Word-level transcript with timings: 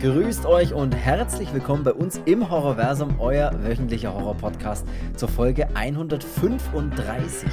Grüßt 0.00 0.46
euch 0.46 0.72
und 0.72 0.92
herzlich 0.92 1.52
willkommen 1.52 1.84
bei 1.84 1.92
uns 1.92 2.22
im 2.24 2.48
Horrorversum, 2.48 3.20
euer 3.20 3.52
wöchentlicher 3.62 4.14
Horror-Podcast 4.14 4.86
zur 5.14 5.28
Folge 5.28 5.68
135. 5.76 7.50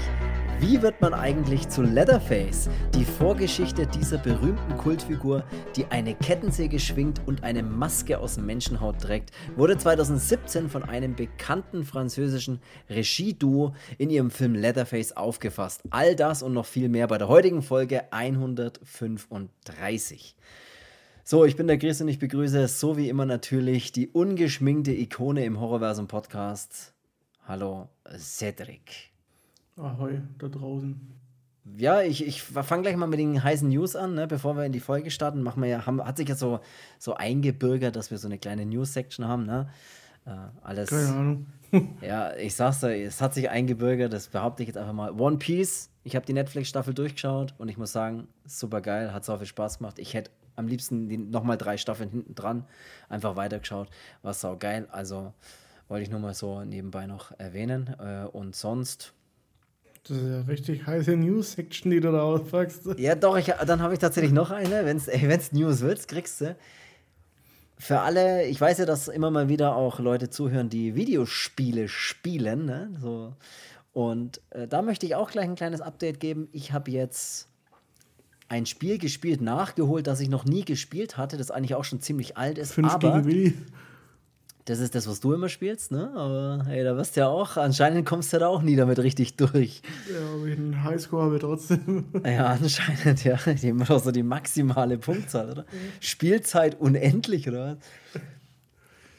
Wie 0.61 0.81
wird 0.81 1.01
man 1.01 1.13
eigentlich 1.13 1.67
zu 1.67 1.81
Leatherface? 1.81 2.69
Die 2.95 3.03
Vorgeschichte 3.03 3.85
dieser 3.85 4.17
berühmten 4.17 4.77
Kultfigur, 4.77 5.43
die 5.75 5.87
eine 5.87 6.15
Kettensäge 6.15 6.79
schwingt 6.79 7.19
und 7.25 7.43
eine 7.43 7.63
Maske 7.63 8.17
aus 8.17 8.37
Menschenhaut 8.37 9.01
trägt, 9.01 9.31
wurde 9.57 9.77
2017 9.77 10.69
von 10.69 10.83
einem 10.83 11.17
bekannten 11.17 11.83
französischen 11.83 12.61
Regieduo 12.89 13.75
in 13.97 14.09
ihrem 14.09 14.31
Film 14.31 14.55
Leatherface 14.55 15.17
aufgefasst. 15.17 15.81
All 15.89 16.15
das 16.15 16.43
und 16.43 16.53
noch 16.53 16.65
viel 16.65 16.87
mehr 16.87 17.07
bei 17.07 17.17
der 17.17 17.27
heutigen 17.27 17.61
Folge 17.61 18.09
135. 18.13 20.37
So, 21.29 21.43
ich 21.43 21.57
bin 21.57 21.67
der 21.67 21.77
Chris 21.77 21.99
und 21.99 22.07
ich 22.07 22.19
begrüße 22.19 22.69
so 22.69 22.95
wie 22.95 23.09
immer 23.09 23.25
natürlich 23.25 23.91
die 23.91 24.07
ungeschminkte 24.07 24.93
Ikone 24.93 25.43
im 25.43 25.59
Horrorversum 25.59 26.07
Podcast. 26.07 26.93
Hallo, 27.45 27.89
Cedric. 28.17 29.11
Ahoi, 29.75 30.21
da 30.37 30.47
draußen. 30.47 30.95
Ja, 31.75 32.01
ich, 32.01 32.25
ich 32.25 32.41
fange 32.43 32.83
gleich 32.83 32.95
mal 32.95 33.07
mit 33.07 33.19
den 33.19 33.43
heißen 33.43 33.67
News 33.67 33.97
an, 33.97 34.13
ne? 34.13 34.25
bevor 34.25 34.55
wir 34.55 34.63
in 34.63 34.71
die 34.71 34.79
Folge 34.79 35.11
starten. 35.11 35.43
Machen 35.43 35.61
wir 35.61 35.67
ja, 35.67 35.85
haben, 35.85 36.01
hat 36.01 36.15
sich 36.15 36.29
ja 36.29 36.35
so, 36.35 36.61
so 36.97 37.15
eingebürgert, 37.15 37.97
dass 37.97 38.09
wir 38.09 38.19
so 38.19 38.29
eine 38.29 38.37
kleine 38.37 38.65
News-Section 38.65 39.27
haben. 39.27 39.45
Ne? 39.45 39.69
Äh, 40.25 40.29
alles. 40.63 40.91
Keine 40.91 41.09
Ahnung. 41.09 41.45
ja, 42.01 42.37
ich 42.37 42.55
sag's 42.55 42.79
dir, 42.79 42.95
es 42.95 43.19
hat 43.19 43.33
sich 43.33 43.49
eingebürgert, 43.49 44.13
das 44.13 44.29
behaupte 44.29 44.63
ich 44.63 44.67
jetzt 44.67 44.77
einfach 44.77 44.93
mal. 44.93 45.11
One 45.19 45.39
Piece, 45.39 45.89
ich 46.05 46.15
habe 46.15 46.25
die 46.25 46.31
Netflix-Staffel 46.31 46.93
durchgeschaut 46.93 47.53
und 47.57 47.67
ich 47.67 47.77
muss 47.77 47.91
sagen, 47.91 48.29
super 48.45 48.79
geil, 48.79 49.13
hat 49.13 49.25
so 49.25 49.35
viel 49.35 49.45
Spaß 49.45 49.79
gemacht. 49.79 49.99
Ich 49.99 50.13
hätte 50.13 50.31
am 50.57 50.67
liebsten 50.67 51.29
nochmal 51.29 51.57
drei 51.57 51.77
Staffeln 51.77 52.09
hinten 52.09 52.35
dran 52.35 52.65
einfach 53.07 53.35
weitergeschaut. 53.35 53.87
War 54.21 54.33
sau 54.33 54.57
geil. 54.57 54.87
Also 54.91 55.33
wollte 55.87 56.03
ich 56.03 56.09
nur 56.09 56.19
mal 56.19 56.33
so 56.33 56.63
nebenbei 56.65 57.05
noch 57.07 57.31
erwähnen. 57.39 57.95
Äh, 57.99 58.27
und 58.27 58.55
sonst. 58.55 59.13
Das 60.07 60.17
ist 60.17 60.29
ja 60.29 60.41
richtig 60.41 60.87
heiße 60.87 61.15
News-Section, 61.15 61.91
die 61.91 61.99
du 61.99 62.11
da 62.11 62.21
auspackst. 62.21 62.97
Ja, 62.97 63.15
doch, 63.15 63.37
ich, 63.37 63.45
dann 63.45 63.81
habe 63.81 63.93
ich 63.93 63.99
tatsächlich 63.99 64.33
noch 64.33 64.51
eine. 64.51 64.85
Wenn 64.85 64.97
es 64.97 65.51
News 65.51 65.81
wird, 65.81 66.07
kriegst 66.07 66.41
du. 66.41 66.55
Für 67.79 67.99
alle, 67.99 68.45
ich 68.45 68.59
weiß 68.59 68.79
ja, 68.79 68.85
dass 68.85 69.07
immer 69.07 69.29
mal 69.29 69.49
wieder 69.49 69.75
auch 69.75 69.99
Leute 69.99 70.31
zuhören, 70.31 70.69
die 70.69 70.95
Videospiele 70.95 71.87
spielen. 71.87 72.65
Ne? 72.65 72.89
So. 72.99 73.35
Und 73.93 74.41
äh, 74.49 74.67
da 74.67 74.81
möchte 74.81 75.05
ich 75.05 75.13
auch 75.13 75.29
gleich 75.29 75.45
ein 75.45 75.55
kleines 75.55 75.81
Update 75.81 76.19
geben. 76.19 76.49
Ich 76.51 76.71
habe 76.71 76.89
jetzt 76.89 77.47
ein 78.49 78.65
Spiel 78.65 78.97
gespielt, 78.97 79.41
nachgeholt, 79.41 80.07
das 80.07 80.19
ich 80.19 80.29
noch 80.29 80.45
nie 80.45 80.63
gespielt 80.63 81.17
hatte, 81.17 81.37
das 81.37 81.51
eigentlich 81.51 81.75
auch 81.75 81.83
schon 81.83 81.99
ziemlich 82.01 82.37
alt 82.37 82.57
ist. 82.57 82.73
Fünf 82.73 82.93
aber 82.93 83.21
gegen 83.21 83.25
Willi. 83.25 83.53
Das 84.65 84.79
ist 84.79 84.95
das, 84.95 85.07
was 85.07 85.21
du 85.21 85.31
immer 85.31 85.47
spielst, 85.47 85.91
ne? 85.91 86.11
Aber 86.13 86.65
hey, 86.65 86.83
da 86.83 86.97
wirst 86.97 87.15
du 87.15 87.21
ja 87.21 87.29
auch, 87.29 87.55
anscheinend 87.55 88.05
kommst 88.05 88.33
du 88.33 88.39
da 88.39 88.47
auch 88.47 88.61
nie 88.61 88.75
damit 88.75 88.99
richtig 88.99 89.37
durch. 89.37 89.81
Ja, 90.11 90.19
aber 90.33 90.45
ich 90.45 90.57
einen 90.57 90.83
Highscore 90.83 91.23
habe 91.23 91.39
trotzdem. 91.39 92.03
Ja, 92.25 92.47
anscheinend, 92.47 93.23
ja. 93.23 93.37
Die 93.37 93.69
haben 93.69 93.85
doch 93.85 94.03
so 94.03 94.11
die 94.11 94.23
maximale 94.23 94.97
Punktzahl, 94.97 95.51
oder? 95.51 95.65
Spielzeit 96.01 96.79
unendlich, 96.81 97.47
oder 97.47 97.77
was? 98.13 98.21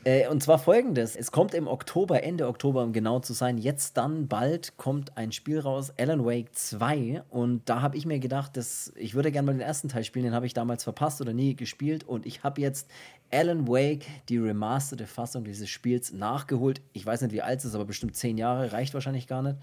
Äh, 0.04 0.28
und 0.28 0.42
zwar 0.42 0.58
folgendes: 0.58 1.16
Es 1.16 1.32
kommt 1.32 1.54
im 1.54 1.66
Oktober, 1.66 2.22
Ende 2.22 2.46
Oktober, 2.46 2.82
um 2.82 2.92
genau 2.92 3.20
zu 3.20 3.32
sein, 3.32 3.58
jetzt 3.58 3.96
dann 3.96 4.28
bald 4.28 4.76
kommt 4.76 5.16
ein 5.16 5.32
Spiel 5.32 5.58
raus, 5.60 5.92
Alan 5.98 6.24
Wake 6.24 6.54
2. 6.54 7.22
Und 7.30 7.68
da 7.68 7.82
habe 7.82 7.96
ich 7.96 8.06
mir 8.06 8.18
gedacht, 8.18 8.56
dass 8.56 8.92
ich 8.96 9.14
würde 9.14 9.32
gerne 9.32 9.46
mal 9.46 9.52
den 9.52 9.60
ersten 9.60 9.88
Teil 9.88 10.04
spielen, 10.04 10.26
den 10.26 10.34
habe 10.34 10.46
ich 10.46 10.54
damals 10.54 10.84
verpasst 10.84 11.20
oder 11.20 11.32
nie 11.32 11.56
gespielt. 11.56 12.04
Und 12.04 12.26
ich 12.26 12.42
habe 12.42 12.60
jetzt 12.60 12.88
Alan 13.30 13.66
Wake, 13.68 14.06
die 14.28 14.38
remasterte 14.38 15.06
Fassung 15.06 15.44
dieses 15.44 15.68
Spiels, 15.68 16.12
nachgeholt. 16.12 16.80
Ich 16.92 17.04
weiß 17.04 17.22
nicht, 17.22 17.32
wie 17.32 17.42
alt 17.42 17.58
es 17.58 17.66
ist, 17.66 17.74
aber 17.74 17.84
bestimmt 17.84 18.16
zehn 18.16 18.38
Jahre, 18.38 18.72
reicht 18.72 18.94
wahrscheinlich 18.94 19.26
gar 19.26 19.42
nicht. 19.42 19.56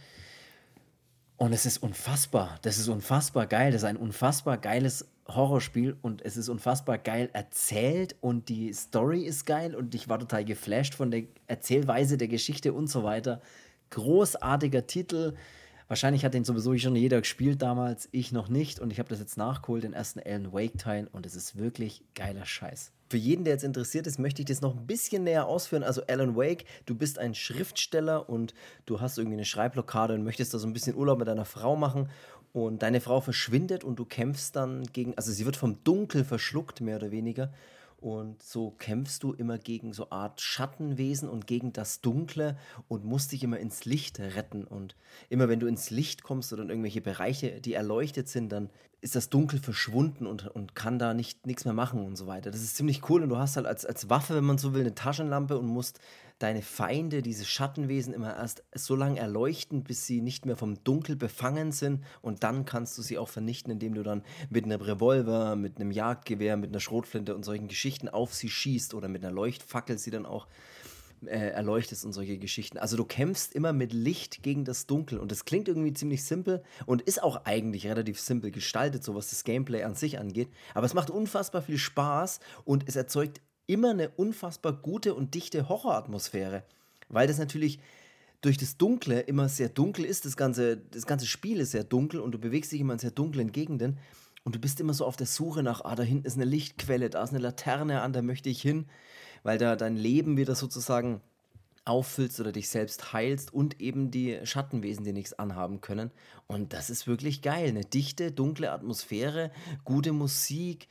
Und 1.38 1.52
es 1.52 1.66
ist 1.66 1.80
unfassbar. 1.80 2.60
Das 2.62 2.78
ist 2.78 2.88
unfassbar 2.88 3.46
geil. 3.46 3.72
Das 3.72 3.82
ist 3.82 3.88
ein 3.88 3.98
unfassbar 3.98 4.58
geiles 4.58 5.08
Horrorspiel 5.28 5.98
und 6.02 6.24
es 6.24 6.38
ist 6.38 6.50
unfassbar 6.50 6.98
geil 6.98 7.30
erzählt 7.34 8.16
und 8.22 8.48
die 8.50 8.72
Story 8.74 9.24
ist 9.24 9.46
geil 9.46 9.76
und 9.76 9.96
ich 9.96 10.08
war 10.08 10.20
total 10.20 10.46
geflasht 10.46 10.94
von 10.94 11.10
der 11.10 11.24
Erzählweise 11.48 12.18
der 12.18 12.28
Geschichte 12.28 12.74
und 12.74 12.88
so 12.88 13.04
weiter. 13.04 13.42
Großartiger 13.90 14.86
Titel. 14.86 15.34
Wahrscheinlich 15.88 16.26
hat 16.26 16.34
den 16.34 16.46
sowieso 16.46 16.76
schon 16.78 16.96
jeder 16.96 17.20
gespielt 17.20 17.62
damals, 17.62 18.10
ich 18.12 18.32
noch 18.32 18.50
nicht 18.50 18.80
und 18.80 18.92
ich 18.92 19.00
habe 19.00 19.10
das 19.10 19.20
jetzt 19.20 19.38
nachgeholt, 19.38 19.84
den 19.84 19.94
ersten 19.94 20.20
Alan 20.20 20.52
Wake 20.52 20.78
Teil 20.78 21.08
und 21.12 21.26
es 21.26 21.36
ist 21.36 21.58
wirklich 21.58 22.04
geiler 22.16 22.46
Scheiß. 22.46 22.92
Für 23.08 23.18
jeden, 23.18 23.44
der 23.44 23.54
jetzt 23.54 23.64
interessiert 23.64 24.08
ist, 24.08 24.18
möchte 24.18 24.42
ich 24.42 24.48
das 24.48 24.62
noch 24.62 24.76
ein 24.76 24.88
bisschen 24.88 25.24
näher 25.24 25.46
ausführen. 25.46 25.84
Also 25.84 26.02
Alan 26.08 26.36
Wake, 26.36 26.66
du 26.88 26.96
bist 26.96 27.20
ein 27.20 27.36
Schriftsteller 27.36 28.28
und 28.28 28.56
du 28.88 29.00
hast 29.00 29.20
irgendwie 29.20 29.36
eine 29.36 29.46
Schreibblockade 29.46 30.16
und 30.16 30.24
möchtest 30.24 30.56
da 30.56 30.58
so 30.58 30.66
ein 30.66 30.74
bisschen 30.74 30.96
Urlaub 30.96 31.20
mit 31.20 31.28
deiner 31.28 31.46
Frau 31.46 31.76
machen 31.76 32.10
und 32.56 32.84
deine 32.84 33.02
Frau 33.02 33.20
verschwindet 33.20 33.84
und 33.84 34.00
du 34.00 34.06
kämpfst 34.06 34.56
dann 34.56 34.86
gegen, 34.94 35.14
also 35.18 35.30
sie 35.30 35.46
wird 35.46 35.58
vom 35.58 35.84
Dunkel 35.84 36.24
verschluckt, 36.24 36.80
mehr 36.80 36.96
oder 36.96 37.12
weniger. 37.12 37.52
Und 37.98 38.42
so 38.42 38.72
kämpfst 38.72 39.24
du 39.24 39.34
immer 39.34 39.58
gegen 39.58 39.92
so 39.92 40.10
Art 40.10 40.40
Schattenwesen 40.40 41.28
und 41.28 41.48
gegen 41.48 41.74
das 41.74 42.00
Dunkle 42.00 42.58
und 42.88 43.04
musst 43.04 43.34
dich 43.34 43.44
immer 43.44 43.60
ins 43.60 43.84
Licht 43.84 44.22
retten. 44.22 44.64
Und 44.64 44.96
immer 45.28 45.50
wenn 45.50 45.60
du 45.60 45.68
ins 45.68 45.90
Licht 45.90 46.24
kommst 46.24 46.54
oder 46.54 46.64
in 46.64 46.70
irgendwelche 46.70 47.02
Bereiche, 47.02 47.60
die 47.60 47.74
erleuchtet 47.74 48.30
sind, 48.30 48.54
dann 48.54 48.70
ist 49.02 49.16
das 49.16 49.30
Dunkel 49.30 49.60
verschwunden 49.60 50.26
und, 50.26 50.48
und 50.48 50.76
kann 50.76 50.98
da 50.98 51.14
nicht 51.14 51.46
nichts 51.46 51.66
mehr 51.66 51.74
machen 51.74 52.06
und 52.06 52.16
so 52.16 52.26
weiter. 52.26 52.52
Das 52.52 52.62
ist 52.62 52.78
ziemlich 52.78 53.10
cool 53.10 53.22
und 53.22 53.30
du 53.30 53.38
hast 53.38 53.58
halt 53.58 53.66
als, 53.66 53.86
als 53.86 54.10
Waffe, 54.10 54.34
wenn 54.36 54.46
man 54.46 54.58
so 54.58 54.74
will, 54.74 54.82
eine 54.82 54.96
Taschenlampe 54.96 55.60
und 55.60 55.68
musst 55.68 56.00
deine 56.40 56.62
Feinde, 56.62 57.22
diese 57.22 57.46
Schattenwesen, 57.46 58.14
immer 58.14 58.36
erst 58.36 58.64
so 58.74 58.96
lange 58.96 59.20
erleuchten, 59.20 59.84
bis 59.84 60.06
sie 60.06 60.22
nicht 60.22 60.46
mehr 60.46 60.58
vom 60.58 60.84
Dunkel 60.84 61.16
befangen 61.16 61.72
sind. 61.72 62.04
Und 62.22 62.44
dann 62.44 62.66
kannst 62.66 62.98
du 62.98 63.02
sie 63.02 63.18
auch 63.18 63.30
vernichten, 63.30 63.72
indem 63.72 63.94
du 63.94 64.04
dann 64.04 64.24
mit 64.50 64.66
einem 64.66 64.82
Revolver, 64.82 65.56
mit 65.56 65.78
einem 65.78 65.92
Jagdgewehr, 65.92 66.58
mit 66.58 66.72
einer 66.72 66.82
Schrotflinte 66.82 67.36
und 67.36 67.44
solchen 67.44 67.68
Geschichten 67.68 68.10
auf 68.10 68.34
sie 68.34 68.50
schießt 68.50 68.94
oder 68.94 69.08
mit 69.08 69.24
einer 69.24 69.34
Leuchtfackel 69.34 69.98
sie 69.98 70.12
dann 70.12 70.26
auch 70.26 70.48
äh, 71.26 71.50
erleuchtest 71.50 72.06
und 72.06 72.14
solche 72.14 72.38
Geschichten. 72.38 72.78
Also 72.78 72.98
du 72.98 73.06
kämpfst 73.06 73.54
immer 73.54 73.74
mit 73.74 73.94
Licht 73.94 74.44
gegen 74.44 74.66
das 74.66 74.86
Dunkel 74.88 75.20
und 75.20 75.32
das 75.32 75.46
klingt 75.46 75.68
irgendwie 75.68 75.94
ziemlich 75.94 76.24
simpel 76.24 76.64
und 76.86 77.02
ist 77.02 77.24
auch 77.24 77.46
eigentlich 77.46 77.88
relativ 77.88 78.20
simpel 78.20 78.52
gestaltet, 78.52 79.04
so 79.04 79.16
was 79.16 79.30
das 79.30 79.44
Gameplay 79.44 79.84
an 79.84 79.96
sich 79.96 80.20
angeht. 80.20 80.50
Aber 80.74 80.86
es 80.86 80.94
macht 80.94 81.10
unfassbar 81.10 81.62
viel 81.62 81.78
Spaß 81.78 82.42
und 82.66 82.88
es 82.88 82.96
erzeugt 82.96 83.42
immer 83.68 83.92
eine 83.92 84.10
unfassbar 84.10 84.74
gute 84.74 85.14
und 85.14 85.34
dichte 85.34 85.70
Horroratmosphäre, 85.70 86.64
weil 87.10 87.28
das 87.28 87.38
natürlich 87.38 87.80
durch 88.42 88.58
das 88.58 88.78
Dunkle 88.78 89.22
immer 89.22 89.50
sehr 89.50 89.70
dunkel 89.70 90.06
ist. 90.06 90.26
Das 90.26 90.38
ganze, 90.38 90.78
das 90.78 91.06
ganze 91.06 91.26
Spiel 91.26 91.60
ist 91.60 91.72
sehr 91.72 91.84
dunkel 91.84 92.20
und 92.20 92.32
du 92.32 92.40
bewegst 92.40 92.72
dich 92.72 92.82
immer 92.82 92.94
in 92.94 93.00
sehr 93.00 93.12
dunklen 93.12 93.52
Gegenden 93.52 93.98
und 94.44 94.56
du 94.56 94.60
bist 94.60 94.80
immer 94.80 94.94
so 94.94 95.06
auf 95.06 95.16
der 95.16 95.28
Suche 95.28 95.64
nach, 95.64 95.84
ah, 95.84 95.96
da 95.96 96.04
hinten 96.04 96.28
ist 96.28 96.36
eine 96.36 96.46
Lichtquelle, 96.46 97.10
da 97.10 97.24
ist 97.24 97.32
eine 97.32 97.40
Laterne 97.40 98.02
an, 98.02 98.14
da 98.14 98.22
möchte 98.22 98.50
ich 98.50 98.62
hin, 98.62 98.86
weil 99.42 99.58
da 99.58 99.76
dein 99.76 99.98
Leben 99.98 100.38
wieder 100.38 100.54
sozusagen 100.56 101.22
auffüllst 101.86 102.40
oder 102.40 102.52
dich 102.52 102.70
selbst 102.70 103.14
heilst 103.14 103.54
und 103.54 103.80
eben 103.80 104.12
die 104.12 104.40
Schattenwesen, 104.44 105.06
die 105.06 105.14
nichts 105.14 105.34
anhaben 105.34 105.82
können. 105.82 106.12
Und 106.48 106.74
das 106.74 106.90
ist 106.90 107.08
wirklich 107.08 107.42
geil. 107.42 107.70
Eine 107.70 107.86
dichte, 107.86 108.32
dunkle 108.32 108.72
Atmosphäre, 108.72 109.52
gute 109.84 110.12
Musik, 110.12 110.88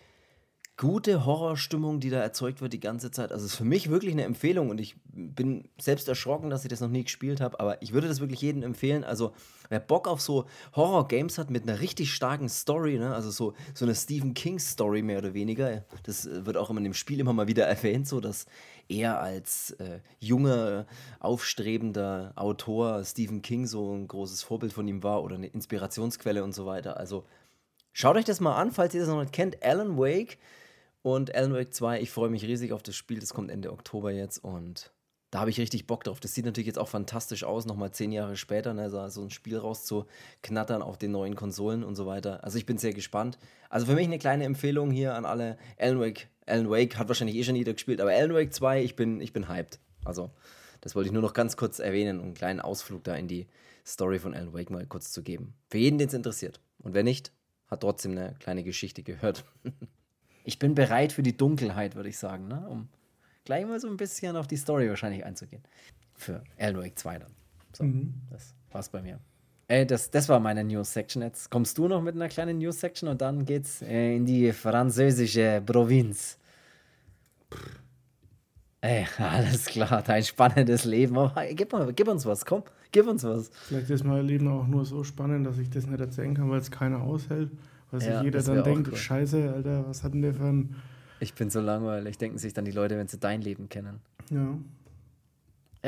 gute 0.77 1.25
Horrorstimmung, 1.25 2.01
die 2.01 2.11
da 2.11 2.21
erzeugt 2.21 2.61
wird 2.61 2.73
die 2.73 2.81
ganze 2.81 3.13
Zeit. 3.13 3.31
Also 3.31 3.47
es 3.47 3.53
ist 3.53 3.59
für 3.59 3.65
mich 3.65 3.91
wirklich 3.91 4.13
eine 4.13 4.25
Empfehlung 4.25 4.71
und 4.71 4.81
ich 4.81 4.97
bin 5.07 5.69
selbst 5.81 6.09
erschrocken, 6.09 6.51
dass 6.51 6.65
ich 6.65 6.69
das 6.69 6.81
noch 6.81 6.89
nie 6.89 7.05
gespielt 7.05 7.41
habe, 7.41 7.61
aber 7.61 7.81
ich 7.81 7.93
würde 7.93 8.09
das 8.09 8.19
wirklich 8.19 8.41
jedem 8.41 8.65
empfehlen. 8.65 9.05
Also 9.05 9.33
wer 9.69 9.79
Bock 9.79 10.09
auf 10.09 10.21
so 10.21 10.47
Horror-Games 10.75 11.39
hat 11.39 11.49
mit 11.49 11.63
einer 11.63 11.81
richtig 11.81 12.13
starken 12.13 12.49
Story, 12.49 12.99
ne? 12.99 13.15
also 13.15 13.31
so, 13.31 13.55
so 13.73 13.85
eine 13.85 13.95
Stephen 13.95 14.35
King-Story 14.35 15.03
mehr 15.03 15.19
oder 15.19 15.33
weniger, 15.33 15.85
das 16.03 16.29
wird 16.29 16.57
auch 16.57 16.71
immer 16.71 16.79
in 16.79 16.85
dem 16.85 16.95
Spiel 16.95 17.21
immer 17.21 17.33
mal 17.33 17.47
wieder 17.47 17.67
erwähnt, 17.67 18.09
so 18.09 18.19
dass 18.19 18.47
er 18.89 19.21
als 19.21 19.71
äh, 19.79 20.01
junger, 20.19 20.87
aufstrebender 21.21 22.33
Autor 22.35 23.05
Stephen 23.05 23.43
King 23.43 23.67
so 23.67 23.95
ein 23.95 24.09
großes 24.09 24.43
Vorbild 24.43 24.73
von 24.73 24.89
ihm 24.89 25.05
war 25.05 25.23
oder 25.23 25.37
eine 25.37 25.47
Inspirationsquelle 25.47 26.43
und 26.43 26.53
so 26.53 26.67
weiter. 26.67 26.97
Also 26.97 27.25
schaut 27.93 28.17
euch 28.17 28.25
das 28.25 28.41
mal 28.41 28.57
an, 28.57 28.73
falls 28.73 28.93
ihr 28.95 29.01
das 29.01 29.09
noch 29.09 29.21
nicht 29.21 29.33
kennt. 29.33 29.63
Alan 29.63 29.97
Wake 29.97 30.39
und 31.05 31.35
Alan 31.35 31.53
Wake 31.53 31.75
2, 31.75 32.01
ich 32.01 32.11
freue 32.11 32.31
mich 32.31 32.45
riesig 32.45 32.73
auf 32.73 32.83
das 32.83 32.97
Spiel. 32.97 33.21
Das 33.21 33.35
kommt 33.35 33.51
Ende 33.51 33.71
Oktober 33.71 34.11
jetzt 34.11 34.39
und 34.39 34.91
da 35.31 35.41
habe 35.41 35.51
ich 35.51 35.61
richtig 35.61 35.87
Bock 35.87 36.03
drauf. 36.03 36.19
Das 36.19 36.33
sieht 36.33 36.47
natürlich 36.47 36.67
jetzt 36.67 36.79
auch 36.79 36.89
fantastisch 36.89 37.45
aus, 37.45 37.67
nochmal 37.67 37.91
zehn 37.91 38.11
Jahre 38.11 38.37
später, 38.37 38.73
ne, 38.73 38.89
so 38.89 39.21
ein 39.21 39.29
Spiel 39.29 39.59
rauszuknattern 39.59 40.81
auf 40.81 40.97
den 40.97 41.11
neuen 41.11 41.37
Konsolen 41.37 41.85
und 41.85 41.95
so 41.95 42.07
weiter. 42.07 42.43
Also 42.43 42.57
ich 42.57 42.65
bin 42.65 42.79
sehr 42.79 42.95
gespannt. 42.95 43.39
Also 43.69 43.85
für 43.85 43.95
mich 43.95 44.07
eine 44.07 44.19
kleine 44.19 44.45
Empfehlung 44.45 44.91
hier 44.91 45.15
an 45.15 45.27
alle. 45.27 45.59
Alan 45.77 46.01
Wake, 46.01 46.29
Alan 46.47 46.71
Wake 46.71 46.97
hat 46.97 47.09
wahrscheinlich 47.09 47.37
eh 47.37 47.45
schon 47.45 47.57
jeder 47.57 47.75
gespielt, 47.75 48.01
aber 48.01 48.13
Alan 48.13 48.33
Wake 48.33 48.55
2, 48.55 48.83
ich 48.83 48.97
bin, 48.97 49.21
ich 49.21 49.35
bin 49.35 49.47
hyped. 49.47 49.81
Also 50.07 50.31
das 50.81 50.95
wollte 50.95 51.09
ich 51.09 51.13
nur 51.13 51.21
noch 51.21 51.35
ganz 51.35 51.59
kurz 51.59 51.81
erwähnen 51.81 52.19
und 52.19 52.25
einen 52.25 52.35
kleinen 52.35 52.61
Ausflug 52.61 53.05
da 53.05 53.15
in 53.15 53.29
die 53.29 53.47
Story 53.85 54.19
von 54.19 54.33
Alan 54.33 54.55
Wake 54.55 54.71
mal 54.71 54.87
kurz 54.87 55.13
zu 55.13 55.23
geben. 55.23 55.53
Für 55.69 55.77
jeden, 55.77 55.99
den 55.99 56.09
es 56.09 56.15
interessiert. 56.15 56.63
Und 56.79 56.95
wer 56.95 57.03
nicht, 57.03 57.31
hat 57.67 57.83
trotzdem 57.83 58.13
eine 58.13 58.37
kleine 58.39 58.65
Geschichte 58.65 59.03
gehört. 59.03 59.45
Ich 60.45 60.59
bin 60.59 60.75
bereit 60.75 61.13
für 61.13 61.23
die 61.23 61.37
Dunkelheit, 61.37 61.97
würde 61.97 62.11
ich 62.11 62.19
sagen, 62.19 62.49
ne? 62.49 62.67
um 62.69 62.89
gleich 63.45 63.67
mal 63.67 63.81
so 63.81 63.89
ein 63.89 63.97
bisschen 63.97 64.37
auf 64.37 64.47
die 64.47 64.57
Story 64.57 64.89
wahrscheinlich 64.89 65.25
einzugehen. 65.25 65.63
Für 66.15 66.45
Alan 66.59 66.83
Wake 66.83 66.99
2 66.99 67.19
dann. 67.19 67.33
So, 67.73 67.85
mhm. 67.85 68.15
das 68.31 68.55
war's 68.71 68.89
bei 68.89 69.03
mir. 69.03 69.19
Ey, 69.67 69.87
das, 69.87 70.11
das 70.11 70.29
war 70.29 70.41
meine 70.41 70.63
News-Section. 70.63 71.23
Jetzt 71.23 71.51
kommst 71.51 71.79
du 71.79 71.89
noch 71.89 72.03
mit 72.03 72.15
einer 72.15 72.29
kleinen 72.29 72.59
News-Section 72.59 73.09
und 73.09 73.21
dann 73.23 73.47
geht's 73.47 73.81
äh, 73.81 74.17
in 74.17 74.27
die 74.27 74.53
französische 74.53 75.63
Provinz. 75.65 76.39
Ey, 78.83 79.07
alles 79.19 79.65
klar, 79.65 80.03
dein 80.03 80.23
spannendes 80.23 80.85
Leben. 80.85 81.17
Oh, 81.17 81.31
gib, 81.53 81.73
mal, 81.73 81.91
gib 81.95 82.07
uns 82.09 82.27
was, 82.27 82.45
komm, 82.45 82.63
gib 82.93 83.07
uns 83.07 83.25
was. 83.25 83.51
Vielleicht 83.69 83.89
ist 83.89 84.05
mein 84.05 84.27
Leben 84.27 84.47
auch 84.49 84.67
nur 84.67 84.85
so 84.85 85.03
spannend, 85.03 85.47
dass 85.47 85.57
ich 85.57 85.71
das 85.71 85.87
nicht 85.87 86.01
erzählen 86.01 86.35
kann, 86.35 86.51
weil 86.51 86.61
es 86.61 86.71
keiner 86.71 87.03
aushält. 87.03 87.51
Weil 87.95 88.01
sich 88.01 88.11
ja, 88.11 88.23
jeder 88.25 88.43
dann 88.43 88.65
denkt, 88.65 88.89
cool. 88.89 88.97
scheiße, 88.97 89.53
Alter, 89.55 89.87
was 89.87 90.03
hat 90.03 90.15
denn 90.15 90.23
der 90.23 90.35
für 90.35 90.47
ein... 90.47 90.75
Ich 91.21 91.35
bin 91.35 91.49
so 91.49 91.61
langweilig, 91.61 92.19
denken 92.19 92.39
sich 92.39 92.53
dann 92.53 92.65
die 92.65 92.73
Leute, 92.73 92.99
wenn 92.99 93.07
sie 93.07 93.21
dein 93.21 93.41
Leben 93.41 93.69
kennen. 93.69 94.01
Ja. 94.31 94.41
Ja, 94.41 94.59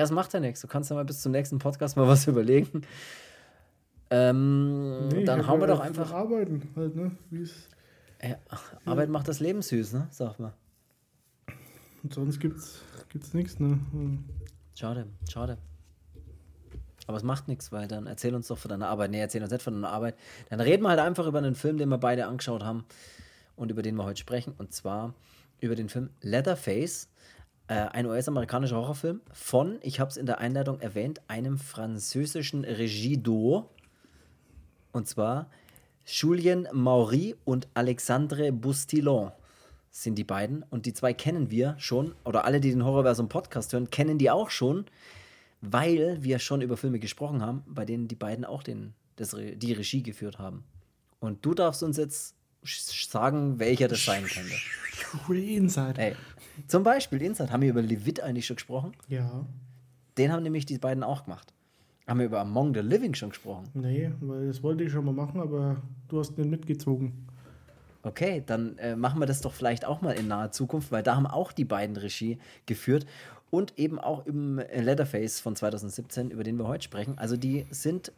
das 0.02 0.12
macht 0.12 0.32
ja 0.32 0.38
nichts. 0.38 0.60
Du 0.60 0.68
kannst 0.68 0.88
ja 0.88 0.94
mal 0.94 1.04
bis 1.04 1.20
zum 1.20 1.32
nächsten 1.32 1.58
Podcast 1.58 1.96
mal 1.96 2.06
was 2.06 2.24
überlegen. 2.28 2.82
Ähm, 4.10 5.08
nee, 5.08 5.24
dann 5.24 5.48
hauen 5.48 5.58
wir 5.58 5.66
doch 5.66 5.80
einfach. 5.80 6.12
Arbeiten 6.12 6.62
halt, 6.76 6.94
ne? 6.94 7.10
Wie's, 7.30 7.68
ja, 8.22 8.36
Arbeit 8.84 9.08
macht 9.08 9.26
das 9.26 9.40
Leben 9.40 9.62
süß, 9.62 9.94
ne? 9.94 10.06
Sag 10.10 10.38
mal. 10.38 10.52
Und 12.04 12.14
sonst 12.14 12.38
gibt's, 12.38 12.82
gibt's 13.08 13.34
nichts, 13.34 13.58
ne? 13.58 13.80
Schade, 14.76 15.08
schade. 15.28 15.58
Aber 17.06 17.16
es 17.16 17.22
macht 17.22 17.48
nichts, 17.48 17.72
weil 17.72 17.88
dann 17.88 18.06
erzähl 18.06 18.34
uns 18.34 18.48
doch 18.48 18.58
von 18.58 18.68
deiner 18.68 18.88
Arbeit. 18.88 19.10
Nee, 19.10 19.20
erzähl 19.20 19.42
uns 19.42 19.52
nicht 19.52 19.62
von 19.62 19.74
deiner 19.74 19.90
Arbeit. 19.90 20.16
Dann 20.50 20.60
reden 20.60 20.82
wir 20.82 20.90
halt 20.90 21.00
einfach 21.00 21.26
über 21.26 21.38
einen 21.38 21.54
Film, 21.54 21.78
den 21.78 21.88
wir 21.88 21.98
beide 21.98 22.26
angeschaut 22.26 22.64
haben 22.64 22.84
und 23.54 23.70
über 23.70 23.82
den 23.82 23.94
wir 23.96 24.04
heute 24.04 24.20
sprechen. 24.20 24.54
Und 24.58 24.72
zwar 24.72 25.14
über 25.60 25.74
den 25.74 25.88
Film 25.88 26.10
Leatherface. 26.20 27.08
Äh, 27.68 27.74
ein 27.74 28.06
US-amerikanischer 28.06 28.76
Horrorfilm 28.76 29.20
von, 29.32 29.78
ich 29.82 29.98
habe 29.98 30.10
es 30.10 30.16
in 30.16 30.26
der 30.26 30.38
Einleitung 30.38 30.80
erwähnt, 30.80 31.20
einem 31.28 31.58
französischen 31.58 32.64
Regieduo. 32.64 33.68
Und 34.92 35.08
zwar 35.08 35.50
Julien 36.04 36.68
Maury 36.72 37.34
und 37.44 37.66
Alexandre 37.74 38.52
Boustillon 38.52 39.32
sind 39.90 40.16
die 40.16 40.24
beiden. 40.24 40.62
Und 40.70 40.86
die 40.86 40.92
zwei 40.92 41.12
kennen 41.12 41.50
wir 41.50 41.74
schon, 41.78 42.14
oder 42.24 42.44
alle, 42.44 42.60
die 42.60 42.70
den 42.70 42.84
Horrorversum 42.84 43.28
Podcast 43.28 43.72
hören, 43.72 43.90
kennen 43.90 44.18
die 44.18 44.30
auch 44.30 44.50
schon, 44.50 44.86
weil 45.60 46.22
wir 46.22 46.38
schon 46.38 46.60
über 46.60 46.76
Filme 46.76 46.98
gesprochen 46.98 47.42
haben, 47.42 47.62
bei 47.66 47.84
denen 47.84 48.08
die 48.08 48.14
beiden 48.14 48.44
auch 48.44 48.62
den, 48.62 48.94
das, 49.16 49.30
die 49.34 49.72
Regie 49.72 50.02
geführt 50.02 50.38
haben. 50.38 50.64
Und 51.18 51.44
du 51.44 51.54
darfst 51.54 51.82
uns 51.82 51.96
jetzt 51.96 52.34
sagen, 52.62 53.58
welcher 53.58 53.88
das 53.88 54.04
sein 54.04 54.24
könnte. 54.24 54.54
Inside. 55.32 56.00
Ey, 56.00 56.16
zum 56.66 56.82
Beispiel 56.82 57.22
Inside. 57.22 57.50
Haben 57.50 57.62
wir 57.62 57.70
über 57.70 57.82
Levit 57.82 58.20
eigentlich 58.20 58.46
schon 58.46 58.56
gesprochen? 58.56 58.92
Ja. 59.08 59.46
Den 60.18 60.32
haben 60.32 60.42
nämlich 60.42 60.66
die 60.66 60.78
beiden 60.78 61.02
auch 61.02 61.24
gemacht. 61.24 61.52
Haben 62.06 62.20
wir 62.20 62.26
über 62.26 62.40
Among 62.40 62.72
the 62.74 62.80
Living 62.80 63.14
schon 63.14 63.30
gesprochen? 63.30 63.68
Nee, 63.74 64.12
weil 64.20 64.46
das 64.46 64.62
wollte 64.62 64.84
ich 64.84 64.92
schon 64.92 65.04
mal 65.04 65.12
machen, 65.12 65.40
aber 65.40 65.82
du 66.08 66.20
hast 66.20 66.36
den 66.36 66.50
mitgezogen. 66.50 67.26
Okay, 68.02 68.44
dann 68.46 68.78
äh, 68.78 68.94
machen 68.94 69.18
wir 69.18 69.26
das 69.26 69.40
doch 69.40 69.52
vielleicht 69.52 69.84
auch 69.84 70.00
mal 70.00 70.12
in 70.12 70.28
naher 70.28 70.52
Zukunft, 70.52 70.92
weil 70.92 71.02
da 71.02 71.16
haben 71.16 71.26
auch 71.26 71.50
die 71.50 71.64
beiden 71.64 71.96
Regie 71.96 72.38
geführt 72.64 73.04
und 73.50 73.78
eben 73.78 73.98
auch 73.98 74.26
im 74.26 74.58
Leatherface 74.58 75.40
von 75.40 75.56
2017, 75.56 76.30
über 76.30 76.44
den 76.44 76.58
wir 76.58 76.66
heute 76.66 76.84
sprechen. 76.84 77.18
Also 77.18 77.36
die 77.36 77.66
sind 77.70 78.12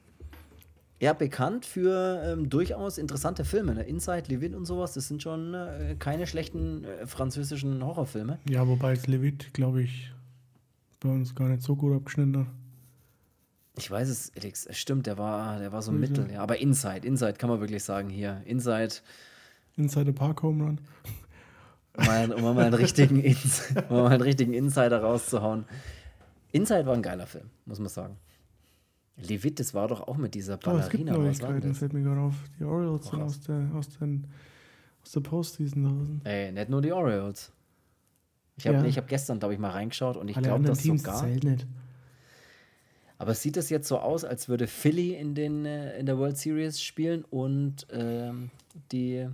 ja 1.00 1.12
bekannt 1.12 1.64
für 1.64 2.22
ähm, 2.24 2.48
durchaus 2.50 2.98
interessante 2.98 3.44
Filme. 3.44 3.74
Ne? 3.74 3.82
Inside, 3.82 4.24
Levit 4.28 4.54
und 4.54 4.64
sowas, 4.64 4.94
das 4.94 5.08
sind 5.08 5.22
schon 5.22 5.54
äh, 5.54 5.96
keine 5.98 6.26
schlechten 6.26 6.84
äh, 6.84 7.06
französischen 7.06 7.84
Horrorfilme. 7.84 8.38
Ja, 8.48 8.66
wobei 8.66 8.92
es 8.92 9.06
Levit, 9.06 9.52
glaube 9.54 9.82
ich, 9.82 10.12
bei 11.00 11.08
uns 11.08 11.34
gar 11.34 11.48
nicht 11.48 11.62
so 11.62 11.76
gut 11.76 11.94
abgeschnitten 11.94 12.38
hat. 12.38 12.46
Ich 13.76 13.88
weiß 13.88 14.08
es, 14.08 14.32
Alex, 14.36 14.66
stimmt, 14.72 15.06
der 15.06 15.18
war, 15.18 15.60
der 15.60 15.70
war 15.70 15.82
so 15.82 15.92
mittel, 15.92 16.28
ja. 16.32 16.42
Aber 16.42 16.58
Inside, 16.58 17.06
Inside 17.06 17.34
kann 17.34 17.48
man 17.48 17.60
wirklich 17.60 17.84
sagen 17.84 18.08
hier. 18.08 18.42
Inside. 18.44 18.94
Inside 19.76 20.06
the 20.06 20.12
Park 20.12 20.42
Home 20.42 20.64
Run. 20.64 20.80
Mal, 21.98 22.32
um 22.32 22.42
mal 22.42 22.58
einen 22.58 22.74
richtigen, 22.74 23.20
Ins 23.20 23.74
um 23.88 23.96
mal 23.96 24.12
einen 24.12 24.22
richtigen 24.22 24.52
Insider 24.52 25.00
rauszuhauen. 25.00 25.64
Inside 26.52 26.86
war 26.86 26.94
ein 26.94 27.02
geiler 27.02 27.26
Film, 27.26 27.50
muss 27.66 27.78
man 27.78 27.88
sagen. 27.88 28.16
Levit, 29.16 29.58
das 29.58 29.74
war 29.74 29.88
doch 29.88 30.06
auch 30.06 30.16
mit 30.16 30.34
dieser 30.34 30.56
Ballerina. 30.56 31.16
Oh, 31.16 31.22
es 31.22 31.38
gibt 31.38 31.42
Neuigkeiten, 31.50 31.74
fällt 31.74 31.92
mir 31.92 32.02
gerade 32.02 32.20
auf. 32.20 32.34
Die 32.58 32.64
Orioles 32.64 33.06
sind 33.06 33.22
aus 33.22 33.40
der, 33.40 33.70
aus, 33.74 33.88
den, 33.98 34.26
aus 35.02 35.10
der 35.10 35.20
Postseason 35.20 35.82
draußen. 35.82 36.20
Ey, 36.24 36.52
nicht 36.52 36.70
nur 36.70 36.80
die 36.80 36.92
Orioles. 36.92 37.52
Ich 38.56 38.66
habe 38.66 38.86
ja. 38.86 38.96
hab 38.96 39.08
gestern, 39.08 39.38
glaube 39.38 39.54
ich, 39.54 39.60
mal 39.60 39.70
reingeschaut 39.70 40.16
und 40.16 40.28
ich 40.28 40.36
glaube, 40.36 40.64
das 40.64 40.78
Teams 40.78 41.02
sogar. 41.02 41.20
Zählt 41.20 41.44
nicht. 41.44 41.66
Aber 43.18 43.34
sieht 43.34 43.56
es 43.56 43.68
jetzt 43.68 43.88
so 43.88 43.98
aus, 43.98 44.24
als 44.24 44.48
würde 44.48 44.68
Philly 44.68 45.14
in, 45.14 45.34
den, 45.34 45.66
äh, 45.66 45.98
in 45.98 46.06
der 46.06 46.18
World 46.18 46.36
Series 46.36 46.80
spielen 46.80 47.24
und 47.24 47.86
ähm, 47.90 48.50
die 48.92 49.26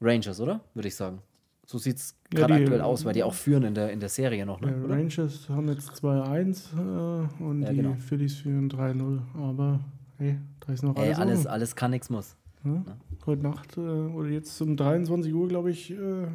Rangers, 0.00 0.40
oder? 0.40 0.60
Würde 0.74 0.88
ich 0.88 0.96
sagen. 0.96 1.22
So 1.70 1.76
sieht 1.76 1.98
es 1.98 2.14
gerade 2.30 2.54
ja, 2.54 2.60
aktuell 2.60 2.80
aus, 2.80 3.04
weil 3.04 3.12
die 3.12 3.22
auch 3.22 3.34
führen 3.34 3.62
in 3.62 3.74
der, 3.74 3.92
in 3.92 4.00
der 4.00 4.08
Serie 4.08 4.46
noch. 4.46 4.58
Ne? 4.62 4.74
Die 4.74 4.90
Rangers 4.90 5.50
haben 5.50 5.68
jetzt 5.68 5.90
2-1 6.02 6.72
äh, 6.72 7.44
und 7.44 7.60
ja, 7.60 7.68
die 7.68 7.76
genau. 7.76 7.94
Phillies 7.96 8.36
führen 8.36 8.70
3-0. 8.70 9.18
Aber 9.34 9.80
hey, 10.16 10.38
da 10.60 10.72
ist 10.72 10.82
noch 10.82 10.96
alles. 10.96 11.08
Ey, 11.08 11.22
alles, 11.22 11.46
alles 11.46 11.76
kann, 11.76 11.90
nichts 11.90 12.08
muss. 12.08 12.36
Ja? 12.64 12.72
Ja. 12.72 12.96
Heute 13.26 13.42
Nacht 13.42 13.76
äh, 13.76 13.80
oder 13.80 14.30
jetzt 14.30 14.58
um 14.62 14.78
23 14.78 15.34
Uhr, 15.34 15.46
glaube 15.46 15.70
ich, 15.70 15.90
äh, 15.90 16.28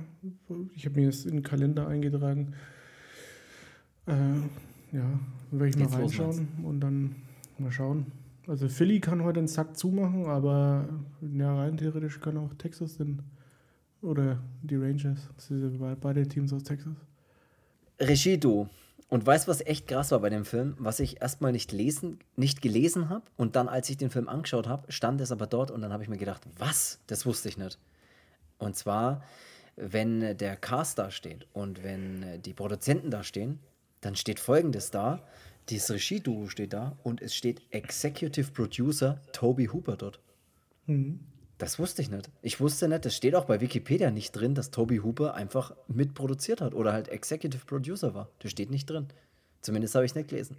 ich 0.75 0.85
habe 0.85 0.99
mir 0.99 1.07
das 1.07 1.25
in 1.25 1.37
den 1.37 1.43
Kalender 1.43 1.87
eingetragen. 1.87 2.53
Äh, 4.05 4.11
ja, 4.95 5.19
werde 5.49 5.67
ich 5.67 5.75
mal 5.77 5.85
Jetzt 5.85 5.95
reinschauen 5.95 6.47
und 6.63 6.79
dann 6.79 7.15
mal 7.57 7.71
schauen. 7.71 8.05
Also 8.47 8.69
Philly 8.69 8.99
kann 8.99 9.23
heute 9.23 9.39
den 9.39 9.47
Sack 9.47 9.77
zumachen, 9.77 10.27
aber 10.27 10.87
ja, 11.21 11.55
rein 11.55 11.77
theoretisch 11.77 12.19
kann 12.19 12.37
auch 12.37 12.53
Texas 12.53 12.97
den 12.97 13.23
oder 14.03 14.39
die 14.61 14.75
Rangers. 14.75 15.29
Das 15.35 15.47
sind 15.47 15.79
beide 16.01 16.27
Teams 16.27 16.53
aus 16.53 16.63
Texas. 16.63 16.95
Regie 17.99 18.37
du. 18.37 18.67
Und 19.09 19.25
weißt 19.25 19.47
du, 19.47 19.51
was 19.51 19.61
echt 19.61 19.87
krass 19.87 20.11
war 20.11 20.19
bei 20.19 20.29
dem 20.29 20.43
Film? 20.43 20.75
Was 20.79 20.99
ich 20.99 21.21
erstmal 21.21 21.51
nicht 21.51 21.71
lesen, 21.71 22.19
nicht 22.35 22.61
gelesen 22.61 23.09
habe 23.09 23.25
und 23.37 23.55
dann, 23.55 23.67
als 23.67 23.89
ich 23.89 23.97
den 23.97 24.09
Film 24.09 24.27
angeschaut 24.27 24.67
habe, 24.67 24.91
stand 24.91 25.21
es 25.21 25.31
aber 25.31 25.45
dort 25.45 25.69
und 25.71 25.81
dann 25.81 25.93
habe 25.93 26.01
ich 26.01 26.09
mir 26.09 26.17
gedacht, 26.17 26.41
was? 26.57 26.99
Das 27.07 27.25
wusste 27.25 27.47
ich 27.49 27.57
nicht. 27.57 27.77
Und 28.57 28.75
zwar, 28.75 29.23
wenn 29.75 30.37
der 30.37 30.55
Cast 30.55 30.97
da 30.97 31.11
steht 31.11 31.45
und 31.53 31.83
wenn 31.83 32.41
die 32.41 32.53
Produzenten 32.53 33.11
da 33.11 33.23
stehen, 33.23 33.59
dann 34.01 34.15
steht 34.15 34.39
folgendes 34.39 34.89
da: 34.89 35.21
Das 35.69 35.91
Regie-Duo 35.91 36.47
steht 36.47 36.73
da 36.73 36.97
und 37.03 37.21
es 37.21 37.35
steht 37.35 37.61
Executive 37.69 38.51
Producer 38.51 39.21
Toby 39.31 39.67
Hooper 39.67 39.95
dort. 39.95 40.19
Mhm. 40.87 41.19
Das 41.63 41.79
wusste 41.79 42.01
ich 42.01 42.11
nicht. 42.11 42.29
Ich 42.41 42.59
wusste 42.59 42.89
nicht, 42.89 43.05
das 43.05 43.15
steht 43.15 43.35
auch 43.35 43.45
bei 43.45 43.61
Wikipedia 43.61 44.11
nicht 44.11 44.33
drin, 44.33 44.53
dass 44.53 44.69
Toby 44.69 44.97
Hooper 44.97 45.33
einfach 45.33 45.73
mitproduziert 45.87 46.59
hat 46.59 46.73
oder 46.73 46.91
halt 46.91 47.07
Executive 47.07 47.65
Producer 47.65 48.13
war. 48.13 48.27
Das 48.39 48.51
steht 48.51 48.69
nicht 48.69 48.89
drin. 48.89 49.07
Zumindest 49.61 49.95
habe 49.95 50.03
ich 50.03 50.13
nicht 50.13 50.27
gelesen. 50.27 50.57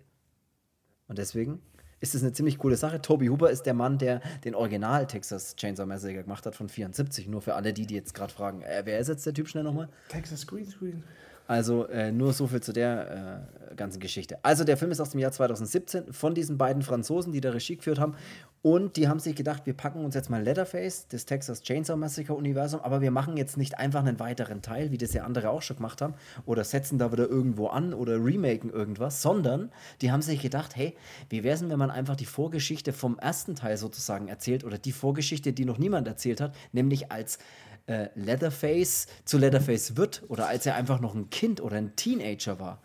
Und 1.07 1.19
deswegen 1.19 1.61
ist 2.01 2.15
es 2.15 2.23
eine 2.23 2.33
ziemlich 2.33 2.57
coole 2.57 2.77
Sache. 2.77 3.03
Toby 3.03 3.27
Hooper 3.27 3.51
ist 3.51 3.65
der 3.67 3.75
Mann, 3.75 3.99
der 3.99 4.23
den 4.45 4.55
Original 4.55 5.07
Texas 5.07 5.57
Chainsaw 5.57 5.85
Massacre 5.85 6.23
gemacht 6.23 6.47
hat 6.47 6.57
von 6.57 6.71
74. 6.71 7.29
Nur 7.29 7.43
für 7.43 7.53
alle 7.53 7.75
die, 7.75 7.85
die 7.85 7.97
jetzt 7.97 8.15
gerade 8.15 8.33
fragen, 8.33 8.63
äh, 8.63 8.81
wer 8.87 8.99
ist 8.99 9.09
jetzt 9.09 9.27
der 9.27 9.35
Typ 9.35 9.47
schnell 9.47 9.65
nochmal? 9.65 9.91
Texas 10.09 10.47
Green 10.47 10.67
Screen. 10.67 11.05
Also 11.47 11.87
äh, 11.87 12.11
nur 12.11 12.33
so 12.33 12.47
viel 12.47 12.63
zu 12.63 12.73
der 12.73 13.47
äh, 13.71 13.75
ganzen 13.75 14.01
Geschichte. 14.01 14.39
Also 14.43 14.65
der 14.65 14.77
Film 14.77 14.91
ist 14.91 15.01
aus 15.01 15.11
dem 15.11 15.21
Jahr 15.21 15.33
2017 15.33 16.13
von 16.13 16.35
diesen 16.35 16.57
beiden 16.57 16.83
Franzosen, 16.83 17.33
die 17.33 17.41
da 17.41 17.51
Regie 17.51 17.77
geführt 17.77 17.99
haben. 17.99 18.15
Und 18.63 18.97
die 18.97 19.09
haben 19.09 19.21
sich 19.21 19.37
gedacht, 19.37 19.67
wir 19.67 19.75
packen 19.75 20.07
uns 20.07 20.15
jetzt 20.15 20.31
mal 20.31 20.43
Leatherface, 20.43 21.07
das 21.09 21.27
Texas 21.27 21.61
Chainsaw 21.61 21.99
Massacre 21.99 22.33
Universum, 22.33 22.81
aber 22.81 23.03
wir 23.03 23.11
machen 23.11 23.37
jetzt 23.37 23.59
nicht 23.59 23.79
einfach 23.79 24.01
einen 24.01 24.19
weiteren 24.19 24.63
Teil, 24.63 24.91
wie 24.91 24.97
das 24.97 25.13
ja 25.13 25.25
andere 25.25 25.51
auch 25.51 25.61
schon 25.61 25.77
gemacht 25.77 26.01
haben, 26.01 26.15
oder 26.47 26.65
setzen 26.65 26.99
da 26.99 27.13
wieder 27.13 27.29
irgendwo 27.29 27.67
an 27.67 27.93
oder 27.93 28.25
remaken 28.25 28.71
irgendwas, 28.71 29.21
sondern 29.21 29.71
die 30.01 30.11
haben 30.11 30.23
sich 30.23 30.41
gedacht, 30.41 30.77
hey, 30.77 30.97
wie 31.29 31.45
wäre 31.45 31.57
es 31.57 31.69
wenn 31.69 31.79
man 31.79 31.91
einfach 31.91 32.17
die 32.17 32.25
Vorgeschichte 32.25 32.95
vom 32.95 33.19
ersten 33.19 33.55
Teil 33.55 33.77
sozusagen 33.77 34.29
erzählt 34.29 34.65
oder 34.65 34.79
die 34.79 34.93
Vorgeschichte, 34.93 35.53
die 35.53 35.67
noch 35.67 35.77
niemand 35.77 36.09
erzählt 36.09 36.41
hat, 36.41 36.55
nämlich 36.73 37.13
als 37.13 37.39
äh, 37.87 38.09
Leatherface 38.15 39.07
zu 39.25 39.39
Leatherface 39.39 39.97
wird 39.97 40.23
oder 40.29 40.49
als 40.49 40.67
er 40.67 40.75
einfach 40.75 41.01
noch 41.01 41.15
ein 41.15 41.31
Kind 41.31 41.61
oder 41.61 41.77
ein 41.77 41.97
Teenager 41.97 42.59
war. 42.59 42.81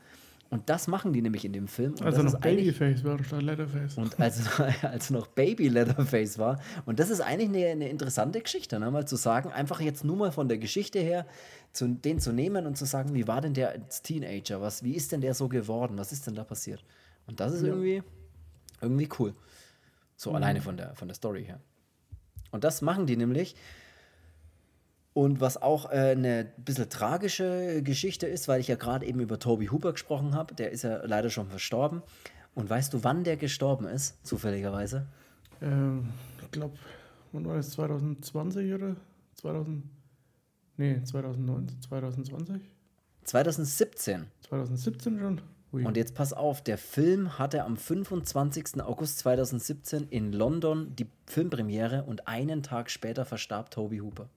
Und 0.51 0.67
das 0.69 0.87
machen 0.87 1.13
die 1.13 1.21
nämlich 1.21 1.45
in 1.45 1.53
dem 1.53 1.67
Film. 1.67 1.93
Und 1.93 2.01
also 2.01 2.23
noch 2.23 2.39
Babyface 2.39 3.03
war 3.03 3.23
statt 3.23 3.43
Leatherface. 3.43 3.97
Und 3.97 4.19
als, 4.19 4.41
als 4.81 5.11
noch 5.11 5.27
Baby 5.27 5.67
Leatherface 5.67 6.39
war. 6.39 6.59
Und 6.85 6.99
das 6.99 7.11
ist 7.11 7.21
eigentlich 7.21 7.49
eine, 7.49 7.67
eine 7.67 7.89
interessante 7.89 8.41
Geschichte, 8.41 8.79
ne? 8.79 8.89
mal 8.89 9.07
zu 9.07 9.15
sagen, 9.15 9.51
einfach 9.51 9.79
jetzt 9.79 10.03
nur 10.03 10.17
mal 10.17 10.31
von 10.31 10.47
der 10.47 10.57
Geschichte 10.57 10.99
her, 10.99 11.27
zu, 11.71 11.87
den 11.87 12.19
zu 12.19 12.31
nehmen 12.31 12.65
und 12.65 12.77
zu 12.77 12.85
sagen, 12.85 13.13
wie 13.13 13.27
war 13.27 13.41
denn 13.41 13.53
der 13.53 13.69
als 13.69 14.01
Teenager? 14.01 14.59
Was, 14.59 14.83
wie 14.83 14.95
ist 14.95 15.11
denn 15.11 15.21
der 15.21 15.35
so 15.35 15.47
geworden? 15.49 15.99
Was 15.99 16.11
ist 16.11 16.25
denn 16.25 16.33
da 16.33 16.43
passiert? 16.43 16.83
Und 17.27 17.39
das 17.39 17.53
ist 17.53 17.61
ja. 17.61 17.67
irgendwie, 17.67 18.01
irgendwie 18.81 19.09
cool. 19.19 19.35
So 20.15 20.31
mhm. 20.31 20.37
alleine 20.37 20.61
von 20.61 20.77
der, 20.77 20.95
von 20.95 21.07
der 21.07 21.15
Story 21.15 21.45
her. 21.45 21.59
Und 22.49 22.63
das 22.63 22.81
machen 22.81 23.05
die 23.05 23.17
nämlich 23.17 23.55
Und 25.19 25.41
was 25.41 25.61
auch 25.61 25.91
äh, 25.91 26.11
eine 26.11 26.45
bisschen 26.55 26.89
tragische 26.89 27.83
Geschichte 27.83 28.25
ist, 28.25 28.47
weil 28.47 28.61
ich 28.61 28.69
ja 28.69 28.77
gerade 28.77 29.05
eben 29.05 29.19
über 29.19 29.37
Toby 29.37 29.65
Hooper 29.65 29.91
gesprochen 29.91 30.33
habe, 30.33 30.55
der 30.55 30.71
ist 30.71 30.83
ja 30.83 31.05
leider 31.05 31.29
schon 31.29 31.49
verstorben. 31.49 32.03
Und 32.55 32.69
weißt 32.69 32.93
du, 32.93 33.03
wann 33.03 33.25
der 33.25 33.35
gestorben 33.35 33.85
ist, 33.85 34.25
zufälligerweise? 34.25 35.07
Ähm, 35.61 36.07
ich 36.41 36.51
glaube, 36.51 36.77
wann 37.33 37.45
war 37.45 37.57
das? 37.57 37.71
2020 37.71 38.73
oder 38.73 38.95
2000? 39.33 39.83
Nee, 40.77 41.03
2019, 41.03 41.81
2020? 41.81 42.61
2017. 43.25 44.25
2017 44.47 45.19
schon? 45.19 45.41
Ui. 45.73 45.83
Und 45.83 45.97
jetzt 45.97 46.15
pass 46.15 46.31
auf, 46.31 46.63
der 46.63 46.77
Film 46.77 47.37
hatte 47.37 47.65
am 47.65 47.75
25. 47.75 48.81
August 48.81 49.19
2017 49.19 50.07
in 50.11 50.31
London 50.31 50.95
die 50.95 51.07
Filmpremiere 51.25 52.05
und 52.05 52.29
einen 52.29 52.63
Tag 52.63 52.89
später 52.89 53.25
verstarb 53.25 53.69
Toby 53.69 53.97
Hooper. 53.97 54.29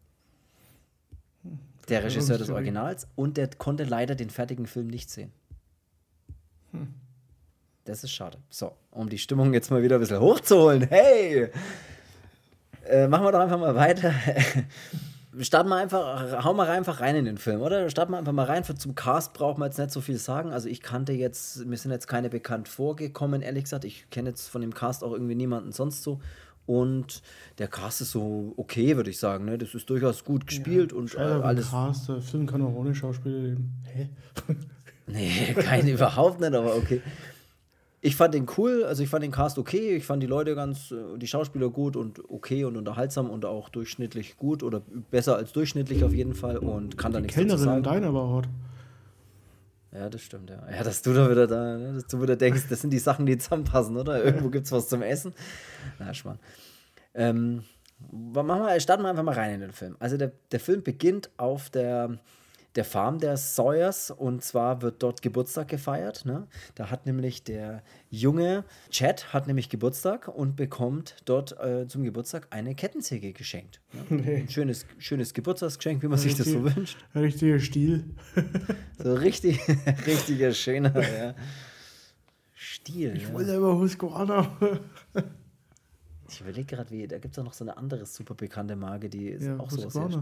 Der 1.88 2.04
Regisseur 2.04 2.38
des 2.38 2.50
Originals 2.50 3.08
und 3.16 3.36
der 3.36 3.48
konnte 3.48 3.84
leider 3.84 4.14
den 4.14 4.30
fertigen 4.30 4.66
Film 4.66 4.86
nicht 4.86 5.10
sehen. 5.10 5.32
Hm. 6.70 6.94
Das 7.84 8.04
ist 8.04 8.12
schade. 8.12 8.38
So, 8.48 8.72
um 8.92 9.08
die 9.08 9.18
Stimmung 9.18 9.52
jetzt 9.52 9.70
mal 9.70 9.82
wieder 9.82 9.96
ein 9.96 10.00
bisschen 10.00 10.20
hochzuholen. 10.20 10.86
Hey! 10.88 11.50
Äh, 12.84 13.08
machen 13.08 13.24
wir 13.24 13.32
doch 13.32 13.40
einfach 13.40 13.58
mal 13.58 13.74
weiter. 13.74 14.14
starten 15.40 15.68
wir 15.68 15.76
einfach, 15.76 16.44
hauen 16.44 16.56
wir 16.56 16.68
einfach 16.68 17.00
rein 17.00 17.16
in 17.16 17.24
den 17.24 17.38
Film, 17.38 17.62
oder? 17.62 17.88
Starten 17.90 18.12
wir 18.12 18.18
einfach 18.18 18.32
mal 18.32 18.44
rein. 18.44 18.64
Für 18.64 18.74
zum 18.74 18.94
Cast 18.94 19.32
braucht 19.32 19.58
man 19.58 19.68
jetzt 19.68 19.78
nicht 19.78 19.90
so 19.90 20.00
viel 20.00 20.18
sagen. 20.18 20.52
Also 20.52 20.68
ich 20.68 20.82
kannte 20.82 21.12
jetzt, 21.12 21.64
mir 21.64 21.76
sind 21.76 21.90
jetzt 21.90 22.06
keine 22.06 22.28
bekannt 22.28 22.68
vorgekommen, 22.68 23.42
ehrlich 23.42 23.64
gesagt. 23.64 23.84
Ich 23.84 24.10
kenne 24.10 24.30
jetzt 24.30 24.48
von 24.48 24.60
dem 24.60 24.74
Cast 24.74 25.02
auch 25.02 25.12
irgendwie 25.12 25.34
niemanden 25.34 25.72
sonst 25.72 26.02
so. 26.02 26.20
Und 26.66 27.22
der 27.58 27.68
Cast 27.68 28.00
ist 28.02 28.12
so 28.12 28.54
okay, 28.56 28.96
würde 28.96 29.10
ich 29.10 29.18
sagen. 29.18 29.44
Ne? 29.44 29.58
Das 29.58 29.74
ist 29.74 29.90
durchaus 29.90 30.24
gut 30.24 30.46
gespielt 30.46 30.92
ja, 30.92 30.98
und 30.98 31.14
äh, 31.14 31.18
alles. 31.18 31.70
Cast, 31.70 32.08
der 32.08 32.20
Film 32.20 32.46
kann 32.46 32.62
auch 32.62 32.74
ohne 32.74 32.94
Schauspieler 32.94 33.38
leben. 33.38 33.72
Hä? 33.92 34.08
nee, 35.06 35.54
kein 35.54 35.88
überhaupt 35.88 36.40
nicht, 36.40 36.54
aber 36.54 36.76
okay 36.76 37.02
ich 38.04 38.16
fand 38.16 38.34
den 38.34 38.46
cool, 38.58 38.84
also 38.84 39.02
ich 39.02 39.08
fand 39.08 39.22
den 39.22 39.30
Cast 39.30 39.58
okay, 39.58 39.96
ich 39.96 40.04
fand 40.04 40.22
die 40.22 40.26
Leute 40.26 40.56
ganz, 40.56 40.90
äh, 40.90 41.18
die 41.18 41.28
Schauspieler 41.28 41.70
gut 41.70 41.96
und 41.96 42.20
okay 42.28 42.64
und 42.64 42.76
unterhaltsam 42.76 43.30
und 43.30 43.44
auch 43.44 43.68
durchschnittlich 43.68 44.36
gut 44.36 44.64
oder 44.64 44.82
besser 45.10 45.36
als 45.36 45.52
durchschnittlich 45.52 46.02
auf 46.02 46.12
jeden 46.12 46.34
Fall 46.34 46.58
und 46.58 46.98
kann 46.98 47.12
da 47.12 47.20
nichts 47.20 47.36
Kellnerin 47.36 47.64
sagen. 47.64 47.82
Deiner 47.84 48.12
war 48.12 48.28
hot. 48.28 48.48
Ja, 49.92 50.08
das 50.08 50.22
stimmt, 50.22 50.48
ja. 50.48 50.58
Ja, 50.70 50.82
dass 50.82 51.02
du 51.02 51.12
da 51.12 51.30
wieder 51.30 51.46
da, 51.46 51.76
ne, 51.76 51.94
dass 51.94 52.06
du 52.06 52.22
wieder 52.22 52.36
denkst, 52.36 52.62
das 52.70 52.80
sind 52.80 52.90
die 52.90 52.98
Sachen, 52.98 53.26
die 53.26 53.36
zusammenpassen, 53.36 53.96
oder? 53.96 54.24
Irgendwo 54.24 54.48
gibt 54.48 54.66
es 54.66 54.72
was 54.72 54.88
zum 54.88 55.02
Essen. 55.02 55.34
Na, 55.98 56.14
Schmarrn. 56.14 56.38
Ähm, 57.14 57.62
machen 58.10 58.46
wir, 58.46 58.80
starten 58.80 59.02
wir 59.02 59.10
einfach 59.10 59.22
mal 59.22 59.34
rein 59.34 59.54
in 59.54 59.60
den 59.60 59.72
Film. 59.72 59.96
Also 59.98 60.16
der, 60.16 60.32
der 60.50 60.60
Film 60.60 60.82
beginnt 60.82 61.30
auf 61.36 61.68
der 61.68 62.18
der 62.74 62.84
Farm 62.84 63.18
der 63.18 63.36
Sawyers 63.36 64.10
und 64.10 64.42
zwar 64.42 64.82
wird 64.82 65.02
dort 65.02 65.20
Geburtstag 65.22 65.68
gefeiert. 65.68 66.24
Ne? 66.24 66.46
Da 66.74 66.90
hat 66.90 67.06
nämlich 67.06 67.44
der 67.44 67.82
junge 68.08 68.64
Chad 68.90 69.32
hat 69.32 69.46
nämlich 69.46 69.68
Geburtstag 69.68 70.28
und 70.28 70.56
bekommt 70.56 71.16
dort 71.24 71.58
äh, 71.60 71.86
zum 71.86 72.02
Geburtstag 72.02 72.46
eine 72.50 72.74
Kettensäge 72.74 73.32
geschenkt. 73.32 73.80
Ne? 73.92 74.22
Nee. 74.22 74.36
Ein 74.36 74.48
schönes, 74.48 74.86
schönes 74.98 75.34
Geburtstagsgeschenk, 75.34 76.02
wie 76.02 76.06
man 76.06 76.18
richtig, 76.18 76.36
sich 76.36 76.54
das 76.54 76.62
so 76.62 76.76
wünscht. 76.76 76.96
Richtiger 77.14 77.58
Stil. 77.58 78.04
so 79.02 79.14
richtig, 79.14 79.58
richtiger 80.06 80.52
schöner 80.52 81.00
ja. 81.00 81.34
Stil. 82.54 83.16
Ich 83.16 83.24
ja. 83.24 83.32
wollte 83.32 83.56
aber 83.56 83.78
Husqvarna. 83.78 84.56
ich 86.28 86.40
überlege 86.40 86.76
gerade, 86.76 86.90
wie, 86.90 87.08
da 87.08 87.18
gibt 87.18 87.34
es 87.34 87.38
auch 87.38 87.44
noch 87.44 87.52
so 87.52 87.64
eine 87.64 87.76
andere 87.76 88.06
super 88.06 88.34
bekannte 88.34 88.76
Marke, 88.76 89.08
die 89.08 89.28
ist 89.28 89.44
ja, 89.44 89.58
auch 89.58 89.70
so 89.70 89.84
was. 89.84 90.18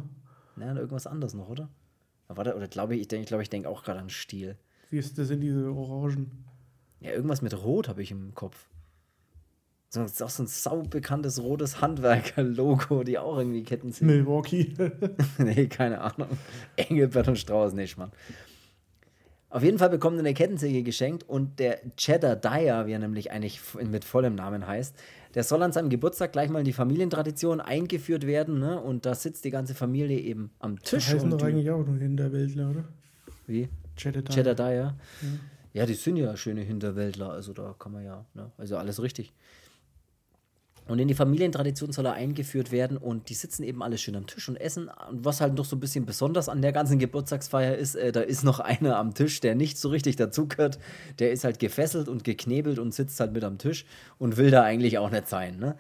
Ja, 0.57 0.75
irgendwas 0.75 1.07
anderes 1.07 1.35
noch, 1.35 1.49
oder? 1.49 1.69
Warte, 2.37 2.57
oder 2.57 2.69
glaube 2.69 2.95
ich, 2.95 3.03
ich 3.03 3.09
denke, 3.09 3.23
ich, 3.23 3.29
glaub, 3.29 3.41
ich 3.41 3.51
denke 3.51 3.69
auch 3.69 3.83
gerade 3.83 4.01
an 4.01 4.11
Stiel. 4.11 4.57
Wie 4.91 4.99
ist 4.99 5.19
das 5.19 5.31
in 5.31 5.41
diese 5.41 5.71
Orangen? 5.73 6.45
Ja, 7.01 7.13
irgendwas 7.13 7.43
mit 7.43 7.55
Rot 7.63 7.89
habe 7.89 8.03
ich 8.03 8.11
im 8.11 8.35
Kopf. 8.35 8.69
So, 9.89 10.03
das 10.03 10.13
ist 10.13 10.23
auch 10.23 10.31
so 10.31 10.45
ein 10.45 10.47
saubekanntes 10.47 11.43
rotes 11.43 11.81
Handwerker-Logo, 11.81 13.03
die 13.03 13.19
auch 13.19 13.39
irgendwie 13.39 13.65
Ketten 13.65 13.91
sind. 13.91 14.07
Milwaukee. 14.07 14.73
nee, 15.39 15.67
keine 15.67 16.01
Ahnung. 16.01 16.29
Engelbert 16.77 17.27
und 17.27 17.39
Strauß, 17.39 17.73
nicht, 17.73 17.99
Mann. 17.99 18.13
Auf 19.50 19.64
jeden 19.64 19.78
Fall 19.78 19.90
bekommt 19.90 20.16
er 20.16 20.21
eine 20.21 20.33
Kettensäge 20.33 20.85
geschenkt 20.85 21.28
und 21.28 21.59
der 21.59 21.80
Cheddar 21.97 22.37
Dyer, 22.37 22.87
wie 22.87 22.92
er 22.92 23.00
nämlich 23.00 23.33
eigentlich 23.33 23.61
mit 23.83 24.04
vollem 24.04 24.37
Namen 24.37 24.64
heißt, 24.66 24.95
der 25.35 25.42
soll 25.42 25.62
an 25.62 25.73
seinem 25.73 25.90
Geburtstag 25.90 26.33
gleich 26.33 26.49
mal 26.50 26.61
in 26.61 26.64
die 26.64 26.73
Familientradition 26.73 27.61
eingeführt 27.61 28.26
werden, 28.26 28.61
ne? 28.61 28.80
Und 28.80 29.07
da 29.07 29.14
sitzt 29.14 29.45
die 29.45 29.50
ganze 29.50 29.75
Familie 29.75 30.19
eben 30.19 30.50
am 30.61 30.78
Tisch. 30.80 31.09
Die 31.09 31.14
heißen 31.14 31.30
doch 31.30 31.42
eigentlich 31.42 31.71
auch 31.71 31.85
nur 31.85 31.99
Hinterwäldler, 31.99 32.71
oder? 32.71 32.85
Wie? 33.47 33.69
Cheddar 33.97 34.23
Dyer. 34.23 34.35
Cheddar 34.35 34.54
Dyer. 34.54 34.97
Ja. 35.23 35.80
ja, 35.80 35.87
die 35.87 35.95
sind 35.95 36.16
ja 36.16 36.37
schöne 36.37 36.62
Hinterwäldler, 36.62 37.30
also 37.30 37.52
da 37.52 37.75
kann 37.78 37.92
man 37.92 38.04
ja, 38.04 38.25
ne? 38.35 38.52
Also 38.57 38.76
alles 38.76 39.02
richtig. 39.02 39.33
Und 40.91 40.99
in 40.99 41.07
die 41.07 41.15
Familientradition 41.15 41.93
soll 41.93 42.07
er 42.07 42.15
eingeführt 42.15 42.73
werden 42.73 42.97
und 42.97 43.29
die 43.29 43.35
sitzen 43.35 43.63
eben 43.63 43.81
alle 43.81 43.97
schön 43.97 44.17
am 44.17 44.27
Tisch 44.27 44.49
und 44.49 44.61
essen. 44.61 44.91
Und 45.09 45.25
was 45.25 45.41
halt 45.41 45.55
noch 45.55 45.65
so 45.65 45.77
ein 45.77 45.81
bisschen 45.81 46.05
besonders 46.05 46.49
an 46.49 46.63
der 46.63 46.73
ganzen 46.73 46.99
Geburtstagsfeier 46.99 47.77
ist, 47.77 47.95
äh, 47.95 48.11
da 48.11 48.23
ist 48.23 48.43
noch 48.43 48.59
einer 48.61 48.97
am 48.97 49.15
Tisch, 49.15 49.39
der 49.39 49.55
nicht 49.55 49.79
so 49.79 49.89
richtig 49.91 50.17
dazugehört. 50.17 50.81
Der 51.21 51.31
ist 51.31 51.45
halt 51.45 51.61
gefesselt 51.61 52.09
und 52.09 52.25
geknebelt 52.25 52.81
und 52.81 52.93
sitzt 52.93 53.21
halt 53.21 53.33
mit 53.33 53.45
am 53.45 53.59
Tisch 53.59 53.85
und 54.19 54.37
will 54.37 54.51
da 54.51 54.65
eigentlich 54.65 54.99
auch 54.99 55.11
nicht 55.11 55.29
sein. 55.29 55.61
Ne? 55.61 55.77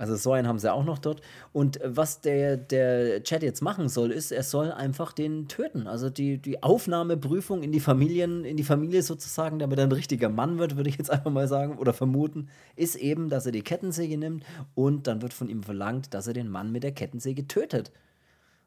Also 0.00 0.16
so 0.16 0.32
einen 0.32 0.48
haben 0.48 0.58
sie 0.58 0.72
auch 0.72 0.82
noch 0.82 0.98
dort. 0.98 1.20
Und 1.52 1.78
was 1.84 2.22
der, 2.22 2.56
der 2.56 3.22
Chat 3.22 3.42
jetzt 3.42 3.60
machen 3.60 3.90
soll, 3.90 4.12
ist, 4.12 4.32
er 4.32 4.42
soll 4.42 4.72
einfach 4.72 5.12
den 5.12 5.46
töten. 5.46 5.86
Also 5.86 6.08
die, 6.08 6.38
die 6.38 6.62
Aufnahmeprüfung 6.62 7.62
in 7.62 7.70
die 7.70 7.80
Familien, 7.80 8.46
in 8.46 8.56
die 8.56 8.64
Familie 8.64 9.02
sozusagen, 9.02 9.58
damit 9.58 9.78
er 9.78 9.84
ein 9.84 9.92
richtiger 9.92 10.30
Mann 10.30 10.58
wird, 10.58 10.76
würde 10.76 10.88
ich 10.88 10.96
jetzt 10.96 11.10
einfach 11.10 11.30
mal 11.30 11.46
sagen, 11.48 11.76
oder 11.76 11.92
vermuten, 11.92 12.48
ist 12.76 12.96
eben, 12.96 13.28
dass 13.28 13.44
er 13.44 13.52
die 13.52 13.60
Kettensäge 13.60 14.16
nimmt 14.16 14.42
und 14.74 15.06
dann 15.06 15.20
wird 15.20 15.34
von 15.34 15.50
ihm 15.50 15.62
verlangt, 15.62 16.14
dass 16.14 16.26
er 16.26 16.32
den 16.32 16.48
Mann 16.48 16.72
mit 16.72 16.82
der 16.82 16.92
Kettensäge 16.92 17.46
tötet. 17.46 17.92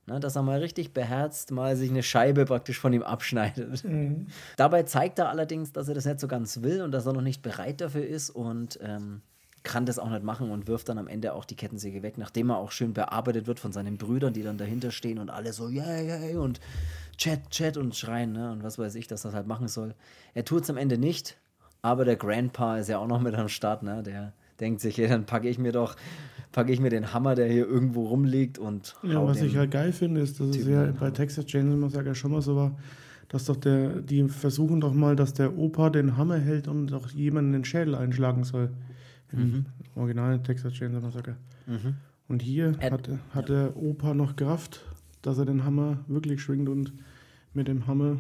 Na, 0.06 0.20
dass 0.20 0.36
er 0.36 0.44
mal 0.44 0.60
richtig 0.60 0.94
beherzt 0.94 1.50
mal 1.50 1.76
sich 1.76 1.90
eine 1.90 2.04
Scheibe 2.04 2.46
praktisch 2.46 2.78
von 2.78 2.94
ihm 2.94 3.02
abschneidet. 3.02 3.84
Mhm. 3.86 4.28
Dabei 4.56 4.84
zeigt 4.84 5.18
er 5.18 5.30
allerdings, 5.30 5.72
dass 5.72 5.88
er 5.88 5.96
das 5.96 6.06
nicht 6.06 6.20
so 6.20 6.28
ganz 6.28 6.62
will 6.62 6.84
und 6.84 6.92
dass 6.92 7.08
er 7.08 7.14
noch 7.14 7.22
nicht 7.22 7.42
bereit 7.42 7.82
dafür 7.82 8.06
ist 8.06 8.30
und 8.30 8.78
ähm, 8.84 9.22
kann 9.64 9.86
das 9.86 9.98
auch 9.98 10.10
nicht 10.10 10.24
machen 10.24 10.52
und 10.52 10.68
wirft 10.68 10.90
dann 10.90 10.98
am 10.98 11.08
Ende 11.08 11.34
auch 11.34 11.46
die 11.46 11.56
Kettensäge 11.56 12.04
weg, 12.04 12.18
nachdem 12.18 12.50
er 12.50 12.58
auch 12.58 12.72
schön 12.72 12.94
bearbeitet 12.94 13.48
wird 13.48 13.60
von 13.60 13.72
seinen 13.72 13.98
Brüdern, 13.98 14.34
die 14.34 14.44
dann 14.44 14.58
dahinter 14.58 14.92
stehen 14.92 15.20
und 15.20 15.30
alle 15.30 15.54
so, 15.54 15.70
yeah, 15.70 16.02
yeah, 16.02 16.40
und 16.40 16.60
Chat, 17.18 17.50
Chat 17.50 17.78
und 17.78 17.96
schreien, 17.96 18.34
ne? 18.34 18.52
Und 18.52 18.64
was 18.64 18.78
weiß 18.78 18.96
ich, 18.96 19.08
dass 19.08 19.22
das 19.22 19.34
halt 19.34 19.48
machen 19.48 19.68
soll. 19.68 19.94
Er 20.34 20.44
tut 20.44 20.64
es 20.64 20.70
am 20.70 20.78
Ende 20.78 20.98
nicht, 20.98 21.38
aber 21.82 22.06
der 22.06 22.16
Grandpa 22.16 22.78
ist 22.78 22.90
ja 22.90 22.98
auch 22.98 23.08
noch 23.08 23.22
mit 23.22 23.36
am 23.36 23.50
Start, 23.50 23.84
ne? 23.84 24.04
Der 24.04 24.34
denkt 24.60 24.82
sich, 24.82 24.98
ja, 24.98 25.08
dann 25.08 25.26
packe 25.26 25.48
ich 25.48 25.58
mir 25.58 25.72
doch, 25.72 25.96
packe 26.52 26.72
ich 26.72 26.80
mir 26.80 26.90
den 26.90 27.14
Hammer, 27.14 27.36
der 27.36 27.48
hier 27.48 27.68
irgendwo 27.68 28.08
rumliegt 28.08 28.58
und. 28.58 28.96
Ja, 29.04 29.26
was 29.26 29.42
ich 29.42 29.56
halt 29.56 29.72
geil 29.72 29.94
finde, 29.94 30.22
ist, 30.22 30.40
dass 30.40 30.48
es 30.48 30.66
ja 30.66 30.92
bei 30.92 31.12
Texas 31.12 31.46
Chainsaw 31.46 32.04
ja 32.04 32.16
schon 32.16 32.32
mal 32.32 32.42
so 32.42 32.56
war, 32.56 32.78
dass 33.30 33.46
doch 33.46 33.56
der, 33.56 34.02
die 34.02 34.28
versuchen 34.28 34.82
doch 34.82 34.94
mal, 34.94 35.16
dass 35.16 35.34
der 35.34 35.58
Opa 35.58 35.90
den 35.90 36.18
Hammer 36.18 36.38
hält 36.38 36.68
und 36.68 36.88
doch 36.88 37.10
jemanden 37.12 37.54
den 37.54 37.66
Schädel 37.66 37.96
einschlagen 37.96 38.44
soll. 38.44 38.70
Mhm. 39.40 39.66
Original 39.96 40.42
Texas 40.42 40.74
Chainsaw 40.74 41.02
Massacre. 41.02 41.38
Mhm. 41.68 41.96
Und 42.28 42.42
hier 42.42 42.70
Ed, 42.80 42.92
hat, 42.92 43.10
hat 43.32 43.50
ja. 43.50 43.56
der 43.56 43.78
Opa 43.78 44.14
noch 44.14 44.36
Kraft, 44.36 44.82
dass 45.22 45.38
er 45.38 45.46
den 45.46 45.64
Hammer 45.64 46.00
wirklich 46.08 46.42
schwingt 46.42 46.70
und 46.70 46.94
mit 47.54 47.68
dem 47.68 47.88
Hammer 47.88 48.18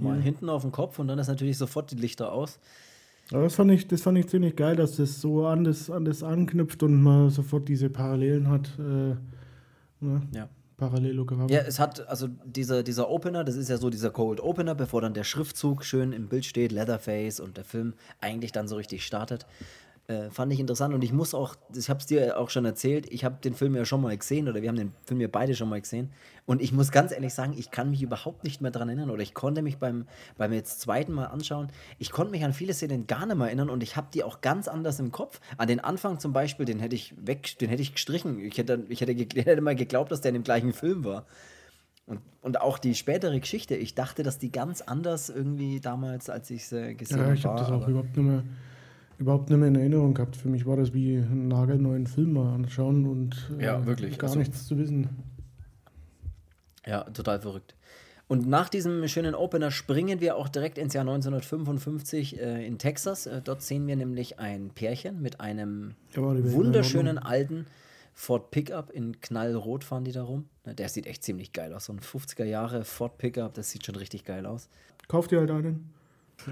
mal 0.00 0.20
hinten 0.20 0.48
auf 0.48 0.62
den 0.62 0.72
Kopf 0.72 0.98
und 0.98 1.08
dann 1.08 1.18
ist 1.18 1.28
natürlich 1.28 1.56
sofort 1.58 1.90
die 1.90 1.96
Lichter 1.96 2.32
aus. 2.32 2.58
Aber 3.30 3.42
das 3.42 3.54
fand 3.54 3.70
ich, 3.70 3.88
das 3.88 4.02
fand 4.02 4.18
ich 4.18 4.26
ziemlich 4.28 4.54
geil, 4.56 4.76
dass 4.76 4.96
das 4.96 5.20
so 5.20 5.46
an 5.46 5.64
das, 5.64 5.90
an 5.90 6.04
das 6.04 6.22
anknüpft 6.22 6.82
und 6.82 7.02
man 7.02 7.30
sofort 7.30 7.68
diese 7.68 7.88
Parallelen 7.88 8.48
hat. 8.48 8.70
Äh, 8.78 9.16
ne? 10.00 10.22
Ja. 10.32 10.48
Parallelogramm. 10.88 11.48
Ja, 11.48 11.60
es 11.60 11.78
hat, 11.78 12.06
also 12.08 12.28
dieser, 12.44 12.82
dieser 12.82 13.10
Opener, 13.10 13.44
das 13.44 13.56
ist 13.56 13.68
ja 13.68 13.76
so 13.78 13.90
dieser 13.90 14.10
Cold 14.10 14.40
Opener, 14.40 14.74
bevor 14.74 15.00
dann 15.00 15.14
der 15.14 15.24
Schriftzug 15.24 15.84
schön 15.84 16.12
im 16.12 16.28
Bild 16.28 16.44
steht, 16.44 16.72
Leatherface 16.72 17.40
und 17.40 17.56
der 17.56 17.64
Film 17.64 17.94
eigentlich 18.20 18.52
dann 18.52 18.68
so 18.68 18.76
richtig 18.76 19.04
startet. 19.04 19.46
Äh, 20.06 20.28
fand 20.28 20.52
ich 20.52 20.60
interessant 20.60 20.92
und 20.92 21.02
ich 21.02 21.14
muss 21.14 21.32
auch, 21.32 21.56
ich 21.74 21.88
habe 21.88 21.98
es 21.98 22.04
dir 22.04 22.38
auch 22.38 22.50
schon 22.50 22.66
erzählt, 22.66 23.10
ich 23.10 23.24
habe 23.24 23.36
den 23.42 23.54
Film 23.54 23.74
ja 23.74 23.86
schon 23.86 24.02
mal 24.02 24.14
gesehen 24.14 24.50
oder 24.50 24.60
wir 24.60 24.68
haben 24.68 24.76
den 24.76 24.92
Film 25.06 25.18
ja 25.18 25.28
beide 25.28 25.54
schon 25.54 25.70
mal 25.70 25.80
gesehen 25.80 26.12
und 26.44 26.60
ich 26.60 26.72
muss 26.72 26.90
ganz 26.90 27.10
ehrlich 27.10 27.32
sagen, 27.32 27.54
ich 27.56 27.70
kann 27.70 27.88
mich 27.88 28.02
überhaupt 28.02 28.44
nicht 28.44 28.60
mehr 28.60 28.70
daran 28.70 28.90
erinnern 28.90 29.08
oder 29.08 29.22
ich 29.22 29.32
konnte 29.32 29.62
mich 29.62 29.78
beim, 29.78 30.06
beim 30.36 30.52
jetzt 30.52 30.82
zweiten 30.82 31.12
Mal 31.14 31.28
anschauen, 31.28 31.68
ich 31.98 32.10
konnte 32.10 32.32
mich 32.32 32.44
an 32.44 32.52
viele 32.52 32.74
Szenen 32.74 33.06
gar 33.06 33.24
nicht 33.24 33.36
mehr 33.36 33.46
erinnern 33.46 33.70
und 33.70 33.82
ich 33.82 33.96
habe 33.96 34.08
die 34.12 34.24
auch 34.24 34.42
ganz 34.42 34.68
anders 34.68 35.00
im 35.00 35.10
Kopf. 35.10 35.40
An 35.56 35.68
den 35.68 35.80
Anfang 35.80 36.20
zum 36.20 36.34
Beispiel, 36.34 36.66
den 36.66 36.80
hätte 36.80 36.94
ich 36.94 37.14
weg, 37.16 37.58
den 37.58 37.70
hätte 37.70 37.80
ich 37.80 37.94
gestrichen. 37.94 38.38
Ich 38.40 38.58
hätte, 38.58 38.84
ich 38.90 39.00
hätte, 39.00 39.14
hätte 39.40 39.60
mal 39.62 39.74
geglaubt, 39.74 40.12
dass 40.12 40.20
der 40.20 40.30
in 40.30 40.34
dem 40.34 40.44
gleichen 40.44 40.74
Film 40.74 41.04
war. 41.04 41.24
Und, 42.04 42.20
und 42.42 42.60
auch 42.60 42.76
die 42.76 42.94
spätere 42.94 43.40
Geschichte, 43.40 43.74
ich 43.74 43.94
dachte, 43.94 44.22
dass 44.22 44.38
die 44.38 44.52
ganz 44.52 44.82
anders 44.82 45.30
irgendwie 45.30 45.80
damals, 45.80 46.28
als 46.28 46.50
ich 46.50 46.66
sie 46.66 46.94
gesehen 46.94 47.20
habe. 47.20 47.28
Ja, 47.28 47.34
ich 47.34 47.46
habe 47.46 47.58
das 47.58 47.70
auch 47.70 47.88
überhaupt 47.88 48.14
nicht 48.14 48.26
mehr 48.26 48.44
überhaupt 49.18 49.50
nicht 49.50 49.58
mehr 49.58 49.68
in 49.68 49.76
Erinnerung 49.76 50.14
gehabt. 50.14 50.36
Für 50.36 50.48
mich 50.48 50.66
war 50.66 50.76
das 50.76 50.92
wie 50.92 51.16
einen 51.16 51.48
nagelneuen 51.48 52.06
Film 52.06 52.34
mal 52.34 52.54
anschauen 52.54 53.06
und 53.06 53.50
äh, 53.58 53.64
ja, 53.64 53.86
wirklich. 53.86 54.18
gar 54.18 54.28
also, 54.28 54.38
nichts 54.38 54.66
zu 54.66 54.78
wissen. 54.78 55.08
Ja, 56.86 57.04
total 57.04 57.40
verrückt. 57.40 57.74
Und 58.26 58.48
nach 58.48 58.68
diesem 58.68 59.06
schönen 59.06 59.34
Opener 59.34 59.70
springen 59.70 60.20
wir 60.20 60.36
auch 60.36 60.48
direkt 60.48 60.78
ins 60.78 60.94
Jahr 60.94 61.02
1955 61.02 62.40
äh, 62.40 62.66
in 62.66 62.78
Texas. 62.78 63.26
Äh, 63.26 63.42
dort 63.42 63.62
sehen 63.62 63.86
wir 63.86 63.96
nämlich 63.96 64.38
ein 64.38 64.70
Pärchen 64.70 65.20
mit 65.20 65.40
einem 65.40 65.94
wunderschönen 66.14 67.18
alten 67.18 67.66
Ford 68.14 68.50
Pickup 68.50 68.90
in 68.90 69.20
knallrot 69.20 69.84
fahren 69.84 70.04
die 70.04 70.12
da 70.12 70.22
rum. 70.22 70.48
Der 70.64 70.88
sieht 70.88 71.06
echt 71.06 71.22
ziemlich 71.22 71.52
geil 71.52 71.74
aus. 71.74 71.86
So 71.86 71.92
ein 71.92 72.00
50er 72.00 72.44
Jahre 72.44 72.84
Ford 72.84 73.18
Pickup, 73.18 73.54
das 73.54 73.70
sieht 73.70 73.84
schon 73.84 73.96
richtig 73.96 74.24
geil 74.24 74.46
aus. 74.46 74.68
Kauft 75.08 75.32
ihr 75.32 75.40
halt 75.40 75.50
einen? 75.50 75.92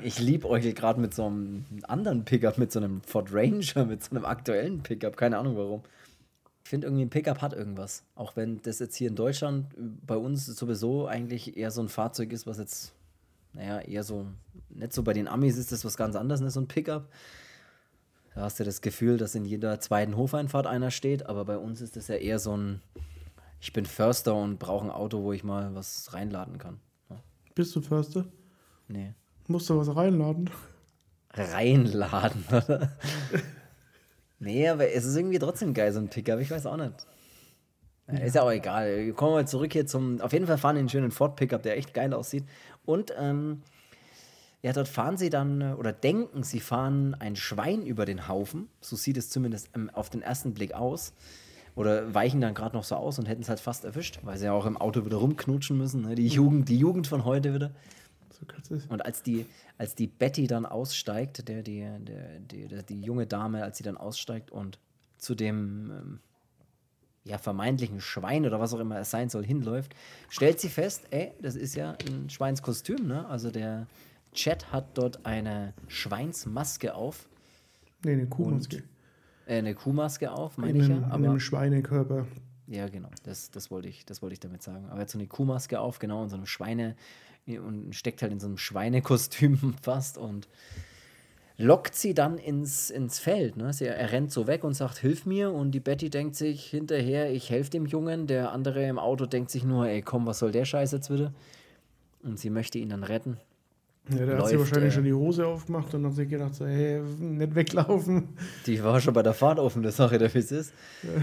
Ich 0.03 0.19
liebe 0.19 0.49
euch 0.49 0.75
gerade 0.75 1.01
mit 1.01 1.15
so 1.15 1.27
einem 1.27 1.65
anderen 1.83 2.25
Pickup, 2.25 2.59
mit 2.59 2.73
so 2.73 2.81
einem 2.81 3.03
Ford 3.03 3.33
Ranger, 3.33 3.85
mit 3.85 4.03
so 4.03 4.11
einem 4.11 4.25
aktuellen 4.25 4.83
Pickup. 4.83 5.17
Keine 5.17 5.39
Ahnung 5.39 5.57
warum. 5.57 5.83
Ich 6.65 6.71
finde 6.71 6.87
irgendwie 6.87 7.05
ein 7.05 7.11
Pickup 7.11 7.43
hat 7.43 7.53
irgendwas. 7.53 8.03
Auch 8.15 8.37
wenn 8.37 8.63
das 8.63 8.79
jetzt 8.79 8.97
hier 8.97 9.09
in 9.09 9.17
Deutschland 9.17 9.67
bei 10.07 10.17
uns 10.17 10.47
sowieso 10.47 11.07
eigentlich 11.07 11.57
eher 11.57 11.71
so 11.71 11.83
ein 11.83 11.89
Fahrzeug 11.89 12.33
ist, 12.33 12.47
was 12.47 12.59
jetzt, 12.59 12.93
naja, 13.53 13.81
eher 13.81 14.05
so, 14.05 14.27
nicht 14.71 14.93
so 14.93 15.03
bei 15.03 15.13
den 15.13 15.29
Amis 15.29 15.59
ist 15.59 15.73
das 15.73 15.85
was 15.85 15.97
ganz 15.97 16.17
anderes, 16.17 16.41
ne, 16.41 16.51
so 16.51 16.61
ein 16.61 16.69
Pickup. 16.69 17.09
Da 18.35 18.43
hast 18.43 18.59
du 18.59 18.65
das 18.65 18.81
Gefühl, 18.81 19.19
dass 19.19 19.35
in 19.35 19.45
jeder 19.45 19.81
zweiten 19.81 20.17
Hofeinfahrt 20.17 20.67
einer 20.67 20.91
steht, 20.91 21.27
aber 21.27 21.45
bei 21.45 21.59
uns 21.59 21.83
ist 21.83 21.97
das 21.97 22.09
ja 22.09 22.15
eher 22.15 22.39
so 22.39 22.57
ein, 22.57 22.81
ich 23.61 23.73
bin 23.75 23.85
Förster 23.85 24.35
und 24.35 24.59
brauche 24.59 24.87
ein 24.87 24.91
Auto, 24.91 25.23
wo 25.23 25.33
ich 25.33 25.45
mal 25.45 25.75
was 25.75 26.15
reinladen 26.15 26.57
kann. 26.57 26.81
Ja. 27.11 27.21
Bist 27.55 27.77
du 27.77 27.83
Förster? 27.83 28.25
Nee. 28.89 29.13
Musst 29.53 29.69
du 29.69 29.79
was 29.79 29.95
reinladen? 29.95 30.49
Reinladen, 31.35 32.45
oder? 32.49 32.91
Nee, 34.39 34.67
aber 34.67 34.91
es 34.91 35.05
ist 35.05 35.15
irgendwie 35.15 35.39
trotzdem 35.39 35.75
geil, 35.75 35.93
so 35.93 36.01
ein 36.01 36.09
Pickup. 36.09 36.41
Ich 36.41 36.51
weiß 36.51 36.65
auch 36.65 36.79
nicht. 36.79 36.95
Ja. 38.11 38.19
Ist 38.21 38.35
ja 38.35 38.43
auch 38.43 38.51
egal. 38.51 39.13
Kommen 39.13 39.33
wir 39.33 39.43
mal 39.43 39.47
zurück 39.47 39.75
hier 39.75 39.87
zum. 39.87 40.23
Auf 40.23 40.33
jeden 40.33 40.47
Fall 40.47 40.57
fahren 40.57 40.77
den 40.77 40.89
schönen 40.89 41.11
Ford 41.11 41.37
Pickup, 41.37 41.63
der 41.63 41.77
echt 41.77 41.93
geil 41.93 42.15
aussieht. 42.15 42.45
Und 42.87 43.13
ähm, 43.19 43.61
ja, 44.63 44.73
dort 44.73 44.89
fahren 44.89 45.19
sie 45.19 45.29
dann 45.29 45.61
äh, 45.61 45.75
oder 45.75 45.93
denken, 45.93 46.45
sie 46.45 46.61
fahren 46.61 47.15
ein 47.19 47.37
Schwein 47.37 47.85
über 47.85 48.07
den 48.07 48.29
Haufen. 48.29 48.69
So 48.81 48.97
sieht 48.97 49.19
es 49.19 49.29
zumindest 49.29 49.69
ähm, 49.77 49.91
auf 49.91 50.09
den 50.09 50.23
ersten 50.23 50.55
Blick 50.55 50.73
aus. 50.73 51.13
Oder 51.75 52.15
weichen 52.15 52.41
dann 52.41 52.55
gerade 52.55 52.75
noch 52.75 52.85
so 52.85 52.97
aus 52.97 53.19
und 53.19 53.29
hätten 53.29 53.43
es 53.43 53.51
halt 53.51 53.61
fast 53.61 53.85
erwischt, 53.85 54.21
weil 54.23 54.39
sie 54.39 54.47
ja 54.47 54.53
auch 54.53 54.67
im 54.67 54.79
Auto 54.79 55.05
wieder 55.05 55.19
rumknutschen 55.19 55.77
müssen. 55.77 56.03
Ne? 56.03 56.15
Die, 56.15 56.29
Jugend, 56.29 56.71
die 56.71 56.79
Jugend 56.79 57.07
von 57.07 57.27
heute 57.27 57.53
wieder. 57.55 57.71
Und 58.89 59.05
als 59.05 59.23
die, 59.23 59.47
als 59.79 59.95
die 59.95 60.07
Betty 60.07 60.47
dann 60.47 60.67
aussteigt, 60.67 61.49
der, 61.49 61.63
die, 61.63 61.81
der, 61.81 62.41
die, 62.41 62.69
die 62.89 63.01
junge 63.01 63.27
Dame, 63.27 63.63
als 63.63 63.79
sie 63.79 63.85
dann 63.85 63.97
aussteigt 63.97 64.51
und 64.51 64.79
zu 65.19 65.35
dem 65.35 65.91
ähm, 65.91 66.21
ja, 67.25 67.39
vermeintlichen 67.39 68.01
Schwein 68.01 68.45
oder 68.47 68.61
was 68.61 68.75
auch 68.75 68.81
immer 68.81 68.99
es 68.99 69.11
sein 69.11 69.29
soll, 69.29 69.45
hinläuft, 69.45 69.95
stellt 70.29 70.61
sie 70.61 70.69
fest, 70.69 71.05
ey, 71.11 71.33
das 71.41 71.55
ist 71.55 71.75
ja 71.75 71.97
ein 72.09 72.29
Schweinskostüm, 72.29 73.07
ne? 73.07 73.27
Also 73.29 73.51
der 73.51 73.87
Chat 74.33 74.73
hat 74.73 74.87
dort 74.95 75.25
eine 75.25 75.75
Schweinsmaske 75.89 76.95
auf. 76.95 77.29
Nee, 78.05 78.13
eine 78.13 78.27
Kuhmaske. 78.27 78.77
Und, 78.77 78.85
äh, 79.47 79.59
eine 79.59 79.75
Kuhmaske 79.75 80.33
auf, 80.33 80.59
meine 80.59 80.79
ich 80.79 80.89
ja. 80.89 80.97
Aber, 81.09 81.19
in 81.19 81.31
einem 81.31 81.41
Schweinekörper. 81.41 82.27
Ja, 82.67 82.89
genau, 82.89 83.11
das, 83.25 83.51
das, 83.51 83.71
wollte 83.71 83.89
ich, 83.89 84.07
das 84.07 84.23
wollte 84.23 84.33
ich 84.35 84.41
damit 84.41 84.63
sagen. 84.63 84.87
Aber 84.87 84.97
er 84.97 85.03
hat 85.03 85.11
so 85.11 85.19
eine 85.19 85.27
Kuhmaske 85.27 85.79
auf, 85.79 85.99
genau, 85.99 86.23
und 86.23 86.31
so 86.31 86.37
eine 86.37 86.47
Schweine, 86.47 86.97
und 87.47 87.95
steckt 87.95 88.23
halt 88.23 88.33
in 88.33 88.41
so 88.41 88.47
einem 88.47 88.59
Schweinekostüm 88.59 89.75
fast 89.83 90.19
und 90.19 90.49
lockt 91.59 91.95
sie 91.95 92.15
dann 92.15 92.39
ins, 92.39 92.91
ins 92.91 93.19
Feld. 93.19 93.57
Ne? 93.57 93.73
Sie, 93.73 93.87
er 93.87 94.13
rennt 94.13 94.33
so 94.33 94.47
weg 94.47 94.65
und 94.65 94.75
sagt, 94.75 94.99
hilf 94.99 95.27
mir. 95.27 95.53
Und 95.53 95.73
die 95.73 95.81
Betty 95.81 96.11
denkt 96.11 96.37
sich 96.37 96.67
hinterher, 96.67 97.31
ich 97.33 97.51
helfe 97.51 97.71
dem 97.71 97.87
Jungen. 97.87 98.27
Der 98.27 98.53
andere 98.53 98.87
im 98.87 98.99
Auto 98.99 99.27
denkt 99.27 99.51
sich 99.51 99.65
nur, 99.65 99.87
ey, 99.87 100.03
komm, 100.03 100.27
was 100.27 100.39
soll 100.39 100.53
der 100.53 100.65
Scheiß 100.65 100.93
jetzt 100.93 101.11
wieder? 101.11 101.33
Und 102.23 102.39
sie 102.39 102.51
möchte 102.51 102.79
ihn 102.79 102.89
dann 102.89 103.05
retten. 103.05 103.39
Ja, 104.11 104.17
der 104.17 104.27
Läuft, 104.27 104.41
hat 104.41 104.49
sie 104.49 104.59
wahrscheinlich 104.59 104.93
äh, 104.93 104.95
schon 104.97 105.05
die 105.05 105.13
Hose 105.13 105.47
aufgemacht 105.47 105.95
und 105.95 106.05
hat 106.07 106.15
sich 106.15 106.29
gedacht, 106.29 106.55
so, 106.55 106.67
hey, 106.67 107.01
nicht 107.01 107.55
weglaufen. 107.55 108.31
Die 108.67 108.83
war 108.83 109.01
schon 109.01 109.15
bei 109.15 109.23
der 109.23 109.35
Fahrt 109.35 109.61
offen, 109.61 109.83
das 109.83 109.97
Sache, 109.97 110.19
der 110.19 110.33
wie 110.35 110.39
es 110.39 110.51
ist. 110.51 110.73
Ja. 111.03 111.23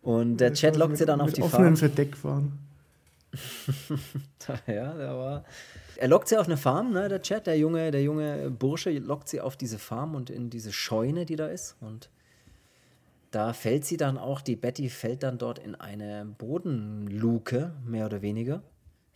Und 0.00 0.38
der 0.38 0.54
Chat 0.54 0.76
lockt 0.76 0.96
sie 0.96 1.04
dann 1.04 1.20
auf 1.20 1.32
die 1.32 1.42
Fahrt. 1.42 1.54
offenen 1.54 1.76
Verdeck 1.76 2.16
fahren. 2.16 2.58
ja, 4.66 4.94
der 4.94 5.16
war. 5.16 5.44
Er 5.96 6.08
lockt 6.08 6.28
sie 6.28 6.38
auf 6.38 6.46
eine 6.46 6.56
Farm, 6.56 6.92
ne, 6.92 7.08
der 7.08 7.22
Chat, 7.22 7.46
der 7.46 7.58
junge, 7.58 7.90
der 7.90 8.02
junge 8.02 8.50
Bursche 8.50 8.90
lockt 8.90 9.28
sie 9.28 9.40
auf 9.40 9.56
diese 9.56 9.78
Farm 9.78 10.14
und 10.14 10.30
in 10.30 10.50
diese 10.50 10.72
Scheune, 10.72 11.26
die 11.26 11.36
da 11.36 11.48
ist. 11.48 11.76
Und 11.80 12.08
da 13.30 13.52
fällt 13.52 13.84
sie 13.84 13.96
dann 13.96 14.16
auch, 14.16 14.40
die 14.40 14.56
Betty 14.56 14.88
fällt 14.88 15.22
dann 15.22 15.38
dort 15.38 15.58
in 15.58 15.74
eine 15.74 16.24
Bodenluke, 16.38 17.72
mehr 17.84 18.06
oder 18.06 18.22
weniger. 18.22 18.62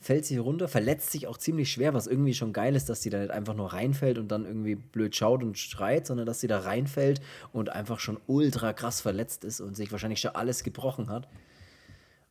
Fällt 0.01 0.27
sie 0.27 0.37
runter, 0.37 0.67
verletzt 0.67 1.13
sich 1.13 1.29
auch 1.29 1.39
ziemlich 1.39 1.71
schwer, 1.71 1.95
was 1.95 2.09
irgendwie 2.09 2.35
schon 2.35 2.53
geil 2.53 2.75
ist, 2.75 2.89
dass 2.89 3.03
sie 3.03 3.11
da 3.11 3.21
nicht 3.21 3.31
einfach 3.31 3.55
nur 3.55 3.73
reinfällt 3.73 4.19
und 4.19 4.29
dann 4.29 4.45
irgendwie 4.45 4.75
blöd 4.75 5.15
schaut 5.15 5.45
und 5.45 5.57
schreit, 5.57 6.09
sondern 6.09 6.27
dass 6.27 6.41
sie 6.41 6.49
da 6.49 6.59
reinfällt 6.59 7.21
und 7.53 7.71
einfach 7.71 8.01
schon 8.01 8.19
ultra 8.27 8.73
krass 8.73 9.01
verletzt 9.01 9.45
ist 9.45 9.61
und 9.61 9.77
sich 9.77 9.93
wahrscheinlich 9.93 10.21
schon 10.21 10.35
alles 10.35 10.65
gebrochen 10.65 11.09
hat 11.09 11.29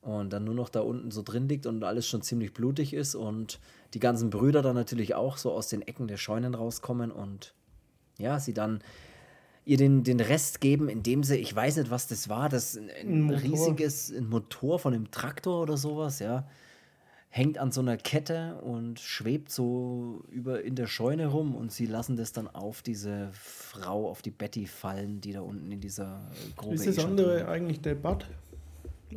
und 0.02 0.34
dann 0.34 0.44
nur 0.44 0.56
noch 0.56 0.70
da 0.70 0.82
unten 0.82 1.12
so 1.12 1.22
drin 1.22 1.48
liegt 1.48 1.66
und 1.66 1.84
alles 1.84 2.08
schon 2.08 2.22
ziemlich 2.22 2.54
blutig 2.54 2.94
ist 2.94 3.16
und 3.16 3.60
die 3.94 4.00
ganzen 4.00 4.30
Brüder 4.30 4.62
dann 4.62 4.76
natürlich 4.76 5.16
auch 5.16 5.38
so 5.38 5.52
aus 5.52 5.68
den 5.68 5.82
Ecken 5.82 6.08
der 6.08 6.18
Scheunen 6.18 6.56
rauskommen 6.56 7.12
und 7.12 7.54
ja, 8.18 8.40
sie 8.40 8.54
dann 8.54 8.82
ihr 9.64 9.78
den, 9.78 10.04
den 10.04 10.20
Rest 10.20 10.60
geben, 10.60 10.90
indem 10.90 11.24
sie, 11.24 11.38
ich 11.38 11.56
weiß 11.56 11.78
nicht, 11.78 11.92
was 11.92 12.08
das 12.08 12.30
war, 12.30 12.50
das 12.50 12.78
ein, 12.78 12.90
ein 12.90 13.30
riesiges 13.30 14.12
ein 14.12 14.28
Motor 14.28 14.80
von 14.80 14.94
einem 14.94 15.12
Traktor 15.12 15.62
oder 15.62 15.78
sowas, 15.78 16.20
ja, 16.20 16.48
hängt 17.30 17.60
an 17.60 17.72
so 17.72 17.82
einer 17.82 17.96
Kette 17.96 18.60
und 18.62 19.00
schwebt 19.00 19.52
so 19.52 20.24
über 20.30 20.64
in 20.64 20.76
der 20.76 20.88
Scheune 20.88 21.28
rum 21.28 21.56
und 21.56 21.72
sie 21.72 21.86
lassen 21.86 22.18
das 22.18 22.34
dann 22.34 22.48
auf 22.48 22.82
diese 22.82 23.30
Frau, 23.34 24.10
auf 24.10 24.22
die 24.22 24.32
Betty 24.32 24.66
fallen, 24.66 25.22
die 25.22 25.32
da 25.32 25.42
unten 25.42 25.72
in 25.72 25.80
dieser 25.80 26.30
Grube 26.58 26.76
ist. 26.76 26.88
Ist 26.88 26.98
das 26.98 27.06
andere 27.06 27.48
eigentlich 27.48 27.82
der 27.82 27.96
Bud? 27.96 28.26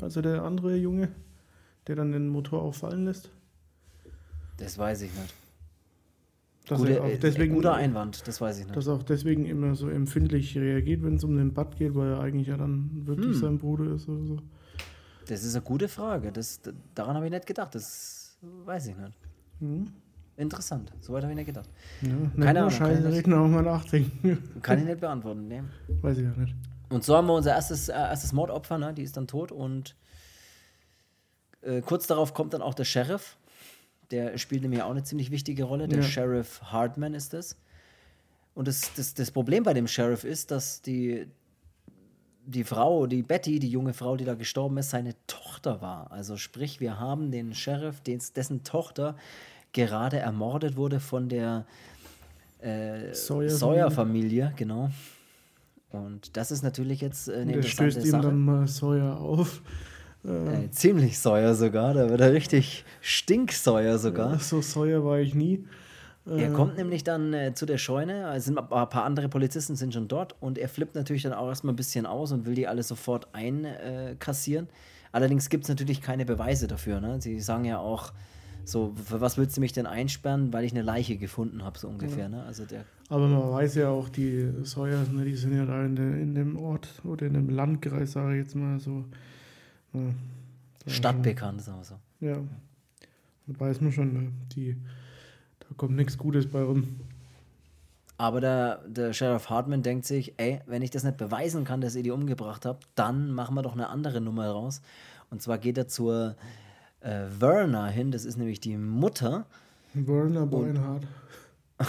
Also 0.01 0.23
der 0.23 0.43
andere 0.43 0.77
Junge, 0.77 1.09
der 1.87 1.97
dann 1.97 2.13
den 2.13 2.29
Motor 2.29 2.63
auffallen 2.63 3.05
lässt? 3.05 3.31
Das 4.57 4.79
weiß 4.79 5.03
ich 5.03 5.13
nicht. 5.15 5.35
Dass 6.67 6.79
Gute, 6.79 6.95
er 6.95 7.05
auch 7.05 7.19
deswegen, 7.21 7.55
guter 7.55 7.75
Einwand, 7.75 8.27
das 8.27 8.41
weiß 8.41 8.61
ich 8.61 8.65
nicht. 8.65 8.77
Dass 8.77 8.87
er 8.87 8.95
auch 8.95 9.03
deswegen 9.03 9.45
immer 9.45 9.75
so 9.75 9.91
empfindlich 9.91 10.57
reagiert, 10.57 11.03
wenn 11.03 11.17
es 11.17 11.25
um 11.25 11.37
den 11.37 11.53
Bad 11.53 11.77
geht, 11.77 11.95
weil 11.95 12.13
er 12.13 12.21
eigentlich 12.21 12.49
ja 12.49 12.57
dann 12.57 13.07
wirklich 13.07 13.35
hm. 13.35 13.41
sein 13.41 13.59
Bruder 13.59 13.95
ist 13.95 14.09
oder 14.09 14.25
so. 14.25 14.39
Das 15.29 15.45
ist 15.45 15.55
eine 15.55 15.65
gute 15.65 15.89
Frage. 15.89 16.33
Das, 16.33 16.61
daran 16.95 17.17
habe 17.17 17.27
ich 17.27 17.33
nicht 17.33 17.47
gedacht. 17.47 17.75
Das 17.75 18.39
weiß 18.65 18.87
ich 18.89 18.97
nicht. 18.97 19.13
Hm. 19.61 19.87
Interessant. 20.37 20.91
Soweit 21.01 21.23
habe 21.23 21.33
ich 21.33 21.37
nicht 21.37 21.47
gedacht. 21.47 21.69
Ja, 22.03 22.45
Keine 22.45 22.61
Ahnung. 22.61 22.71
Scheiße, 22.71 23.13
reden 23.13 23.35
auch 23.35 23.47
mal 23.47 23.63
nachdenken. 23.63 24.39
Kann 24.63 24.79
ich 24.79 24.85
nicht 24.87 25.01
beantworten. 25.01 25.47
Nee. 25.47 25.63
Weiß 26.01 26.19
ich 26.19 26.29
auch 26.29 26.37
nicht. 26.37 26.55
Und 26.89 27.05
so 27.05 27.17
haben 27.17 27.27
wir 27.27 27.35
unser 27.35 27.53
erstes, 27.53 27.89
äh, 27.89 27.93
erstes 27.93 28.33
Mordopfer, 28.33 28.79
ne? 28.79 28.93
die 28.95 29.03
ist 29.03 29.17
dann 29.17 29.27
tot. 29.27 29.53
Und 29.53 29.97
äh, 31.63 31.81
kurz 31.81 32.07
darauf 32.07 32.35
kommt 32.35 32.55
dann 32.55 32.63
auch 32.63 32.75
der 32.75 32.85
Sheriff. 32.85 33.37
Der 34.11 34.37
spielt 34.39 34.63
nämlich 34.63 34.83
auch 34.83 34.91
eine 34.91 35.03
ziemlich 35.03 35.31
wichtige 35.31 35.65
Rolle. 35.65 35.89
Der 35.89 36.01
ja. 36.01 36.05
Sheriff 36.05 36.61
Hartman 36.63 37.15
ist 37.15 37.33
das. 37.33 37.57
Und 38.55 38.69
das, 38.69 38.93
das, 38.95 39.15
das 39.15 39.31
Problem 39.31 39.65
bei 39.65 39.75
dem 39.75 39.89
Sheriff 39.89 40.25
ist, 40.25 40.51
dass 40.51 40.83
die, 40.83 41.27
die 42.47 42.65
Frau, 42.65 43.07
die 43.07 43.23
Betty, 43.23 43.59
die 43.59 43.69
junge 43.69 43.95
Frau, 43.95 44.17
die 44.17 44.25
da 44.25 44.35
gestorben 44.35 44.77
ist, 44.79 44.91
seine 44.91 45.15
Tochter 45.27 45.81
war. 45.81 46.13
Also 46.13 46.37
sprich, 46.37 46.81
wir 46.81 47.01
haben 47.01 47.31
den 47.31 47.55
Sheriff, 47.55 48.01
dessen 48.03 48.63
Tochter 48.63 49.17
gerade 49.73 50.19
ermordet 50.19 50.77
wurde 50.77 51.01
von 51.01 51.29
der 51.29 51.67
äh, 52.61 53.13
Sawyer-Familie, 53.13 54.45
Sawyer 54.45 54.53
genau. 54.57 54.91
Und 55.95 56.37
das 56.37 56.51
ist 56.51 56.63
natürlich 56.63 57.01
jetzt 57.01 57.29
äh, 57.29 57.37
eine 57.37 57.53
Der 57.53 57.63
stößt 57.63 58.05
ihm 58.05 58.21
dann 58.21 58.41
mal 58.41 58.67
Sawyer 58.67 59.19
auf. 59.21 59.63
Äh, 60.25 60.71
ziemlich 60.71 61.19
Sawyer 61.19 61.55
sogar, 61.55 61.93
da 61.95 62.09
wird 62.09 62.21
er 62.21 62.33
richtig 62.33 62.85
Stinksäuer 63.01 63.99
sogar. 63.99 64.33
Ja, 64.33 64.39
so 64.39 64.63
Sawyer 64.63 65.05
war 65.05 65.19
ich 65.19 65.35
nie. 65.35 65.65
Er 66.27 66.51
äh, 66.51 66.53
kommt 66.53 66.79
nämlich 66.79 67.05
dann 67.05 67.35
äh, 67.35 67.55
zu 67.55 67.67
der 67.67 67.77
Scheune, 67.77 68.27
also 68.27 68.47
sind 68.47 68.59
ein 68.59 68.67
paar 68.67 69.05
andere 69.05 69.29
Polizisten 69.29 69.77
sind 69.77 69.93
schon 69.93 70.09
dort 70.09 70.35
und 70.41 70.57
er 70.57 70.71
flippt 70.71 70.95
natürlich 70.95 71.23
dann 71.23 71.35
auch 71.35 71.49
erstmal 71.49 71.75
ein 71.75 71.77
bisschen 71.77 72.07
aus 72.07 72.33
und 72.33 72.47
will 72.47 72.55
die 72.55 72.67
alle 72.67 72.83
sofort 72.83 73.29
einkassieren. 73.35 74.69
Allerdings 75.13 75.51
gibt 75.51 75.65
es 75.65 75.69
natürlich 75.69 76.01
keine 76.01 76.25
Beweise 76.25 76.67
dafür. 76.67 77.01
Ne? 77.01 77.21
Sie 77.21 77.39
sagen 77.41 77.67
ja 77.67 77.79
auch, 77.79 78.13
so, 78.65 78.95
für 79.05 79.21
was 79.21 79.39
willst 79.39 79.57
du 79.57 79.61
mich 79.61 79.73
denn 79.73 79.87
einsperren, 79.87 80.53
weil 80.53 80.65
ich 80.65 80.73
eine 80.73 80.83
Leiche 80.83 81.17
gefunden 81.17 81.63
habe, 81.63 81.79
so 81.79 81.89
ungefähr. 81.89 82.25
Ja. 82.25 82.29
Ne? 82.29 82.43
Also 82.45 82.65
der 82.65 82.85
Aber 83.09 83.27
man 83.29 83.51
weiß 83.53 83.77
ja 83.77 83.89
auch, 83.89 84.09
die 84.09 84.51
Sawyers, 84.63 85.11
ne, 85.11 85.25
die 85.25 85.37
sind 85.37 85.57
ja 85.57 85.65
da 85.65 85.85
in, 85.85 85.97
de, 85.97 86.23
in 86.23 86.35
dem 86.35 86.57
Ort 86.57 86.89
oder 87.05 87.27
in 87.27 87.35
dem 87.35 87.51
Landkreis, 87.51 88.13
sage 88.13 88.35
ich 88.37 88.45
jetzt 88.45 88.55
mal 88.55 88.79
so. 88.81 89.05
Ja, 89.93 90.01
Stadtbekannt, 90.87 91.63
sagen 91.63 91.79
wir 91.79 91.85
so. 91.85 91.95
Ja. 92.21 92.39
Da 93.47 93.61
weiß 93.61 93.81
man 93.81 93.93
schon, 93.93 94.13
ne, 94.13 94.33
die, 94.55 94.77
da 95.61 95.67
kommt 95.77 95.97
nichts 95.97 96.17
Gutes 96.19 96.47
bei 96.47 96.63
rum. 96.63 97.01
Aber 98.17 98.41
der, 98.41 98.83
der 98.87 99.13
Sheriff 99.13 99.51
Hartman 99.51 99.83
denkt 99.83 100.07
sich, 100.07 100.35
ey, 100.37 100.61
wenn 100.67 100.83
ich 100.83 100.91
das 100.91 101.03
nicht 101.03 101.17
beweisen 101.17 101.65
kann, 101.65 101.81
dass 101.81 101.97
ihr 101.97 102.03
die 102.03 102.13
umgebracht 102.13 102.65
habt, 102.65 102.87
dann 102.95 103.33
machen 103.33 103.57
wir 103.57 103.63
doch 103.63 103.73
eine 103.73 103.89
andere 103.89 104.21
Nummer 104.21 104.49
raus. 104.49 104.83
Und 105.31 105.43
zwar 105.43 105.59
geht 105.59 105.77
er 105.77 105.89
zur 105.89 106.37
äh, 107.05 107.27
Werner 107.39 107.87
hin. 107.89 108.11
Das 108.11 108.25
ist 108.25 108.37
nämlich 108.37 108.61
die 108.61 108.77
Mutter. 108.77 109.47
Werner 109.93 110.47
Beinhardt. 110.47 111.07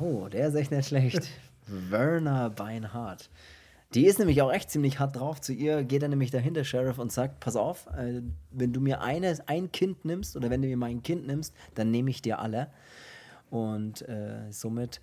oh, 0.00 0.28
der 0.28 0.48
ist 0.48 0.54
echt 0.54 0.70
nicht 0.70 0.88
schlecht. 0.88 1.28
Werner 1.66 2.50
Beinhardt. 2.50 3.30
Die 3.94 4.06
ist 4.06 4.18
nämlich 4.18 4.40
auch 4.40 4.52
echt 4.52 4.70
ziemlich 4.70 4.98
hart 4.98 5.16
drauf. 5.16 5.40
Zu 5.40 5.52
ihr 5.52 5.84
geht 5.84 6.02
er 6.02 6.08
nämlich 6.08 6.30
dahin, 6.30 6.54
der 6.54 6.64
Sheriff, 6.64 6.98
und 6.98 7.12
sagt: 7.12 7.40
Pass 7.40 7.56
auf, 7.56 7.86
äh, 7.88 8.22
wenn 8.50 8.72
du 8.72 8.80
mir 8.80 9.02
eine, 9.02 9.36
ein 9.46 9.70
Kind 9.70 10.04
nimmst 10.04 10.36
oder 10.36 10.50
wenn 10.50 10.62
du 10.62 10.68
mir 10.68 10.76
mein 10.76 11.02
Kind 11.02 11.26
nimmst, 11.26 11.54
dann 11.74 11.90
nehme 11.90 12.10
ich 12.10 12.22
dir 12.22 12.38
alle. 12.38 12.68
Und 13.50 14.08
äh, 14.08 14.50
somit 14.50 15.00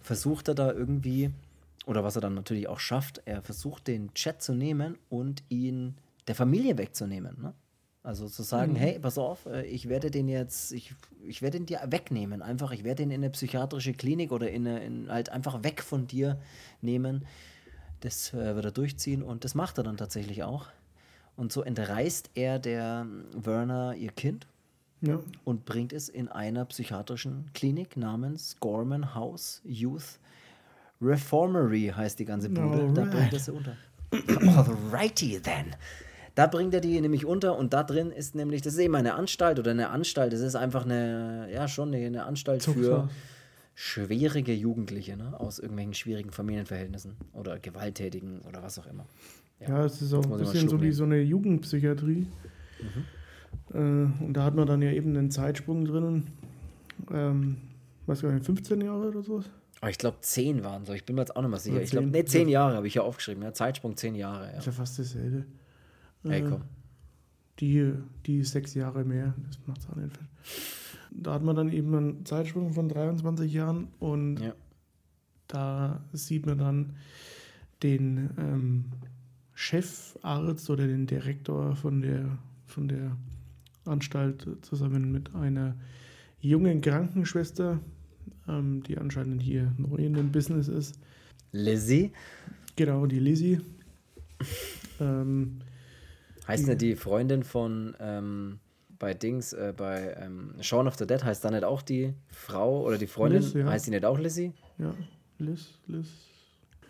versucht 0.00 0.48
er 0.48 0.54
da 0.54 0.72
irgendwie, 0.72 1.30
oder 1.84 2.02
was 2.02 2.16
er 2.16 2.22
dann 2.22 2.34
natürlich 2.34 2.66
auch 2.66 2.80
schafft, 2.80 3.20
er 3.26 3.42
versucht 3.42 3.86
den 3.86 4.14
Chat 4.14 4.42
zu 4.42 4.54
nehmen 4.54 4.96
und 5.10 5.42
ihn 5.50 5.96
der 6.26 6.34
Familie 6.34 6.78
wegzunehmen. 6.78 7.36
Ne? 7.42 7.52
Also 8.10 8.28
zu 8.28 8.42
sagen, 8.42 8.72
mhm. 8.72 8.76
hey, 8.76 8.98
pass 8.98 9.18
auf, 9.18 9.46
äh, 9.46 9.64
ich 9.66 9.88
werde 9.88 10.10
den 10.10 10.28
jetzt, 10.28 10.72
ich, 10.72 10.94
ich 11.26 11.42
werde 11.42 11.58
ihn 11.58 11.66
dir 11.66 11.80
wegnehmen. 11.86 12.42
Einfach, 12.42 12.72
ich 12.72 12.84
werde 12.84 13.02
ihn 13.02 13.10
in 13.10 13.22
eine 13.22 13.30
psychiatrische 13.30 13.92
Klinik 13.92 14.32
oder 14.32 14.50
in, 14.50 14.66
eine, 14.66 14.84
in 14.84 15.10
halt 15.10 15.30
einfach 15.30 15.62
weg 15.62 15.82
von 15.82 16.06
dir 16.06 16.38
nehmen 16.80 17.24
das 18.00 18.32
äh, 18.32 18.54
wird 18.54 18.64
er 18.64 18.72
durchziehen 18.72 19.22
und 19.22 19.44
das 19.44 19.54
macht 19.54 19.78
er 19.78 19.84
dann 19.84 19.96
tatsächlich 19.96 20.42
auch. 20.42 20.66
Und 21.36 21.52
so 21.52 21.62
entreißt 21.62 22.30
er 22.34 22.58
der 22.58 23.06
Werner 23.34 23.94
ihr 23.94 24.10
Kind 24.10 24.46
ja. 25.00 25.20
und 25.44 25.64
bringt 25.64 25.92
es 25.92 26.08
in 26.08 26.28
einer 26.28 26.64
psychiatrischen 26.66 27.50
Klinik 27.54 27.96
namens 27.96 28.56
Gorman 28.60 29.14
House 29.14 29.62
Youth 29.64 30.18
Reformery 31.00 31.92
heißt 31.96 32.18
die 32.18 32.26
ganze 32.26 32.50
Bude. 32.50 32.82
Alright. 32.82 32.96
Da 32.96 33.04
bringt 33.04 33.32
er 33.32 33.38
sie 33.38 33.52
unter. 33.52 33.76
Alrighty 34.12 35.40
then. 35.40 35.74
Da 36.34 36.46
bringt 36.46 36.74
er 36.74 36.80
die 36.80 37.00
nämlich 37.00 37.26
unter 37.26 37.56
und 37.58 37.72
da 37.72 37.82
drin 37.82 38.10
ist 38.10 38.34
nämlich, 38.34 38.62
das 38.62 38.74
ist 38.74 38.78
eben 38.80 38.94
eine 38.94 39.14
Anstalt 39.14 39.58
oder 39.58 39.70
eine 39.72 39.90
Anstalt, 39.90 40.32
das 40.32 40.40
ist 40.40 40.54
einfach 40.54 40.84
eine, 40.84 41.48
ja 41.52 41.68
schon 41.68 41.94
eine, 41.94 42.04
eine 42.04 42.24
Anstalt 42.24 42.62
für, 42.62 43.08
schwierige 43.74 44.52
Jugendliche 44.52 45.16
ne? 45.16 45.40
aus 45.40 45.58
irgendwelchen 45.58 45.94
schwierigen 45.94 46.30
Familienverhältnissen 46.30 47.16
oder 47.32 47.58
gewalttätigen 47.58 48.42
oder 48.42 48.62
was 48.62 48.78
auch 48.78 48.86
immer. 48.86 49.06
Ja, 49.58 49.68
ja 49.68 49.84
es 49.86 50.02
ist 50.02 50.12
auch 50.12 50.24
ein 50.24 50.36
bisschen 50.36 50.68
so 50.68 50.82
wie 50.82 50.92
so 50.92 51.04
eine 51.04 51.20
Jugendpsychiatrie. 51.20 52.26
Mhm. 52.80 53.04
Äh, 53.72 54.24
und 54.24 54.34
da 54.34 54.44
hat 54.44 54.54
man 54.54 54.66
dann 54.66 54.82
ja 54.82 54.90
eben 54.90 55.16
einen 55.16 55.30
Zeitsprung 55.30 55.86
drinnen. 55.86 56.26
Ähm, 57.10 57.56
was 58.04 58.20
gar 58.20 58.32
nicht, 58.32 58.44
15 58.44 58.82
Jahre 58.82 59.08
oder 59.08 59.22
so? 59.22 59.42
Oh, 59.82 59.86
ich 59.86 59.96
glaube 59.96 60.18
10 60.20 60.62
waren 60.62 60.84
so, 60.84 60.92
ich 60.92 61.06
bin 61.06 61.16
mir 61.16 61.22
jetzt 61.22 61.34
auch 61.34 61.40
nicht 61.40 61.50
mehr 61.50 61.58
sicher. 61.58 61.80
Ich 61.80 61.90
glaube, 61.90 62.08
ne, 62.08 62.24
10 62.24 62.48
Jahre 62.50 62.76
habe 62.76 62.86
ich 62.86 62.94
ja 62.94 63.02
aufgeschrieben, 63.02 63.42
ja. 63.42 63.54
Zeitsprung 63.54 63.96
10 63.96 64.14
Jahre. 64.14 64.50
Ja. 64.52 64.58
Ist 64.58 64.66
ja 64.66 64.72
fast 64.72 64.98
dasselbe. 64.98 65.46
Ey, 66.24 66.42
komm. 66.42 66.60
Äh, 66.60 66.64
die, 67.60 67.92
die 68.26 68.42
sechs 68.42 68.74
Jahre 68.74 69.04
mehr, 69.04 69.34
das 69.46 69.58
macht 69.66 69.80
es 69.80 69.88
auch 69.88 69.96
nicht. 69.96 70.18
Da 71.10 71.34
hat 71.34 71.42
man 71.42 71.56
dann 71.56 71.72
eben 71.72 71.94
einen 71.94 72.24
Zeitsprung 72.24 72.72
von 72.72 72.88
23 72.88 73.52
Jahren 73.52 73.88
und 73.98 74.40
ja. 74.40 74.54
da 75.48 76.00
sieht 76.12 76.46
man 76.46 76.58
dann 76.58 76.96
den 77.82 78.30
ähm, 78.38 78.84
Chefarzt 79.54 80.70
oder 80.70 80.86
den 80.86 81.06
Direktor 81.06 81.76
von 81.76 82.00
der, 82.00 82.38
von 82.66 82.88
der 82.88 83.16
Anstalt 83.84 84.46
zusammen 84.62 85.12
mit 85.12 85.34
einer 85.34 85.76
jungen 86.40 86.80
Krankenschwester, 86.80 87.80
ähm, 88.48 88.82
die 88.82 88.96
anscheinend 88.96 89.42
hier 89.42 89.72
neu 89.76 89.96
in 89.96 90.14
dem 90.14 90.32
Business 90.32 90.68
ist. 90.68 90.98
Lizzie? 91.52 92.12
Genau, 92.76 93.06
die 93.06 93.18
Lizzie. 93.18 93.60
ähm, 95.00 95.58
heißt 96.50 96.68
die, 96.68 96.76
die 96.76 96.96
Freundin 96.96 97.42
von 97.42 97.96
ähm, 98.00 98.58
bei 98.98 99.14
Dings, 99.14 99.52
äh, 99.52 99.72
bei 99.76 100.14
ähm, 100.20 100.54
Shaun 100.60 100.86
of 100.86 100.96
the 100.96 101.06
Dead 101.06 101.24
heißt 101.24 101.44
da 101.44 101.50
nicht 101.50 101.64
auch 101.64 101.82
die 101.82 102.14
Frau 102.28 102.84
oder 102.84 102.98
die 102.98 103.06
Freundin, 103.06 103.42
Liz, 103.42 103.54
ja. 103.54 103.66
heißt 103.66 103.86
die 103.86 103.90
nicht 103.90 104.04
auch 104.04 104.18
Lizzie? 104.18 104.52
Ja, 104.78 104.94
Liz, 105.38 105.78
Liz. 105.86 106.06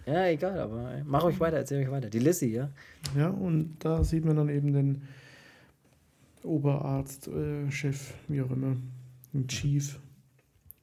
Ja, 0.06 0.26
egal, 0.26 0.58
aber 0.58 1.02
mach 1.04 1.24
euch 1.24 1.38
weiter, 1.38 1.58
erzähl 1.58 1.84
euch 1.84 1.90
weiter. 1.90 2.10
Die 2.10 2.18
Lizzie, 2.18 2.52
ja? 2.52 2.70
Ja, 3.16 3.28
und 3.28 3.76
da 3.80 4.02
sieht 4.02 4.24
man 4.24 4.36
dann 4.36 4.48
eben 4.48 4.72
den 4.72 5.02
Oberarzt, 6.42 7.28
äh, 7.28 7.70
Chef, 7.70 8.14
wie 8.28 8.42
auch 8.42 8.50
immer, 8.50 8.76
den 9.32 9.46
Chief. 9.46 10.00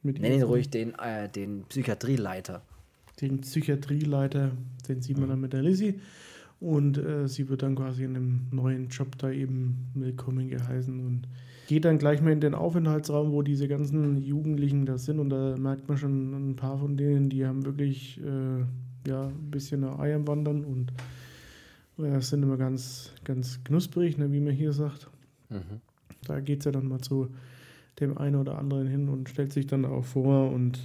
Mit 0.04 0.22
Nenn 0.22 0.34
ihn 0.34 0.44
ruhig 0.44 0.70
den, 0.70 0.94
äh, 1.00 1.28
den 1.28 1.64
Psychiatrieleiter. 1.66 2.62
Den 3.20 3.42
Psychiatrieleiter, 3.42 4.52
den 4.88 5.02
sieht 5.02 5.18
man 5.18 5.26
mhm. 5.26 5.32
dann 5.32 5.42
mit 5.42 5.54
der 5.54 5.64
Lizzie. 5.64 6.00
Und 6.60 6.98
äh, 6.98 7.28
sie 7.28 7.50
wird 7.50 7.62
dann 7.62 7.76
quasi 7.76 8.04
in 8.04 8.16
einem 8.16 8.48
neuen 8.52 8.88
Job 8.90 9.18
da 9.18 9.30
eben 9.30 9.90
willkommen 9.94 10.50
geheißen 10.50 11.06
und 11.06 11.28
geht 11.68 11.86
dann 11.86 12.00
gleich 12.00 12.22
mal 12.22 12.32
in 12.32 12.42
den 12.42 12.56
Aufenthaltsraum, 12.56 13.32
wo 13.32 13.44
diese 13.44 13.68
ganzen 13.68 14.18
Jugendlichen 14.18 14.86
da 14.86 14.98
sind. 14.98 15.20
Und 15.20 15.30
da 15.30 15.56
merkt 15.58 15.88
man 15.88 15.98
schon 15.98 16.52
ein 16.52 16.56
paar 16.56 16.80
von 16.80 16.98
denen, 16.98 17.30
die 17.30 17.46
haben 17.46 17.66
wirklich 17.66 18.20
äh, 18.24 18.64
ja, 19.08 19.28
ein 19.28 19.52
bisschen 19.52 19.84
Ei 19.84 20.16
am 20.16 20.28
Wandern 20.28 20.64
und 20.66 20.94
äh, 22.04 22.22
sind 22.22 22.44
immer 22.44 22.58
ganz, 22.58 23.12
ganz 23.24 23.64
knusprig, 23.64 24.18
ne, 24.18 24.32
wie 24.32 24.40
man 24.40 24.54
hier 24.54 24.74
sagt. 24.74 25.10
Mhm. 25.50 25.82
Da 26.26 26.40
geht 26.40 26.60
es 26.60 26.66
ja 26.66 26.72
dann 26.72 26.88
mal 26.88 27.02
zu 27.02 27.30
dem 28.00 28.18
einen 28.18 28.36
oder 28.36 28.58
anderen 28.58 28.88
hin 28.88 29.10
und 29.10 29.30
stellt 29.30 29.54
sich 29.54 29.68
dann 29.68 29.86
auch 29.86 30.06
vor 30.06 30.52
und 30.52 30.80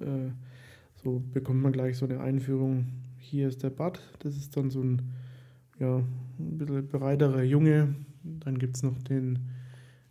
äh, 0.00 0.30
so 1.02 1.22
bekommt 1.32 1.62
man 1.62 1.72
gleich 1.72 1.96
so 1.96 2.06
eine 2.06 2.20
Einführung 2.20 2.86
hier 3.26 3.48
ist 3.48 3.62
der 3.62 3.70
Bud, 3.70 4.00
das 4.20 4.36
ist 4.36 4.56
dann 4.56 4.70
so 4.70 4.80
ein, 4.80 5.02
ja, 5.78 5.96
ein 5.96 6.58
bisschen 6.58 6.88
breiterer 6.88 7.42
Junge. 7.42 7.94
Dann 8.22 8.58
gibt 8.58 8.76
es 8.76 8.82
noch 8.82 8.98
den 9.02 9.38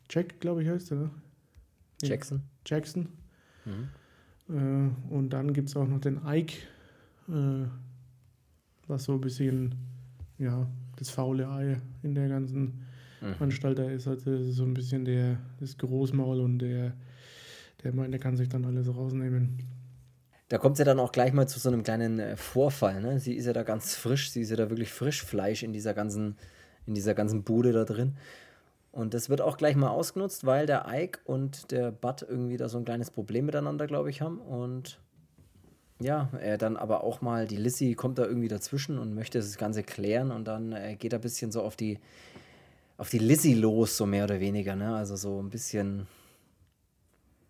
Jack, 0.10 0.40
glaube 0.40 0.64
ich, 0.64 0.70
heißt 0.70 0.92
der, 0.92 0.98
ne? 0.98 1.10
Jackson. 2.02 2.42
Jackson. 2.66 3.08
Mhm. 3.66 4.54
Äh, 4.56 5.14
und 5.14 5.30
dann 5.32 5.54
gibt 5.54 5.70
es 5.70 5.76
auch 5.76 5.88
noch 5.88 6.00
den 6.00 6.20
Ike, 6.26 6.58
äh, 7.30 7.68
was 8.88 9.06
so 9.06 9.14
ein 9.14 9.22
bisschen, 9.22 9.76
ja, 10.38 10.68
das 10.98 11.10
faule 11.10 11.50
Ei 11.50 11.82
in 12.04 12.16
der 12.16 12.30
ganzen 12.30 12.86
mhm. 13.22 13.36
Anstalt 13.40 13.80
da 13.80 13.90
ist. 13.90 14.08
Also 14.08 14.52
so 14.52 14.64
ein 14.64 14.74
bisschen 14.74 15.06
der, 15.06 15.38
das 15.60 15.78
Großmaul 15.78 16.42
und 16.42 16.60
der, 16.60 16.94
der 17.84 17.94
meint, 17.94 18.14
der 18.14 18.20
kann 18.20 18.38
sich 18.38 18.50
dann 18.50 18.66
alles 18.66 18.88
rausnehmen. 18.88 19.60
Da 20.48 20.58
kommt 20.58 20.78
ja 20.78 20.86
dann 20.86 21.00
auch 21.00 21.12
gleich 21.12 21.34
mal 21.34 21.48
zu 21.48 21.60
so 21.60 21.70
einem 21.70 21.84
kleinen 21.84 22.20
äh, 22.20 22.38
Vorfall. 22.38 23.02
Ne? 23.02 23.20
Sie 23.20 23.34
ist 23.34 23.46
ja 23.46 23.54
da 23.54 23.64
ganz 23.64 23.96
frisch, 23.96 24.32
sie 24.32 24.42
ist 24.42 24.52
ja 24.52 24.56
da 24.56 24.70
wirklich 24.70 24.92
Frischfleisch 24.92 25.64
in 25.64 25.74
dieser 25.74 25.94
ganzen, 25.94 26.38
in 26.86 26.94
dieser 26.94 27.16
ganzen 27.16 27.44
Bude 27.44 27.72
da 27.72 27.84
drin. 27.84 28.16
Und 28.92 29.14
das 29.14 29.30
wird 29.30 29.42
auch 29.42 29.58
gleich 29.58 29.76
mal 29.76 29.90
ausgenutzt, 29.90 30.46
weil 30.46 30.68
der 30.68 30.86
Ike 30.90 31.20
und 31.26 31.72
der 31.72 31.92
Bud 31.92 32.22
irgendwie 32.22 32.58
da 32.58 32.70
so 32.70 32.78
ein 32.78 32.86
kleines 32.86 33.12
Problem 33.12 33.46
miteinander, 33.46 33.88
glaube 33.88 34.10
ich, 34.10 34.22
haben. 34.22 34.40
Und 34.40 35.00
ja, 36.00 36.30
er 36.40 36.58
dann 36.58 36.78
aber 36.78 37.04
auch 37.04 37.22
mal, 37.22 37.48
die 37.48 37.58
Lissy 37.58 37.96
kommt 37.96 38.20
da 38.20 38.26
irgendwie 38.26 38.48
dazwischen 38.48 38.98
und 38.98 39.14
möchte 39.14 39.40
das 39.40 39.58
Ganze 39.58 39.84
klären 39.84 40.32
und 40.32 40.46
dann 40.46 40.74
äh, 40.74 40.96
geht 40.96 41.14
er 41.14 41.20
ein 41.20 41.22
bisschen 41.22 41.52
so 41.52 41.62
auf 41.62 41.76
die, 41.76 42.00
auf 42.98 43.10
die 43.10 43.20
Lizzie 43.20 43.56
los, 43.56 43.98
so 43.98 44.06
mehr 44.06 44.26
oder 44.26 44.40
weniger. 44.40 44.76
Ne? 44.76 44.96
Also 44.96 45.16
so 45.16 45.42
ein 45.42 45.50
bisschen 45.50 46.08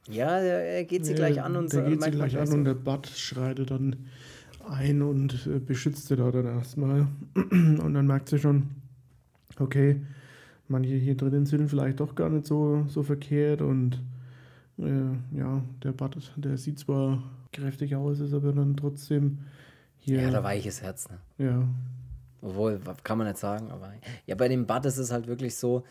ja, 0.09 0.37
er 0.39 0.83
geht 0.83 1.05
sie 1.05 1.11
ja, 1.11 1.17
gleich 1.17 1.41
an 1.41 1.55
und 1.55 1.73
der 1.73 1.83
so. 1.83 1.89
geht 1.89 2.03
sie 2.03 2.11
gleich 2.11 2.37
an 2.37 2.47
so. 2.47 2.53
und 2.53 2.65
der 2.65 2.73
Bud 2.73 3.07
schreitet 3.07 3.71
dann 3.71 3.95
ein 4.67 5.01
und 5.01 5.47
äh, 5.47 5.59
beschützt 5.59 6.07
sie 6.07 6.15
da 6.15 6.31
dann 6.31 6.45
erstmal. 6.45 7.07
und 7.35 7.93
dann 7.93 8.07
merkt 8.07 8.29
sie 8.29 8.39
schon, 8.39 8.69
okay, 9.59 10.01
manche 10.67 10.95
hier 10.95 11.15
drinnen 11.15 11.45
sind 11.45 11.69
vielleicht 11.69 11.99
doch 11.99 12.15
gar 12.15 12.29
nicht 12.29 12.45
so, 12.45 12.85
so 12.87 13.03
verkehrt 13.03 13.61
und 13.61 14.01
äh, 14.77 15.37
ja, 15.37 15.63
der 15.83 15.91
Bud, 15.91 16.17
der 16.35 16.57
sieht 16.57 16.79
zwar 16.79 17.23
kräftig 17.51 17.95
aus, 17.95 18.19
ist 18.19 18.33
aber 18.33 18.51
dann 18.51 18.75
trotzdem 18.75 19.39
hier. 19.97 20.21
Ja, 20.21 20.31
der 20.31 20.43
weiches 20.43 20.81
Herz, 20.81 21.07
ne? 21.09 21.45
Ja. 21.45 21.67
Obwohl, 22.41 22.79
kann 23.03 23.17
man 23.17 23.27
nicht 23.27 23.39
sagen, 23.39 23.71
aber 23.71 23.91
ja, 24.27 24.35
bei 24.35 24.47
dem 24.47 24.67
Bud 24.67 24.85
ist 24.85 24.97
es 24.97 25.11
halt 25.11 25.27
wirklich 25.27 25.55
so, 25.55 25.83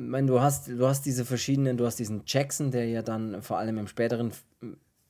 meine, 0.00 0.26
du 0.26 0.40
hast, 0.40 0.68
du 0.68 0.86
hast 0.86 1.06
diese 1.06 1.24
verschiedenen, 1.24 1.76
du 1.76 1.86
hast 1.86 1.98
diesen 1.98 2.22
Jackson, 2.26 2.70
der 2.70 2.88
ja 2.88 3.02
dann 3.02 3.42
vor 3.42 3.58
allem 3.58 3.78
im 3.78 3.86
späteren 3.86 4.32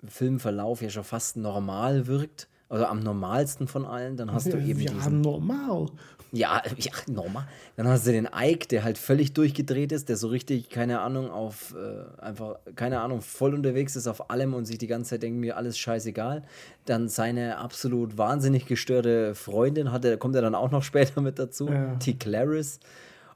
Filmverlauf 0.06 0.82
ja 0.82 0.90
schon 0.90 1.04
fast 1.04 1.36
normal 1.36 2.06
wirkt. 2.06 2.48
Also 2.68 2.84
am 2.86 3.00
normalsten 3.00 3.66
von 3.66 3.84
allen. 3.84 4.16
Dann 4.16 4.32
hast 4.32 4.52
du 4.52 4.56
eben 4.56 4.80
ja, 4.80 4.92
diesen. 4.92 5.20
normal. 5.22 5.86
Ja, 6.30 6.62
ja, 6.76 6.92
normal. 7.08 7.48
Dann 7.76 7.88
hast 7.88 8.06
du 8.06 8.12
den 8.12 8.28
Ike, 8.32 8.68
der 8.68 8.84
halt 8.84 8.96
völlig 8.96 9.32
durchgedreht 9.32 9.90
ist, 9.90 10.08
der 10.08 10.16
so 10.16 10.28
richtig, 10.28 10.68
keine 10.70 11.00
Ahnung, 11.00 11.32
auf 11.32 11.74
äh, 11.74 12.22
einfach, 12.22 12.60
keine 12.76 13.00
Ahnung, 13.00 13.22
voll 13.22 13.54
unterwegs 13.54 13.96
ist 13.96 14.06
auf 14.06 14.30
allem 14.30 14.54
und 14.54 14.66
sich 14.66 14.78
die 14.78 14.86
ganze 14.86 15.10
Zeit 15.10 15.24
denkt, 15.24 15.40
mir 15.40 15.56
alles 15.56 15.78
scheißegal. 15.78 16.44
Dann 16.84 17.08
seine 17.08 17.58
absolut 17.58 18.16
wahnsinnig 18.16 18.66
gestörte 18.66 19.34
Freundin 19.34 19.90
hat 19.90 20.04
er, 20.04 20.16
kommt 20.16 20.36
er 20.36 20.42
dann 20.42 20.54
auch 20.54 20.70
noch 20.70 20.82
später 20.84 21.20
mit 21.20 21.40
dazu, 21.40 21.68
ja. 21.68 21.96
T. 21.96 22.14
Clarice. 22.14 22.78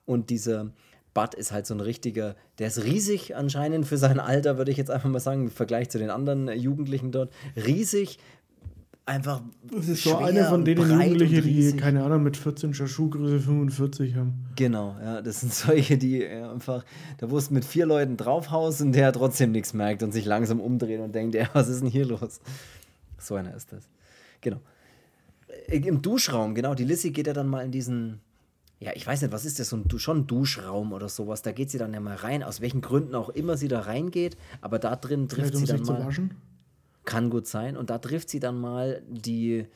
Und 0.06 0.30
dieser, 0.30 0.70
Bud 1.14 1.34
ist 1.34 1.52
halt 1.52 1.66
so 1.66 1.74
ein 1.74 1.80
richtiger, 1.80 2.34
der 2.58 2.66
ist 2.66 2.84
riesig 2.84 3.36
anscheinend 3.36 3.86
für 3.86 3.96
sein 3.96 4.18
Alter, 4.18 4.58
würde 4.58 4.72
ich 4.72 4.76
jetzt 4.76 4.90
einfach 4.90 5.08
mal 5.08 5.20
sagen, 5.20 5.42
im 5.42 5.50
Vergleich 5.50 5.88
zu 5.88 5.98
den 5.98 6.10
anderen 6.10 6.48
Jugendlichen 6.48 7.12
dort. 7.12 7.32
Riesig, 7.56 8.18
einfach. 9.06 9.42
Das 9.70 9.88
ist 9.88 10.02
so 10.02 10.16
eine 10.16 10.44
von 10.44 10.64
denen 10.64 10.90
Jugendliche, 10.90 11.42
die, 11.42 11.76
keine 11.76 12.04
Ahnung, 12.04 12.22
mit 12.22 12.36
14 12.36 12.74
schon 12.74 12.88
Schuhgröße 12.88 13.40
45 13.40 14.14
haben. 14.16 14.46
Genau, 14.56 14.96
ja, 15.02 15.22
das 15.22 15.40
sind 15.40 15.52
solche, 15.54 15.98
die 15.98 16.26
einfach, 16.26 16.84
da 17.18 17.30
wo 17.30 17.38
es 17.38 17.50
mit 17.50 17.64
vier 17.64 17.86
Leuten 17.86 18.16
draufhaust 18.16 18.80
und 18.80 18.92
der 18.92 19.12
trotzdem 19.12 19.52
nichts 19.52 19.74
merkt 19.74 20.02
und 20.02 20.12
sich 20.12 20.24
langsam 20.24 20.60
umdreht 20.60 21.00
und 21.00 21.14
denkt, 21.14 21.34
ja, 21.34 21.48
was 21.52 21.68
ist 21.68 21.82
denn 21.82 21.90
hier 21.90 22.06
los? 22.06 22.40
So 23.18 23.36
einer 23.36 23.54
ist 23.54 23.72
das. 23.72 23.88
Genau. 24.40 24.60
Äh, 25.68 25.78
Im 25.78 26.02
Duschraum, 26.02 26.54
genau, 26.54 26.74
die 26.74 26.84
Lissy 26.84 27.10
geht 27.10 27.26
ja 27.26 27.32
dann 27.32 27.48
mal 27.48 27.64
in 27.64 27.70
diesen, 27.70 28.20
ja, 28.80 28.92
ich 28.94 29.06
weiß 29.06 29.22
nicht, 29.22 29.32
was 29.32 29.44
ist 29.44 29.58
das, 29.58 29.70
so 29.70 29.76
ein, 29.76 29.98
schon 29.98 30.18
ein 30.18 30.26
Duschraum 30.26 30.92
oder 30.92 31.08
sowas. 31.08 31.42
Da 31.42 31.52
geht 31.52 31.70
sie 31.70 31.78
dann 31.78 31.94
ja 31.94 32.00
mal 32.00 32.16
rein, 32.16 32.42
aus 32.42 32.60
welchen 32.60 32.80
Gründen 32.80 33.14
auch 33.14 33.28
immer 33.28 33.56
sie 33.56 33.68
da 33.68 33.80
reingeht, 33.80 34.36
aber 34.60 34.78
da 34.78 34.96
drin 34.96 35.28
trifft 35.28 35.54
Vielleicht, 35.54 35.66
sie 35.66 35.72
dann 35.72 35.82
mal. 35.82 36.12
Kann 37.04 37.30
gut 37.30 37.46
sein. 37.46 37.76
Und 37.76 37.90
da 37.90 37.98
trifft 37.98 38.30
sie 38.30 38.40
dann 38.40 38.60
mal 38.60 39.02
die 39.08 39.66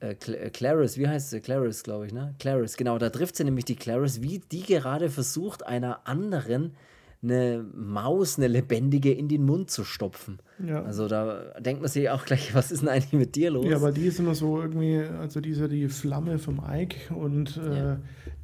äh, 0.00 0.10
äh 0.10 0.50
Clarice, 0.50 0.96
wie 0.98 1.08
heißt 1.08 1.30
sie? 1.30 1.40
Clarice, 1.40 1.82
glaube 1.82 2.06
ich, 2.06 2.12
ne? 2.12 2.34
Clarice, 2.38 2.76
genau. 2.76 2.98
Da 2.98 3.10
trifft 3.10 3.36
sie 3.36 3.44
nämlich 3.44 3.66
die 3.66 3.76
Clarice, 3.76 4.22
wie 4.22 4.40
die 4.40 4.62
gerade 4.62 5.10
versucht, 5.10 5.64
einer 5.64 6.06
anderen 6.06 6.74
eine 7.22 7.64
Maus, 7.74 8.38
eine 8.38 8.48
lebendige, 8.48 9.12
in 9.12 9.28
den 9.28 9.44
Mund 9.44 9.70
zu 9.70 9.84
stopfen. 9.84 10.38
Ja. 10.64 10.82
Also 10.82 11.08
da 11.08 11.54
denkt 11.60 11.82
man 11.82 11.90
sich 11.90 12.08
auch 12.10 12.24
gleich, 12.24 12.54
was 12.54 12.70
ist 12.70 12.82
denn 12.82 12.88
eigentlich 12.88 13.12
mit 13.12 13.36
dir 13.36 13.50
los? 13.50 13.66
Ja, 13.66 13.76
aber 13.76 13.92
die 13.92 14.06
ist 14.06 14.20
immer 14.20 14.34
so 14.34 14.60
irgendwie, 14.60 14.98
also 14.98 15.40
die 15.40 15.50
ist 15.50 15.60
ja 15.60 15.68
die 15.68 15.88
Flamme 15.88 16.38
vom 16.38 16.62
Ike 16.68 17.14
und 17.14 17.56
äh, 17.56 17.78
ja. 17.78 17.98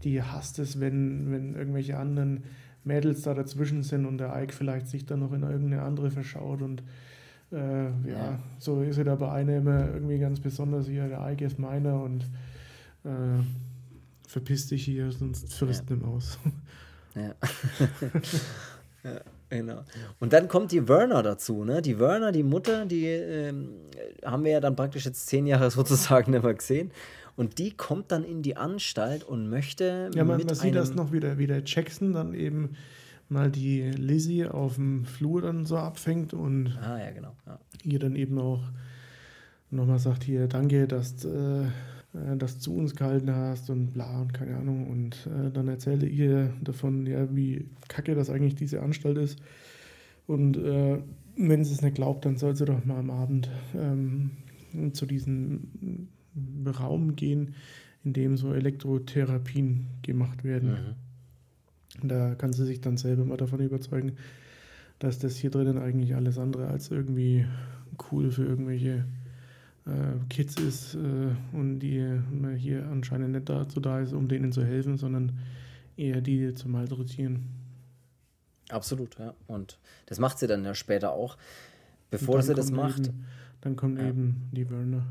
die 0.04 0.22
hasst 0.22 0.58
es, 0.58 0.80
wenn, 0.80 1.30
wenn 1.30 1.54
irgendwelche 1.54 1.98
anderen 1.98 2.44
Mädels 2.84 3.22
da 3.22 3.34
dazwischen 3.34 3.82
sind 3.82 4.06
und 4.06 4.18
der 4.18 4.34
Ike 4.42 4.52
vielleicht 4.52 4.88
sich 4.88 5.06
dann 5.06 5.20
noch 5.20 5.32
in 5.32 5.42
irgendeine 5.42 5.82
andere 5.82 6.10
verschaut 6.10 6.62
und 6.62 6.82
äh, 7.52 7.84
ja, 7.84 7.92
ja, 8.06 8.38
so 8.58 8.82
ist 8.82 8.96
er 8.96 9.04
da 9.04 9.14
bei 9.14 9.30
einer 9.30 9.58
immer 9.58 9.92
irgendwie 9.92 10.18
ganz 10.18 10.40
besonders 10.40 10.88
hier, 10.88 11.06
der 11.08 11.20
Ike 11.30 11.44
ist 11.44 11.58
meiner 11.58 12.02
und 12.02 12.24
äh, 13.04 13.42
verpiss 14.26 14.68
dich 14.68 14.84
hier, 14.84 15.12
sonst 15.12 15.52
frisst 15.52 15.90
ja. 15.90 15.96
aus. 16.06 16.38
Ja. 17.14 17.34
ja. 19.10 19.20
Genau. 19.50 19.82
Und 20.18 20.32
dann 20.32 20.48
kommt 20.48 20.72
die 20.72 20.88
Werner 20.88 21.22
dazu, 21.22 21.64
ne? 21.64 21.82
Die 21.82 21.98
Werner, 21.98 22.32
die 22.32 22.42
Mutter, 22.42 22.86
die 22.86 23.06
ähm, 23.06 23.68
haben 24.24 24.44
wir 24.44 24.52
ja 24.52 24.60
dann 24.60 24.76
praktisch 24.76 25.04
jetzt 25.04 25.26
zehn 25.26 25.46
Jahre 25.46 25.70
sozusagen 25.70 26.30
mehr 26.30 26.40
gesehen. 26.54 26.90
Und 27.36 27.58
die 27.58 27.72
kommt 27.72 28.12
dann 28.12 28.24
in 28.24 28.42
die 28.42 28.56
Anstalt 28.56 29.24
und 29.24 29.48
möchte. 29.48 30.10
Ja, 30.14 30.24
man, 30.24 30.42
man 30.42 30.54
sieht 30.54 30.74
das 30.74 30.94
noch 30.94 31.12
wieder, 31.12 31.38
wie 31.38 31.46
der 31.46 31.62
Jackson 31.64 32.12
dann 32.12 32.34
eben 32.34 32.76
mal 33.28 33.50
die 33.50 33.82
Lizzie 33.82 34.46
auf 34.46 34.76
dem 34.76 35.04
Flur 35.04 35.42
dann 35.42 35.64
so 35.64 35.76
abfängt 35.78 36.34
und 36.34 36.78
ah, 36.82 36.98
ja, 36.98 37.10
genau. 37.10 37.34
Ja. 37.46 37.58
ihr 37.84 37.98
dann 37.98 38.16
eben 38.16 38.38
auch 38.38 38.62
nochmal 39.70 39.98
sagt: 39.98 40.24
Hier, 40.24 40.46
danke, 40.46 40.86
dass. 40.86 41.24
Äh, 41.24 41.66
das 42.12 42.58
zu 42.58 42.74
uns 42.74 42.94
gehalten 42.94 43.34
hast 43.34 43.70
und 43.70 43.94
bla 43.94 44.20
und 44.20 44.34
keine 44.34 44.56
Ahnung. 44.56 44.86
Und 44.88 45.26
äh, 45.26 45.50
dann 45.50 45.68
erzähle 45.68 46.06
ihr 46.06 46.52
davon, 46.62 47.06
ja, 47.06 47.34
wie 47.34 47.68
kacke 47.88 48.14
das 48.14 48.28
eigentlich 48.28 48.54
diese 48.54 48.82
Anstalt 48.82 49.18
ist. 49.18 49.38
Und 50.26 50.56
äh, 50.56 50.98
wenn 51.36 51.64
sie 51.64 51.72
es 51.72 51.82
nicht 51.82 51.94
glaubt, 51.94 52.26
dann 52.26 52.36
soll 52.36 52.54
sie 52.54 52.66
doch 52.66 52.84
mal 52.84 52.98
am 52.98 53.10
Abend 53.10 53.50
ähm, 53.74 54.30
zu 54.92 55.06
diesem 55.06 56.08
Raum 56.78 57.16
gehen, 57.16 57.54
in 58.04 58.12
dem 58.12 58.36
so 58.36 58.52
Elektrotherapien 58.52 59.86
gemacht 60.02 60.44
werden. 60.44 60.96
Mhm. 62.02 62.08
Da 62.08 62.34
kann 62.34 62.52
sie 62.52 62.66
sich 62.66 62.80
dann 62.80 62.96
selber 62.96 63.24
mal 63.24 63.36
davon 63.36 63.60
überzeugen, 63.60 64.12
dass 64.98 65.18
das 65.18 65.36
hier 65.36 65.50
drinnen 65.50 65.78
eigentlich 65.78 66.14
alles 66.14 66.38
andere 66.38 66.68
als 66.68 66.90
irgendwie 66.90 67.46
cool 68.10 68.30
für 68.30 68.44
irgendwelche 68.44 68.90
äh, 68.90 69.21
Kids 70.28 70.56
ist 70.56 70.94
äh, 70.94 70.98
und 71.52 71.80
die 71.80 72.20
hier 72.56 72.86
anscheinend 72.86 73.32
nicht 73.32 73.48
dazu 73.48 73.80
da 73.80 74.00
ist, 74.00 74.12
um 74.12 74.28
denen 74.28 74.52
zu 74.52 74.64
helfen, 74.64 74.96
sondern 74.96 75.32
eher 75.96 76.20
die 76.20 76.54
zu 76.54 76.68
malträtieren. 76.68 77.48
Absolut, 78.68 79.18
ja. 79.18 79.34
Und 79.46 79.78
das 80.06 80.18
macht 80.18 80.38
sie 80.38 80.46
dann 80.46 80.64
ja 80.64 80.74
später 80.74 81.12
auch. 81.12 81.36
Bevor 82.10 82.42
sie 82.42 82.54
das 82.54 82.70
macht. 82.70 83.08
Eben, 83.08 83.24
dann 83.60 83.76
kommt 83.76 83.98
ja. 83.98 84.08
eben 84.08 84.48
die 84.52 84.68
Werner. 84.70 85.06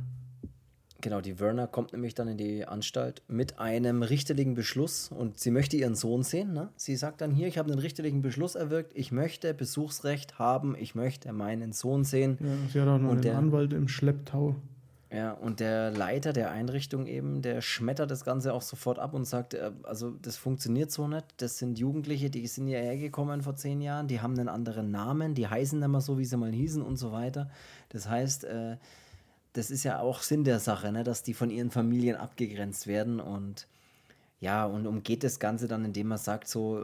Genau, 1.02 1.20
die 1.20 1.40
Werner 1.40 1.68
kommt 1.68 1.94
nämlich 1.94 2.14
dann 2.14 2.28
in 2.28 2.38
die 2.38 2.66
Anstalt 2.66 3.24
mit 3.28 3.60
einem 3.60 4.04
richterlichen 4.04 4.54
Beschluss 4.54 5.10
und 5.10 5.40
sie 5.40 5.50
möchte 5.50 5.76
ihren 5.76 5.96
Sohn 5.96 6.22
sehen. 6.22 6.54
Ne? 6.54 6.70
Sie 6.76 6.96
sagt 6.96 7.22
dann 7.22 7.32
hier, 7.32 7.48
ich 7.48 7.58
habe 7.58 7.72
einen 7.72 7.80
richterlichen 7.80 8.22
Beschluss 8.22 8.54
erwirkt, 8.54 8.92
ich 8.96 9.12
möchte 9.12 9.54
Besuchsrecht 9.54 10.38
haben, 10.38 10.76
ich 10.78 10.94
möchte 10.94 11.34
meinen 11.34 11.74
Sohn 11.74 12.04
sehen. 12.04 12.38
Ja, 12.40 12.48
sie 12.72 12.82
hat 12.82 12.88
auch 12.88 13.00
noch 13.00 13.10
und 13.10 13.16
einen 13.16 13.22
der, 13.22 13.38
Anwalt 13.38 13.74
im 13.74 13.88
Schlepptau. 13.88 14.56
Ja, 15.14 15.34
und 15.34 15.60
der 15.60 15.92
Leiter 15.92 16.32
der 16.32 16.52
Einrichtung 16.52 17.06
eben, 17.06 17.42
der 17.42 17.62
schmettert 17.62 18.12
das 18.12 18.24
Ganze 18.24 18.54
auch 18.54 18.62
sofort 18.62 18.98
ab 18.98 19.14
und 19.14 19.26
sagt, 19.26 19.56
äh, 19.56 19.72
also 19.84 20.12
das 20.12 20.38
funktioniert 20.38 20.90
so 20.90 21.08
nicht. 21.08 21.26
Das 21.38 21.58
sind 21.58 21.78
Jugendliche, 21.80 22.30
die 22.30 22.48
sind 22.48 22.68
hierher 22.68 22.96
gekommen 22.96 23.42
vor 23.42 23.56
zehn 23.56 23.82
Jahren, 23.82 24.08
die 24.08 24.22
haben 24.22 24.40
einen 24.40 24.48
anderen 24.48 24.90
Namen, 24.90 25.34
die 25.34 25.48
heißen 25.48 25.80
nicht 25.80 25.88
mehr 25.90 26.00
so, 26.00 26.18
wie 26.18 26.26
sie 26.26 26.38
mal 26.38 26.52
hießen 26.52 26.82
und 26.82 26.96
so 26.96 27.12
weiter. 27.12 27.50
Das 27.90 28.08
heißt, 28.08 28.46
äh, 28.46 28.78
das 29.54 29.72
ist 29.72 29.84
ja 29.84 30.00
auch 30.00 30.22
Sinn 30.22 30.44
der 30.44 30.60
Sache, 30.60 30.92
ne? 30.92 31.04
dass 31.04 31.24
die 31.24 31.34
von 31.34 31.50
ihren 31.50 31.72
Familien 31.72 32.16
abgegrenzt 32.16 32.88
werden 32.88 33.20
und 33.20 33.68
ja, 34.40 34.66
und 34.66 34.88
umgeht 34.88 35.24
das 35.24 35.40
Ganze 35.40 35.68
dann, 35.68 35.86
indem 35.86 36.12
er 36.12 36.18
sagt, 36.18 36.48
so, 36.48 36.84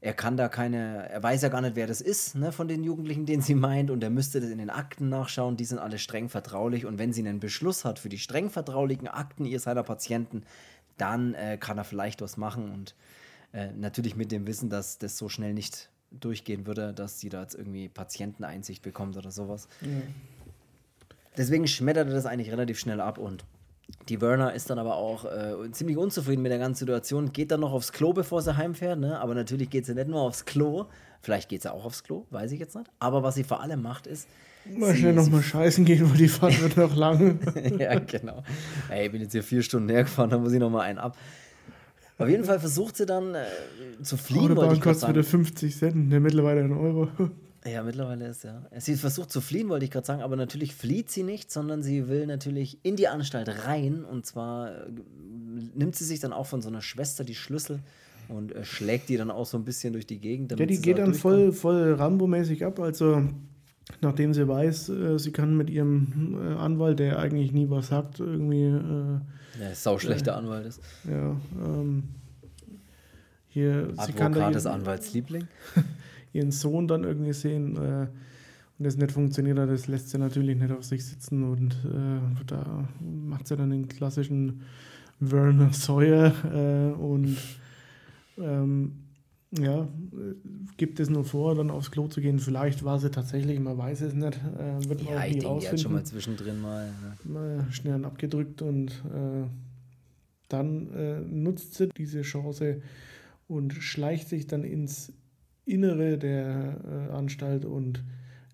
er 0.00 0.14
kann 0.14 0.36
da 0.36 0.48
keine, 0.48 1.08
er 1.08 1.22
weiß 1.22 1.42
ja 1.42 1.48
gar 1.48 1.60
nicht, 1.60 1.76
wer 1.76 1.86
das 1.86 2.00
ist, 2.00 2.34
ne, 2.34 2.52
von 2.52 2.68
den 2.68 2.84
Jugendlichen, 2.84 3.26
den 3.26 3.40
sie 3.40 3.54
meint, 3.54 3.90
und 3.90 4.02
er 4.02 4.10
müsste 4.10 4.40
das 4.40 4.50
in 4.50 4.58
den 4.58 4.70
Akten 4.70 5.08
nachschauen, 5.08 5.56
die 5.56 5.64
sind 5.64 5.78
alle 5.78 5.98
streng 5.98 6.28
vertraulich, 6.28 6.86
und 6.86 6.98
wenn 6.98 7.12
sie 7.12 7.20
einen 7.20 7.40
Beschluss 7.40 7.84
hat 7.84 7.98
für 7.98 8.08
die 8.08 8.18
streng 8.18 8.50
vertraulichen 8.50 9.08
Akten 9.08 9.44
ihr 9.44 9.60
seiner 9.60 9.82
Patienten, 9.82 10.42
dann 10.96 11.34
äh, 11.34 11.56
kann 11.58 11.78
er 11.78 11.84
vielleicht 11.84 12.20
was 12.20 12.36
machen 12.36 12.70
und 12.70 12.94
äh, 13.52 13.72
natürlich 13.72 14.16
mit 14.16 14.32
dem 14.32 14.46
Wissen, 14.46 14.70
dass 14.70 14.98
das 14.98 15.18
so 15.18 15.28
schnell 15.28 15.54
nicht 15.54 15.90
durchgehen 16.10 16.66
würde, 16.66 16.92
dass 16.92 17.20
sie 17.20 17.28
da 17.28 17.42
jetzt 17.42 17.54
irgendwie 17.54 17.88
Patienteneinsicht 17.88 18.82
bekommt 18.82 19.16
oder 19.16 19.30
sowas. 19.30 19.68
Mhm. 19.80 20.14
Deswegen 21.36 21.66
schmettert 21.66 22.08
er 22.08 22.14
das 22.14 22.26
eigentlich 22.26 22.50
relativ 22.50 22.78
schnell 22.78 23.00
ab 23.00 23.18
und 23.18 23.44
die 24.08 24.20
Werner 24.20 24.52
ist 24.54 24.68
dann 24.70 24.78
aber 24.78 24.96
auch 24.96 25.24
äh, 25.24 25.70
ziemlich 25.72 25.96
unzufrieden 25.96 26.42
mit 26.42 26.52
der 26.52 26.58
ganzen 26.58 26.80
Situation, 26.80 27.32
geht 27.32 27.50
dann 27.50 27.60
noch 27.60 27.72
aufs 27.72 27.92
Klo, 27.92 28.12
bevor 28.12 28.42
sie 28.42 28.56
heimfährt, 28.56 28.98
ne? 28.98 29.18
aber 29.18 29.34
natürlich 29.34 29.70
geht 29.70 29.86
sie 29.86 29.94
nicht 29.94 30.08
nur 30.08 30.20
aufs 30.20 30.44
Klo, 30.44 30.86
vielleicht 31.20 31.48
geht 31.48 31.62
sie 31.62 31.72
auch 31.72 31.84
aufs 31.84 32.04
Klo, 32.04 32.26
weiß 32.30 32.52
ich 32.52 32.60
jetzt 32.60 32.76
nicht, 32.76 32.90
aber 32.98 33.22
was 33.22 33.34
sie 33.34 33.44
vor 33.44 33.62
allem 33.62 33.82
macht 33.82 34.06
ist, 34.06 34.28
Mal 34.76 34.94
schnell 34.94 35.14
nochmal 35.14 35.42
scheißen 35.42 35.84
gehen, 35.84 36.10
weil 36.10 36.18
die 36.18 36.28
Fahrt 36.28 36.60
wird 36.60 36.76
noch 36.76 36.94
lang. 36.94 37.38
ja, 37.78 37.98
genau. 37.98 38.42
Ey, 38.90 39.06
ich 39.06 39.12
bin 39.12 39.22
jetzt 39.22 39.32
hier 39.32 39.42
vier 39.42 39.62
Stunden 39.62 39.88
hergefahren, 39.88 40.30
dann 40.30 40.42
muss 40.42 40.52
ich 40.52 40.58
nochmal 40.58 40.82
einen 40.82 40.98
ab. 40.98 41.16
Auf 42.18 42.28
jeden 42.28 42.44
Fall 42.44 42.58
versucht 42.58 42.96
sie 42.96 43.06
dann 43.06 43.34
äh, 43.34 43.44
zu 44.02 44.16
fliehen. 44.16 44.52
Autobahn 44.52 44.80
kostet 44.80 45.08
wieder 45.08 45.24
50 45.24 45.76
Cent, 45.76 46.08
ne, 46.08 46.20
mittlerweile 46.20 46.62
ein 46.62 46.72
Euro. 46.72 47.08
Ja, 47.72 47.82
mittlerweile 47.82 48.28
ist 48.28 48.44
ja. 48.44 48.62
Sie 48.78 48.96
versucht 48.96 49.30
zu 49.30 49.40
fliehen, 49.40 49.68
wollte 49.68 49.84
ich 49.84 49.90
gerade 49.90 50.06
sagen, 50.06 50.22
aber 50.22 50.36
natürlich 50.36 50.74
flieht 50.74 51.10
sie 51.10 51.22
nicht, 51.22 51.50
sondern 51.50 51.82
sie 51.82 52.08
will 52.08 52.26
natürlich 52.26 52.78
in 52.82 52.96
die 52.96 53.08
Anstalt 53.08 53.66
rein. 53.66 54.04
Und 54.04 54.26
zwar 54.26 54.70
äh, 54.70 54.90
nimmt 55.74 55.96
sie 55.96 56.04
sich 56.04 56.20
dann 56.20 56.32
auch 56.32 56.46
von 56.46 56.62
so 56.62 56.68
einer 56.68 56.82
Schwester 56.82 57.24
die 57.24 57.34
Schlüssel 57.34 57.80
und 58.28 58.54
äh, 58.54 58.64
schlägt 58.64 59.08
die 59.08 59.16
dann 59.16 59.30
auch 59.30 59.46
so 59.46 59.56
ein 59.58 59.64
bisschen 59.64 59.92
durch 59.92 60.06
die 60.06 60.18
Gegend. 60.18 60.58
ja, 60.58 60.66
die 60.66 60.80
geht 60.80 60.98
dann 60.98 61.14
voll, 61.14 61.52
voll 61.52 61.94
Rambo-mäßig 61.94 62.64
ab. 62.64 62.78
Also, 62.80 63.22
nachdem 64.00 64.34
sie 64.34 64.46
weiß, 64.46 64.88
äh, 64.90 65.18
sie 65.18 65.32
kann 65.32 65.56
mit 65.56 65.70
ihrem 65.70 66.36
äh, 66.40 66.54
Anwalt, 66.54 66.98
der 66.98 67.18
eigentlich 67.18 67.52
nie 67.52 67.68
was 67.70 67.88
sagt, 67.88 68.20
irgendwie. 68.20 68.64
Äh, 68.64 69.20
ja, 69.60 69.74
sauschlechter 69.74 70.36
Anwalt 70.36 70.66
ist. 70.66 70.80
Ja, 71.08 71.36
ähm, 71.64 72.04
hier. 73.48 73.88
Advokat 73.96 74.06
sie 74.06 74.12
kann 74.12 74.32
da 74.32 74.50
des 74.50 74.66
Anwaltsliebling. 74.66 75.48
ihren 76.38 76.50
Sohn 76.50 76.88
dann 76.88 77.04
irgendwie 77.04 77.32
sehen 77.32 77.76
äh, 77.76 78.06
und 78.78 78.84
das 78.84 78.96
nicht 78.96 79.12
funktioniert 79.12 79.58
das 79.58 79.88
lässt 79.88 80.10
sie 80.10 80.18
natürlich 80.18 80.56
nicht 80.56 80.70
auf 80.70 80.84
sich 80.84 81.04
sitzen 81.04 81.42
und 81.42 81.72
äh, 81.84 82.44
da 82.46 82.88
macht 83.00 83.48
sie 83.48 83.56
dann 83.56 83.70
den 83.70 83.88
klassischen 83.88 84.62
Werner 85.20 85.72
Sawyer 85.72 86.32
äh, 86.52 86.92
und 86.94 87.36
ähm, 88.38 88.92
ja, 89.50 89.88
gibt 90.76 91.00
es 91.00 91.08
nur 91.08 91.24
vor, 91.24 91.54
dann 91.54 91.70
aufs 91.70 91.90
Klo 91.90 92.06
zu 92.08 92.20
gehen. 92.20 92.38
Vielleicht 92.38 92.84
war 92.84 92.98
sie 92.98 93.10
tatsächlich, 93.10 93.58
man 93.60 93.78
weiß 93.78 94.02
es 94.02 94.12
nicht. 94.12 94.36
Äh, 94.36 94.88
wird 94.88 95.04
man 95.04 95.14
ja, 95.14 95.24
ich 95.24 95.38
denke, 95.38 95.60
die 95.60 95.68
hat 95.68 95.80
schon 95.80 95.92
mal 95.92 96.04
zwischendrin 96.04 96.60
mal. 96.60 96.86
Ne? 96.86 97.32
Mal 97.32 97.66
schnell 97.70 98.04
abgedrückt 98.04 98.60
und 98.60 98.90
äh, 98.90 99.46
dann 100.48 100.92
äh, 100.92 101.20
nutzt 101.20 101.74
sie 101.74 101.88
diese 101.96 102.22
Chance 102.22 102.82
und 103.48 103.72
schleicht 103.72 104.28
sich 104.28 104.46
dann 104.46 104.64
ins 104.64 105.12
Innere 105.68 106.18
der 106.18 106.80
äh, 106.84 107.12
Anstalt 107.12 107.64
und 107.64 108.02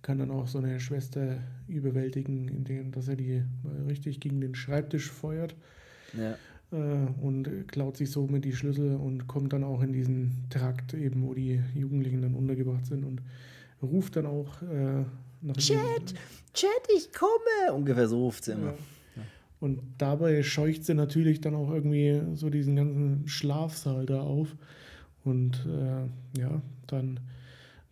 kann 0.02 0.18
dann 0.18 0.30
auch 0.30 0.46
so 0.48 0.58
eine 0.58 0.80
Schwester 0.80 1.38
überwältigen, 1.66 2.48
indem 2.48 2.92
dass 2.92 3.08
er 3.08 3.16
die 3.16 3.32
äh, 3.32 3.44
richtig 3.88 4.20
gegen 4.20 4.40
den 4.40 4.54
Schreibtisch 4.54 5.10
feuert. 5.10 5.54
Ja. 6.12 6.36
Äh, 6.72 7.08
und 7.22 7.68
klaut 7.68 7.96
sich 7.96 8.10
somit 8.10 8.44
die 8.44 8.52
Schlüssel 8.52 8.96
und 8.96 9.26
kommt 9.28 9.52
dann 9.52 9.64
auch 9.64 9.82
in 9.82 9.92
diesen 9.92 10.44
Trakt, 10.50 10.94
eben 10.94 11.26
wo 11.26 11.34
die 11.34 11.60
Jugendlichen 11.74 12.22
dann 12.22 12.34
untergebracht 12.34 12.86
sind 12.86 13.04
und 13.04 13.22
ruft 13.82 14.16
dann 14.16 14.26
auch 14.26 14.60
äh, 14.62 15.04
Chat, 15.58 16.14
Chat, 16.54 16.70
ich 16.96 17.12
komme! 17.12 17.74
Ungefähr 17.74 18.08
so 18.08 18.24
ruft 18.24 18.44
sie 18.44 18.52
immer. 18.52 18.74
Ja. 19.16 19.22
Und 19.60 19.80
dabei 19.98 20.42
scheucht 20.42 20.84
sie 20.84 20.94
natürlich 20.94 21.40
dann 21.40 21.54
auch 21.54 21.70
irgendwie 21.70 22.20
so 22.34 22.50
diesen 22.50 22.76
ganzen 22.76 23.28
Schlafsaal 23.28 24.06
da 24.06 24.20
auf. 24.20 24.54
Und 25.24 25.66
äh, 25.66 26.38
ja, 26.40 26.60
dann 26.86 27.20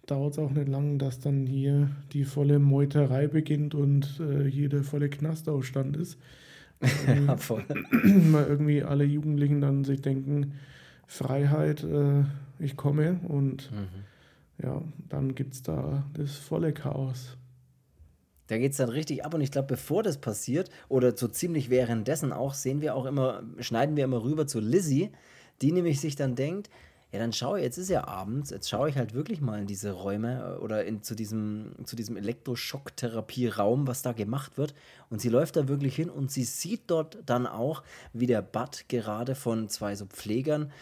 dauert 0.07 0.33
es 0.33 0.39
auch 0.39 0.51
nicht 0.51 0.69
lang, 0.69 0.99
dass 0.99 1.21
dann 1.21 1.47
hier 1.47 1.91
die 2.13 2.25
volle 2.25 2.59
Meuterei 2.59 3.27
beginnt 3.27 3.75
und 3.75 4.21
äh, 4.21 4.51
hier 4.51 4.69
der 4.69 4.85
volle 4.85 5.09
Knastaufstand 5.09 5.97
ist. 5.97 6.19
ja, 7.07 7.37
voll. 7.37 7.65
Weil 7.69 8.47
irgendwie 8.47 8.83
alle 8.83 9.05
Jugendlichen 9.05 9.61
dann 9.61 9.85
sich 9.85 10.03
denken, 10.03 10.55
Freiheit, 11.07 11.85
äh, 11.85 12.25
ich 12.59 12.77
komme 12.77 13.21
und 13.29 13.71
mhm. 13.71 14.65
ja, 14.65 14.83
dann 15.09 15.35
gibt 15.35 15.55
es 15.55 15.63
da 15.63 16.05
das 16.15 16.37
volle 16.37 16.73
Chaos. 16.73 17.37
Da 18.49 18.59
geht 18.59 18.73
es 18.73 18.79
dann 18.79 18.89
richtig 18.89 19.25
ab 19.25 19.35
und 19.35 19.41
ich 19.41 19.51
glaube, 19.51 19.69
bevor 19.69 20.03
das 20.03 20.19
passiert 20.19 20.69
oder 20.89 21.17
so 21.17 21.29
ziemlich 21.29 21.71
währenddessen 21.71 22.33
auch, 22.33 22.55
sehen 22.55 22.81
wir 22.81 22.95
auch 22.95 23.07
immer, 23.07 23.43
schneiden 23.61 23.97
wir 23.97 24.05
immer 24.05 24.23
rüber 24.23 24.47
zu 24.47 24.61
Lizzie, 24.61 25.11
die 25.63 25.73
nämlich 25.73 26.01
sich 26.01 26.17
dann 26.17 26.35
denkt, 26.35 26.69
ja, 27.13 27.19
dann 27.19 27.35
schaue 27.35 27.59
ich, 27.59 27.65
jetzt 27.65 27.77
ist 27.77 27.91
ja 27.91 28.09
abends, 28.09 28.49
jetzt 28.49 28.71
schaue 28.71 28.89
ich 28.89 28.97
halt 28.97 29.13
wirklich 29.13 29.43
mal 29.43 29.61
in 29.61 29.67
diese 29.67 29.93
Räume 29.93 30.57
äh, 30.57 30.63
oder 30.63 30.85
in, 30.87 31.03
zu 31.03 31.15
diesem, 31.15 31.73
zu 31.85 31.95
diesem 31.95 32.17
Elektroschocktherapie-Raum, 32.17 33.87
was 33.87 34.01
da 34.01 34.13
gemacht 34.13 34.57
wird. 34.57 34.75
Und 35.11 35.21
sie 35.21 35.29
läuft 35.29 35.57
da 35.57 35.69
wirklich 35.69 35.95
hin 35.95 36.09
und 36.09 36.33
sie 36.33 36.45
sieht 36.45 36.85
dort 36.87 37.19
dann 37.27 37.47
auch, 37.47 37.83
wie 38.15 38.27
der 38.27 38.41
Bud 38.41 38.87
gerade 38.89 39.35
von 39.35 39.69
zwei 39.69 39.95
so 39.95 40.07
Pflegern 40.07 40.73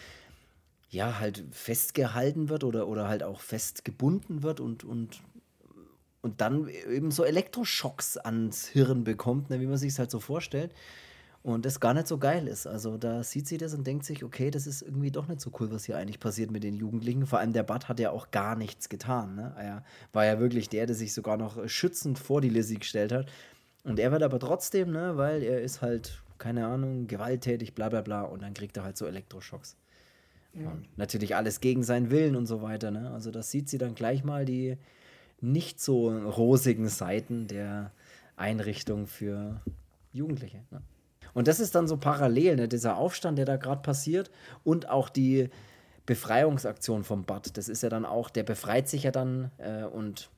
ja, 0.89 1.19
halt 1.19 1.45
festgehalten 1.51 2.49
wird 2.49 2.63
oder, 2.63 2.87
oder 2.87 3.09
halt 3.09 3.25
auch 3.25 3.41
festgebunden 3.41 4.45
wird 4.45 4.61
und, 4.61 4.85
und, 4.85 5.21
und 6.23 6.41
dann 6.41 6.69
eben 6.69 7.11
so 7.11 7.25
Elektroschocks 7.25 8.17
ans 8.17 8.69
Hirn 8.69 9.03
bekommt, 9.03 9.51
ne, 9.51 9.61
wie 9.61 9.67
man 9.67 9.79
sich 9.79 9.93
es 9.93 9.99
halt 9.99 10.13
so 10.13 10.21
vorstellt. 10.21 10.73
Und 11.43 11.65
das 11.65 11.81
gar 11.81 11.95
nicht 11.95 12.07
so 12.07 12.19
geil 12.19 12.47
ist. 12.47 12.67
Also 12.67 12.99
da 12.99 13.23
sieht 13.23 13.49
sie 13.49 13.57
das 13.57 13.73
und 13.73 13.87
denkt 13.87 14.05
sich, 14.05 14.25
okay, 14.25 14.51
das 14.51 14.67
ist 14.67 14.83
irgendwie 14.83 15.11
doch 15.11 15.27
nicht 15.27 15.41
so 15.41 15.51
cool, 15.59 15.71
was 15.71 15.87
hier 15.87 15.97
eigentlich 15.97 16.21
passiert 16.21 16.51
mit 16.51 16.63
den 16.63 16.75
Jugendlichen. 16.75 17.27
Vor 17.27 17.39
allem 17.39 17.55
der 17.55 17.63
Bud 17.63 17.89
hat 17.89 17.99
ja 17.99 18.11
auch 18.11 18.31
gar 18.31 18.57
nichts 18.57 18.91
getan. 18.91 19.37
Ne? 19.37 19.55
Er 19.59 19.85
war 20.13 20.27
ja 20.27 20.39
wirklich 20.39 20.69
der, 20.69 20.85
der 20.85 20.95
sich 20.95 21.15
sogar 21.15 21.39
noch 21.39 21.67
schützend 21.67 22.19
vor 22.19 22.43
die 22.43 22.51
Lizzie 22.51 22.79
gestellt 22.79 23.11
hat. 23.11 23.27
Und 23.85 23.99
er 23.99 24.13
wird 24.13 24.23
aber 24.23 24.39
trotzdem, 24.39 24.91
ne, 24.91 25.17
weil 25.17 25.43
er 25.43 25.63
ist 25.63 25.81
halt, 25.81 26.23
keine 26.37 26.67
Ahnung, 26.67 27.07
gewalttätig, 27.07 27.75
bla 27.75 27.89
bla 27.89 28.03
bla. 28.03 28.23
Und 28.23 28.43
dann 28.43 28.53
kriegt 28.53 28.77
er 28.77 28.85
halt 28.85 28.99
so 28.99 29.07
Elektroschocks. 29.07 29.77
Ja. 30.53 30.77
Natürlich 30.97 31.37
alles 31.37 31.61
gegen 31.61 31.83
seinen 31.83 32.11
Willen 32.11 32.37
und 32.37 32.45
so 32.47 32.61
weiter. 32.61 32.91
Ne? 32.91 33.11
Also 33.13 33.31
das 33.31 33.51
sieht 33.51 33.71
sie 33.71 33.79
dann 33.79 33.95
gleich 33.95 34.25
mal 34.25 34.45
die 34.45 34.77
nicht 35.41 35.81
so 35.81 36.11
rosigen 36.11 36.89
Seiten 36.89 37.47
der 37.47 37.93
Einrichtung 38.37 39.07
für 39.07 39.63
Jugendliche. 40.13 40.59
Ne? 40.71 40.83
Und 41.35 41.49
das 41.49 41.61
ist 41.61 41.75
dann 41.75 41.89
so 41.89 41.97
parallel, 41.97 42.57
ne? 42.57 42.69
dieser 42.69 42.97
Aufstand, 42.97 43.39
der 43.39 43.47
da 43.47 43.57
gerade 43.57 43.83
passiert 43.83 44.31
und 44.65 44.89
auch 44.89 45.09
die 45.09 45.51
Befreiungsaktion 46.07 47.05
vom 47.05 47.25
Bud. 47.25 47.57
Das 47.57 47.69
ist 47.69 47.83
ja 47.83 47.89
dann 47.89 48.05
auch, 48.05 48.31
der 48.31 48.43
befreit 48.43 48.89
sich 48.89 49.05
ja 49.05 49.11
dann 49.11 49.51
äh, 49.59 49.85
und 49.85 50.31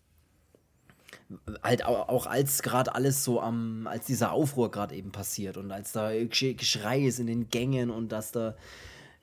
halt 1.62 1.84
auch, 1.84 2.08
auch 2.08 2.26
als 2.26 2.62
gerade 2.62 2.94
alles 2.94 3.24
so 3.24 3.40
am, 3.40 3.86
als 3.86 4.06
dieser 4.06 4.32
Aufruhr 4.32 4.70
gerade 4.70 4.94
eben 4.94 5.12
passiert 5.12 5.56
und 5.56 5.70
als 5.72 5.92
da 5.92 6.10
Geschrei 6.12 7.00
ist 7.00 7.20
in 7.20 7.26
den 7.26 7.48
Gängen 7.48 7.90
und 7.90 8.12
dass 8.12 8.32
da 8.32 8.54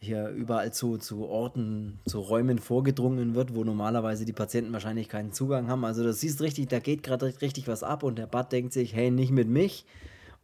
hier 0.01 0.29
überall 0.29 0.71
zu, 0.71 0.97
zu 0.97 1.25
Orten, 1.25 1.99
zu 2.05 2.19
Räumen 2.19 2.57
vorgedrungen 2.57 3.35
wird, 3.35 3.53
wo 3.53 3.65
normalerweise 3.65 4.23
die 4.23 4.33
Patienten 4.33 4.71
wahrscheinlich 4.71 5.09
keinen 5.09 5.33
Zugang 5.33 5.67
haben. 5.67 5.83
Also 5.83 6.03
das 6.03 6.21
siehst 6.21 6.41
richtig, 6.41 6.69
da 6.69 6.79
geht 6.79 7.03
gerade 7.03 7.33
richtig 7.41 7.67
was 7.67 7.83
ab 7.83 8.03
und 8.03 8.17
der 8.17 8.27
Bud 8.27 8.51
denkt 8.51 8.71
sich, 8.71 8.95
hey, 8.95 9.11
nicht 9.11 9.31
mit 9.31 9.49
mich 9.49 9.85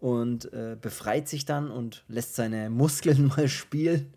und 0.06 0.54
äh, 0.54 0.78
befreit 0.80 1.28
sich 1.28 1.46
dann 1.46 1.72
und 1.72 2.04
lässt 2.08 2.36
seine 2.36 2.70
Muskeln 2.70 3.26
mal 3.36 3.48
spielen. 3.48 4.13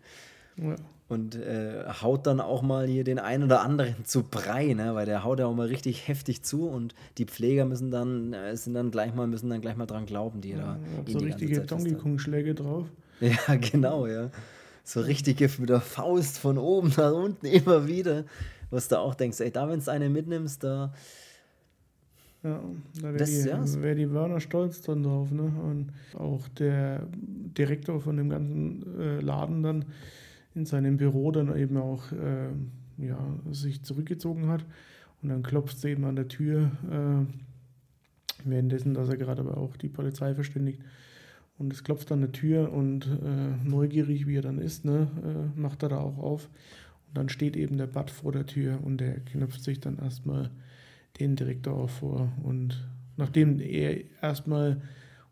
Ja. 0.55 0.75
Und 1.07 1.33
äh, 1.33 1.83
haut 2.03 2.27
dann 2.27 2.39
auch 2.39 2.61
mal 2.61 2.85
hier 2.85 3.03
den 3.03 3.17
einen 3.17 3.45
oder 3.45 3.61
anderen 3.61 4.05
zu 4.05 4.21
Brei, 4.21 4.73
ne? 4.73 4.93
weil 4.93 5.07
der 5.07 5.23
haut 5.23 5.39
ja 5.39 5.47
auch 5.47 5.55
mal 5.55 5.65
richtig 5.65 6.07
heftig 6.07 6.43
zu 6.43 6.69
und 6.69 6.93
die 7.17 7.25
Pfleger 7.25 7.65
müssen 7.65 7.89
dann, 7.89 8.33
äh, 8.33 8.55
sind 8.55 8.75
dann 8.75 8.91
gleich 8.91 9.15
mal, 9.15 9.25
müssen 9.25 9.49
dann 9.49 9.61
gleich 9.61 9.75
mal 9.77 9.87
dran 9.87 10.05
glauben, 10.05 10.41
die 10.41 10.51
ja, 10.51 10.57
da. 10.57 10.79
So 11.07 11.17
richtige 11.17 11.61
Donkey 11.61 11.95
Kong-Schläge 11.95 12.53
drauf. 12.53 12.85
Ja, 13.21 13.55
genau, 13.55 14.07
ja. 14.07 14.29
So 14.85 15.01
richtige 15.01 15.49
mit 15.57 15.69
der 15.69 15.81
Faust 15.81 16.37
von 16.37 16.57
oben 16.57 16.93
nach 16.97 17.11
unten 17.11 17.47
immer 17.47 17.87
wieder. 17.87 18.25
Was 18.69 18.87
du 18.87 18.99
auch 18.99 19.15
denkst, 19.15 19.41
ey, 19.41 19.51
da 19.51 19.67
wenn 19.67 19.81
du 19.81 19.91
eine 19.91 20.09
mitnimmst, 20.09 20.63
da 20.63 20.93
ja, 22.43 22.61
da 23.01 23.13
wäre 23.13 23.25
die, 23.25 23.47
ja. 23.47 23.81
wär 23.81 23.95
die 23.95 24.13
Werner 24.13 24.39
stolz 24.39 24.81
dann 24.81 25.03
drauf. 25.03 25.31
Ne? 25.31 25.43
Und 25.43 25.91
auch 26.13 26.47
der 26.49 27.07
Direktor 27.13 27.99
von 27.99 28.17
dem 28.17 28.29
ganzen 28.29 28.99
äh, 28.99 29.19
Laden 29.19 29.61
dann 29.61 29.85
in 30.55 30.65
seinem 30.65 30.97
Büro 30.97 31.31
dann 31.31 31.55
eben 31.57 31.77
auch 31.77 32.11
äh, 32.11 32.49
ja, 32.97 33.19
sich 33.51 33.83
zurückgezogen 33.83 34.47
hat. 34.47 34.65
Und 35.21 35.29
dann 35.29 35.43
klopft 35.43 35.79
sie 35.79 35.89
eben 35.89 36.05
an 36.05 36.15
der 36.15 36.29
Tür, 36.29 36.71
äh, 36.89 38.49
währenddessen, 38.49 38.93
dass 38.93 39.09
er 39.09 39.17
gerade 39.17 39.41
aber 39.41 39.57
auch 39.57 39.75
die 39.75 39.89
Polizei 39.89 40.33
verständigt. 40.33 40.81
Und 41.57 41.73
es 41.73 41.83
klopft 41.83 42.09
an 42.13 42.21
der 42.21 42.31
Tür 42.31 42.71
und 42.71 43.05
äh, 43.05 43.67
neugierig, 43.69 44.27
wie 44.27 44.37
er 44.37 44.41
dann 44.41 44.59
ist, 44.59 44.85
ne, 44.85 45.07
äh, 45.23 45.59
macht 45.59 45.83
er 45.83 45.89
da 45.89 45.97
auch 45.97 46.17
auf. 46.17 46.49
Und 47.07 47.17
dann 47.17 47.27
steht 47.27 47.57
eben 47.57 47.77
der 47.77 47.87
Bad 47.87 48.11
vor 48.11 48.31
der 48.31 48.45
Tür 48.45 48.79
und 48.81 48.99
der 48.99 49.19
knöpft 49.19 49.61
sich 49.61 49.81
dann 49.81 49.97
erstmal 49.97 50.51
den 51.19 51.35
Direktor 51.35 51.73
auch 51.75 51.89
vor. 51.89 52.31
Und 52.43 52.87
nachdem 53.17 53.59
er 53.59 54.03
erstmal, 54.21 54.81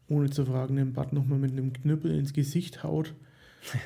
ohne 0.08 0.30
zu 0.30 0.45
fragen, 0.45 0.76
den 0.76 0.93
Bart 0.93 1.13
nochmal 1.13 1.39
mit 1.39 1.52
einem 1.52 1.73
Knüppel 1.73 2.15
ins 2.15 2.34
Gesicht 2.34 2.84
haut, 2.84 3.13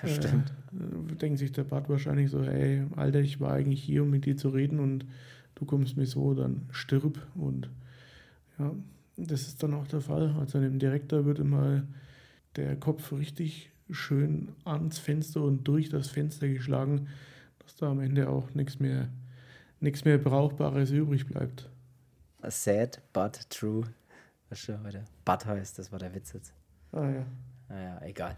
ja, 0.03 0.09
äh, 0.09 1.15
denkt 1.15 1.39
sich 1.39 1.51
der 1.51 1.63
Bart 1.63 1.89
wahrscheinlich 1.89 2.29
so, 2.29 2.43
hey, 2.43 2.83
Alter, 2.95 3.19
ich 3.19 3.39
war 3.39 3.53
eigentlich 3.53 3.83
hier, 3.83 4.03
um 4.03 4.09
mit 4.09 4.25
dir 4.25 4.37
zu 4.37 4.49
reden 4.49 4.79
und 4.79 5.05
du 5.55 5.65
kommst 5.65 5.97
mir 5.97 6.05
so, 6.05 6.33
dann 6.33 6.67
stirb. 6.71 7.19
Und 7.35 7.69
ja, 8.59 8.73
das 9.17 9.47
ist 9.47 9.63
dann 9.63 9.73
auch 9.73 9.87
der 9.87 10.01
Fall. 10.01 10.35
Also 10.39 10.59
dem 10.59 10.79
Direktor 10.79 11.25
wird 11.25 11.39
immer 11.39 11.83
der 12.55 12.75
Kopf 12.75 13.11
richtig 13.11 13.71
schön 13.89 14.49
ans 14.65 14.99
Fenster 14.99 15.41
und 15.41 15.67
durch 15.67 15.89
das 15.89 16.09
Fenster 16.09 16.47
geschlagen, 16.47 17.07
dass 17.59 17.75
da 17.75 17.91
am 17.91 17.99
Ende 17.99 18.29
auch 18.29 18.53
nichts 18.53 18.79
mehr, 18.79 19.09
nichts 19.79 20.05
mehr 20.05 20.17
Brauchbares 20.17 20.91
übrig 20.91 21.27
bleibt. 21.27 21.69
Sad, 22.49 23.01
but 23.13 23.49
true. 23.49 23.83
Was 24.49 24.59
schon 24.59 24.83
heute? 24.83 25.05
But 25.25 25.45
heißt, 25.45 25.79
das 25.79 25.91
war 25.91 25.99
der 25.99 26.13
Witz 26.13 26.33
jetzt. 26.33 26.53
Ah 26.91 27.09
ja. 27.09 27.25
Naja, 27.69 28.01
egal. 28.03 28.35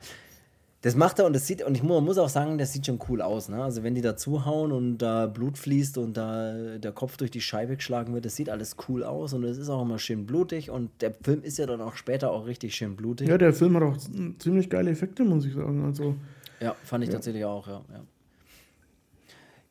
Das 0.83 0.95
macht 0.97 1.17
er 1.17 1.25
und 1.25 1.33
das 1.33 1.47
sieht, 1.47 1.63
und 1.63 1.75
ich 1.75 1.81
muss 1.81 2.17
auch 2.17 2.27
sagen, 2.27 2.57
das 2.57 2.73
sieht 2.73 2.85
schon 2.85 2.99
cool 3.07 3.21
aus. 3.21 3.47
Ne? 3.47 3.63
Also 3.63 3.83
wenn 3.83 3.95
die 3.95 4.01
da 4.01 4.17
zuhauen 4.17 4.73
und 4.73 4.97
da 4.97 5.27
Blut 5.27 5.57
fließt 5.57 5.97
und 5.97 6.17
da 6.17 6.77
der 6.77 6.91
Kopf 6.91 7.15
durch 7.15 7.31
die 7.31 7.39
Scheibe 7.39 7.77
geschlagen 7.77 8.13
wird, 8.13 8.25
das 8.25 8.35
sieht 8.35 8.49
alles 8.49 8.75
cool 8.89 9.05
aus 9.05 9.33
und 9.33 9.45
es 9.45 9.57
ist 9.57 9.69
auch 9.69 9.81
immer 9.81 9.97
schön 9.97 10.25
blutig 10.25 10.69
und 10.69 10.89
der 11.01 11.13
Film 11.13 11.41
ist 11.41 11.57
ja 11.57 11.65
dann 11.65 11.79
auch 11.79 11.95
später 11.95 12.31
auch 12.31 12.45
richtig 12.47 12.75
schön 12.75 12.97
blutig. 12.97 13.29
Ja, 13.29 13.37
der 13.37 13.53
Film 13.53 13.77
hat 13.77 13.83
auch 13.83 13.97
ziemlich 14.39 14.69
geile 14.69 14.91
Effekte, 14.91 15.23
muss 15.23 15.45
ich 15.45 15.53
sagen. 15.53 15.85
Also, 15.85 16.15
ja, 16.59 16.75
fand 16.83 17.05
ich 17.05 17.09
ja. 17.09 17.15
tatsächlich 17.15 17.45
auch, 17.45 17.65
ja. 17.65 17.81
ja. 17.89 18.03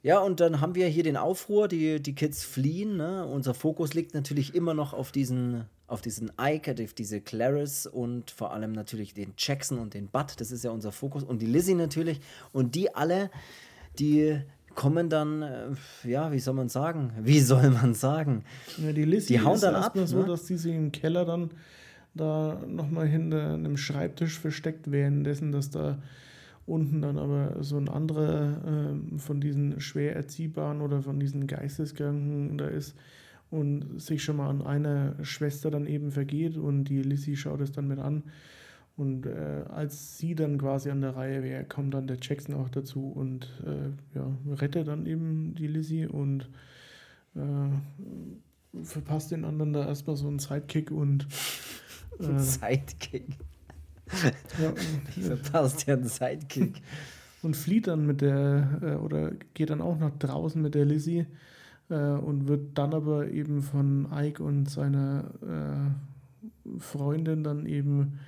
Ja, 0.03 0.19
und 0.19 0.41
dann 0.41 0.61
haben 0.61 0.75
wir 0.75 0.89
hier 0.89 1.05
den 1.05 1.17
Aufruhr, 1.17 1.69
die, 1.69 2.03
die 2.03 2.15
Kids 2.15 2.45
fliehen. 2.45 2.97
Ne? 2.97 3.25
Unser 3.25 3.55
Fokus 3.55 3.95
liegt 3.95 4.15
natürlich 4.15 4.55
immer 4.55 4.75
noch 4.75 4.95
auf 4.95 5.13
diesen, 5.13 5.65
auf 5.87 6.01
diesen 6.01 6.33
Ike, 6.41 6.75
auf 6.83 6.93
diese 6.93 7.21
Clarice 7.21 7.87
und 7.87 8.33
vor 8.33 8.53
allem 8.53 8.73
natürlich 8.73 9.15
den 9.15 9.35
Jackson 9.39 9.79
und 9.79 9.95
den 9.95 10.09
Bud. 10.09 10.35
Das 10.39 10.51
ist 10.51 10.65
ja 10.65 10.73
unser 10.73 10.91
Fokus. 10.91 11.23
Und 11.23 11.41
die 11.41 11.47
Lizzie 11.47 11.75
natürlich. 11.75 12.21
Und 12.53 12.75
die 12.75 12.93
alle, 12.93 13.31
die 14.01 14.41
kommen 14.75 15.09
dann, 15.09 15.43
äh, 15.43 15.67
ja, 16.03 16.33
wie 16.33 16.41
soll 16.41 16.55
man 16.55 16.69
sagen? 16.69 17.13
Wie 17.21 17.41
soll 17.41 17.71
man 17.71 17.95
sagen? 17.95 18.45
Ja, 18.79 18.93
die 18.93 19.05
Lizzie 19.05 19.35
die 19.35 19.41
hauen 19.41 19.55
ist 19.55 19.63
dann 19.63 19.77
ab. 19.77 19.97
so, 20.05 20.21
ne? 20.21 20.27
dass 20.27 20.47
die 20.47 20.57
sich 20.57 20.75
im 20.75 20.91
Keller 20.91 21.25
dann 21.25 21.51
da 22.15 22.61
nochmal 22.67 23.07
hinter 23.07 23.55
einem 23.55 23.77
Schreibtisch 23.77 24.39
versteckt, 24.39 24.91
währenddessen, 24.91 25.53
dass 25.53 25.71
da 25.71 25.99
unten 26.67 27.03
dann 27.03 27.19
aber 27.19 27.63
so 27.63 27.77
ein 27.77 27.89
anderer 27.89 28.93
äh, 28.95 29.19
von 29.19 29.41
diesen 29.41 29.81
schwer 29.81 30.15
erziehbaren 30.17 30.81
oder 30.81 31.03
von 31.03 31.19
diesen 31.19 31.47
Geisteskranken 31.47 32.59
da 32.59 32.67
ist 32.67 32.97
und 33.51 34.01
sich 34.01 34.25
schon 34.25 34.37
mal 34.37 34.49
an 34.49 34.63
einer 34.63 35.23
Schwester 35.25 35.71
dann 35.71 35.87
eben 35.87 36.11
vergeht 36.11 36.57
und 36.57 36.85
die 36.85 37.03
Lissy 37.03 37.37
schaut 37.37 37.61
es 37.61 37.73
dann 37.73 37.89
mit 37.89 37.99
an. 37.99 38.25
Und 38.97 39.27
äh, 39.27 39.65
als 39.69 40.19
sie 40.19 40.35
dann 40.35 40.59
quasi 40.59 40.91
an 40.91 41.01
der 41.01 41.17
Reihe 41.17 41.43
wäre, 41.43 41.65
kommt 41.65 41.95
dann 41.95 42.07
der 42.07 42.19
Jackson 42.21 42.55
auch 42.55 42.69
dazu 42.69 43.09
und 43.09 43.51
äh, 43.65 44.17
ja, 44.17 44.37
rettet 44.55 44.89
dann 44.89 45.07
eben 45.07 45.55
die 45.55 45.67
Lissy 45.67 46.07
und 46.07 46.49
äh, 47.35 48.83
verpasst 48.83 49.31
den 49.33 49.45
anderen 49.45 49.73
da 49.73 49.87
erstmal 49.87 50.17
so 50.17 50.29
einen 50.29 50.39
Sidekick 50.39 50.91
und 50.91 51.27
äh, 52.21 52.39
Sidekick. 52.39 53.27
Ja, 54.59 54.73
ich 55.17 55.25
verpasst 55.25 55.87
ja 55.87 55.95
einen 55.95 56.05
Sidekick. 56.09 56.83
Und 57.43 57.57
flieht 57.57 57.89
dann 57.89 58.07
mit 58.07 58.21
der, 58.21 58.79
äh, 58.83 58.95
oder 58.97 59.33
geht 59.55 59.71
dann 59.71 59.81
auch 59.81 59.99
nach 59.99 60.13
draußen 60.19 60.61
mit 60.63 60.75
der 60.75 60.85
Lizzie. 60.85 61.27
äh, 61.91 61.95
und 61.95 62.49
wird 62.49 62.79
dann 62.79 62.95
aber 62.95 63.29
eben 63.31 63.63
von 63.63 64.09
Ike 64.13 64.43
und 64.43 64.71
seiner 64.71 65.25
äh, 65.43 66.79
Freundin 66.81 67.45
dann 67.45 67.67
eben 67.67 68.21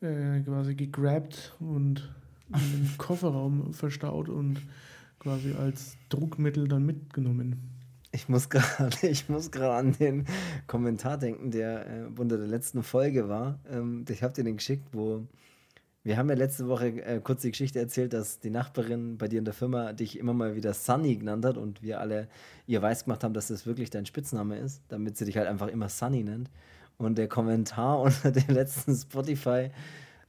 äh, 0.00 0.40
quasi 0.40 0.74
gegrabt 0.74 1.54
und 1.60 2.10
in 2.48 2.72
den 2.72 2.98
Kofferraum 2.98 3.72
verstaut 3.74 4.28
und 4.28 4.62
quasi 5.18 5.54
als 5.54 5.98
Druckmittel 6.08 6.68
dann 6.68 6.86
mitgenommen. 6.86 7.79
Ich 8.12 8.28
muss 8.28 8.48
gerade, 8.50 9.06
ich 9.06 9.28
muss 9.28 9.50
gerade 9.50 9.74
an 9.74 9.92
den 9.92 10.26
Kommentar 10.66 11.18
denken, 11.18 11.50
der 11.50 11.86
äh, 11.86 12.06
unter 12.18 12.38
der 12.38 12.46
letzten 12.46 12.82
Folge 12.82 13.28
war. 13.28 13.58
Ähm, 13.70 14.04
ich 14.08 14.22
habe 14.22 14.34
dir 14.34 14.44
den 14.44 14.56
geschickt, 14.56 14.88
wo 14.92 15.26
wir 16.02 16.16
haben 16.16 16.30
ja 16.30 16.34
letzte 16.34 16.66
Woche 16.66 16.88
äh, 17.02 17.20
kurz 17.22 17.42
die 17.42 17.50
Geschichte 17.50 17.78
erzählt, 17.78 18.14
dass 18.14 18.40
die 18.40 18.48
Nachbarin 18.48 19.18
bei 19.18 19.28
dir 19.28 19.38
in 19.38 19.44
der 19.44 19.52
Firma 19.52 19.92
dich 19.92 20.18
immer 20.18 20.32
mal 20.32 20.56
wieder 20.56 20.72
Sunny 20.72 21.16
genannt 21.16 21.44
hat 21.44 21.58
und 21.58 21.82
wir 21.82 22.00
alle 22.00 22.28
ihr 22.66 22.80
weiß 22.80 23.04
gemacht 23.04 23.22
haben, 23.22 23.34
dass 23.34 23.48
das 23.48 23.66
wirklich 23.66 23.90
dein 23.90 24.06
Spitzname 24.06 24.58
ist, 24.58 24.82
damit 24.88 25.18
sie 25.18 25.26
dich 25.26 25.36
halt 25.36 25.46
einfach 25.46 25.68
immer 25.68 25.90
Sunny 25.90 26.24
nennt. 26.24 26.50
Und 26.96 27.18
der 27.18 27.28
Kommentar 27.28 28.00
unter 28.02 28.32
dem 28.32 28.48
letzten 28.48 28.94
Spotify, 28.94 29.70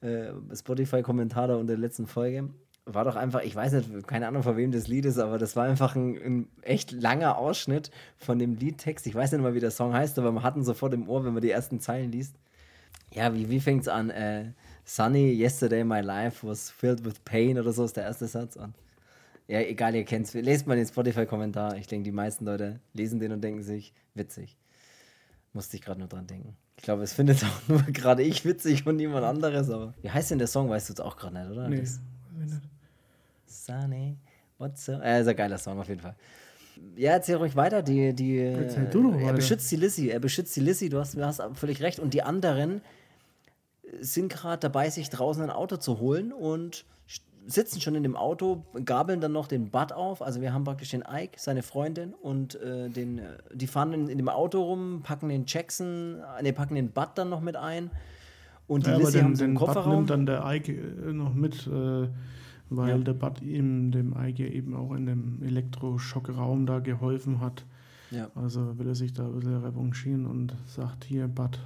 äh, 0.01 0.33
Spotify-Kommentar 0.53 1.47
da 1.47 1.55
unter 1.55 1.73
der 1.73 1.79
letzten 1.81 2.05
Folge 2.05 2.49
war 2.85 3.05
doch 3.05 3.15
einfach, 3.15 3.41
ich 3.43 3.55
weiß 3.55 3.73
nicht, 3.73 4.07
keine 4.07 4.27
Ahnung, 4.27 4.43
von 4.43 4.57
wem 4.57 4.71
das 4.71 4.87
Lied 4.87 5.05
ist, 5.05 5.19
aber 5.19 5.37
das 5.37 5.55
war 5.55 5.65
einfach 5.65 5.95
ein, 5.95 6.15
ein, 6.15 6.47
echt 6.61 6.91
langer 6.91 7.37
Ausschnitt 7.37 7.91
von 8.17 8.39
dem 8.39 8.55
Liedtext. 8.55 9.05
Ich 9.05 9.13
weiß 9.15 9.31
nicht 9.31 9.41
mal, 9.41 9.53
wie 9.53 9.59
der 9.59 9.71
Song 9.71 9.93
heißt, 9.93 10.17
aber 10.17 10.31
man 10.31 10.43
hat 10.43 10.55
ihn 10.55 10.63
sofort 10.63 10.93
im 10.93 11.07
Ohr, 11.07 11.23
wenn 11.23 11.33
man 11.33 11.41
die 11.41 11.51
ersten 11.51 11.79
Zeilen 11.79 12.11
liest. 12.11 12.35
Ja, 13.13 13.33
wie, 13.35 13.49
wie 13.49 13.59
fängt 13.59 13.81
es 13.81 13.87
an? 13.87 14.09
Äh, 14.09 14.53
Sunny, 14.83 15.31
yesterday 15.31 15.83
my 15.83 16.01
life 16.01 16.45
was 16.47 16.69
filled 16.69 17.05
with 17.05 17.19
pain 17.23 17.59
oder 17.59 17.71
so 17.71 17.85
ist 17.85 17.97
der 17.97 18.03
erste 18.03 18.27
Satz. 18.27 18.55
Und 18.55 18.73
ja, 19.47 19.59
egal, 19.59 19.95
ihr 19.95 20.05
kennt 20.05 20.27
es. 20.27 20.33
Lest 20.33 20.65
mal 20.65 20.75
den 20.75 20.87
Spotify-Kommentar. 20.87 21.75
Ich 21.75 21.87
denke, 21.87 22.05
die 22.05 22.11
meisten 22.11 22.45
Leute 22.45 22.79
lesen 22.93 23.19
den 23.19 23.31
und 23.31 23.41
denken 23.41 23.63
sich, 23.63 23.93
witzig. 24.15 24.57
Musste 25.53 25.75
ich 25.75 25.81
gerade 25.81 25.99
nur 25.99 26.07
dran 26.07 26.25
denken. 26.25 26.55
Ich 26.77 26.83
glaube, 26.83 27.03
es 27.03 27.13
findet 27.13 27.43
auch 27.43 27.67
nur 27.67 27.81
gerade 27.83 28.23
ich 28.23 28.45
witzig 28.45 28.87
und 28.87 28.95
niemand 28.95 29.25
anderes, 29.25 29.69
aber. 29.69 29.93
Wie 30.01 30.09
heißt 30.09 30.31
denn 30.31 30.39
der 30.39 30.47
Song? 30.47 30.69
Weißt 30.69 30.89
du 30.89 30.93
jetzt 30.93 31.01
auch 31.01 31.17
gerade 31.17 31.37
nicht, 31.37 31.51
oder? 31.51 31.67
Nee, 31.67 31.81
das, 31.81 31.99
nicht. 32.45 32.69
Sunny, 33.45 34.17
what's 34.57 34.85
so? 34.85 34.93
Äh, 34.93 35.21
ist 35.21 35.27
ein 35.27 35.35
geiler 35.35 35.57
Song 35.57 35.79
auf 35.79 35.87
jeden 35.87 36.01
Fall. 36.01 36.15
Ja, 36.95 37.11
erzähl 37.11 37.35
ruhig 37.35 37.55
weiter. 37.55 37.81
Die, 37.81 38.13
die, 38.13 38.39
erzähl 38.39 38.85
du 38.85 39.11
doch 39.11 39.19
Er 39.19 39.33
beschützt 39.33 39.69
die 39.71 39.75
Lissy. 39.75 40.09
Er 40.09 40.19
beschützt 40.19 40.55
die 40.55 40.61
Lissy. 40.61 40.89
Du 40.89 40.99
hast, 40.99 41.15
du 41.15 41.25
hast 41.25 41.41
völlig 41.53 41.81
recht. 41.81 41.99
Und 41.99 42.13
die 42.13 42.23
anderen 42.23 42.81
sind 43.99 44.31
gerade 44.31 44.59
dabei, 44.59 44.89
sich 44.89 45.09
draußen 45.09 45.43
ein 45.43 45.49
Auto 45.49 45.77
zu 45.77 45.99
holen 45.99 46.31
und 46.31 46.85
sitzen 47.47 47.81
schon 47.81 47.95
in 47.95 48.03
dem 48.03 48.15
Auto, 48.15 48.65
gabeln 48.85 49.19
dann 49.19 49.31
noch 49.31 49.47
den 49.47 49.69
Bud 49.69 49.91
auf. 49.91 50.21
Also 50.21 50.41
wir 50.41 50.53
haben 50.53 50.63
praktisch 50.63 50.91
den 50.91 51.03
Ike, 51.07 51.33
seine 51.37 51.63
Freundin 51.63 52.13
und 52.13 52.55
äh, 52.55 52.89
den, 52.89 53.19
äh, 53.19 53.37
die 53.53 53.67
fahren 53.67 53.93
in, 53.93 54.07
in, 54.07 54.17
dem 54.17 54.29
Auto 54.29 54.61
rum, 54.61 55.01
packen 55.03 55.29
den 55.29 55.45
Jackson, 55.47 56.19
ne, 56.41 56.53
packen 56.53 56.75
den 56.75 56.91
Bud 56.91 57.09
dann 57.15 57.29
noch 57.29 57.41
mit 57.41 57.55
ein. 57.55 57.89
Und 58.71 58.85
die 58.85 58.89
ja, 58.89 58.97
Lissy 58.99 59.19
haben 59.19 59.35
so 59.35 59.43
einen 59.43 59.55
Kofferraum. 59.55 59.95
Nimmt 59.95 60.09
dann 60.11 60.25
der 60.25 60.45
Ike 60.45 60.71
äh, 60.71 61.11
noch 61.11 61.33
mit, 61.33 61.67
äh, 61.67 62.07
weil 62.69 62.89
ja. 62.89 62.97
der 62.99 63.11
Bud 63.11 63.41
ihm, 63.41 63.91
dem 63.91 64.15
Ike 64.17 64.47
eben 64.47 64.77
auch 64.77 64.93
in 64.93 65.07
dem 65.07 65.43
Elektroschockraum 65.43 66.65
da 66.65 66.79
geholfen 66.79 67.41
hat. 67.41 67.65
Ja. 68.11 68.31
Also 68.33 68.79
will 68.79 68.87
er 68.87 68.95
sich 68.95 69.11
da 69.11 69.25
ein 69.25 69.33
bisschen 69.33 69.57
revanchieren 69.57 70.25
und 70.25 70.55
sagt, 70.67 71.03
hier 71.03 71.27
Bud, 71.27 71.59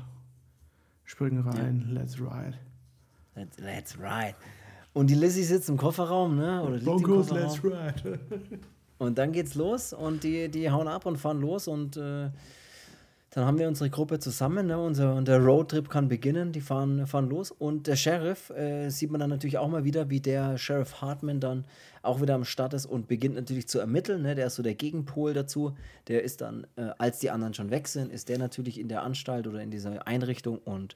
springen 1.04 1.42
rein, 1.42 1.90
let's 1.92 2.20
ride. 2.20 2.58
Let's, 3.36 3.60
let's 3.60 4.00
ride. 4.00 4.34
Und 4.94 5.12
die 5.12 5.16
Lizzie 5.16 5.44
sitzt 5.44 5.70
im 5.70 5.78
Kofferraum, 5.78 6.36
ne? 6.36 6.64
Oder 6.64 6.80
Broncos, 6.80 7.30
let's 7.30 7.64
ride. 7.64 8.20
und 8.98 9.20
dann 9.20 9.32
geht's 9.32 9.54
los 9.54 9.94
und 9.94 10.24
die, 10.24 10.50
die 10.50 10.72
hauen 10.72 10.88
ab 10.88 11.06
und 11.06 11.18
fahren 11.18 11.40
los 11.40 11.68
und 11.68 11.98
äh, 11.98 12.32
dann 13.36 13.44
haben 13.44 13.60
wir 13.60 13.68
unsere 13.68 13.90
Gruppe 13.90 14.18
zusammen, 14.20 14.68
ne? 14.68 14.82
Unser, 14.82 15.22
der 15.22 15.40
Roadtrip 15.40 15.90
kann 15.90 16.08
beginnen, 16.08 16.54
die 16.54 16.62
fahren, 16.62 17.06
fahren 17.06 17.28
los. 17.28 17.52
Und 17.52 17.86
der 17.86 17.98
Sheriff 17.98 18.50
äh, 18.52 18.90
sieht 18.90 19.12
man 19.12 19.20
dann 19.20 19.30
natürlich 19.30 19.58
auch 19.58 19.68
mal 19.68 19.84
wieder, 19.84 20.10
wie 20.10 20.22
der 20.22 20.58
Sheriff 20.58 21.02
Hartman 21.02 21.42
dann 21.42 21.66
auch 22.02 22.22
wieder 22.22 22.34
am 22.34 22.46
Start 22.46 22.74
ist 22.74 22.86
und 22.86 23.10
beginnt 23.10 23.36
natürlich 23.36 23.68
zu 23.68 23.78
ermitteln. 23.78 24.22
Ne? 24.22 24.36
Der 24.36 24.48
ist 24.48 24.56
so 24.56 24.64
der 24.64 24.76
Gegenpol 24.76 25.34
dazu. 25.34 25.76
Der 26.08 26.24
ist 26.24 26.40
dann, 26.40 26.66
äh, 26.78 26.92
als 26.98 27.20
die 27.20 27.30
anderen 27.30 27.54
schon 27.54 27.72
weg 27.72 27.90
sind, 27.90 28.10
ist 28.10 28.30
der 28.30 28.38
natürlich 28.38 28.80
in 28.80 28.88
der 28.88 29.04
Anstalt 29.04 29.48
oder 29.48 29.60
in 29.62 29.70
dieser 29.70 30.08
Einrichtung 30.08 30.60
und 30.60 30.96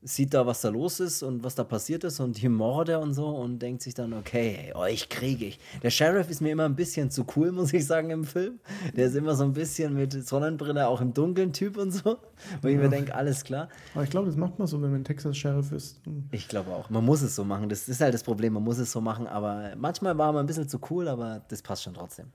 sieht 0.00 0.32
da, 0.32 0.46
was 0.46 0.60
da 0.60 0.68
los 0.68 1.00
ist 1.00 1.24
und 1.24 1.42
was 1.42 1.56
da 1.56 1.64
passiert 1.64 2.04
ist 2.04 2.20
und 2.20 2.40
die 2.40 2.48
Morde 2.48 3.00
und 3.00 3.14
so 3.14 3.26
und 3.28 3.58
denkt 3.58 3.82
sich 3.82 3.94
dann, 3.94 4.12
okay, 4.12 4.72
euch 4.74 5.08
kriege 5.08 5.46
ich. 5.46 5.58
Der 5.82 5.90
Sheriff 5.90 6.30
ist 6.30 6.40
mir 6.40 6.52
immer 6.52 6.66
ein 6.66 6.76
bisschen 6.76 7.10
zu 7.10 7.26
cool, 7.34 7.50
muss 7.52 7.72
ich 7.72 7.84
sagen, 7.84 8.10
im 8.10 8.24
Film. 8.24 8.60
Der 8.96 9.06
ist 9.06 9.16
immer 9.16 9.34
so 9.34 9.42
ein 9.42 9.52
bisschen 9.52 9.94
mit 9.94 10.12
Sonnenbrille, 10.12 10.86
auch 10.86 11.00
im 11.00 11.14
dunklen 11.14 11.52
Typ 11.52 11.76
und 11.76 11.90
so, 11.90 12.18
wo 12.62 12.68
ja. 12.68 12.74
ich 12.74 12.80
mir 12.80 12.88
denke, 12.88 13.14
alles 13.14 13.42
klar. 13.42 13.68
Aber 13.94 14.04
ich 14.04 14.10
glaube, 14.10 14.26
das 14.26 14.36
macht 14.36 14.58
man 14.58 14.68
so, 14.68 14.80
wenn 14.80 14.92
man 14.92 15.02
Texas 15.02 15.36
Sheriff 15.36 15.72
ist. 15.72 16.00
Ich 16.30 16.46
glaube 16.46 16.70
auch. 16.70 16.88
Man 16.90 17.04
muss 17.04 17.22
es 17.22 17.34
so 17.34 17.42
machen. 17.42 17.68
Das 17.68 17.88
ist 17.88 18.00
halt 18.00 18.14
das 18.14 18.22
Problem, 18.22 18.52
man 18.52 18.62
muss 18.62 18.78
es 18.78 18.92
so 18.92 19.00
machen, 19.00 19.26
aber 19.26 19.72
manchmal 19.76 20.16
war 20.16 20.32
man 20.32 20.44
ein 20.44 20.46
bisschen 20.46 20.68
zu 20.68 20.78
cool, 20.90 21.08
aber 21.08 21.42
das 21.48 21.60
passt 21.60 21.82
schon 21.82 21.94
trotzdem. 21.94 22.26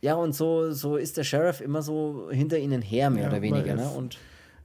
Ja, 0.00 0.14
und 0.14 0.34
so, 0.34 0.72
so 0.72 0.96
ist 0.96 1.18
der 1.18 1.24
Sheriff 1.24 1.60
immer 1.60 1.82
so 1.82 2.28
hinter 2.30 2.58
ihnen 2.58 2.80
her, 2.80 3.10
mehr 3.10 3.24
ja, 3.24 3.28
oder 3.28 3.42
weniger. 3.42 3.74
Ne? 3.74 3.86
Und 3.86 4.16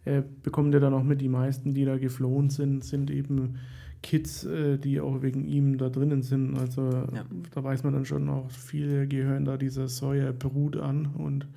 er 0.06 0.22
bekommt 0.22 0.74
ja 0.74 0.80
dann 0.80 0.94
auch 0.94 1.04
mit, 1.04 1.20
die 1.20 1.30
meisten, 1.30 1.74
die 1.74 1.84
da 1.84 1.98
geflohen 1.98 2.50
sind, 2.50 2.86
sind 2.86 3.10
eben 3.10 3.58
Kids, 4.04 4.46
äh, 4.46 4.78
die 4.78 5.02
auch 5.02 5.24
wegen 5.24 5.46
ihm 5.48 5.78
da 5.80 5.90
drinnen 5.90 6.22
sind. 6.22 6.58
Also 6.58 6.90
ja. 7.14 7.26
da 7.54 7.64
weiß 7.64 7.84
man 7.84 7.94
dann 7.94 8.06
schon 8.06 8.30
auch, 8.30 8.50
viele 8.52 9.08
gehören 9.08 9.46
da 9.46 9.58
dieser 9.58 9.88
Sawyer-Brut 9.88 10.78
an 10.78 11.08
und 11.08 11.48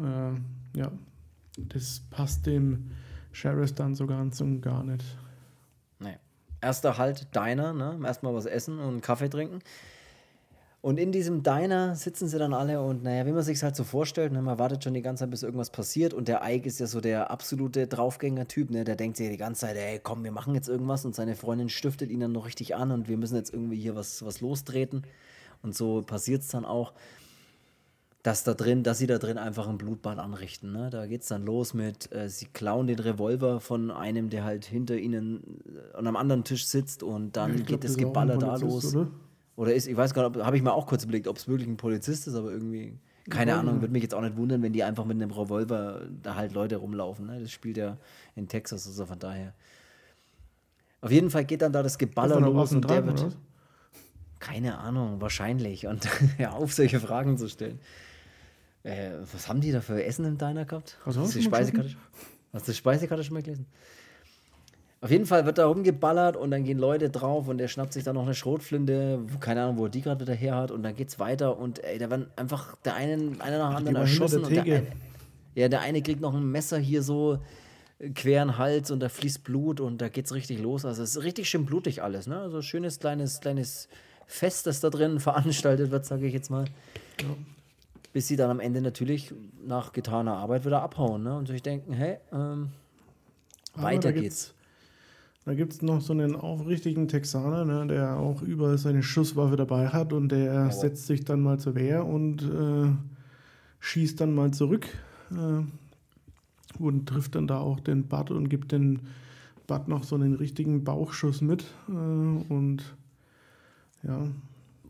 äh, 0.00 0.78
ja, 0.78 0.90
das 1.56 2.02
passt 2.10 2.46
dem 2.46 2.90
Sheriff 3.32 3.72
dann 3.72 3.94
so 3.94 4.06
ganz 4.06 4.40
und 4.40 4.60
gar 4.62 4.82
nicht. 4.82 5.04
Nee. 6.00 6.16
Erster 6.60 6.98
Halt 6.98 7.34
Diner, 7.36 7.72
ne? 7.72 8.00
Erstmal 8.04 8.34
was 8.34 8.46
essen 8.46 8.80
und 8.80 9.00
Kaffee 9.00 9.28
trinken. 9.28 9.60
Und 10.82 10.98
in 10.98 11.12
diesem 11.12 11.42
Diner 11.42 11.94
sitzen 11.94 12.26
sie 12.26 12.38
dann 12.38 12.54
alle 12.54 12.80
und 12.80 13.02
naja, 13.02 13.26
wie 13.26 13.32
man 13.32 13.42
sich 13.42 13.62
halt 13.62 13.76
so 13.76 13.84
vorstellt, 13.84 14.32
ne, 14.32 14.40
man 14.40 14.58
wartet 14.58 14.82
schon 14.82 14.94
die 14.94 15.02
ganze 15.02 15.24
Zeit, 15.24 15.30
bis 15.30 15.42
irgendwas 15.42 15.68
passiert. 15.68 16.14
Und 16.14 16.26
der 16.26 16.40
Ike 16.42 16.66
ist 16.66 16.80
ja 16.80 16.86
so 16.86 17.02
der 17.02 17.30
absolute 17.30 17.86
Draufgänger-Typ, 17.86 18.70
ne? 18.70 18.84
Der 18.84 18.96
denkt 18.96 19.18
sich 19.18 19.28
die 19.28 19.36
ganze 19.36 19.66
Zeit, 19.66 19.76
ey, 19.76 20.00
komm, 20.02 20.24
wir 20.24 20.32
machen 20.32 20.54
jetzt 20.54 20.68
irgendwas. 20.68 21.04
Und 21.04 21.14
seine 21.14 21.36
Freundin 21.36 21.68
stiftet 21.68 22.10
ihn 22.10 22.20
dann 22.20 22.32
noch 22.32 22.46
richtig 22.46 22.76
an 22.76 22.92
und 22.92 23.08
wir 23.08 23.18
müssen 23.18 23.36
jetzt 23.36 23.52
irgendwie 23.52 23.78
hier 23.78 23.94
was, 23.94 24.24
was 24.24 24.40
lostreten. 24.40 25.02
Und 25.62 25.76
so 25.76 26.00
passiert 26.00 26.40
es 26.40 26.48
dann 26.48 26.64
auch, 26.64 26.94
dass 28.22 28.44
da 28.44 28.54
drin, 28.54 28.82
dass 28.82 28.96
sie 28.96 29.06
da 29.06 29.18
drin 29.18 29.36
einfach 29.36 29.68
ein 29.68 29.76
Blutbad 29.76 30.18
anrichten. 30.18 30.72
Ne? 30.72 30.88
Da 30.88 31.06
geht 31.06 31.22
es 31.22 31.28
dann 31.28 31.44
los 31.44 31.74
mit, 31.74 32.10
äh, 32.12 32.30
sie 32.30 32.46
klauen 32.46 32.86
den 32.86 32.98
Revolver 32.98 33.60
von 33.60 33.90
einem, 33.90 34.30
der 34.30 34.44
halt 34.44 34.64
hinter 34.64 34.96
ihnen 34.96 35.60
äh, 35.66 35.96
an 35.96 36.06
einem 36.06 36.16
anderen 36.16 36.44
Tisch 36.44 36.66
sitzt 36.66 37.02
und 37.02 37.36
dann 37.36 37.58
ja, 37.58 37.64
geht 37.64 37.84
das 37.84 37.98
Geballer 37.98 38.38
da 38.38 38.56
los. 38.56 38.94
Oder? 38.94 39.10
Oder 39.60 39.74
ist, 39.74 39.86
ich 39.86 39.94
weiß 39.94 40.14
gar 40.14 40.30
nicht, 40.30 40.42
habe 40.42 40.56
ich 40.56 40.62
mal 40.62 40.70
auch 40.70 40.86
kurz 40.86 41.04
überlegt, 41.04 41.28
ob 41.28 41.36
es 41.36 41.46
wirklich 41.46 41.68
ein 41.68 41.76
Polizist 41.76 42.26
ist, 42.26 42.34
aber 42.34 42.50
irgendwie, 42.50 42.96
keine 43.28 43.56
Ahnung, 43.56 43.82
würde 43.82 43.92
mich 43.92 44.02
jetzt 44.02 44.14
auch 44.14 44.22
nicht 44.22 44.38
wundern, 44.38 44.62
wenn 44.62 44.72
die 44.72 44.82
einfach 44.82 45.04
mit 45.04 45.20
einem 45.20 45.30
Revolver 45.30 46.00
da 46.22 46.34
halt 46.34 46.54
Leute 46.54 46.76
rumlaufen. 46.76 47.26
Ne? 47.26 47.40
Das 47.42 47.52
spielt 47.52 47.76
ja 47.76 47.98
in 48.36 48.48
Texas, 48.48 48.86
also 48.86 49.04
von 49.04 49.18
daher. 49.18 49.52
Auf 51.02 51.10
jeden 51.10 51.28
Fall 51.28 51.44
geht 51.44 51.60
dann 51.60 51.74
da 51.74 51.82
das 51.82 51.98
Geballer 51.98 52.40
los 52.40 52.72
und 52.72 52.88
der 52.88 53.04
wird. 53.04 53.36
Keine 54.38 54.78
Ahnung, 54.78 55.20
wahrscheinlich. 55.20 55.86
Und 55.86 56.08
ja, 56.38 56.52
auf 56.52 56.72
solche 56.72 56.98
Fragen 56.98 57.36
zu 57.36 57.46
stellen. 57.50 57.80
Äh, 58.82 59.10
was 59.30 59.46
haben 59.46 59.60
die 59.60 59.72
da 59.72 59.82
für 59.82 60.02
Essen 60.02 60.24
im 60.24 60.38
Diner 60.38 60.64
gehabt? 60.64 60.96
Hast 61.04 61.18
du 61.18 61.26
die 61.38 61.42
Speisekarte? 61.42 61.96
Hast 62.54 62.66
du 62.66 62.72
die 62.72 62.78
Speisekarte 62.78 63.24
schon 63.24 63.34
mal 63.34 63.42
gelesen? 63.42 63.66
Auf 65.02 65.10
jeden 65.10 65.24
Fall 65.24 65.46
wird 65.46 65.56
da 65.56 65.66
rumgeballert 65.66 66.36
und 66.36 66.50
dann 66.50 66.64
gehen 66.64 66.78
Leute 66.78 67.08
drauf 67.08 67.48
und 67.48 67.56
der 67.56 67.68
schnappt 67.68 67.94
sich 67.94 68.04
dann 68.04 68.16
noch 68.16 68.24
eine 68.24 68.34
Schrotflinte, 68.34 69.20
keine 69.40 69.62
Ahnung, 69.62 69.78
wo 69.78 69.84
er 69.84 69.88
die 69.90 70.02
gerade 70.02 70.20
wieder 70.20 70.34
her 70.34 70.56
hat 70.56 70.70
und 70.70 70.82
dann 70.82 70.94
geht's 70.94 71.18
weiter 71.18 71.58
und 71.58 71.82
ey, 71.82 71.98
da 71.98 72.10
werden 72.10 72.26
einfach 72.36 72.76
der 72.84 72.96
einen, 72.96 73.40
einer 73.40 73.58
nach 73.58 73.70
dem 73.70 73.76
anderen 73.76 73.96
erschossen 73.96 74.44
und 74.44 74.50
der 74.50 74.62
eine, 74.62 74.86
ja, 75.54 75.68
der 75.68 75.80
eine 75.80 76.02
kriegt 76.02 76.20
noch 76.20 76.34
ein 76.34 76.50
Messer 76.50 76.76
hier 76.76 77.02
so 77.02 77.38
queren 78.14 78.58
Hals 78.58 78.90
und 78.90 79.00
da 79.00 79.08
fließt 79.08 79.44
Blut 79.44 79.80
und 79.80 80.02
da 80.02 80.08
geht's 80.08 80.32
richtig 80.32 80.60
los. 80.60 80.84
Also 80.84 81.02
es 81.02 81.16
ist 81.16 81.22
richtig 81.22 81.48
schön 81.48 81.66
blutig 81.66 82.02
alles, 82.02 82.26
ne? 82.26 82.38
Also 82.38 82.62
schönes 82.62 82.98
kleines, 82.98 83.40
kleines 83.40 83.88
Fest, 84.26 84.66
das 84.66 84.80
da 84.80 84.90
drin 84.90 85.20
veranstaltet 85.20 85.90
wird, 85.90 86.06
sage 86.06 86.26
ich 86.26 86.32
jetzt 86.32 86.50
mal. 86.50 86.64
Ja. 87.20 87.26
Bis 88.12 88.26
sie 88.28 88.36
dann 88.36 88.50
am 88.50 88.60
Ende 88.60 88.80
natürlich 88.80 89.32
nach 89.64 89.92
getaner 89.92 90.36
Arbeit 90.36 90.64
wieder 90.64 90.82
abhauen, 90.82 91.22
ne? 91.22 91.36
Und 91.36 91.48
sich 91.48 91.62
denken, 91.62 91.92
hey, 91.92 92.18
ähm, 92.32 92.70
weiter 93.74 94.12
geht's. 94.12 94.54
Da 95.50 95.56
gibt 95.56 95.72
es 95.72 95.82
noch 95.82 96.00
so 96.00 96.12
einen 96.12 96.36
aufrichtigen 96.36 97.08
Texaner, 97.08 97.64
ne, 97.64 97.84
der 97.88 98.16
auch 98.16 98.40
überall 98.40 98.78
seine 98.78 99.02
Schusswaffe 99.02 99.56
dabei 99.56 99.88
hat 99.88 100.12
und 100.12 100.28
der 100.28 100.68
oh. 100.68 100.72
setzt 100.72 101.08
sich 101.08 101.24
dann 101.24 101.40
mal 101.40 101.58
zur 101.58 101.74
Wehr 101.74 102.06
und 102.06 102.40
äh, 102.42 102.92
schießt 103.80 104.20
dann 104.20 104.32
mal 104.32 104.52
zurück 104.52 104.86
äh, 105.32 105.64
und 106.78 107.08
trifft 107.08 107.34
dann 107.34 107.48
da 107.48 107.58
auch 107.58 107.80
den 107.80 108.04
Bud 108.04 108.30
und 108.30 108.48
gibt 108.48 108.70
den 108.70 109.00
Bud 109.66 109.88
noch 109.88 110.04
so 110.04 110.14
einen 110.14 110.34
richtigen 110.34 110.84
Bauchschuss 110.84 111.40
mit 111.40 111.64
äh, 111.88 111.92
und 111.94 112.84
ja. 114.04 114.28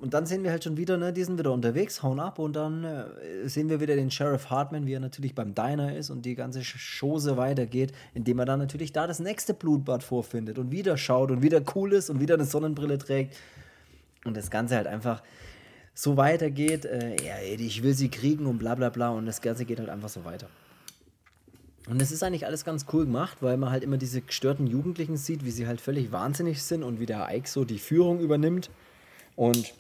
Und 0.01 0.15
dann 0.15 0.25
sehen 0.25 0.43
wir 0.43 0.51
halt 0.51 0.65
schon 0.65 0.79
wieder, 0.79 0.97
ne, 0.97 1.13
die 1.13 1.23
sind 1.25 1.39
wieder 1.39 1.53
unterwegs, 1.53 2.03
hauen 2.03 2.21
ab 2.21 2.39
und 2.39 2.57
dann 2.57 2.85
äh, 2.85 3.49
sehen 3.49 3.69
wir 3.69 3.81
wieder 3.81 3.97
den 3.97 4.11
Sheriff 4.11 4.49
Hartman, 4.49 4.87
wie 4.87 4.95
er 4.95 5.01
natürlich 5.01 5.35
beim 5.35 5.55
Diner 5.55 5.95
ist 5.95 6.09
und 6.09 6.25
die 6.25 6.35
ganze 6.35 6.63
Chose 6.63 7.37
weitergeht, 7.37 7.93
indem 8.15 8.39
er 8.39 8.47
dann 8.47 8.61
natürlich 8.61 8.93
da 8.93 9.07
das 9.07 9.21
nächste 9.21 9.53
Blutbad 9.53 10.03
vorfindet 10.03 10.59
und 10.59 10.73
wieder 10.73 10.97
schaut 10.97 11.31
und 11.31 11.43
wieder 11.43 11.61
cool 11.75 11.93
ist 11.93 12.09
und 12.09 12.19
wieder 12.19 12.35
eine 12.35 12.47
Sonnenbrille 12.47 12.97
trägt. 12.97 13.37
Und 14.25 14.37
das 14.37 14.51
Ganze 14.51 14.77
halt 14.77 14.87
einfach 14.87 15.23
so 15.93 16.17
weitergeht, 16.17 16.87
äh, 16.87 17.17
ja, 17.23 17.35
ich 17.43 17.83
will 17.83 17.93
sie 17.93 18.09
kriegen 18.09 18.47
und 18.47 18.59
bla 18.59 18.75
bla 18.75 18.89
bla 18.89 19.11
und 19.11 19.27
das 19.27 19.43
Ganze 19.43 19.67
geht 19.67 19.81
halt 19.81 19.91
einfach 19.91 20.09
so 20.09 20.25
weiter. 20.25 20.49
Und 21.89 22.01
es 22.01 22.11
ist 22.11 22.23
eigentlich 22.23 22.47
alles 22.47 22.65
ganz 22.65 22.87
cool 22.93 23.05
gemacht, 23.05 23.39
weil 23.41 23.59
man 23.59 23.71
halt 23.71 23.85
immer 23.85 23.99
diese 23.99 24.23
gestörten 24.23 24.67
Jugendlichen 24.67 25.19
sieht, 25.19 25.45
wie 25.45 25.51
sie 25.51 25.67
halt 25.67 25.81
völlig 25.81 26.11
wahnsinnig 26.11 26.63
sind 26.63 26.85
und 26.85 27.01
wie 27.01 27.07
der 27.07 27.29
Ike 27.31 27.49
so 27.49 27.67
die 27.67 27.79
Führung 27.79 28.21
übernimmt 28.21 28.71
und 29.37 29.75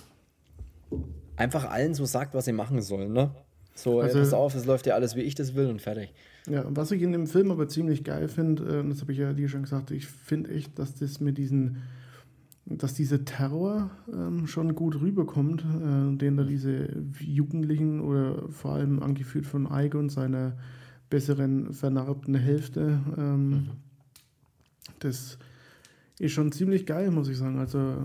einfach 1.37 1.71
allen 1.71 1.95
so 1.95 2.05
sagt, 2.05 2.35
was 2.35 2.45
sie 2.45 2.53
machen 2.53 2.83
sollen. 2.83 3.13
Ne? 3.13 3.31
So, 3.75 4.01
also, 4.01 4.19
pass 4.19 4.33
auf, 4.33 4.55
es 4.55 4.67
läuft 4.67 4.87
ja 4.87 4.95
alles, 4.95 5.17
wie 5.17 5.23
ich 5.23 5.35
das 5.35 5.55
will 5.55 5.69
und 5.69 5.81
fertig. 5.81 6.13
Ja, 6.49 6.65
was 6.69 6.91
ich 6.91 7.03
in 7.03 7.13
dem 7.13 7.27
Film 7.27 7.51
aber 7.51 7.69
ziemlich 7.69 8.05
geil 8.05 8.29
finde, 8.29 8.81
äh, 8.81 8.89
das 8.89 9.01
habe 9.01 9.13
ich 9.13 9.19
ja 9.19 9.33
dir 9.33 9.49
schon 9.49 9.63
gesagt, 9.63 9.91
ich 9.91 10.07
finde 10.07 10.51
echt, 10.51 10.79
dass 10.79 10.95
das 10.95 11.21
mit 11.21 11.39
diesen, 11.39 11.79
dass 12.67 12.95
dieser 12.95 13.25
Terror 13.25 13.91
ähm, 14.13 14.47
schon 14.47 14.75
gut 14.75 15.01
rüberkommt, 15.01 15.63
äh, 15.63 16.17
den 16.17 16.37
da 16.37 16.45
diese 16.45 16.89
Jugendlichen 17.21 18.01
oder 18.01 18.49
vor 18.51 18.73
allem 18.73 19.03
angeführt 19.03 19.47
von 19.47 19.69
Ike 19.71 19.99
und 19.99 20.11
seiner 20.11 20.57
besseren 21.09 21.73
vernarbten 21.73 22.35
Hälfte, 22.35 23.01
ähm, 23.17 23.49
mhm. 23.49 23.71
das 25.01 25.39
ist 26.21 26.33
schon 26.33 26.53
ziemlich 26.53 26.85
geil, 26.85 27.11
muss 27.11 27.29
ich 27.29 27.39
sagen. 27.39 27.59
Also 27.59 27.97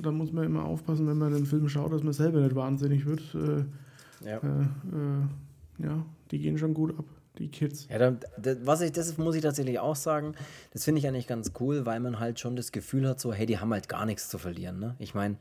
da 0.00 0.12
muss 0.12 0.32
man 0.32 0.44
immer 0.44 0.64
aufpassen, 0.64 1.08
wenn 1.08 1.18
man 1.18 1.32
den 1.32 1.44
Film 1.44 1.68
schaut, 1.68 1.92
dass 1.92 2.04
man 2.04 2.12
selber 2.12 2.40
nicht 2.40 2.54
wahnsinnig 2.54 3.04
wird. 3.04 3.20
Äh, 3.34 4.28
ja. 4.28 4.38
Äh, 4.38 4.62
äh, 4.62 5.84
ja, 5.84 6.06
die 6.30 6.38
gehen 6.38 6.56
schon 6.56 6.72
gut 6.72 6.96
ab, 6.96 7.04
die 7.36 7.48
Kids. 7.48 7.88
Ja, 7.90 7.98
da, 7.98 8.16
da, 8.40 8.54
was 8.64 8.80
ich, 8.80 8.92
das 8.92 9.18
muss 9.18 9.34
ich 9.34 9.42
tatsächlich 9.42 9.80
auch 9.80 9.96
sagen, 9.96 10.34
das 10.72 10.84
finde 10.84 11.00
ich 11.00 11.08
eigentlich 11.08 11.26
ganz 11.26 11.50
cool, 11.58 11.84
weil 11.84 11.98
man 11.98 12.20
halt 12.20 12.38
schon 12.38 12.54
das 12.54 12.70
Gefühl 12.70 13.08
hat, 13.08 13.18
so, 13.18 13.32
hey, 13.32 13.44
die 13.44 13.58
haben 13.58 13.72
halt 13.72 13.88
gar 13.88 14.06
nichts 14.06 14.28
zu 14.28 14.38
verlieren. 14.38 14.78
Ne? 14.78 14.94
Ich 15.00 15.14
meine, 15.14 15.36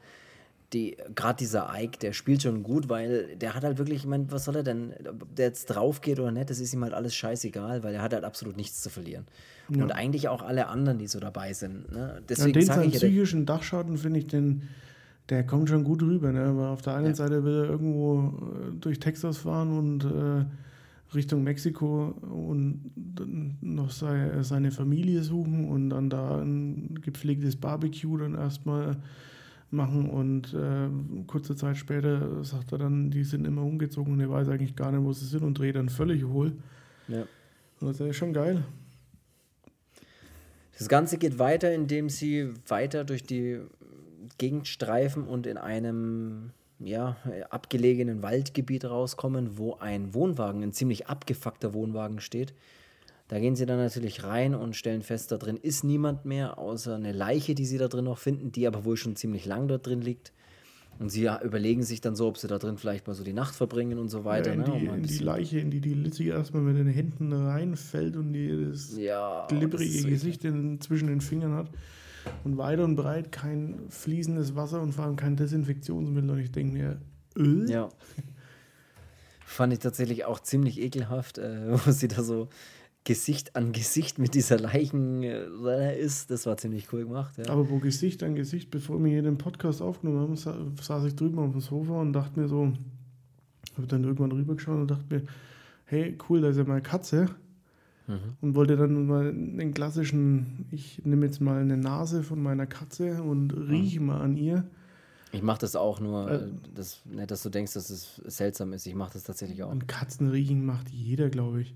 die, 0.73 0.97
gerade 1.15 1.37
dieser 1.37 1.69
Ike, 1.73 1.99
der 1.99 2.13
spielt 2.13 2.41
schon 2.41 2.63
gut, 2.63 2.89
weil 2.89 3.35
der 3.35 3.53
hat 3.53 3.63
halt 3.63 3.77
wirklich, 3.77 3.99
ich 3.99 4.05
meine, 4.05 4.31
was 4.31 4.45
soll 4.45 4.55
er 4.57 4.63
denn, 4.63 4.93
ob 5.07 5.35
der 5.35 5.47
jetzt 5.47 5.65
drauf 5.67 6.01
geht 6.01 6.19
oder 6.19 6.31
nicht, 6.31 6.49
das 6.49 6.59
ist 6.59 6.73
ihm 6.73 6.83
halt 6.83 6.93
alles 6.93 7.15
scheißegal, 7.15 7.83
weil 7.83 7.93
er 7.93 8.01
hat 8.01 8.13
halt 8.13 8.23
absolut 8.23 8.57
nichts 8.57 8.81
zu 8.81 8.89
verlieren. 8.89 9.25
Ja. 9.69 9.83
Und 9.83 9.91
eigentlich 9.91 10.27
auch 10.27 10.41
alle 10.41 10.67
anderen, 10.67 10.97
die 10.97 11.07
so 11.07 11.19
dabei 11.19 11.53
sind. 11.53 11.91
Ne? 11.91 12.21
Deswegen 12.27 12.59
ja, 12.59 12.65
den 12.65 12.65
seinen 12.65 12.91
psychischen 12.91 13.45
Dachschaden 13.45 13.97
finde 13.97 14.19
ich, 14.19 14.27
den, 14.27 14.63
der 15.29 15.45
kommt 15.45 15.69
schon 15.69 15.83
gut 15.83 16.01
rüber. 16.01 16.31
Ne? 16.31 16.43
Aber 16.43 16.69
auf 16.69 16.81
der 16.81 16.95
einen 16.95 17.07
ja. 17.07 17.15
Seite 17.15 17.43
will 17.43 17.63
er 17.63 17.69
irgendwo 17.69 18.33
äh, 18.41 18.79
durch 18.79 18.99
Texas 18.99 19.37
fahren 19.37 19.77
und 19.77 20.03
äh, 20.05 20.45
Richtung 21.15 21.43
Mexiko 21.43 22.15
und 22.21 22.91
noch 23.61 23.91
sei, 23.91 24.41
seine 24.41 24.71
Familie 24.71 25.21
suchen 25.21 25.69
und 25.69 25.91
dann 25.91 26.09
da 26.09 26.41
ein 26.41 26.99
gepflegtes 27.01 27.55
Barbecue 27.55 28.17
dann 28.17 28.33
erstmal 28.33 28.97
machen 29.73 30.09
und 30.09 30.53
äh, 30.53 31.25
kurze 31.27 31.55
Zeit 31.55 31.77
später 31.77 32.43
sagt 32.43 32.71
er 32.71 32.77
dann, 32.77 33.11
die 33.11 33.23
sind 33.23 33.45
immer 33.45 33.63
umgezogen 33.63 34.13
und 34.13 34.19
er 34.19 34.29
weiß 34.29 34.47
eigentlich 34.49 34.75
gar 34.75 34.91
nicht, 34.91 35.03
wo 35.03 35.11
sie 35.11 35.25
sind 35.25 35.43
und 35.43 35.57
dreht 35.57 35.75
dann 35.75 35.89
völlig 35.89 36.23
hohl. 36.23 36.53
Ja. 37.07 37.25
das 37.81 37.99
ist 37.99 38.15
schon 38.15 38.33
geil. 38.33 38.63
Das 40.77 40.87
Ganze 40.87 41.17
geht 41.17 41.39
weiter, 41.39 41.73
indem 41.73 42.09
sie 42.09 42.49
weiter 42.67 43.03
durch 43.03 43.23
die 43.23 43.59
Gegend 44.37 44.67
streifen 44.67 45.23
und 45.25 45.45
in 45.45 45.57
einem 45.57 46.51
ja, 46.79 47.17
abgelegenen 47.49 48.23
Waldgebiet 48.23 48.85
rauskommen, 48.85 49.57
wo 49.57 49.75
ein 49.75 50.13
Wohnwagen, 50.13 50.63
ein 50.63 50.73
ziemlich 50.73 51.07
abgefuckter 51.07 51.73
Wohnwagen 51.73 52.19
steht. 52.19 52.53
Da 53.33 53.39
gehen 53.39 53.55
sie 53.55 53.65
dann 53.65 53.79
natürlich 53.79 54.23
rein 54.23 54.53
und 54.53 54.75
stellen 54.75 55.01
fest, 55.01 55.31
da 55.31 55.37
drin 55.37 55.57
ist 55.57 55.83
niemand 55.83 56.23
mehr, 56.23 56.59
außer 56.59 56.93
eine 56.93 57.13
Leiche, 57.13 57.55
die 57.55 57.65
sie 57.65 57.79
da 57.79 57.87
drin 57.87 58.05
noch 58.05 58.19
finden, 58.19 58.51
die 58.51 58.67
aber 58.67 58.85
wohl 58.85 58.95
schon 58.95 59.15
ziemlich 59.15 59.47
lang 59.47 59.67
dort 59.67 59.87
drin 59.87 60.01
liegt. 60.03 60.33
Und 60.99 61.09
sie 61.09 61.27
überlegen 61.43 61.81
sich 61.81 61.99
dann 61.99 62.15
so, 62.15 62.27
ob 62.27 62.37
sie 62.37 62.47
da 62.47 62.59
drin 62.59 62.77
vielleicht 62.77 63.07
mal 63.07 63.15
so 63.15 63.23
die 63.23 63.33
Nacht 63.33 63.55
verbringen 63.55 63.97
und 63.97 64.09
so 64.09 64.23
weiter. 64.23 64.53
Ja, 64.53 64.61
in, 64.61 64.65
die, 64.65 64.85
ne? 64.85 64.95
in 64.97 65.01
die 65.01 65.17
Leiche, 65.17 65.57
in 65.57 65.71
die 65.71 65.81
die 65.81 65.95
Lizzie 65.95 66.27
erstmal 66.27 66.61
mit 66.61 66.77
den 66.77 66.85
Händen 66.85 67.33
reinfällt 67.33 68.17
und 68.17 68.33
die 68.33 68.69
das 68.69 68.95
ja, 68.95 69.47
glibberige 69.47 70.03
das 70.03 70.05
Gesicht 70.05 70.45
in, 70.45 70.79
zwischen 70.79 71.07
den 71.07 71.19
Fingern 71.19 71.55
hat. 71.55 71.71
Und 72.43 72.59
weit 72.59 72.81
und 72.81 72.95
breit 72.95 73.31
kein 73.31 73.79
fließendes 73.89 74.55
Wasser 74.55 74.79
und 74.79 74.91
vor 74.91 75.05
allem 75.05 75.15
kein 75.15 75.37
Desinfektionsmittel. 75.37 76.29
Und 76.29 76.37
ich 76.37 76.51
denke 76.51 76.73
mir, 76.73 77.01
Öl? 77.35 77.67
Ja. 77.67 77.89
Fand 79.47 79.73
ich 79.73 79.79
tatsächlich 79.79 80.25
auch 80.25 80.39
ziemlich 80.39 80.79
ekelhaft, 80.79 81.39
äh, 81.39 81.71
wo 81.71 81.89
sie 81.89 82.07
da 82.07 82.21
so 82.21 82.49
Gesicht 83.05 83.55
an 83.55 83.73
Gesicht 83.73 84.17
mit 84.17 84.33
dieser 84.33 84.57
Leichen 84.57 85.23
äh, 85.23 85.99
ist. 85.99 86.31
Das 86.31 86.45
war 86.45 86.57
ziemlich 86.57 86.91
cool 86.93 87.03
gemacht. 87.03 87.37
Ja. 87.37 87.49
Aber 87.49 87.69
wo 87.69 87.79
Gesicht 87.79 88.23
an 88.23 88.35
Gesicht, 88.35 88.71
bevor 88.71 89.03
wir 89.03 89.11
hier 89.11 89.21
den 89.21 89.37
Podcast 89.37 89.81
aufgenommen 89.81 90.21
haben, 90.21 90.35
saß 90.35 91.05
ich 91.05 91.15
drüben 91.15 91.39
auf 91.39 91.51
dem 91.51 91.61
Sofa 91.61 91.99
und 91.99 92.13
dachte 92.13 92.39
mir 92.39 92.47
so, 92.47 92.71
habe 93.75 93.87
dann 93.87 94.03
irgendwann 94.03 94.31
rübergeschaut 94.31 94.79
und 94.79 94.91
dachte 94.91 95.05
mir, 95.09 95.23
hey, 95.85 96.17
cool, 96.29 96.41
da 96.41 96.49
ist 96.49 96.57
ja 96.57 96.63
meine 96.63 96.81
Katze. 96.81 97.27
Mhm. 98.07 98.37
Und 98.41 98.55
wollte 98.55 98.75
dann 98.75 99.07
mal 99.07 99.33
den 99.33 99.73
klassischen, 99.73 100.65
ich 100.71 101.03
nehme 101.05 101.25
jetzt 101.25 101.39
mal 101.39 101.61
eine 101.61 101.77
Nase 101.77 102.23
von 102.23 102.41
meiner 102.41 102.67
Katze 102.67 103.23
und 103.23 103.51
rieche 103.51 103.99
mhm. 103.99 104.05
mal 104.05 104.21
an 104.21 104.37
ihr. 104.37 104.65
Ich 105.31 105.41
mache 105.41 105.59
das 105.59 105.75
auch 105.75 105.99
nur, 105.99 106.29
äh, 106.29 106.47
das, 106.75 107.01
nicht, 107.05 107.31
dass 107.31 107.43
du 107.43 107.49
denkst, 107.49 107.73
dass 107.73 107.89
es 107.89 108.15
seltsam 108.27 108.71
ist. 108.73 108.85
Ich 108.85 108.95
mache 108.95 109.13
das 109.13 109.23
tatsächlich 109.23 109.63
auch. 109.63 109.71
Und 109.71 109.87
Katzenriechen 109.87 110.65
macht 110.65 110.89
jeder, 110.89 111.29
glaube 111.29 111.61
ich. 111.61 111.73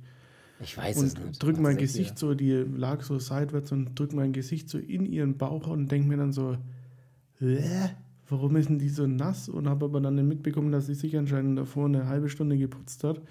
Ich 0.60 0.78
weiß 0.78 0.97
und 0.97 1.05
es 1.05 1.18
nicht. 1.18 1.43
Drück 1.43 1.60
mein 1.60 1.78
Gesicht 1.78 2.12
wieder. 2.12 2.20
so, 2.20 2.34
die 2.34 2.51
lag 2.51 3.03
so 3.03 3.20
seitwärts 3.20 3.72
und 3.72 3.97
drück 3.97 4.14
mein 4.14 4.34
Gesicht 4.34 4.70
so 4.70 4.78
in 4.78 5.05
ihren 5.05 5.38
Bauch 5.38 5.68
und 5.68 5.91
denk 5.91 6.08
mir 6.08 6.18
dann 6.18 6.34
so, 6.34 6.58
Hä? 7.39 7.91
warum 8.30 8.55
ist 8.55 8.70
denn 8.70 8.80
die 8.80 8.89
so 8.89 9.05
nass? 9.05 9.49
Und 9.49 9.70
habe 9.70 9.86
aber 9.86 10.01
dann 10.01 10.28
mitbekommen, 10.28 10.72
dass 10.72 10.88
sie 10.88 10.95
sich 10.95 11.16
anscheinend 11.18 11.60
davor 11.60 11.86
eine 11.86 12.08
halbe 12.08 12.30
Stunde 12.30 12.58
geputzt 12.58 13.03
hat. 13.03 13.22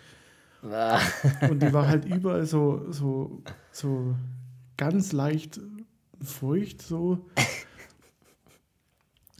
Ah. 0.62 1.00
und 1.50 1.62
die 1.62 1.72
war 1.72 1.88
halt 1.88 2.04
überall 2.04 2.46
so, 2.46 2.86
so, 2.90 3.42
so 3.72 4.14
ganz 4.76 5.12
leicht 5.12 5.60
feucht 6.20 6.82
so. 6.82 7.26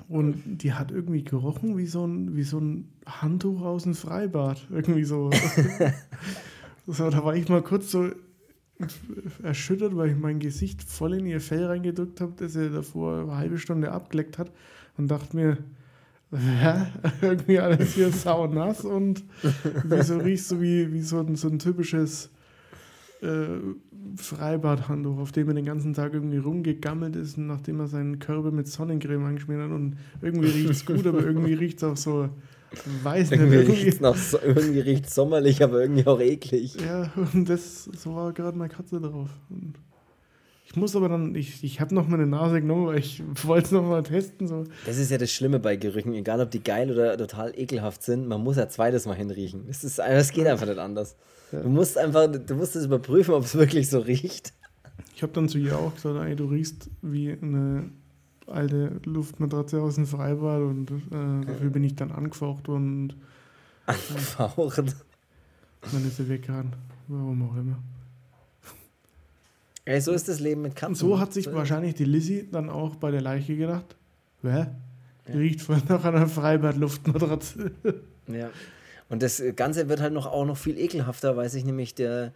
Und 0.08 0.62
die 0.62 0.72
hat 0.72 0.92
irgendwie 0.92 1.24
gerochen 1.24 1.76
wie 1.76 1.86
so 1.86 2.06
ein, 2.06 2.36
wie 2.36 2.44
so 2.44 2.60
ein 2.60 2.92
Handtuch 3.06 3.62
aus 3.62 3.84
dem 3.84 3.94
Freibad. 3.94 4.66
Irgendwie 4.70 5.04
so. 5.04 5.30
So, 6.86 7.10
da 7.10 7.24
war 7.24 7.34
ich 7.34 7.48
mal 7.48 7.62
kurz 7.62 7.90
so 7.90 8.10
erschüttert, 9.42 9.96
weil 9.96 10.10
ich 10.10 10.16
mein 10.16 10.38
Gesicht 10.38 10.82
voll 10.82 11.14
in 11.14 11.26
ihr 11.26 11.40
Fell 11.40 11.64
reingedrückt 11.64 12.20
habe, 12.20 12.34
das 12.36 12.54
er 12.56 12.70
davor 12.70 13.22
eine 13.22 13.36
halbe 13.36 13.58
Stunde 13.58 13.90
abgeleckt 13.90 14.38
hat 14.38 14.52
und 14.96 15.10
dachte 15.10 15.34
mir, 15.34 15.58
ja, 16.32 16.86
irgendwie 17.22 17.58
alles 17.58 17.94
hier 17.94 18.10
sau 18.10 18.46
nass 18.46 18.84
und 18.84 19.24
wieso 19.84 20.18
riechst 20.18 20.50
du 20.50 20.60
wie, 20.60 20.92
wie 20.92 21.00
so, 21.00 21.20
ein, 21.20 21.36
so 21.36 21.48
ein 21.48 21.58
typisches 21.58 22.30
äh, 23.22 23.58
Freibadhandtuch, 24.16 25.18
auf 25.18 25.32
dem 25.32 25.48
er 25.48 25.54
den 25.54 25.64
ganzen 25.64 25.94
Tag 25.94 26.12
irgendwie 26.12 26.38
rumgegammelt 26.38 27.16
ist, 27.16 27.38
nachdem 27.38 27.80
er 27.80 27.88
seinen 27.88 28.18
Körper 28.18 28.50
mit 28.50 28.68
Sonnencreme 28.68 29.24
angeschmiert 29.24 29.62
hat 29.62 29.70
und 29.70 29.96
irgendwie 30.20 30.48
riecht 30.48 30.70
es 30.70 30.86
gut, 30.86 31.06
aber 31.06 31.24
irgendwie 31.24 31.54
riecht 31.54 31.78
es 31.78 31.84
auch 31.84 31.96
so 31.96 32.28
Weiß 33.02 33.30
irgendwie 33.30 33.58
nicht. 33.58 34.02
Riecht's 34.02 34.32
irgendwie 34.32 34.80
riecht 34.80 35.06
es 35.06 35.14
sommerlich, 35.14 35.62
aber 35.62 35.80
irgendwie 35.80 36.06
auch 36.06 36.20
eklig. 36.20 36.76
Ja, 36.80 37.10
und 37.32 37.48
das, 37.48 37.84
so 37.84 38.14
war 38.14 38.32
gerade 38.32 38.56
meine 38.56 38.72
Katze 38.72 39.00
drauf. 39.00 39.30
Und 39.48 39.74
ich 40.66 40.74
muss 40.76 40.96
aber 40.96 41.08
dann, 41.08 41.34
ich, 41.34 41.62
ich 41.62 41.80
habe 41.80 41.94
noch 41.94 42.08
meine 42.08 42.26
Nase 42.26 42.60
genommen, 42.60 42.86
weil 42.86 42.98
ich 42.98 43.22
wollte 43.44 43.66
es 43.66 43.72
nochmal 43.72 44.02
testen. 44.02 44.48
So. 44.48 44.64
Das 44.84 44.98
ist 44.98 45.10
ja 45.10 45.18
das 45.18 45.30
Schlimme 45.30 45.58
bei 45.58 45.76
Gerüchen, 45.76 46.12
egal 46.14 46.40
ob 46.40 46.50
die 46.50 46.62
geil 46.62 46.90
oder 46.90 47.16
total 47.16 47.58
ekelhaft 47.58 48.02
sind, 48.02 48.26
man 48.28 48.42
muss 48.42 48.56
ja 48.56 48.68
zweites 48.68 49.06
Mal 49.06 49.14
hinriechen. 49.14 49.64
Es, 49.68 49.84
ist, 49.84 49.98
es 49.98 50.32
geht 50.32 50.46
einfach 50.46 50.66
nicht 50.66 50.78
anders. 50.78 51.16
Ja. 51.52 51.60
Du 51.60 51.68
musst 51.68 51.96
einfach, 51.96 52.26
du 52.30 52.54
musst 52.54 52.76
es 52.76 52.86
überprüfen, 52.86 53.34
ob 53.34 53.44
es 53.44 53.54
wirklich 53.54 53.88
so 53.88 54.00
riecht. 54.00 54.52
Ich 55.14 55.22
habe 55.22 55.32
dann 55.32 55.48
zu 55.48 55.58
ihr 55.58 55.78
auch 55.78 55.94
gesagt, 55.94 56.18
ey, 56.18 56.36
du 56.36 56.46
riechst 56.46 56.90
wie 57.00 57.32
eine 57.32 57.90
alte 58.46 59.00
Luftmatratze 59.04 59.80
aus 59.80 59.96
dem 59.96 60.06
Freibad 60.06 60.60
und 60.60 60.90
äh, 60.90 61.46
dafür 61.46 61.70
bin 61.70 61.84
ich 61.84 61.94
dann 61.94 62.12
angefaucht 62.12 62.68
und. 62.68 63.14
Angefaucht? 63.86 64.78
Dann 64.78 66.06
ist 66.06 66.16
sie 66.16 66.28
weggerannt. 66.28 66.76
Warum 67.08 67.48
auch 67.48 67.56
immer. 67.56 67.78
Ey, 69.84 70.00
so 70.00 70.10
ist 70.10 70.28
das 70.28 70.40
Leben 70.40 70.62
mit 70.62 70.74
Katzen. 70.74 70.96
so 70.96 71.20
hat 71.20 71.32
sich 71.32 71.52
wahrscheinlich 71.52 71.94
die 71.94 72.04
Lizzie 72.04 72.48
dann 72.50 72.68
auch 72.68 72.96
bei 72.96 73.12
der 73.12 73.20
Leiche 73.20 73.56
gedacht. 73.56 73.94
Hä? 74.42 74.66
Die 75.28 75.32
ja. 75.32 75.38
riecht 75.38 75.60
voll 75.60 75.80
nach 75.88 76.04
einer 76.04 76.26
Freibad-Luftmatratze. 76.26 77.70
Ja. 78.26 78.50
Und 79.08 79.22
das 79.22 79.40
Ganze 79.54 79.88
wird 79.88 80.00
halt 80.00 80.12
noch 80.12 80.26
auch 80.26 80.44
noch 80.44 80.56
viel 80.56 80.78
ekelhafter, 80.78 81.36
weil 81.36 81.48
sich 81.48 81.64
nämlich 81.64 81.94
der 81.94 82.32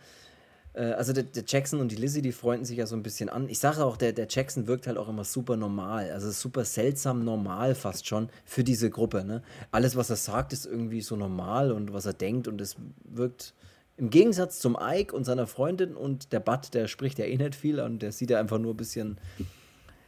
also 0.79 1.13
der, 1.13 1.25
der, 1.25 1.43
Jackson 1.47 1.81
und 1.81 1.91
die 1.91 1.97
Lizzie, 1.97 2.23
die 2.23 2.33
freunden 2.33 2.65
sich 2.65 2.79
ja 2.79 2.87
so 2.87 2.95
ein 2.95 3.03
bisschen 3.03 3.29
an. 3.29 3.49
Ich 3.49 3.59
sage 3.59 3.85
auch, 3.85 3.97
der, 3.97 4.13
der 4.13 4.29
Jackson 4.31 4.69
wirkt 4.69 4.87
halt 4.87 4.99
auch 4.99 5.09
immer 5.09 5.25
super 5.25 5.57
normal. 5.57 6.11
Also 6.13 6.31
super 6.31 6.65
seltsam 6.65 7.25
normal 7.25 7.75
fast 7.75 8.07
schon 8.07 8.29
für 8.45 8.63
diese 8.63 8.89
Gruppe. 8.89 9.25
Ne? 9.25 9.43
Alles, 9.73 9.97
was 9.97 10.11
er 10.11 10.17
sagt, 10.17 10.53
ist 10.53 10.67
irgendwie 10.67 11.01
so 11.01 11.17
normal 11.17 11.73
und 11.73 11.93
was 11.93 12.07
er 12.07 12.13
denkt 12.13 12.47
und 12.47 12.61
es 12.61 12.77
wirkt 13.05 13.55
im 13.97 14.11
Gegensatz 14.11 14.61
zum 14.61 14.79
Ike 14.81 15.15
und 15.15 15.25
seiner 15.25 15.47
Freundin 15.47 15.95
und 15.95 16.33
der 16.33 16.41
Bud, 16.41 16.73
der 16.73 16.89
spricht 16.89 17.19
ja 17.19 17.27
eh 17.27 17.37
nicht 17.37 17.55
viel 17.55 17.81
und 17.81 18.01
der 18.01 18.13
sieht 18.13 18.31
ja 18.31 18.41
einfach 18.41 18.59
nur 18.59 18.73
ein 18.73 18.77
bisschen, 18.77 19.19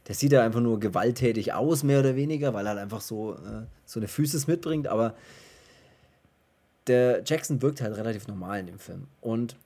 der 0.09 0.15
sieht 0.15 0.33
ja 0.33 0.43
einfach 0.43 0.61
nur 0.61 0.81
gewalttätig 0.81 1.53
aus, 1.53 1.83
mehr 1.83 2.01
oder 2.01 2.17
weniger, 2.17 2.55
weil 2.55 2.65
er 2.65 2.71
halt 2.71 2.79
einfach 2.81 3.03
so, 3.03 3.35
äh, 3.35 3.67
so 3.85 4.01
eine 4.01 4.09
Physis 4.09 4.47
mitbringt, 4.47 4.89
aber 4.89 5.15
der 6.87 7.23
Jackson 7.27 7.61
wirkt 7.61 7.83
halt 7.83 7.97
relativ 7.97 8.29
normal 8.29 8.61
in 8.61 8.67
dem 8.67 8.79
Film. 8.79 9.09
Und 9.21 9.57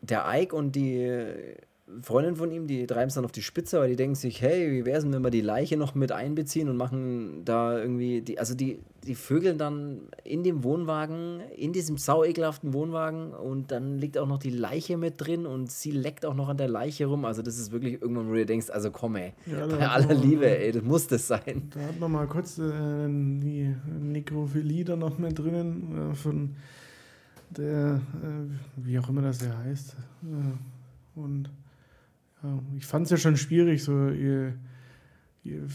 der 0.00 0.24
Ike 0.28 0.54
und 0.54 0.76
die 0.76 1.34
Freundin 2.02 2.34
von 2.34 2.50
ihm, 2.50 2.66
die 2.66 2.84
treiben 2.86 3.08
es 3.08 3.14
dann 3.14 3.24
auf 3.24 3.32
die 3.32 3.42
Spitze, 3.42 3.78
weil 3.78 3.88
die 3.88 3.96
denken 3.96 4.16
sich, 4.16 4.42
hey, 4.42 4.72
wie 4.72 4.84
wäre 4.84 4.98
es, 4.98 5.10
wenn 5.10 5.22
wir 5.22 5.30
die 5.30 5.40
Leiche 5.40 5.76
noch 5.76 5.94
mit 5.94 6.10
einbeziehen 6.10 6.68
und 6.68 6.76
machen 6.76 7.42
da 7.44 7.78
irgendwie, 7.78 8.22
die, 8.22 8.40
also 8.40 8.56
die, 8.56 8.80
die 9.06 9.14
vögeln 9.14 9.56
dann 9.56 10.00
in 10.24 10.42
dem 10.42 10.64
Wohnwagen, 10.64 11.40
in 11.56 11.72
diesem 11.72 11.96
sau 11.96 12.24
ekelhaften 12.24 12.72
Wohnwagen 12.72 13.32
und 13.32 13.70
dann 13.70 13.98
liegt 13.98 14.18
auch 14.18 14.26
noch 14.26 14.38
die 14.38 14.50
Leiche 14.50 14.96
mit 14.96 15.14
drin 15.18 15.46
und 15.46 15.70
sie 15.70 15.92
leckt 15.92 16.26
auch 16.26 16.34
noch 16.34 16.48
an 16.48 16.56
der 16.56 16.68
Leiche 16.68 17.06
rum. 17.06 17.24
Also 17.24 17.42
das 17.42 17.56
ist 17.56 17.70
wirklich 17.70 18.02
irgendwann, 18.02 18.28
wo 18.28 18.34
du 18.34 18.44
denkst, 18.44 18.68
also 18.70 18.90
komm 18.90 19.14
ey, 19.14 19.34
ja, 19.46 19.64
bei 19.66 19.86
aller 19.86 20.14
Liebe, 20.14 20.58
ey, 20.58 20.72
das 20.72 20.82
muss 20.82 21.06
das 21.06 21.28
sein. 21.28 21.70
Da 21.72 21.80
hat 21.82 22.00
man 22.00 22.10
mal 22.10 22.26
kurz 22.26 22.58
äh, 22.58 22.62
die 23.06 23.72
Nekrophilie 24.00 24.84
da 24.84 24.96
noch 24.96 25.18
mit 25.18 25.38
drinnen 25.38 26.10
äh, 26.10 26.14
von 26.16 26.56
der, 27.50 28.00
äh, 28.22 28.84
wie 28.84 28.98
auch 28.98 29.08
immer 29.08 29.22
das 29.22 29.40
ja 29.40 29.56
heißt. 29.58 29.96
Äh, 30.24 31.18
und 31.18 31.50
ja, 32.42 32.58
ich 32.76 32.86
fand 32.86 33.04
es 33.04 33.10
ja 33.10 33.16
schon 33.16 33.36
schwierig, 33.36 33.82
so 33.82 34.08
ihr, 34.08 34.54
ihr, 35.44 35.66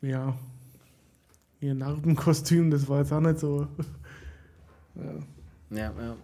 ja, 0.00 0.36
ihr 1.60 1.74
Narbenkostüm, 1.74 2.70
das 2.70 2.88
war 2.88 3.00
jetzt 3.00 3.12
auch 3.12 3.20
nicht 3.20 3.38
so. 3.38 3.66
ja. 4.94 5.78
ja, 5.78 5.92
ja. 5.98 6.16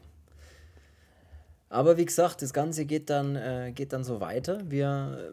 Aber 1.70 1.96
wie 1.96 2.04
gesagt, 2.04 2.42
das 2.42 2.52
Ganze 2.52 2.86
geht 2.86 3.10
dann, 3.10 3.36
äh, 3.36 3.72
geht 3.74 3.92
dann 3.92 4.04
so 4.04 4.20
weiter. 4.20 4.62
Wir, 4.68 5.32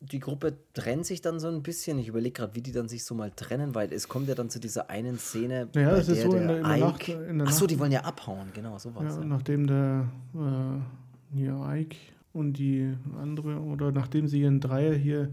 die 0.00 0.18
Gruppe 0.18 0.56
trennt 0.72 1.04
sich 1.04 1.20
dann 1.20 1.38
so 1.40 1.48
ein 1.48 1.62
bisschen. 1.62 1.98
Ich 1.98 2.08
überlege 2.08 2.32
gerade, 2.32 2.54
wie 2.54 2.62
die 2.62 2.72
dann 2.72 2.88
sich 2.88 3.04
so 3.04 3.14
mal 3.14 3.30
trennen, 3.30 3.74
weil 3.74 3.92
es 3.92 4.08
kommt 4.08 4.28
ja 4.28 4.34
dann 4.34 4.48
zu 4.48 4.58
dieser 4.58 4.88
einen 4.88 5.18
Szene. 5.18 5.68
Ja, 5.74 5.90
das 5.90 6.08
ist 6.08 6.22
so 6.22 6.34
in 6.34 6.48
der, 6.48 6.58
in 6.58 6.64
der 6.64 6.76
Nacht. 6.78 7.08
In 7.08 7.38
der 7.38 7.46
Achso, 7.46 7.66
die 7.66 7.78
wollen 7.78 7.92
ja 7.92 8.00
abhauen, 8.00 8.48
genau, 8.54 8.78
sowas. 8.78 9.16
Ja, 9.16 9.20
ja. 9.20 9.26
nachdem 9.26 9.66
der 9.66 10.08
äh, 10.34 11.34
hier 11.36 11.60
Ike 11.70 11.96
und 12.32 12.54
die 12.54 12.94
andere, 13.20 13.60
oder 13.60 13.92
nachdem 13.92 14.26
sie 14.26 14.40
ihren 14.40 14.60
Dreier 14.60 14.94
hier 14.94 15.28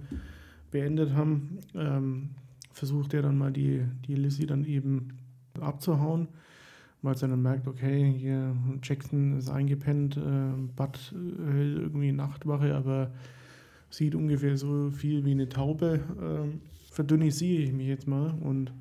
beendet 0.70 1.14
haben, 1.14 1.60
ähm, 1.74 2.32
versucht 2.74 3.14
er 3.14 3.22
dann 3.22 3.38
mal 3.38 3.54
die, 3.54 3.86
die 4.06 4.16
Lizzie 4.16 4.46
dann 4.46 4.66
eben 4.66 5.18
abzuhauen, 5.62 6.28
weil 7.02 7.16
er 7.16 7.28
dann 7.30 7.42
merkt, 7.42 7.68
okay, 7.68 8.12
hier 8.12 8.54
Jackson 8.84 9.38
ist 9.38 9.50
eingepennt, 9.50 10.18
äh, 10.18 10.72
Bud 10.76 11.14
hält 11.52 11.78
irgendwie 11.78 12.12
Nachtwache, 12.12 12.76
aber 12.76 13.12
sieht 13.90 14.16
ungefähr 14.16 14.58
so 14.58 14.90
viel 14.92 15.26
wie 15.26 15.32
eine 15.32 15.50
Taube. 15.50 16.00
Äh, 16.22 16.58
verdünnisiere 16.92 17.64
ich 17.64 17.74
mich 17.74 17.88
jetzt 17.88 18.08
mal 18.08 18.34
und 18.42 18.72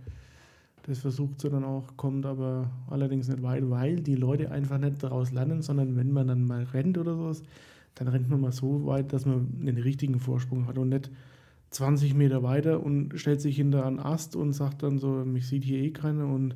das 0.84 1.00
versucht 1.00 1.40
sie 1.40 1.50
dann 1.50 1.64
auch, 1.64 1.84
kommt 1.96 2.24
aber 2.24 2.70
allerdings 2.88 3.28
nicht 3.28 3.42
weit, 3.42 3.68
weil 3.68 3.96
die 3.96 4.14
Leute 4.14 4.52
einfach 4.52 4.78
nicht 4.78 5.02
daraus 5.02 5.32
lernen, 5.32 5.60
sondern 5.60 5.96
wenn 5.96 6.12
man 6.12 6.28
dann 6.28 6.46
mal 6.46 6.62
rennt 6.62 6.96
oder 6.96 7.16
sowas, 7.16 7.42
dann 7.96 8.08
rennt 8.08 8.30
man 8.30 8.40
mal 8.40 8.52
so 8.52 8.86
weit, 8.86 9.12
dass 9.12 9.26
man 9.26 9.48
einen 9.60 9.78
richtigen 9.78 10.20
Vorsprung 10.20 10.66
hat 10.66 10.78
und 10.78 10.90
nicht 10.90 11.10
20 11.70 12.14
Meter 12.14 12.42
weiter 12.42 12.82
und 12.82 13.18
stellt 13.18 13.40
sich 13.40 13.56
hinter 13.56 13.84
einen 13.84 13.98
Ast 13.98 14.36
und 14.36 14.52
sagt 14.52 14.82
dann 14.82 14.98
so, 14.98 15.08
mich 15.08 15.48
sieht 15.48 15.64
hier 15.64 15.78
eh 15.78 15.90
keiner 15.90 16.26
und 16.26 16.54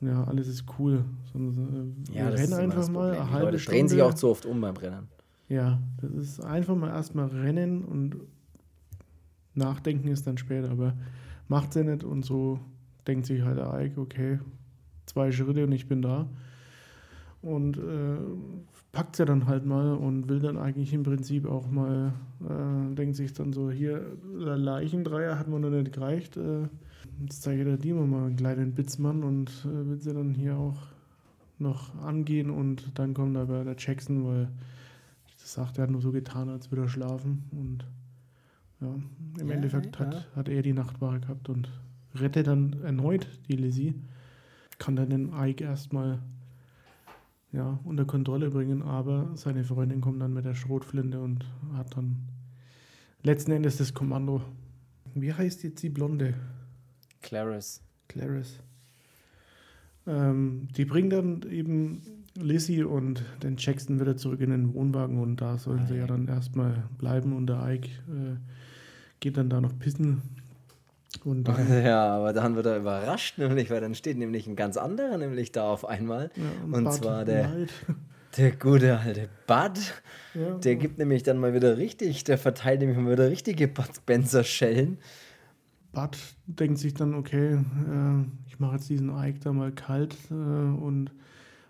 ja, 0.00 0.24
alles 0.24 0.48
ist 0.48 0.64
cool. 0.78 1.04
Sondern, 1.32 1.94
äh, 2.10 2.18
ja, 2.18 2.30
wir 2.30 2.38
rennen 2.38 2.54
einfach 2.54 2.88
mal 2.88 3.12
eine 3.12 3.30
halbe 3.30 3.46
Leute 3.46 3.58
Stunde. 3.58 3.78
drehen 3.78 3.88
sich 3.88 4.02
auch 4.02 4.14
zu 4.14 4.28
oft 4.28 4.46
um 4.46 4.60
beim 4.60 4.76
Rennen. 4.76 5.08
Ja, 5.48 5.80
das 6.00 6.12
ist 6.12 6.40
einfach 6.44 6.76
mal 6.76 6.90
erstmal 6.90 7.28
rennen 7.28 7.84
und 7.84 8.16
nachdenken 9.54 10.08
ist 10.08 10.26
dann 10.26 10.38
später, 10.38 10.70
aber 10.70 10.94
macht 11.48 11.72
sie 11.72 11.84
nicht 11.84 12.04
und 12.04 12.24
so 12.24 12.60
denkt 13.06 13.26
sich 13.26 13.42
halt 13.42 13.58
der 13.58 13.72
Ike, 13.80 14.00
okay, 14.00 14.38
zwei 15.06 15.32
Schritte 15.32 15.64
und 15.64 15.72
ich 15.72 15.88
bin 15.88 16.02
da. 16.02 16.28
Und 17.40 17.78
äh, 17.78 18.18
packt 18.92 19.16
sie 19.16 19.24
dann 19.24 19.46
halt 19.46 19.64
mal 19.64 19.94
und 19.94 20.28
will 20.28 20.40
dann 20.40 20.58
eigentlich 20.58 20.92
im 20.92 21.02
Prinzip 21.02 21.46
auch 21.46 21.70
mal, 21.70 22.12
äh, 22.42 22.94
denkt 22.94 23.16
sich 23.16 23.32
dann 23.32 23.52
so, 23.52 23.70
hier, 23.70 24.04
der 24.44 24.56
Leichendreier 24.56 25.38
hat 25.38 25.48
man 25.48 25.62
noch 25.62 25.70
nicht 25.70 25.92
gereicht, 25.92 26.36
äh, 26.36 26.62
jetzt 27.22 27.42
zeige 27.42 27.60
ich 27.60 27.66
der 27.66 27.76
Dimo 27.76 28.06
mal 28.06 28.26
einen 28.26 28.36
kleinen 28.36 28.74
Bitzmann 28.74 29.22
und 29.22 29.50
äh, 29.64 29.88
will 29.88 30.00
sie 30.00 30.12
dann 30.12 30.34
hier 30.34 30.56
auch 30.56 30.78
noch 31.58 31.94
angehen 32.02 32.50
und 32.50 32.98
dann 32.98 33.14
kommt 33.14 33.36
aber 33.36 33.64
der 33.64 33.76
Jackson, 33.78 34.26
weil 34.26 34.48
das 35.48 35.54
sagt, 35.54 35.78
er 35.78 35.84
hat 35.84 35.90
nur 35.90 36.02
so 36.02 36.12
getan, 36.12 36.50
als 36.50 36.70
würde 36.70 36.82
er 36.82 36.88
schlafen 36.90 37.44
und 37.52 37.86
ja, 38.82 38.94
im 39.40 39.48
ja, 39.48 39.54
Endeffekt 39.54 39.98
hat, 39.98 40.12
ja. 40.12 40.24
hat 40.36 40.48
er 40.50 40.60
die 40.60 40.74
Nachtwache 40.74 41.20
gehabt 41.20 41.48
und 41.48 41.70
rettet 42.14 42.48
dann 42.48 42.74
erneut 42.82 43.26
die 43.48 43.56
Lizzie, 43.56 43.94
kann 44.78 44.94
dann 44.94 45.08
den 45.08 45.32
Ike 45.32 45.64
erstmal 45.64 46.18
ja, 47.50 47.80
unter 47.84 48.04
Kontrolle 48.04 48.50
bringen, 48.50 48.82
aber 48.82 49.30
seine 49.36 49.64
Freundin 49.64 50.02
kommt 50.02 50.20
dann 50.20 50.34
mit 50.34 50.44
der 50.44 50.54
Schrotflinte 50.54 51.18
und 51.18 51.46
hat 51.72 51.96
dann 51.96 52.28
letzten 53.22 53.52
Endes 53.52 53.78
das 53.78 53.94
Kommando. 53.94 54.42
Wie 55.14 55.32
heißt 55.32 55.62
jetzt 55.62 55.82
die 55.82 55.88
Blonde? 55.88 56.34
Clarice. 57.22 57.80
Clarice. 58.06 58.60
Ähm, 60.06 60.68
die 60.76 60.84
bringt 60.84 61.14
dann 61.14 61.42
eben 61.50 62.02
Lizzie 62.36 62.84
und 62.84 63.22
den 63.42 63.56
Jackson 63.58 64.00
wieder 64.00 64.16
zurück 64.16 64.40
in 64.40 64.50
den 64.50 64.74
Wohnwagen 64.74 65.18
und 65.18 65.36
da 65.36 65.58
sollen 65.58 65.86
sie 65.86 65.96
ja 65.96 66.06
dann 66.06 66.28
erstmal 66.28 66.84
bleiben 66.98 67.34
und 67.34 67.46
der 67.46 67.66
Ike 67.68 67.88
äh, 68.08 68.36
geht 69.20 69.36
dann 69.36 69.50
da 69.50 69.60
noch 69.60 69.76
pissen 69.78 70.22
und 71.24 71.48
ja, 71.70 72.16
aber 72.16 72.32
dann 72.32 72.54
wird 72.54 72.66
er 72.66 72.78
überrascht, 72.78 73.38
nämlich, 73.38 73.70
weil 73.70 73.80
dann 73.80 73.94
steht 73.94 74.18
nämlich 74.18 74.46
ein 74.46 74.56
ganz 74.56 74.76
anderer 74.76 75.16
nämlich 75.16 75.52
da 75.52 75.68
auf 75.68 75.86
einmal. 75.86 76.30
Ja, 76.36 76.64
und, 76.64 76.86
und 76.86 76.92
zwar 76.92 77.24
der, 77.24 77.50
der 78.36 78.52
gute 78.52 78.98
alte 78.98 79.28
Bud. 79.46 80.02
Ja, 80.34 80.54
der 80.58 80.76
gibt 80.76 80.98
nämlich 80.98 81.22
dann 81.22 81.38
mal 81.38 81.54
wieder 81.54 81.78
richtig, 81.78 82.24
der 82.24 82.38
verteilt 82.38 82.80
nämlich 82.80 82.98
mal 82.98 83.12
wieder 83.12 83.30
richtige 83.30 83.68
Bud 83.68 83.88
Spencer-Schellen. 83.94 84.98
Bud 85.92 86.18
denkt 86.46 86.78
sich 86.78 86.94
dann, 86.94 87.14
okay, 87.14 87.54
äh, 87.54 88.24
ich 88.46 88.58
mache 88.60 88.76
jetzt 88.76 88.88
diesen 88.88 89.10
Ike 89.10 89.40
da 89.42 89.52
mal 89.52 89.72
kalt 89.72 90.14
äh, 90.30 90.34
und 90.34 91.10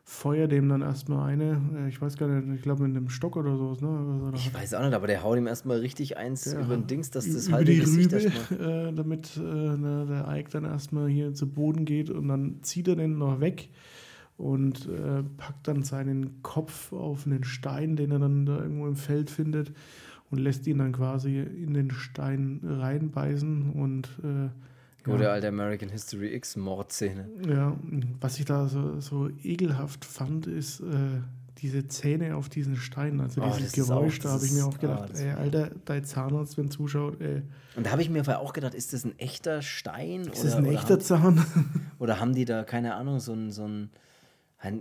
feuer 0.08 0.48
dem 0.48 0.70
dann 0.70 0.80
erstmal 0.80 1.28
eine, 1.28 1.60
äh, 1.76 1.88
ich 1.88 2.00
weiß 2.00 2.16
gar 2.16 2.28
nicht, 2.28 2.56
ich 2.56 2.62
glaube 2.62 2.88
mit 2.88 2.96
einem 2.96 3.10
Stock 3.10 3.36
oder 3.36 3.58
sowas, 3.58 3.82
ne? 3.82 3.88
Oder 3.88 4.38
ich 4.38 4.52
weiß 4.54 4.72
auch 4.72 4.82
nicht, 4.82 4.94
aber 4.94 5.06
der 5.06 5.22
haut 5.22 5.36
ihm 5.36 5.46
erstmal 5.46 5.80
richtig 5.80 6.16
eins 6.16 6.46
ja, 6.46 6.58
über 6.58 6.76
den 6.76 6.86
Dings, 6.86 7.10
dass 7.10 7.30
das 7.30 7.52
halt 7.52 7.68
die 7.68 7.76
Gesicht 7.76 8.14
Rübe, 8.14 8.88
äh, 8.88 8.92
damit 8.94 9.36
äh, 9.36 9.76
der 10.06 10.26
Ike 10.30 10.48
dann 10.50 10.64
erstmal 10.64 11.08
hier 11.08 11.34
zu 11.34 11.46
Boden 11.46 11.84
geht 11.84 12.08
und 12.08 12.26
dann 12.26 12.62
zieht 12.62 12.88
er 12.88 12.96
den 12.96 13.18
noch 13.18 13.40
weg 13.40 13.68
und 14.38 14.88
äh, 14.88 15.24
packt 15.36 15.68
dann 15.68 15.82
seinen 15.82 16.42
Kopf 16.42 16.90
auf 16.94 17.26
einen 17.26 17.44
Stein, 17.44 17.96
den 17.96 18.10
er 18.10 18.18
dann 18.18 18.46
da 18.46 18.62
irgendwo 18.62 18.86
im 18.86 18.96
Feld 18.96 19.28
findet 19.28 19.72
und 20.30 20.38
lässt 20.38 20.66
ihn 20.66 20.78
dann 20.78 20.92
quasi 20.92 21.38
in 21.38 21.74
den 21.74 21.90
Stein 21.90 22.60
reinbeißen 22.64 23.72
und 23.72 24.08
äh, 24.24 24.48
Gute 25.08 25.24
ja. 25.24 25.32
alte 25.32 25.48
American 25.48 25.88
History 25.88 26.34
X 26.34 26.56
Mordszene. 26.56 27.28
Ja, 27.48 27.76
was 28.20 28.38
ich 28.38 28.44
da 28.44 28.68
so, 28.68 29.00
so 29.00 29.28
ekelhaft 29.42 30.04
fand, 30.04 30.46
ist 30.46 30.80
äh, 30.80 31.20
diese 31.58 31.86
Zähne 31.88 32.36
auf 32.36 32.48
diesen 32.48 32.76
Steinen. 32.76 33.20
Also 33.20 33.42
oh, 33.42 33.52
dieses 33.56 33.72
Geräusch, 33.72 34.18
auch, 34.18 34.22
da 34.22 34.30
habe 34.30 34.46
ich 34.46 34.52
mir 34.52 34.66
auch 34.66 34.78
gedacht, 34.78 35.10
oh, 35.14 35.18
ey, 35.18 35.30
Alter, 35.30 35.70
dein 35.84 36.04
Zahnarzt, 36.04 36.56
wenn 36.58 36.70
zuschaut, 36.70 37.20
ey. 37.20 37.42
Und 37.76 37.86
da 37.86 37.90
habe 37.90 38.02
ich 38.02 38.10
mir 38.10 38.38
auch 38.38 38.52
gedacht, 38.52 38.74
ist 38.74 38.92
das 38.92 39.04
ein 39.04 39.18
echter 39.18 39.62
Stein? 39.62 40.22
Ist 40.22 40.40
oder, 40.40 40.44
das 40.44 40.54
ein 40.54 40.66
echter 40.66 40.94
haben, 40.94 41.00
Zahn? 41.00 41.44
Oder 41.98 42.20
haben 42.20 42.34
die 42.34 42.44
da, 42.44 42.64
keine 42.64 42.94
Ahnung, 42.94 43.20
so 43.20 43.32
ein, 43.32 43.50
so 43.50 43.66
ein, 43.66 43.90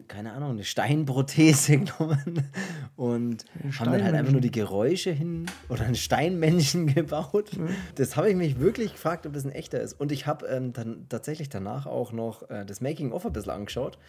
keine 0.08 0.34
Ahnung, 0.34 0.52
eine 0.52 0.64
Steinprothese 0.64 1.78
genommen 1.78 2.50
und 2.96 3.46
haben 3.80 3.92
dann 3.92 4.04
halt 4.04 4.16
einfach 4.16 4.32
nur 4.32 4.42
die 4.42 4.52
Geräusche 4.52 5.12
hin 5.12 5.46
oder 5.70 5.86
einen 5.86 5.96
Steinmännchen 5.96 6.88
gebaut. 6.94 7.56
Mhm. 7.56 7.70
Das 7.96 8.18
habe 8.18 8.30
ich 8.30 8.36
mich 8.36 8.60
wirklich 8.60 8.94
gefragt, 8.94 9.28
ob 9.28 9.34
das 9.34 9.46
ein 9.46 9.52
echter 9.52 9.80
ist. 9.80 9.94
Und 9.94 10.12
ich 10.12 10.26
habe 10.26 10.48
ähm, 10.48 10.74
dann 10.74 11.08
tatsächlich 11.10 11.50
danach 11.50 11.86
auch 11.86 12.12
noch 12.12 12.50
äh, 12.50 12.66
das 12.66 12.82
Making-of 12.82 13.26
ein 13.26 13.34
bisschen 13.34 13.52
angeschaut. 13.52 14.00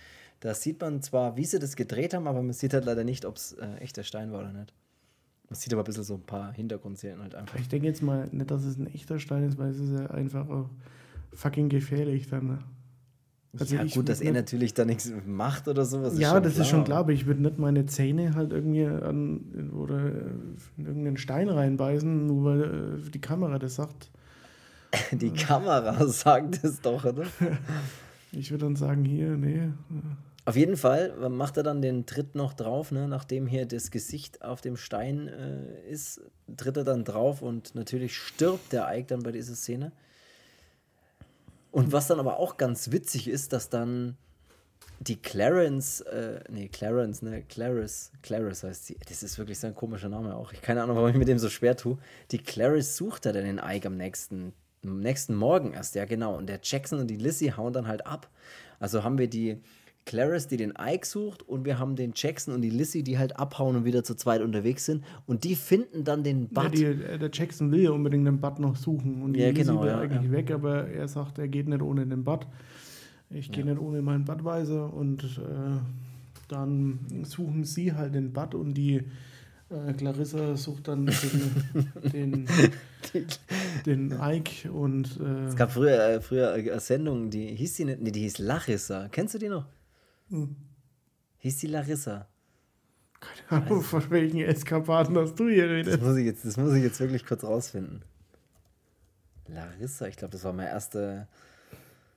Da 0.40 0.54
sieht 0.54 0.80
man 0.80 1.02
zwar, 1.02 1.36
wie 1.36 1.44
sie 1.44 1.58
das 1.58 1.76
gedreht 1.76 2.14
haben, 2.14 2.26
aber 2.26 2.42
man 2.42 2.52
sieht 2.52 2.72
halt 2.72 2.86
leider 2.86 3.04
nicht, 3.04 3.26
ob 3.26 3.36
es 3.36 3.52
äh, 3.52 3.74
echter 3.80 4.04
Stein 4.04 4.32
war 4.32 4.40
oder 4.40 4.52
nicht. 4.52 4.72
Man 5.50 5.58
sieht 5.58 5.72
aber 5.72 5.82
ein 5.82 5.86
bisschen 5.86 6.04
so 6.04 6.14
ein 6.14 6.22
paar 6.22 6.52
Hintergrundszenen 6.52 7.22
halt 7.22 7.34
einfach. 7.34 7.58
Ich 7.58 7.68
denke 7.68 7.86
jetzt 7.86 8.02
mal 8.02 8.28
nicht, 8.30 8.50
dass 8.50 8.64
es 8.64 8.78
ein 8.78 8.86
echter 8.86 9.18
Stein 9.18 9.44
ist, 9.44 9.58
weil 9.58 9.70
es 9.70 9.80
ist 9.80 9.98
ja 9.98 10.06
einfach 10.06 10.46
fucking 11.34 11.68
gefährlich 11.68 12.28
dann. 12.28 12.46
Ne? 12.46 12.58
Also 13.59 13.76
ja, 13.76 13.84
gut, 13.84 14.09
dass 14.09 14.20
er 14.20 14.32
natürlich 14.32 14.74
da 14.74 14.84
nichts 14.84 15.11
macht 15.24 15.68
oder 15.68 15.84
sowas. 15.84 16.18
Ja, 16.18 16.38
das 16.38 16.55
klar. 16.55 16.62
ist 16.64 16.70
schon 16.70 16.84
klar, 16.84 16.99
aber 16.99 17.12
ich 17.12 17.26
würde 17.26 17.42
nicht 17.42 17.59
meine 17.59 17.86
Zähne 17.86 18.34
halt 18.34 18.53
irgendwie 18.53 18.84
an 18.84 19.70
oder 19.74 19.99
in 20.76 20.84
irgendeinen 20.84 21.16
Stein 21.16 21.49
reinbeißen, 21.49 22.26
nur 22.26 22.44
weil 22.44 22.62
äh, 23.07 23.11
die 23.11 23.20
Kamera 23.20 23.59
das 23.59 23.76
sagt. 23.76 24.11
Die 25.12 25.30
Kamera 25.30 26.07
sagt 26.07 26.64
es 26.64 26.80
doch, 26.80 27.05
oder? 27.05 27.24
ich 28.32 28.51
würde 28.51 28.64
dann 28.64 28.76
sagen, 28.76 29.05
hier, 29.05 29.36
nee. 29.36 29.68
Auf 30.46 30.57
jeden 30.57 30.78
Fall 30.78 31.28
macht 31.28 31.59
er 31.59 31.62
dann 31.62 31.82
den 31.82 32.07
Tritt 32.07 32.34
noch 32.34 32.55
drauf, 32.55 32.90
ne? 32.90 33.07
nachdem 33.07 33.46
hier 33.46 33.66
das 33.66 33.90
Gesicht 33.90 34.42
auf 34.42 34.62
dem 34.62 34.78
Stein 34.78 35.28
äh, 35.28 35.90
ist, 35.90 36.22
tritt 36.57 36.78
er 36.78 36.84
dann 36.84 37.05
drauf 37.05 37.42
und 37.42 37.74
natürlich 37.74 38.16
stirbt 38.16 38.72
der 38.72 38.88
Ike 38.90 39.09
dann 39.09 39.22
bei 39.22 39.32
dieser 39.32 39.55
Szene. 39.55 39.92
Und 41.70 41.92
was 41.92 42.06
dann 42.06 42.20
aber 42.20 42.38
auch 42.38 42.56
ganz 42.56 42.90
witzig 42.92 43.28
ist, 43.28 43.52
dass 43.52 43.68
dann 43.68 44.16
die 45.00 45.20
Clarence, 45.20 46.00
äh, 46.00 46.40
nee, 46.48 46.68
Clarence, 46.68 47.22
ne, 47.22 47.42
Clarice, 47.42 48.10
Clarice 48.22 48.64
heißt 48.64 48.86
sie. 48.86 48.96
Das 49.08 49.22
ist 49.22 49.38
wirklich 49.38 49.58
so 49.58 49.68
ein 49.68 49.74
komischer 49.74 50.08
Name 50.08 50.34
auch. 50.34 50.52
Ich 50.52 50.60
keine 50.60 50.82
Ahnung, 50.82 50.96
warum 50.96 51.10
ich 51.10 51.16
mit 51.16 51.28
dem 51.28 51.38
so 51.38 51.48
schwer 51.48 51.76
tue. 51.76 51.98
Die 52.30 52.38
Clarice 52.38 52.96
sucht 52.96 53.26
er 53.26 53.32
dann 53.32 53.44
den 53.44 53.60
Ike 53.62 53.86
am 53.86 53.96
nächsten, 53.96 54.52
am 54.84 55.00
nächsten 55.00 55.34
Morgen 55.34 55.72
erst, 55.72 55.94
ja 55.94 56.04
genau. 56.04 56.36
Und 56.36 56.48
der 56.48 56.60
Jackson 56.62 56.98
und 56.98 57.08
die 57.08 57.16
Lissy 57.16 57.52
hauen 57.56 57.72
dann 57.72 57.86
halt 57.86 58.06
ab. 58.06 58.28
Also 58.80 59.04
haben 59.04 59.18
wir 59.18 59.28
die 59.28 59.60
Clarice, 60.09 60.48
die 60.48 60.56
den 60.56 60.72
Ike 60.80 61.06
sucht, 61.06 61.42
und 61.42 61.66
wir 61.66 61.78
haben 61.78 61.94
den 61.94 62.12
Jackson 62.14 62.54
und 62.54 62.62
die 62.62 62.70
Lissy, 62.70 63.02
die 63.02 63.18
halt 63.18 63.38
abhauen 63.38 63.76
und 63.76 63.84
wieder 63.84 64.02
zu 64.02 64.14
zweit 64.14 64.40
unterwegs 64.40 64.86
sind. 64.86 65.04
Und 65.26 65.44
die 65.44 65.54
finden 65.54 66.02
dann 66.02 66.24
den 66.24 66.48
Butt. 66.48 66.78
Ja, 66.78 66.92
die, 66.92 67.02
äh, 67.02 67.18
der 67.18 67.30
Jackson 67.30 67.70
will 67.70 67.82
ja 67.82 67.90
unbedingt 67.90 68.26
den 68.26 68.40
Butt 68.40 68.59
noch 68.59 68.74
suchen. 68.74 69.22
Und 69.22 69.34
die 69.34 69.40
ja, 69.40 69.50
Lissy 69.50 69.64
genau, 69.64 69.82
will 69.82 69.88
ja, 69.88 70.00
eigentlich 70.00 70.24
ja. 70.24 70.32
weg, 70.32 70.50
aber 70.50 70.88
er 70.88 71.09
sagt, 71.09 71.38
er 71.38 71.46
geht 71.46 71.68
nicht 71.68 71.82
ohne 71.82 72.06
den 72.06 72.24
Butt. 72.24 72.46
Ich 73.28 73.52
gehe 73.52 73.66
nicht 73.66 73.78
ohne 73.78 74.00
meinen 74.00 74.24
Budweiser. 74.24 74.92
Und 74.94 75.24
äh, 75.24 75.78
dann 76.48 77.00
suchen 77.24 77.64
sie 77.64 77.92
halt 77.92 78.14
den 78.14 78.32
Butt 78.32 78.54
und 78.54 78.72
die 78.72 79.04
äh, 79.68 79.92
Clarissa 79.92 80.56
sucht 80.56 80.88
dann 80.88 81.04
den, 81.04 81.12
den, 82.14 82.46
den, 83.84 84.18
Ike 84.22 84.72
und. 84.72 85.20
Äh, 85.20 85.48
es 85.48 85.56
gab 85.56 85.70
früher, 85.70 86.00
äh, 86.00 86.20
früher 86.22 86.54
äh, 86.54 86.80
Sendungen, 86.80 87.28
die 87.28 87.48
hieß 87.48 87.74
die 87.74 87.84
nicht, 87.84 88.00
nee, 88.00 88.11
die 88.11 88.20
hieß 88.20 88.38
Larissa. 88.38 89.09
Kennst 89.09 89.34
du 89.34 89.38
die 89.38 89.50
noch? 89.50 89.66
Hm. 90.31 90.57
Hieß 91.39 91.59
die 91.59 91.66
Larissa? 91.68 92.26
Keine 93.20 93.64
Ahnung, 93.64 93.83
von 93.83 94.09
welchen 94.11 94.41
Eskapaden 94.41 95.16
hast 95.18 95.35
du 95.35 95.49
hier 95.49 95.68
redest. 95.68 95.97
Das 95.97 96.07
muss 96.07 96.16
ich 96.16 96.26
jetzt, 96.26 96.45
das 96.45 96.57
muss 96.57 96.74
ich 96.74 96.83
jetzt 96.83 97.01
wirklich 97.01 97.24
kurz 97.24 97.43
rausfinden. 97.43 98.03
Larissa, 99.49 100.07
ich 100.07 100.16
glaube, 100.16 100.33
das 100.33 100.45
war 100.45 100.53
meine 100.53 100.70
erste. 100.70 101.26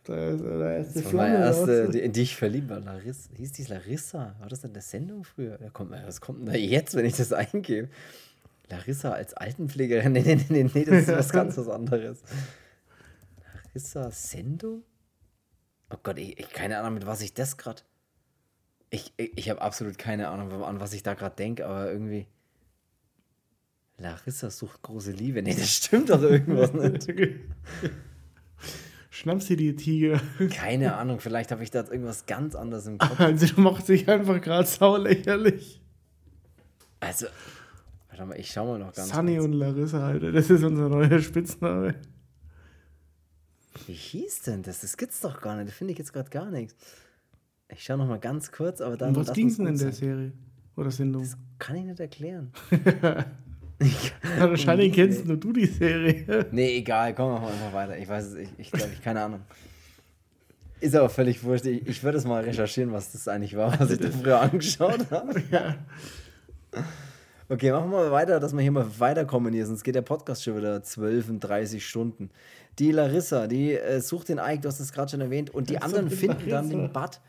Das 0.04 0.40
war 0.40 1.14
meine 1.14 1.38
erste, 1.38 1.90
die, 1.90 2.00
in 2.00 2.12
die 2.12 2.24
ich 2.24 2.36
verliebt 2.36 2.70
war. 2.70 2.80
Larissa. 2.80 3.30
Hieß 3.36 3.52
die 3.54 3.64
Larissa? 3.64 4.36
War 4.40 4.50
das 4.50 4.64
in 4.64 4.74
der 4.74 4.82
Sendung 4.82 5.24
früher? 5.24 5.60
Ja, 5.62 5.70
komm, 5.72 5.92
was 5.92 6.22
kommt 6.22 6.40
denn 6.40 6.48
da 6.48 6.54
jetzt, 6.54 6.96
wenn 6.96 7.06
ich 7.06 7.16
das 7.16 7.32
eingebe? 7.34 7.90
Larissa 8.70 9.12
als 9.12 9.34
Altenpflegerin? 9.34 10.12
Nee, 10.14 10.24
nee, 10.24 10.46
nee, 10.50 10.70
nee, 10.74 10.86
das 10.86 11.04
ist 11.04 11.08
was 11.10 11.30
ganz 11.30 11.58
was 11.58 11.68
anderes. 11.68 12.22
Larissa 13.74 14.12
Sendung? 14.12 14.84
Oh 15.92 15.98
Gott, 16.02 16.18
ich, 16.18 16.40
ich 16.40 16.50
keine 16.50 16.80
Ahnung, 16.80 16.96
mit 16.96 17.06
was 17.06 17.22
ich 17.22 17.34
das 17.34 17.58
gerade. 17.58 17.82
Ich, 18.92 19.14
ich, 19.18 19.38
ich 19.38 19.50
habe 19.50 19.62
absolut 19.62 19.98
keine 19.98 20.28
Ahnung, 20.28 20.52
an 20.64 20.80
was 20.80 20.94
ich 20.94 21.02
da 21.02 21.16
gerade 21.16 21.36
denke, 21.36 21.66
aber 21.66 21.92
irgendwie. 21.92 22.28
Larissa 23.98 24.50
sucht 24.50 24.82
große 24.82 25.12
Liebe. 25.12 25.42
Nee, 25.42 25.56
das 25.56 25.76
stimmt 25.76 26.10
doch 26.10 26.22
irgendwas 26.22 26.74
nicht. 26.74 27.08
Schnappst 29.10 29.50
dir 29.50 29.58
die 29.58 29.76
Tiger. 29.76 30.20
Keine 30.50 30.96
Ahnung, 30.96 31.20
vielleicht 31.20 31.52
habe 31.52 31.64
ich 31.64 31.72
da 31.72 31.84
irgendwas 31.84 32.26
ganz 32.26 32.56
anderes 32.56 32.88
im 32.88 32.98
Kopf. 32.98 33.20
Also, 33.20 33.46
du 33.46 33.62
machst 33.62 33.88
dich 33.88 34.10
einfach 34.10 34.42
gerade 34.42 34.68
saulächerlich. 34.68 35.82
Also, 37.00 37.28
warte 38.10 38.26
mal, 38.26 38.40
ich 38.40 38.52
schau 38.52 38.66
mal 38.66 38.80
noch 38.80 38.94
ganz 38.94 39.10
Sunny 39.10 39.36
kurz. 39.36 39.46
und 39.46 39.54
Larissa, 39.54 40.08
Alter, 40.08 40.32
das 40.32 40.50
ist 40.50 40.64
unser 40.64 40.90
neuer 40.90 41.20
Spitzname. 41.20 41.96
Wie 43.86 43.94
hieß 43.94 44.44
denn 44.44 44.64
das? 44.64 44.82
Das 44.82 44.98
gibt's 44.98 45.22
doch 45.22 45.42
gar 45.42 45.56
nicht. 45.56 45.70
Da 45.70 45.74
finde 45.74 45.94
ich 45.94 46.00
jetzt 46.00 46.14
gerade 46.14 46.30
gar 46.30 46.50
nichts. 46.50 46.76
Ich 47.74 47.84
schaue 47.84 47.98
noch 47.98 48.08
mal 48.08 48.20
ganz 48.20 48.52
kurz, 48.52 48.82
aber 48.82 48.98
dann. 48.98 49.10
Und 49.10 49.28
was 49.28 49.34
ging 49.34 49.48
es 49.48 49.58
denn 49.58 49.68
in 49.68 49.78
der 49.78 49.92
Serie? 49.92 50.32
Oder 50.76 50.92
Sendung? 50.92 51.22
Das 51.24 51.38
kann 51.60 51.76
ich 51.76 51.86
nicht 51.86 52.00
erklären. 52.00 52.52
ja, 53.82 54.50
wahrscheinlich 54.50 54.94
kennst 54.94 55.26
nur 55.26 55.38
du 55.38 55.54
die 55.54 55.66
Serie. 55.66 56.48
nee, 56.52 56.78
egal, 56.78 57.14
komm 57.14 57.34
mal 57.34 57.74
weiter. 57.74 57.98
Ich 57.98 58.08
weiß 58.08 58.26
es, 58.26 58.36
ich, 58.36 58.50
ich 58.58 58.72
glaube, 58.72 58.92
ich 58.94 59.02
keine 59.02 59.22
Ahnung. 59.22 59.42
Ist 60.80 60.96
aber 60.96 61.10
völlig 61.10 61.44
wurscht. 61.44 61.66
Ich, 61.66 61.88
ich 61.88 62.04
würde 62.04 62.18
es 62.18 62.26
mal 62.26 62.44
recherchieren, 62.44 62.92
was 62.92 63.12
das 63.12 63.28
eigentlich 63.28 63.56
war, 63.56 63.80
was 63.80 63.92
ich 63.92 64.00
da 64.00 64.10
früher 64.10 64.42
angeschaut 64.42 65.12
habe. 65.12 65.42
Ja. 65.52 65.76
Okay, 67.50 67.70
machen 67.72 67.92
wir 67.92 67.98
mal 67.98 68.12
weiter, 68.12 68.40
dass 68.40 68.54
wir 68.54 68.62
hier 68.62 68.72
mal 68.72 68.88
weiterkommen 68.98 69.54
hier, 69.54 69.66
sonst 69.66 69.84
geht 69.84 69.96
der 69.96 70.04
Podcast 70.04 70.42
schon 70.42 70.56
wieder 70.56 70.82
12 70.82 71.30
und 71.30 71.42
30 71.42 71.86
Stunden. 71.86 72.30
Die 72.80 72.94
Larissa, 72.94 73.48
die 73.48 73.74
äh, 73.74 74.00
sucht 74.00 74.30
den 74.30 74.38
Ike, 74.38 74.62
du 74.62 74.70
hast 74.70 74.80
es 74.80 74.94
gerade 74.94 75.12
schon 75.12 75.20
erwähnt, 75.20 75.50
und 75.50 75.70
die 75.70 75.82
anderen 75.82 76.10
finden 76.10 76.50
Larissa. 76.50 76.56
dann 76.56 76.70
den 76.70 76.94
Bud. 76.94 77.20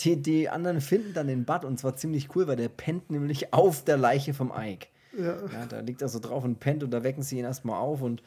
Die, 0.00 0.20
die 0.20 0.48
anderen 0.48 0.80
finden 0.80 1.12
dann 1.14 1.26
den 1.26 1.44
Bud 1.44 1.64
und 1.64 1.78
zwar 1.78 1.96
ziemlich 1.96 2.34
cool, 2.34 2.46
weil 2.46 2.56
der 2.56 2.68
pennt 2.68 3.10
nämlich 3.10 3.52
auf 3.52 3.84
der 3.84 3.96
Leiche 3.96 4.34
vom 4.34 4.52
Ike. 4.56 4.88
Ja. 5.16 5.36
ja 5.46 5.66
da 5.68 5.80
liegt 5.80 6.02
er 6.02 6.08
so 6.08 6.18
drauf 6.18 6.44
und 6.44 6.60
pennt 6.60 6.82
und 6.82 6.90
da 6.90 7.02
wecken 7.02 7.22
sie 7.22 7.38
ihn 7.38 7.44
erstmal 7.44 7.78
auf 7.78 8.00
und 8.00 8.22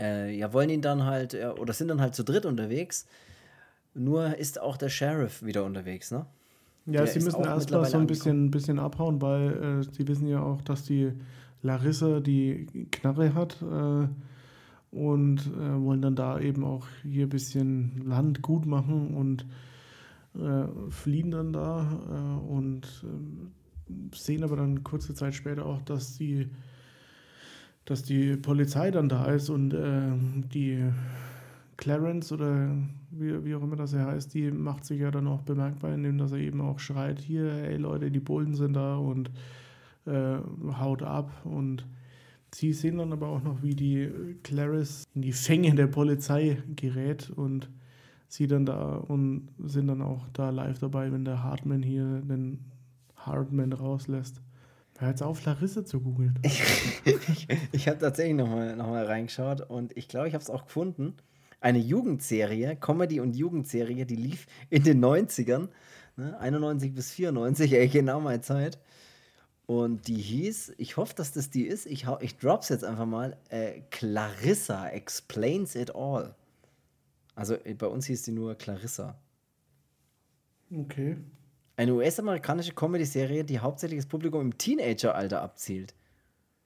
äh, 0.00 0.36
ja, 0.36 0.52
wollen 0.52 0.70
ihn 0.70 0.82
dann 0.82 1.04
halt, 1.04 1.34
äh, 1.34 1.46
oder 1.46 1.72
sind 1.72 1.88
dann 1.88 2.00
halt 2.00 2.14
zu 2.14 2.24
dritt 2.24 2.46
unterwegs. 2.46 3.06
Nur 3.94 4.36
ist 4.36 4.60
auch 4.60 4.76
der 4.76 4.88
Sheriff 4.88 5.42
wieder 5.42 5.64
unterwegs, 5.64 6.10
ne? 6.10 6.26
Ja, 6.86 7.02
der 7.02 7.06
sie 7.06 7.20
müssen 7.20 7.44
erstmal 7.44 7.84
so 7.84 7.98
ein 7.98 8.06
bisschen, 8.06 8.50
bisschen 8.50 8.78
abhauen, 8.78 9.20
weil 9.20 9.80
äh, 9.80 9.92
sie 9.92 10.08
wissen 10.08 10.26
ja 10.26 10.42
auch, 10.42 10.62
dass 10.62 10.84
die 10.84 11.12
Larissa 11.62 12.20
die 12.20 12.88
Knarre 12.90 13.34
hat. 13.34 13.60
Äh, 13.62 14.08
und 14.90 15.40
äh, 15.40 15.82
wollen 15.82 16.02
dann 16.02 16.16
da 16.16 16.40
eben 16.40 16.64
auch 16.64 16.86
hier 17.02 17.26
ein 17.26 17.30
bisschen 17.30 18.02
Land 18.06 18.42
gut 18.42 18.66
machen 18.66 19.14
und 19.14 19.44
äh, 20.34 20.90
fliehen 20.90 21.30
dann 21.30 21.52
da 21.52 22.00
äh, 22.08 22.46
und 22.46 23.04
äh, 23.04 24.16
sehen 24.16 24.44
aber 24.44 24.56
dann 24.56 24.84
kurze 24.84 25.14
Zeit 25.14 25.34
später 25.34 25.66
auch, 25.66 25.82
dass 25.82 26.16
die, 26.16 26.48
dass 27.84 28.02
die 28.02 28.36
Polizei 28.36 28.90
dann 28.90 29.08
da 29.08 29.26
ist 29.26 29.48
und 29.48 29.72
äh, 29.72 30.12
die 30.52 30.84
Clarence 31.76 32.32
oder 32.32 32.76
wie, 33.10 33.44
wie 33.44 33.54
auch 33.54 33.62
immer 33.62 33.76
das 33.76 33.92
er 33.92 34.06
heißt, 34.06 34.34
die 34.34 34.50
macht 34.50 34.84
sich 34.84 35.00
ja 35.00 35.10
dann 35.10 35.26
auch 35.26 35.42
bemerkbar, 35.42 35.94
indem 35.94 36.18
dass 36.18 36.32
er 36.32 36.38
eben 36.38 36.60
auch 36.60 36.78
schreit, 36.78 37.20
hier, 37.20 37.50
ey 37.50 37.76
Leute, 37.76 38.10
die 38.10 38.20
Bullen 38.20 38.54
sind 38.54 38.74
da 38.74 38.96
und 38.96 39.30
äh, 40.06 40.38
haut 40.78 41.02
ab. 41.02 41.30
Und 41.44 41.86
Sie 42.54 42.72
sehen 42.72 42.98
dann 42.98 43.12
aber 43.12 43.28
auch 43.28 43.42
noch, 43.42 43.62
wie 43.62 43.74
die 43.74 44.10
Clarice 44.42 45.04
in 45.14 45.22
die 45.22 45.32
Fänge 45.32 45.74
der 45.74 45.86
Polizei 45.86 46.62
gerät 46.76 47.30
und 47.30 47.68
sie 48.28 48.46
dann 48.46 48.66
da 48.66 48.96
und 48.96 49.48
sind 49.58 49.88
dann 49.88 50.02
auch 50.02 50.28
da 50.32 50.50
live 50.50 50.78
dabei, 50.78 51.10
wenn 51.10 51.24
der 51.24 51.42
Hartman 51.42 51.82
hier 51.82 52.20
den 52.20 52.64
Hartman 53.16 53.72
rauslässt. 53.72 54.40
Hör 54.98 55.08
jetzt 55.08 55.22
auf, 55.22 55.44
Larissa 55.44 55.84
zu 55.84 56.00
googeln. 56.00 56.38
ich, 56.42 56.62
ich, 57.04 57.48
ich 57.72 57.88
habe 57.88 57.98
tatsächlich 57.98 58.36
nochmal 58.36 58.76
noch 58.76 58.88
mal 58.88 59.04
reingeschaut 59.04 59.62
und 59.62 59.96
ich 59.96 60.08
glaube, 60.08 60.28
ich 60.28 60.34
habe 60.34 60.42
es 60.42 60.50
auch 60.50 60.64
gefunden. 60.64 61.14
Eine 61.60 61.78
Jugendserie, 61.78 62.76
Comedy- 62.76 63.20
und 63.20 63.34
Jugendserie, 63.34 64.06
die 64.06 64.16
lief 64.16 64.46
in 64.70 64.84
den 64.84 65.04
90ern, 65.04 65.68
ne, 66.16 66.38
91 66.38 66.94
bis 66.94 67.10
94, 67.12 67.72
ey, 67.72 67.88
genau 67.88 68.20
meine 68.20 68.42
Zeit. 68.42 68.78
Und 69.66 70.08
die 70.08 70.16
hieß, 70.16 70.74
ich 70.78 70.96
hoffe, 70.96 71.14
dass 71.14 71.32
das 71.32 71.50
die 71.50 71.66
ist, 71.66 71.86
ich, 71.86 72.06
ich 72.20 72.36
drop's 72.38 72.68
jetzt 72.68 72.84
einfach 72.84 73.06
mal, 73.06 73.36
äh, 73.50 73.82
Clarissa 73.90 74.88
Explains 74.88 75.74
It 75.74 75.94
All. 75.94 76.34
Also 77.38 77.54
äh, 77.54 77.74
bei 77.74 77.86
uns 77.86 78.06
hieß 78.06 78.22
die 78.22 78.32
nur 78.32 78.56
Clarissa. 78.56 79.16
Okay. 80.74 81.16
Eine 81.76 81.94
US-amerikanische 81.94 82.72
Comedy-Serie, 82.72 83.44
die 83.44 83.60
hauptsächlich 83.60 84.00
das 84.00 84.06
Publikum 84.06 84.40
im 84.40 84.58
Teenager-Alter 84.58 85.40
abzielt. 85.40 85.94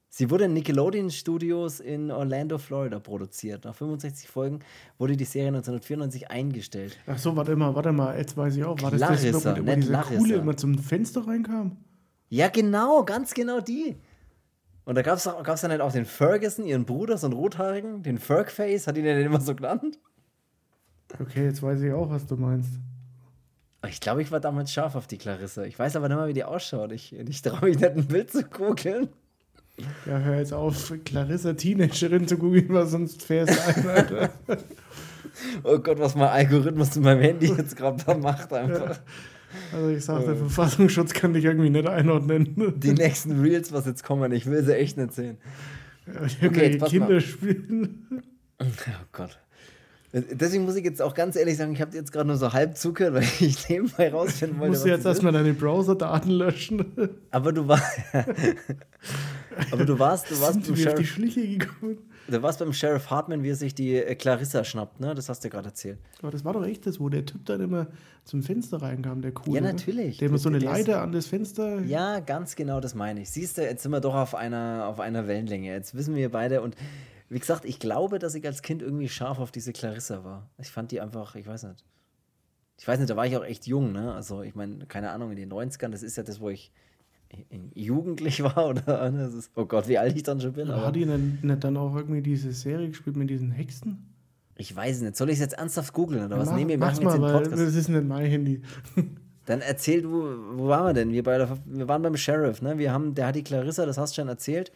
Sie 0.09 0.31
wurde 0.31 0.45
in 0.45 0.55
Nickelodeon 0.55 1.11
Studios 1.11 1.81
in 1.81 2.11
Orlando, 2.11 2.57
Florida 2.59 2.99
produziert. 2.99 3.64
Nach 3.64 3.75
65 3.75 4.29
Folgen 4.29 4.61
wurde 4.99 5.16
die 5.16 5.25
Serie 5.25 5.49
1994 5.49 6.31
eingestellt. 6.31 6.99
Ach 7.07 7.18
so, 7.18 7.37
warte 7.37 7.55
mal, 7.55 7.75
warte 7.75 7.93
mal, 7.93 8.16
jetzt 8.16 8.37
weiß 8.37 8.57
ich 8.57 8.64
auch. 8.64 8.81
War 8.81 8.91
das 8.91 9.01
das, 9.01 9.45
wo, 9.45 9.45
wo 9.45 9.75
diese 9.75 9.93
Larissa. 9.93 10.16
Kuhle 10.16 10.35
immer 10.37 10.57
zum 10.57 10.79
Fenster 10.79 11.27
reinkam? 11.27 11.77
Ja, 12.31 12.49
genau, 12.49 13.05
ganz 13.05 13.35
genau 13.35 13.61
die. 13.61 13.97
Und 14.85 14.97
da 14.97 15.03
gab 15.03 15.16
es 15.18 15.25
dann 15.25 15.70
halt 15.70 15.81
auch 15.83 15.93
den 15.93 16.07
Ferguson, 16.07 16.64
ihren 16.64 16.87
Bruder, 16.87 17.18
so 17.18 17.27
einen 17.27 17.35
rothaarigen, 17.35 18.03
den 18.03 18.18
Fergface, 18.18 18.87
hat 18.87 18.97
ihn 18.97 19.05
ja 19.05 19.18
immer 19.18 19.41
so 19.41 19.55
genannt. 19.55 19.99
Okay, 21.21 21.45
jetzt 21.45 21.63
weiß 21.63 21.81
ich 21.83 21.93
auch, 21.93 22.11
was 22.11 22.27
du 22.27 22.37
meinst. 22.37 22.71
Ich 23.89 24.01
glaube, 24.01 24.23
ich 24.23 24.31
war 24.31 24.41
damals 24.41 24.73
scharf 24.73 24.95
auf 24.95 25.07
die 25.07 25.19
Clarissa. 25.19 25.65
Ich 25.65 25.79
weiß 25.79 25.97
aber 25.97 26.09
nicht 26.09 26.17
mal, 26.17 26.29
wie 26.29 26.35
die 26.35 26.45
ausschaut. 26.45 26.93
Ich, 26.93 27.13
ich 27.13 27.43
traue 27.43 27.71
mich 27.71 27.81
nicht, 27.81 27.91
ein 27.91 28.07
Bild 28.07 28.31
zu 28.31 28.45
googeln. 28.45 29.09
Ja, 30.07 30.19
hör 30.19 30.39
jetzt 30.39 30.53
auf, 30.53 30.93
Clarissa 31.05 31.55
Teenagerin 31.55 32.29
zu 32.29 32.37
googeln, 32.37 32.69
weil 32.69 32.87
sonst 32.87 33.23
fährst 33.23 33.55
du 33.55 33.81
ein, 33.81 33.89
Alter. 33.89 34.31
oh 35.65 35.79
Gott, 35.79 35.99
was 35.99 36.15
mein 36.15 36.29
Algorithmus 36.29 36.95
in 36.97 37.03
meinem 37.03 37.23
Handy 37.23 37.47
jetzt 37.47 37.77
gerade 37.77 38.15
macht 38.19 38.53
einfach. 38.53 39.01
Also 39.73 39.89
ich 39.89 40.05
sag, 40.05 40.25
der 40.25 40.37
Verfassungsschutz 40.37 41.13
kann 41.13 41.33
dich 41.33 41.45
irgendwie 41.45 41.71
nicht 41.71 41.89
einordnen. 41.89 42.75
Die 42.77 42.93
nächsten 42.93 43.41
Reels, 43.41 43.73
was 43.73 43.87
jetzt 43.87 44.05
kommen, 44.05 44.33
ich 44.33 44.47
will 44.47 44.63
sie 44.63 44.77
echt 44.77 44.97
nicht 44.97 45.13
sehen. 45.13 45.39
Ja, 46.07 46.49
okay, 46.49 46.79
Kinder 46.79 47.21
spielen. 47.21 48.23
Oh 48.65 49.05
Gott. 49.11 49.41
Deswegen 50.15 50.67
muss 50.67 50.77
ich 50.77 50.85
jetzt 50.85 51.01
auch 51.01 51.15
ganz 51.15 51.37
ehrlich 51.37 51.57
sagen, 51.57 51.73
ich 51.73 51.81
habe 51.81 51.97
jetzt 51.97 52.13
gerade 52.13 52.27
nur 52.27 52.37
so 52.37 52.53
halb 52.53 52.77
zugehört, 52.77 53.15
weil 53.15 53.23
ich 53.41 53.69
nebenbei 53.71 54.11
rausfinden 54.11 54.59
wollte. 54.59 54.73
Musst 54.73 54.85
du 54.85 54.91
jetzt 54.91 55.07
erstmal 55.07 55.33
deine 55.33 55.55
Browser-Daten 55.55 56.31
löschen. 56.31 56.85
Aber 57.31 57.53
du 57.53 57.67
warst. 57.67 57.99
aber 59.73 59.85
du 59.85 59.99
warst, 59.99 60.31
du 60.31 60.41
warst 60.41 60.67
beim 60.67 60.77
Sheriff. 60.77 60.99
Die 60.99 61.07
Schliche 61.07 61.59
gekommen. 61.59 61.99
Du 62.29 62.41
warst 62.43 62.59
beim 62.59 62.73
Sheriff 62.73 63.11
Hartman, 63.11 63.43
wie 63.43 63.51
er 63.51 63.57
sich 63.57 63.75
die 63.75 63.97
äh, 63.97 64.15
Clarissa 64.15 64.65
schnappt, 64.65 65.01
ne? 65.01 65.15
Das 65.15 65.29
hast 65.29 65.45
du 65.45 65.51
gerade 65.51 65.69
erzählt. 65.69 65.99
Aber 66.21 66.31
das 66.31 66.45
war 66.45 66.53
doch 66.53 66.65
echt 66.65 66.87
das, 66.87 67.01
wo 67.01 67.09
der 67.09 67.27
Typ 67.27 67.45
dann 67.47 67.61
immer 67.61 67.89
zum 68.25 68.43
Fenster 68.43 68.81
reinkam, 68.81 69.23
der 69.23 69.33
coole. 69.33 69.57
Ja, 69.57 69.61
ne? 69.63 69.73
natürlich. 69.73 70.19
Der 70.19 70.29
immer 70.29 70.39
so 70.39 70.49
eine 70.49 70.59
Leiter 70.59 71.03
an 71.03 71.13
das 71.13 71.27
Fenster. 71.27 71.81
Ja, 71.81 72.21
ganz 72.21 72.55
genau, 72.55 72.81
das 72.81 72.95
meine 72.95 73.23
ich. 73.23 73.31
Siehst 73.31 73.59
du, 73.59 73.63
jetzt 73.63 73.83
sind 73.83 73.91
wir 73.91 74.01
doch 74.01 74.15
auf 74.15 74.35
einer, 74.35 74.87
auf 74.87 75.01
einer 75.01 75.27
Wellenlänge. 75.27 75.73
Jetzt 75.73 75.95
wissen 75.95 76.15
wir 76.15 76.31
beide 76.31 76.63
und 76.63 76.77
wie 77.33 77.39
gesagt, 77.39 77.64
ich 77.64 77.78
glaube, 77.78 78.18
dass 78.18 78.35
ich 78.35 78.45
als 78.47 78.62
Kind 78.62 78.83
irgendwie 78.83 79.09
scharf 79.09 79.39
auf 79.39 79.51
diese 79.51 79.72
Clarissa 79.72 80.22
war. 80.22 80.51
Ich 80.59 80.70
fand 80.70 80.91
die 80.91 81.01
einfach, 81.01 81.35
ich 81.35 81.47
weiß 81.47 81.64
nicht. 81.64 81.85
Ich 82.78 82.87
weiß 82.87 82.99
nicht, 82.99 83.11
da 83.11 83.16
war 83.16 83.26
ich 83.26 83.37
auch 83.37 83.45
echt 83.45 83.66
jung, 83.66 83.93
ne? 83.93 84.12
Also, 84.12 84.43
ich 84.43 84.55
meine, 84.55 84.87
keine 84.87 85.11
Ahnung, 85.11 85.30
in 85.30 85.37
den 85.37 85.53
90ern, 85.53 85.91
das 85.91 86.03
ist 86.03 86.16
ja 86.16 86.22
das, 86.22 86.41
wo 86.41 86.51
ich 86.51 86.72
jugendlich 87.74 88.43
war 88.45 88.68
oder 88.68 89.11
ne? 89.11 89.26
ist, 89.26 89.51
oh 89.55 89.64
Gott, 89.64 89.89
wie 89.89 89.99
alt 89.99 90.16
ich 90.16 90.22
dann 90.24 90.41
schon 90.41 90.53
bin. 90.53 90.70
Aber 90.70 90.87
hat 90.87 90.97
die 90.97 91.07
denn 91.07 91.39
nicht 91.43 91.64
dann 91.64 91.76
auch 91.76 91.95
irgendwie 91.97 92.22
diese 92.22 92.53
Serie 92.53 92.89
gespielt 92.89 93.16
mit 93.16 93.30
diesen 93.30 93.51
Hexen? 93.51 94.12
Ich 94.57 94.74
weiß 94.74 95.01
nicht. 95.01 95.16
Soll 95.16 95.30
ich 95.30 95.35
es 95.35 95.41
jetzt 95.41 95.55
ernsthaft 95.55 95.93
googeln 95.95 96.26
oder 96.26 96.39
was? 96.39 96.51
Mach, 96.51 96.57
nee, 96.57 96.68
wir 96.68 96.76
machen 96.76 97.03
mal, 97.05 97.14
jetzt 97.14 97.22
den 97.22 97.33
Podcast. 97.33 97.53
Das 97.53 97.74
ist 97.74 97.89
nicht 97.89 98.05
mein 98.05 98.26
Handy. 98.26 98.62
Dann 99.47 99.61
erzähl 99.61 100.03
du, 100.03 100.37
wo 100.57 100.68
waren 100.68 100.87
wir 100.87 100.93
denn? 100.93 101.12
Wir, 101.12 101.22
bei 101.24 101.37
der, 101.37 101.59
wir 101.64 101.89
waren 101.89 102.03
beim 102.03 102.16
Sheriff, 102.16 102.62
ne? 102.62 102.78
Wir 102.78 102.93
haben, 102.93 103.14
der 103.14 103.26
hat 103.26 103.35
die 103.35 103.43
Clarissa, 103.43 103.87
das 103.87 103.99
hast 103.99 104.16
du 104.16 104.20
schon 104.20 104.28
erzählt. 104.28 104.70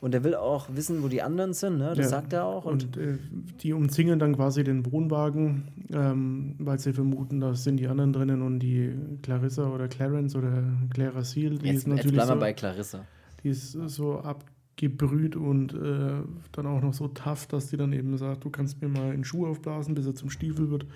Und 0.00 0.14
er 0.14 0.24
will 0.24 0.34
auch 0.34 0.68
wissen, 0.74 1.02
wo 1.02 1.08
die 1.08 1.20
anderen 1.20 1.52
sind, 1.52 1.78
ne? 1.78 1.88
Das 1.88 1.98
ja. 1.98 2.08
sagt 2.08 2.32
er 2.32 2.46
auch. 2.46 2.64
Und, 2.64 2.96
und 2.96 2.96
äh, 2.96 3.18
die 3.62 3.74
umzingeln 3.74 4.18
dann 4.18 4.34
quasi 4.34 4.64
den 4.64 4.90
Wohnwagen, 4.90 5.64
ähm, 5.92 6.54
weil 6.58 6.78
sie 6.78 6.92
vermuten, 6.92 7.40
da 7.40 7.54
sind 7.54 7.76
die 7.76 7.86
anderen 7.86 8.12
drinnen 8.12 8.40
und 8.40 8.60
die 8.60 8.94
Clarissa 9.22 9.68
oder 9.68 9.88
Clarence 9.88 10.34
oder 10.34 10.64
Clara 10.94 11.22
Seal, 11.22 11.58
die 11.58 11.66
jetzt, 11.66 11.78
ist 11.78 11.86
natürlich. 11.86 12.06
Jetzt 12.06 12.14
bleiben 12.14 12.30
wir 12.30 12.34
so, 12.34 12.40
bei 12.40 12.52
Clarissa. 12.54 13.04
Die 13.42 13.48
ist 13.50 13.72
so 13.72 14.20
abgebrüht 14.20 15.36
und 15.36 15.74
äh, 15.74 16.22
dann 16.52 16.66
auch 16.66 16.80
noch 16.80 16.94
so 16.94 17.08
tough, 17.08 17.46
dass 17.46 17.68
die 17.68 17.76
dann 17.76 17.92
eben 17.92 18.16
sagt, 18.16 18.44
du 18.44 18.50
kannst 18.50 18.80
mir 18.80 18.88
mal 18.88 19.12
in 19.12 19.24
Schuhe 19.24 19.50
aufblasen, 19.50 19.94
bis 19.94 20.06
er 20.06 20.14
zum 20.14 20.30
Stiefel 20.30 20.70
wird. 20.70 20.86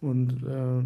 Und 0.00 0.42
äh, 0.42 0.82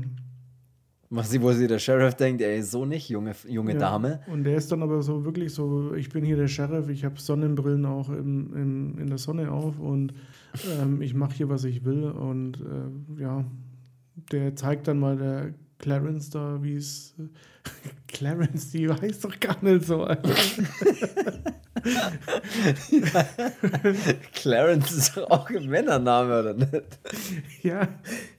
was 1.11 1.31
sie, 1.31 1.43
wo 1.43 1.53
sie 1.53 1.67
der 1.67 1.79
Sheriff 1.79 2.15
denkt, 2.15 2.43
ey, 2.43 2.63
so 2.63 2.85
nicht, 2.85 3.09
junge, 3.09 3.35
junge 3.49 3.73
ja. 3.73 3.79
Dame. 3.79 4.21
Und 4.27 4.45
der 4.45 4.57
ist 4.57 4.71
dann 4.73 4.83
aber 4.83 5.03
so 5.03 5.25
wirklich 5.25 5.53
so, 5.53 5.95
ich 5.95 6.09
bin 6.09 6.25
hier 6.25 6.37
der 6.37 6.49
Sheriff, 6.49 6.89
ich 6.89 7.05
habe 7.05 7.21
Sonnenbrillen 7.21 7.87
auch 7.87 8.09
im, 8.09 8.55
im, 8.55 8.99
in 8.99 9.07
der 9.09 9.19
Sonne 9.19 9.51
auf 9.51 9.79
und 9.79 10.15
ähm, 10.81 11.03
ich 11.03 11.15
mache 11.15 11.35
hier, 11.35 11.49
was 11.49 11.65
ich 11.65 11.85
will. 11.85 12.05
Und 12.05 12.61
äh, 12.61 13.21
ja, 13.23 13.45
der 14.33 14.57
zeigt 14.57 14.89
dann 14.89 14.99
mal 14.99 15.17
der 15.17 15.55
Clarence 15.79 16.31
da, 16.31 16.63
wie 16.63 16.77
es. 16.77 17.15
Clarence, 18.09 18.71
die 18.71 18.89
weiß 18.89 19.21
doch 19.21 19.39
gar 19.41 19.63
nicht 19.63 19.87
so. 19.87 20.07
Clarence 24.32 24.93
ist 24.93 25.16
doch 25.16 25.30
auch 25.30 25.51
ein 25.51 25.66
Männername, 25.66 26.41
oder 26.41 26.55
nicht? 26.55 26.99
Ja, 27.62 27.89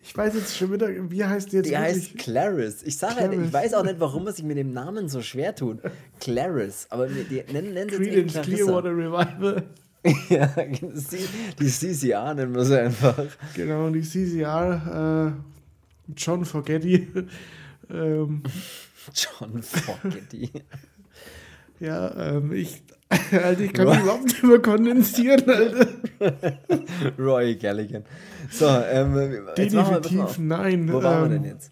ich 0.04 0.18
weiß 0.18 0.34
jetzt 0.36 0.58
schon 0.58 0.74
wieder, 0.74 0.90
wie 1.10 1.24
heißt 1.24 1.52
die 1.52 1.58
jetzt? 1.58 1.70
Die 1.70 1.78
heißt 1.78 2.18
Clarice. 2.18 2.84
Ich 2.84 2.98
sage 2.98 3.16
halt, 3.16 3.34
ich 3.34 3.54
weiß 3.54 3.74
auch 3.76 3.84
nicht, 3.84 4.00
warum 4.00 4.24
man 4.24 4.34
sich 4.34 4.46
mit 4.46 4.58
dem 4.58 4.74
Namen 4.74 5.10
so 5.10 5.22
schwer 5.22 5.56
tut. 5.56 5.80
Clarice. 6.20 6.88
Aber 6.90 7.08
die 7.08 7.44
nennen, 7.52 7.74
nennen 7.74 7.90
sie 7.90 7.98
Creedence 7.98 8.42
Clearwater 8.42 8.92
Revival. 8.92 9.64
ja, 10.30 10.48
die 11.60 11.68
CCR 11.68 12.36
nennen 12.36 12.54
wir 12.54 12.66
sie 12.66 12.80
einfach. 12.80 13.26
Genau, 13.56 13.90
die 13.90 14.02
CCR, 14.02 15.34
äh, 15.36 16.14
John 16.16 16.46
Forgetti. 16.46 17.08
ähm, 17.90 18.44
John 19.14 19.64
Forgetti. 19.64 20.52
Ja, 21.80 22.36
ähm, 22.36 22.54
ich, 22.54 22.84
Alter, 23.10 23.60
ich 23.60 23.74
kann 23.74 23.88
mich 23.88 24.00
überhaupt 24.00 24.24
nicht 24.24 24.44
mehr 24.44 24.62
kondensieren, 24.62 25.50
Alter. 25.50 25.88
Roy 27.20 27.56
Galligan. 27.56 28.04
So, 28.50 28.68
ähm, 28.68 29.46
Definitiv 29.56 30.40
nein. 30.40 30.92
Wo 30.92 30.98
ähm, 30.98 31.04
waren 31.04 31.30
wir 31.30 31.40
denn 31.40 31.46
jetzt? 31.46 31.72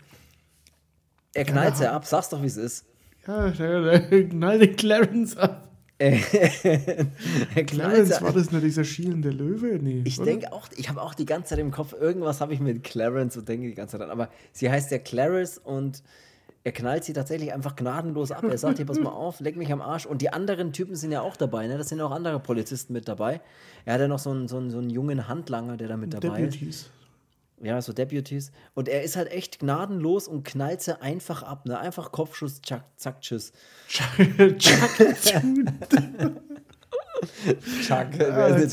Er 1.34 1.45
knallt 1.45 1.79
ja, 1.79 1.93
ab, 1.93 2.05
sag's 2.05 2.29
doch, 2.29 2.41
wie 2.41 2.47
es 2.47 2.57
ist. 2.57 2.86
Ja, 3.27 3.49
der 3.49 4.29
knallt 4.29 4.61
den 4.61 4.75
Clarence 4.75 5.38
ab. 5.38 5.69
Clarence, 7.67 8.21
war 8.21 8.34
das 8.34 8.51
nur 8.51 8.59
dieser 8.59 8.84
schielende 8.84 9.29
Löwe? 9.29 9.79
Nee, 9.81 10.01
ich 10.05 10.19
denke 10.19 10.51
auch, 10.51 10.67
ich 10.75 10.89
habe 10.89 11.01
auch 11.01 11.13
die 11.13 11.25
ganze 11.25 11.49
Zeit 11.49 11.59
im 11.59 11.71
Kopf, 11.71 11.93
irgendwas 11.93 12.41
habe 12.41 12.53
ich 12.53 12.59
mit 12.59 12.84
Clarence 12.84 13.38
und 13.38 13.47
denke 13.47 13.67
die 13.67 13.73
ganze 13.73 13.97
Zeit 13.97 14.01
an. 14.01 14.11
Aber 14.11 14.29
sie 14.51 14.69
heißt 14.69 14.91
ja 14.91 14.97
Clarence 14.97 15.57
und 15.57 16.03
er 16.66 16.72
knallt 16.72 17.03
sie 17.03 17.14
tatsächlich 17.14 17.53
einfach 17.53 17.76
gnadenlos 17.76 18.32
ab. 18.32 18.43
Er 18.43 18.57
sagt, 18.57 18.78
hier, 18.78 18.86
pass 18.86 18.99
mal 18.99 19.09
auf, 19.14 19.39
leck 19.41 19.57
mich 19.57 19.72
am 19.72 19.82
Arsch. 19.82 20.05
Und 20.05 20.22
die 20.22 20.32
anderen 20.32 20.72
Typen 20.72 20.95
sind 20.95 21.11
ja 21.11 21.22
auch 21.22 21.36
dabei, 21.36 21.68
ne? 21.68 21.78
Das 21.78 21.89
sind 21.89 21.99
auch 21.99 22.11
andere 22.11 22.39
Polizisten 22.39 22.93
mit 22.93 23.07
dabei. 23.07 23.41
Er 23.86 23.95
hat 23.95 24.01
ja 24.01 24.07
noch 24.07 24.20
so 24.20 24.30
einen, 24.32 24.47
so 24.47 24.57
einen, 24.57 24.70
so 24.70 24.78
einen 24.78 24.89
jungen 24.89 25.28
Handlanger, 25.28 25.76
der 25.76 25.89
da 25.89 25.97
mit 25.97 26.14
dabei 26.14 26.41
Deputies. 26.41 26.68
ist. 26.68 26.91
Ja, 27.61 27.82
so 27.82 27.91
Deputies. 27.93 28.51
Und 28.74 28.88
er 28.88 29.03
ist 29.03 29.16
halt 29.16 29.32
echt 29.32 29.59
gnadenlos 29.59 30.28
und 30.28 30.43
knallt 30.43 30.82
sie 30.82 31.01
einfach 31.01 31.43
ab, 31.43 31.66
ne? 31.66 31.78
Einfach 31.80 32.11
Kopfschuss, 32.11 32.61
zack, 32.61 32.86
zack, 32.95 33.22
tschüss. 33.22 33.51
Chuck, 33.88 34.05
Chuck, 34.57 34.99
jetzt, 34.99 35.26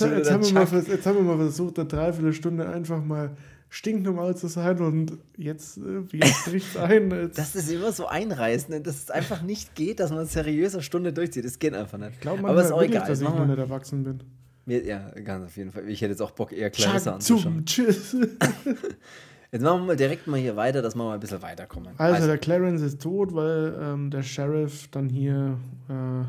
jetzt, 0.03 0.31
haben. 0.31 0.53
Mal, 0.53 0.85
jetzt 0.89 1.07
haben 1.07 1.17
wir 1.17 1.23
mal 1.23 1.37
versucht, 1.37 1.79
eine 1.79 1.89
Dreiviertelstunde 1.89 2.69
einfach 2.69 3.03
mal 3.03 3.37
stinknormal 3.71 4.37
zu 4.37 4.49
sein 4.49 4.81
und 4.81 5.13
jetzt, 5.37 5.79
äh, 5.79 6.03
jetzt 6.13 6.45
bricht 6.45 6.77
ein. 6.77 7.11
Jetzt. 7.23 7.39
Das 7.39 7.55
ist 7.55 7.71
immer 7.71 7.93
so 7.93 8.07
einreißend, 8.07 8.87
dass 8.87 9.05
es 9.05 9.11
einfach 9.11 9.43
nicht 9.43 9.75
geht, 9.75 10.01
dass 10.01 10.11
man 10.11 10.27
seriös 10.27 10.75
eine 10.75 10.83
Stunde 10.83 11.13
durchzieht. 11.13 11.45
Das 11.45 11.59
geht 11.59 11.75
einfach 11.75 11.97
nicht. 11.97 12.13
Ich 12.15 12.21
glaube 12.21 12.47
Aber 12.47 12.63
ist 12.63 12.73
auch 12.73 12.83
egal. 12.83 13.07
dass 13.07 13.21
ich 13.21 13.29
noch 13.29 13.47
nicht 13.47 13.59
erwachsen 13.59 14.05
bin. 14.05 14.23
Ja, 14.67 15.11
ganz 15.25 15.47
auf 15.47 15.57
jeden 15.57 15.73
Fall. 15.73 15.89
Ich 15.89 16.01
hätte 16.03 16.11
jetzt 16.11 16.21
auch 16.21 16.33
Bock, 16.33 16.53
eher 16.53 16.71
Clarissa 16.71 17.15
anzuschauen. 17.15 17.65
Tschüss. 17.65 18.15
Jetzt 19.53 19.63
machen 19.63 19.81
wir 19.81 19.87
mal 19.87 19.97
direkt 19.97 20.29
mal 20.29 20.39
hier 20.39 20.55
weiter, 20.55 20.81
dass 20.81 20.95
wir 20.95 21.03
mal 21.03 21.15
ein 21.15 21.21
bisschen 21.21 21.43
weiterkommen. 21.43 21.95
Also, 21.97 22.15
also 22.15 22.27
der 22.29 22.39
Clarence 22.39 22.83
ist 22.83 23.03
tot, 23.03 23.35
weil 23.35 23.77
ähm, 23.81 24.11
der 24.11 24.23
Sheriff 24.23 24.87
dann 24.93 25.09
hier 25.09 25.59
äh, 25.89 26.25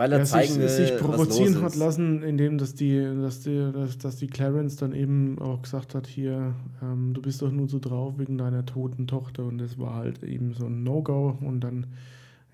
weil 0.00 0.12
er 0.12 0.24
zeigen 0.24 0.54
sich, 0.54 0.58
will, 0.58 0.68
sich 0.70 0.96
provozieren 0.96 1.60
hat 1.60 1.76
lassen, 1.76 2.22
indem 2.22 2.56
dass 2.56 2.74
die, 2.74 2.98
dass 3.20 3.40
die, 3.40 3.70
dass, 3.70 3.98
dass 3.98 4.16
die 4.16 4.28
Clarence 4.28 4.76
dann 4.76 4.94
eben 4.94 5.38
auch 5.38 5.60
gesagt 5.60 5.94
hat, 5.94 6.06
hier, 6.06 6.54
ähm, 6.82 7.12
du 7.12 7.20
bist 7.20 7.42
doch 7.42 7.50
nur 7.50 7.68
so 7.68 7.78
drauf 7.78 8.14
wegen 8.16 8.38
deiner 8.38 8.64
toten 8.64 9.06
Tochter 9.06 9.44
und 9.44 9.58
das 9.58 9.78
war 9.78 9.96
halt 9.96 10.22
eben 10.22 10.54
so 10.54 10.64
ein 10.64 10.84
No-Go 10.84 11.36
und 11.42 11.60
dann, 11.60 11.86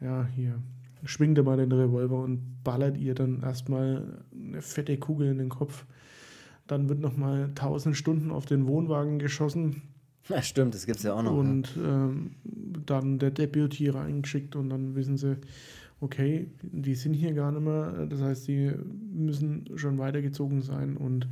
ja, 0.00 0.26
hier, 0.34 0.58
schwingt 1.04 1.38
er 1.38 1.44
mal 1.44 1.56
den 1.56 1.70
Revolver 1.70 2.20
und 2.20 2.64
ballert 2.64 2.98
ihr 2.98 3.14
dann 3.14 3.44
erstmal 3.44 4.02
eine 4.34 4.60
fette 4.60 4.96
Kugel 4.96 5.28
in 5.28 5.38
den 5.38 5.48
Kopf. 5.48 5.84
Dann 6.66 6.88
wird 6.88 6.98
nochmal 6.98 7.44
1000 7.44 7.96
Stunden 7.96 8.32
auf 8.32 8.46
den 8.46 8.66
Wohnwagen 8.66 9.20
geschossen. 9.20 9.82
Ja, 10.28 10.42
stimmt, 10.42 10.74
das 10.74 10.84
gibt 10.84 10.98
es 10.98 11.04
ja 11.04 11.14
auch 11.14 11.22
noch. 11.22 11.36
Und 11.36 11.76
ja. 11.76 12.06
ähm, 12.06 12.32
dann 12.84 13.20
der 13.20 13.30
Deputy 13.30 13.88
reingeschickt 13.88 14.56
und 14.56 14.70
dann 14.70 14.96
wissen 14.96 15.16
sie, 15.16 15.36
okay, 16.00 16.50
die 16.62 16.94
sind 16.94 17.14
hier 17.14 17.32
gar 17.32 17.52
nicht 17.52 17.62
mehr, 17.62 18.06
das 18.06 18.20
heißt, 18.20 18.48
die 18.48 18.72
müssen 19.12 19.64
schon 19.76 19.98
weitergezogen 19.98 20.62
sein 20.62 20.96
und 20.96 21.28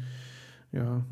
ja, 0.72 1.04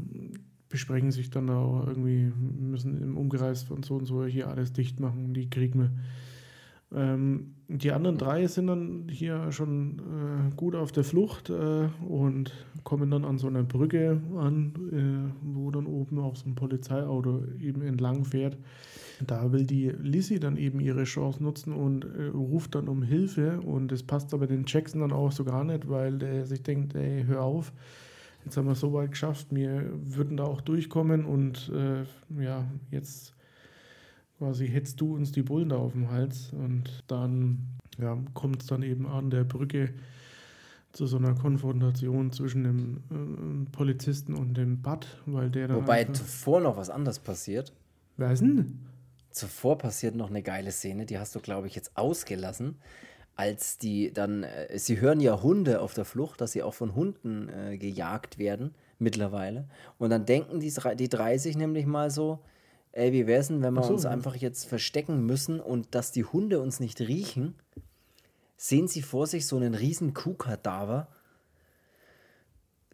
besprechen 0.69 1.13
sich 1.13 1.31
dann 1.31 1.51
auch 1.51 1.87
irgendwie, 1.87 2.33
müssen 2.59 3.01
im 3.03 3.17
Umkreis 3.17 3.63
von 3.63 3.83
so 3.83 3.97
und 3.97 4.07
so 4.07 4.25
hier 4.25 4.49
alles 4.49 4.73
dicht 4.73 5.01
machen, 5.01 5.35
die 5.35 5.51
kriegen 5.51 5.81
wir. 5.81 5.91
Ähm, 6.95 7.55
die 7.69 7.93
anderen 7.93 8.19
drei 8.19 8.47
sind 8.47 8.67
dann 8.67 9.09
hier 9.11 9.51
schon 9.51 9.99
äh, 9.99 10.55
gut 10.57 10.75
auf 10.75 10.93
der 10.93 11.05
Flucht 11.05 11.49
äh, 11.49 11.89
und 12.07 12.53
kommen 12.85 13.11
dann 13.11 13.25
an 13.25 13.39
so 13.39 13.47
einer 13.47 13.63
Brücke 13.63 14.21
an, 14.37 14.73
äh, 14.93 15.55
wo 15.55 15.71
dann 15.71 15.87
oben 15.87 16.19
auch 16.19 16.37
so 16.37 16.49
ein 16.49 16.55
Polizeiauto 16.55 17.45
eben 17.61 17.83
entlang 17.83 18.25
fährt. 18.25 18.59
Da 19.27 19.53
will 19.53 19.67
die 19.67 19.89
Lizzie 19.89 20.41
dann 20.41 20.57
eben 20.57 20.81
ihre 20.81 21.05
Chance 21.05 21.43
nutzen 21.43 21.73
und 21.73 22.05
äh, 22.05 22.29
ruft 22.29 22.75
dann 22.75 22.89
um 22.89 23.03
Hilfe. 23.03 23.61
Und 23.61 23.93
das 23.93 24.03
passt 24.03 24.35
aber 24.35 24.47
den 24.47 24.65
Jackson 24.67 25.01
dann 25.01 25.13
auch 25.13 25.33
so 25.33 25.45
gar 25.45 25.65
nicht, 25.65 25.89
weil 25.89 26.19
der 26.19 26.47
sich 26.47 26.63
denkt, 26.63 26.95
ey, 26.95 27.25
hör 27.27 27.43
auf, 27.43 27.73
jetzt 28.45 28.57
haben 28.57 28.67
wir 28.67 28.73
es 28.73 28.81
so 28.81 28.93
weit 28.93 29.13
geschafft, 29.13 29.49
wir 29.51 29.91
würden 30.05 30.37
da 30.37 30.45
auch 30.45 30.61
durchkommen 30.61 31.25
und 31.25 31.71
äh, 31.75 32.05
ja, 32.43 32.67
jetzt 32.91 33.35
quasi 34.39 34.67
hetzt 34.67 35.01
du 35.01 35.15
uns 35.15 35.31
die 35.31 35.43
Bullen 35.43 35.69
da 35.69 35.77
auf 35.77 35.93
den 35.93 36.11
Hals. 36.11 36.53
Und 36.53 37.05
dann 37.07 37.79
ja, 37.99 38.19
kommt 38.35 38.63
es 38.63 38.69
dann 38.69 38.83
eben 38.83 39.07
an 39.07 39.31
der 39.31 39.45
Brücke 39.45 39.95
zu 40.93 41.07
so 41.07 41.17
einer 41.17 41.35
Konfrontation 41.35 42.33
zwischen 42.33 42.65
dem 42.65 42.97
äh, 43.67 43.71
Polizisten 43.71 44.35
und 44.35 44.55
dem 44.55 44.83
Bud, 44.83 45.07
weil 45.27 45.51
der 45.51 45.69
dann. 45.69 45.77
Wobei 45.79 46.05
zuvor 46.05 46.61
noch 46.61 46.77
was 46.77 46.91
anderes 46.91 47.19
passiert. 47.19 47.73
Wer 48.17 48.33
ist 48.33 48.43
denn? 48.43 48.81
Zuvor 49.33 49.79
passiert 49.79 50.15
noch 50.15 50.31
eine 50.31 50.43
geile 50.43 50.71
Szene, 50.71 51.07
die 51.07 51.19
hast 51.19 51.35
du, 51.35 51.41
glaube 51.41 51.67
ich, 51.67 51.75
jetzt 51.75 51.97
ausgelassen. 51.97 52.79
Als 53.35 53.79
die 53.79 54.13
dann, 54.13 54.43
äh, 54.43 54.79
sie 54.79 55.01
hören 55.01 55.21
ja 55.21 55.43
Hunde 55.43 55.81
auf 55.81 55.95
der 55.95 56.05
Flucht, 56.05 56.41
dass 56.41 56.53
sie 56.53 56.63
auch 56.63 56.75
von 56.75 56.95
Hunden 56.95 57.49
äh, 57.49 57.79
gejagt 57.79 58.39
werden 58.39 58.75
mittlerweile. 58.99 59.69
Und 59.99 60.11
dann 60.11 60.27
denken 60.27 60.61
die, 60.61 60.73
die 60.97 61.09
30 61.09 61.57
nämlich 61.57 61.87
mal 61.87 62.11
so, 62.11 62.41
ey, 62.93 63.13
wie 63.13 63.27
wär's 63.27 63.49
denn, 63.49 63.63
wenn 63.63 63.75
wir 63.75 63.83
so, 63.83 63.95
uns 63.95 64.05
einfach 64.05 64.37
jetzt 64.37 64.67
verstecken 64.67 65.25
müssen 65.25 65.61
und 65.61 65.95
dass 65.95 66.13
die 66.13 66.25
Hunde 66.25 66.61
uns 66.61 66.79
nicht 66.79 67.01
riechen, 67.01 67.55
sehen 68.57 68.87
sie 68.87 69.03
vor 69.03 69.27
sich 69.27 69.47
so 69.47 69.57
einen 69.57 69.75
riesen 69.75 70.15
Kuhkadaver, 70.15 71.09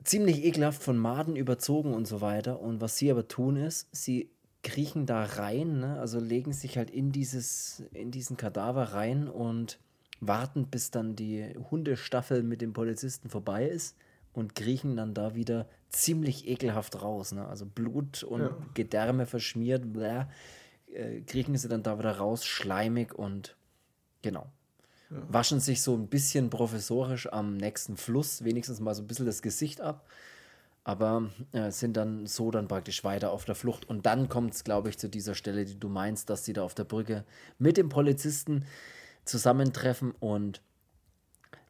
ziemlich 0.05 0.45
ekelhaft 0.45 0.83
von 0.83 0.97
Maden 0.97 1.37
überzogen 1.37 1.93
und 1.93 2.07
so 2.07 2.21
weiter. 2.21 2.61
Und 2.61 2.81
was 2.81 2.97
sie 2.97 3.11
aber 3.11 3.29
tun 3.29 3.57
ist, 3.57 3.89
sie 3.93 4.31
kriechen 4.63 5.07
da 5.07 5.25
rein, 5.25 5.81
ne? 5.81 6.01
also 6.01 6.19
legen 6.19 6.53
sich 6.53 6.77
halt 6.77 6.91
in, 6.91 7.13
dieses, 7.13 7.85
in 7.93 8.11
diesen 8.11 8.37
Kadaver 8.37 8.93
rein 8.93 9.29
und 9.29 9.79
warten, 10.21 10.67
bis 10.67 10.91
dann 10.91 11.15
die 11.17 11.55
Hundestaffel 11.71 12.43
mit 12.43 12.61
dem 12.61 12.73
Polizisten 12.73 13.29
vorbei 13.31 13.67
ist 13.69 13.97
und 14.33 14.55
kriechen 14.55 14.97
dann 14.97 15.15
da 15.15 15.35
wieder 15.35 15.69
ziemlich 15.89 16.49
ekelhaft 16.49 17.01
raus. 17.03 17.33
Ne? 17.33 17.47
Also 17.47 17.67
Blut 17.67 18.23
und 18.25 18.41
ja. 18.41 18.57
Gedärme 18.75 19.27
verschmiert, 19.27 19.93
bläh, 19.93 20.25
äh, 20.93 21.21
kriechen 21.23 21.57
sie 21.57 21.69
dann 21.69 21.83
da 21.83 21.99
wieder 21.99 22.19
raus, 22.19 22.45
schleimig 22.45 23.15
und 23.15 23.57
genau. 24.23 24.51
Ja. 25.11 25.23
Waschen 25.29 25.61
sich 25.61 25.83
so 25.83 25.95
ein 25.95 26.09
bisschen 26.09 26.51
professorisch 26.51 27.33
am 27.33 27.57
nächsten 27.57 27.97
Fluss, 27.97 28.45
wenigstens 28.45 28.81
mal 28.81 28.95
so 28.95 29.03
ein 29.03 29.07
bisschen 29.07 29.27
das 29.27 29.41
Gesicht 29.41 29.81
ab, 29.81 30.07
aber 30.85 31.31
äh, 31.53 31.71
sind 31.71 31.97
dann 31.97 32.27
so 32.27 32.51
dann 32.51 32.69
praktisch 32.69 33.05
weiter 33.05 33.31
auf 33.31 33.45
der 33.45 33.55
Flucht. 33.55 33.89
Und 33.89 34.07
dann 34.07 34.29
kommt 34.29 34.55
es, 34.55 34.65
glaube 34.65 34.89
ich, 34.89 34.99
zu 34.99 35.09
dieser 35.09 35.35
Stelle, 35.35 35.65
die 35.65 35.79
du 35.79 35.89
meinst, 35.89 36.31
dass 36.31 36.45
sie 36.45 36.53
da 36.53 36.63
auf 36.63 36.75
der 36.75 36.85
Brücke 36.85 37.25
mit 37.59 37.77
dem 37.77 37.89
Polizisten 37.89 38.65
zusammentreffen 39.25 40.13
und 40.19 40.63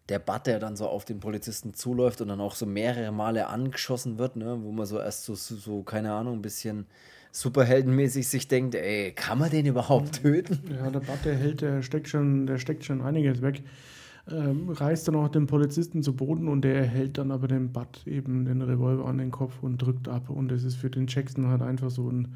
der 0.09 0.19
Bud, 0.19 0.47
der 0.47 0.59
dann 0.59 0.77
so 0.77 0.87
auf 0.87 1.05
den 1.05 1.21
Polizisten 1.21 1.75
zuläuft 1.75 2.21
und 2.21 2.29
dann 2.29 2.41
auch 2.41 2.55
so 2.55 2.65
mehrere 2.65 3.13
Male 3.13 3.49
angeschossen 3.49 4.19
wird, 4.19 4.37
ne, 4.37 4.59
wo 4.63 4.73
man 4.73 4.87
so 4.87 4.99
erst 4.99 5.25
so, 5.25 5.35
so, 5.35 5.57
so 5.57 5.83
keine 5.83 6.13
Ahnung, 6.13 6.39
ein 6.39 6.43
bisschen 6.43 6.87
superheldenmäßig 7.33 8.27
sich 8.27 8.49
denkt, 8.49 8.75
ey, 8.75 9.13
kann 9.13 9.39
man 9.39 9.51
den 9.51 9.67
überhaupt 9.67 10.23
töten? 10.23 10.61
Ja, 10.75 10.91
der 10.91 11.01
Bud, 11.01 11.19
der 11.25 11.37
hält, 11.37 11.61
der 11.61 11.83
steckt 11.83 12.09
schon, 12.09 12.47
der 12.47 12.59
steckt 12.59 12.85
schon 12.85 13.03
einiges 13.03 13.43
weg. 13.43 13.63
Ähm, 14.31 14.69
reißt 14.69 15.09
dann 15.09 15.15
auch 15.17 15.29
den 15.29 15.47
Polizisten 15.47 16.03
zu 16.03 16.15
Boden 16.15 16.49
und 16.49 16.63
der 16.63 16.85
hält 16.85 17.17
dann 17.17 17.31
aber 17.31 17.49
dem 17.49 17.73
Bud 17.73 18.07
eben 18.07 18.45
den 18.45 18.61
Revolver 18.61 19.07
an 19.07 19.19
den 19.19 19.31
Kopf 19.31 19.63
und 19.63 19.79
drückt 19.79 20.09
ab. 20.09 20.29
Und 20.29 20.53
es 20.53 20.65
ist 20.65 20.77
für 20.77 20.91
den 20.91 21.07
Jackson 21.07 21.47
halt 21.47 21.63
einfach 21.63 21.91
so 21.91 22.11
ein 22.11 22.29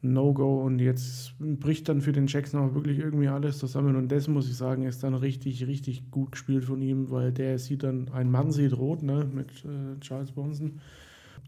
No-Go 0.00 0.62
und 0.64 0.78
jetzt 0.78 1.34
bricht 1.38 1.88
dann 1.88 2.00
für 2.00 2.12
den 2.12 2.28
Jackson 2.28 2.60
auch 2.60 2.74
wirklich 2.74 3.00
irgendwie 3.00 3.28
alles 3.28 3.58
zusammen 3.58 3.96
und 3.96 4.12
das 4.12 4.28
muss 4.28 4.48
ich 4.48 4.56
sagen, 4.56 4.84
ist 4.84 5.02
dann 5.02 5.14
richtig, 5.14 5.66
richtig 5.66 6.10
gut 6.12 6.32
gespielt 6.32 6.64
von 6.64 6.80
ihm, 6.80 7.10
weil 7.10 7.32
der 7.32 7.58
sieht 7.58 7.82
dann, 7.82 8.08
ein 8.12 8.30
Mann 8.30 8.52
sieht 8.52 8.78
rot, 8.78 9.02
ne, 9.02 9.28
mit 9.32 9.48
äh, 9.64 9.98
Charles 10.00 10.30
Bronson. 10.30 10.80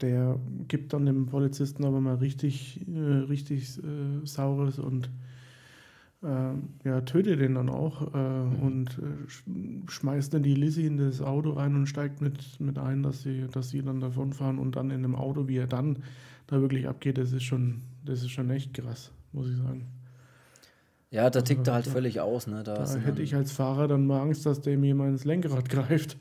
Der 0.00 0.40
gibt 0.66 0.92
dann 0.92 1.06
dem 1.06 1.26
Polizisten 1.26 1.84
aber 1.84 2.00
mal 2.00 2.16
richtig, 2.16 2.80
äh, 2.92 2.98
richtig 2.98 3.78
äh, 3.78 4.26
Saures 4.26 4.78
und 4.80 5.10
äh, 6.22 6.88
ja, 6.88 7.00
tötet 7.02 7.40
den 7.40 7.54
dann 7.54 7.68
auch 7.68 8.14
äh, 8.14 8.18
mhm. 8.18 8.56
und 8.56 8.98
äh, 8.98 9.90
schmeißt 9.90 10.34
dann 10.34 10.42
die 10.42 10.54
Lizzie 10.54 10.86
in 10.86 10.98
das 10.98 11.20
Auto 11.22 11.52
rein 11.52 11.74
und 11.74 11.86
steigt 11.86 12.20
mit, 12.20 12.60
mit 12.60 12.78
ein, 12.78 13.02
dass 13.02 13.22
sie, 13.22 13.46
dass 13.50 13.70
sie 13.70 13.82
dann 13.82 14.00
davonfahren 14.00 14.58
und 14.58 14.76
dann 14.76 14.90
in 14.90 15.02
dem 15.02 15.14
Auto, 15.14 15.48
wie 15.48 15.56
er 15.56 15.66
dann 15.66 15.98
da 16.46 16.60
wirklich 16.60 16.88
abgeht, 16.88 17.18
das 17.18 17.32
ist 17.32 17.44
schon, 17.44 17.82
das 18.04 18.20
ist 18.20 18.30
schon 18.30 18.50
echt 18.50 18.74
krass, 18.74 19.12
muss 19.32 19.48
ich 19.48 19.56
sagen. 19.56 19.86
Ja, 21.10 21.28
da 21.28 21.42
tickt 21.42 21.66
er 21.66 21.74
halt 21.74 21.86
da, 21.86 21.90
völlig 21.90 22.20
aus. 22.20 22.46
Ne? 22.46 22.62
Da, 22.62 22.84
da 22.84 22.96
hätte 22.96 23.22
ich 23.22 23.34
als 23.34 23.50
Fahrer 23.50 23.88
dann 23.88 24.06
mal 24.06 24.20
Angst, 24.20 24.46
dass 24.46 24.60
der 24.60 24.78
mir 24.78 24.94
mal 24.94 25.08
ins 25.08 25.24
Lenkrad 25.24 25.68
greift. 25.68 26.16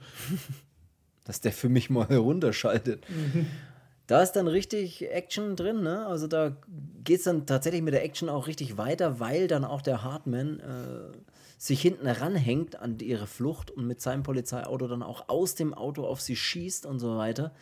dass 1.26 1.42
der 1.42 1.52
für 1.52 1.70
mich 1.70 1.90
mal 1.90 2.06
runterschaltet. 2.16 3.06
Mhm. 3.10 3.46
Da 4.10 4.24
ist 4.24 4.32
dann 4.32 4.48
richtig 4.48 5.08
Action 5.08 5.56
drin, 5.56 5.84
ne? 5.84 6.08
Also 6.08 6.26
da 6.26 6.58
geht 7.04 7.20
es 7.20 7.26
dann 7.26 7.46
tatsächlich 7.46 7.84
mit 7.84 7.94
der 7.94 8.04
Action 8.04 8.28
auch 8.28 8.48
richtig 8.48 8.76
weiter, 8.76 9.20
weil 9.20 9.48
dann 9.48 9.64
auch 9.64 9.84
der 9.84 10.02
Hartman 10.02 10.60
äh, 10.62 11.16
sich 11.60 11.80
hinten 11.80 12.08
ranhängt 12.08 12.76
an 12.78 12.98
ihre 12.98 13.28
Flucht 13.28 13.70
und 13.70 13.86
mit 13.86 14.02
seinem 14.02 14.24
Polizeiauto 14.24 14.88
dann 14.88 15.04
auch 15.04 15.30
aus 15.30 15.54
dem 15.54 15.76
Auto 15.76 16.08
auf 16.08 16.22
sie 16.22 16.36
schießt 16.36 16.88
und 16.88 16.98
so 16.98 17.18
weiter. 17.18 17.54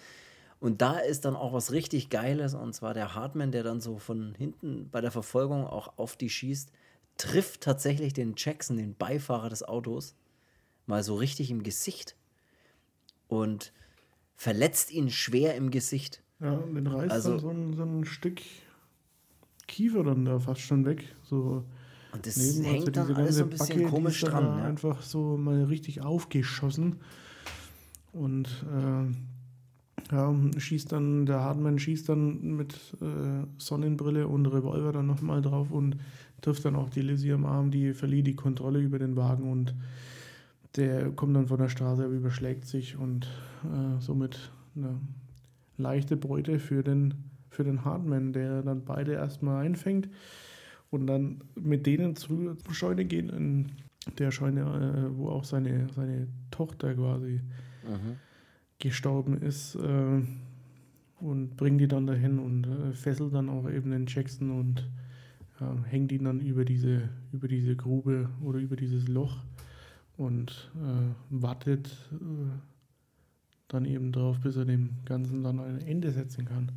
Und 0.62 0.82
da 0.82 1.00
ist 1.00 1.26
dann 1.26 1.36
auch 1.36 1.52
was 1.52 1.74
richtig 1.74 2.10
Geiles, 2.10 2.54
und 2.54 2.72
zwar 2.74 2.94
der 2.94 3.14
Hartman, 3.14 3.52
der 3.52 3.64
dann 3.64 3.82
so 3.82 4.00
von 4.00 4.34
hinten 4.34 4.90
bei 4.90 5.02
der 5.02 5.12
Verfolgung 5.12 5.68
auch 5.68 5.98
auf 5.98 6.16
die 6.16 6.30
schießt, 6.30 6.72
trifft 7.18 7.60
tatsächlich 7.60 8.14
den 8.14 8.36
Jackson, 8.38 8.78
den 8.78 8.96
Beifahrer 8.96 9.50
des 9.50 9.64
Autos, 9.64 10.16
mal 10.86 11.04
so 11.04 11.16
richtig 11.16 11.52
im 11.52 11.64
Gesicht 11.64 12.16
und 13.28 13.74
verletzt 14.38 14.92
ihn 14.92 15.10
schwer 15.10 15.56
im 15.56 15.72
Gesicht. 15.72 16.24
Ja, 16.40 16.52
und 16.52 16.76
den 16.76 16.88
reißt 16.88 17.12
also, 17.12 17.32
dann 17.32 17.40
so 17.40 17.50
ein, 17.50 17.74
so 17.74 17.84
ein 17.84 18.06
Stück 18.06 18.42
Kiefer 19.68 20.04
dann 20.04 20.26
da 20.26 20.40
fast 20.40 20.62
schon 20.62 20.86
weg. 20.86 21.16
So 21.24 21.64
und 22.14 22.26
das 22.26 22.38
neben, 22.38 22.64
hängt 22.64 22.98
also 22.98 23.14
dann 23.14 23.22
alles 23.22 23.36
so 23.36 23.44
ein 23.44 23.50
bisschen 23.50 23.80
Backe, 23.80 23.90
komisch 23.90 24.22
dran. 24.22 24.44
Ja. 24.44 24.64
Einfach 24.64 25.02
so 25.02 25.38
mal 25.38 25.64
richtig 25.64 26.02
aufgeschossen. 26.02 26.98
Und 28.14 28.66
äh, 28.74 30.14
ja, 30.16 30.36
schießt 30.58 30.92
dann, 30.92 31.26
der 31.26 31.42
Hardman 31.42 31.80
schießt 31.80 32.10
dann 32.10 32.56
mit 32.56 32.74
äh, 33.02 33.46
Sonnenbrille 33.58 34.28
und 34.28 34.46
Revolver 34.46 34.94
dann 34.94 35.08
nochmal 35.08 35.42
drauf 35.42 35.70
und 35.70 35.98
trifft 36.42 36.66
dann 36.66 36.76
auch 36.76 36.90
die 36.90 37.02
Lizzie 37.02 37.34
am 37.34 37.46
Arm, 37.46 37.72
die 37.72 37.94
verliert 37.94 38.28
die 38.28 38.36
Kontrolle 38.36 38.80
über 38.80 39.00
den 39.00 39.16
Wagen 39.16 39.52
und 39.52 39.76
der 40.76 41.12
kommt 41.12 41.36
dann 41.36 41.48
von 41.48 41.58
der 41.58 41.70
Straße, 41.70 42.06
überschlägt 42.06 42.66
sich 42.66 42.98
und 42.98 43.26
äh, 43.66 44.00
somit 44.00 44.52
eine 44.76 45.00
leichte 45.78 46.18
Beute 46.18 46.60
für 46.60 46.84
den, 46.84 47.14
für 47.50 47.64
den 47.64 47.86
Hardman, 47.86 48.34
der 48.34 48.62
dann 48.62 48.84
beide 48.84 49.14
erstmal 49.14 49.66
einfängt 49.66 50.10
und 50.90 51.08
dann 51.08 51.44
mit 51.56 51.86
denen 51.86 52.16
zur 52.16 52.58
Scheune 52.72 53.06
gehen, 53.06 53.30
in 53.30 53.72
der 54.18 54.32
Scheune, 54.32 54.62
äh, 54.62 55.18
wo 55.18 55.30
auch 55.30 55.44
seine, 55.44 55.88
seine 55.96 56.28
Tochter 56.52 56.94
quasi 56.94 57.42
mhm. 57.84 58.18
gestorben 58.80 59.42
ist 59.42 59.76
äh, 59.76 60.22
und 61.20 61.58
bringt 61.58 61.82
die 61.82 61.88
dann 61.88 62.08
dahin 62.08 62.40
und 62.40 62.66
äh, 62.66 62.94
fesselt 62.94 63.34
dann 63.34 63.50
auch 63.50 63.70
eben 63.70 63.92
den 63.92 64.06
Jackson 64.08 64.52
und 64.52 64.90
hängt 65.86 66.12
ihn 66.12 66.26
dann 66.26 66.40
über 66.40 66.66
diese, 66.66 67.10
über 67.32 67.48
diese 67.48 67.76
Grube 67.76 68.30
oder 68.44 68.60
über 68.60 68.76
dieses 68.76 69.08
Loch 69.08 69.44
und 70.18 70.72
äh, 70.76 71.14
wartet 71.30 71.88
äh, 72.12 72.77
dann 73.68 73.86
eben 73.86 74.12
darauf, 74.12 74.40
bis 74.40 74.56
er 74.56 74.66
dem 74.66 74.92
Ganzen 75.06 75.44
dann 75.44 75.60
ein 75.60 75.82
Ende 75.82 76.12
setzen 76.12 76.46
kann. 76.46 76.72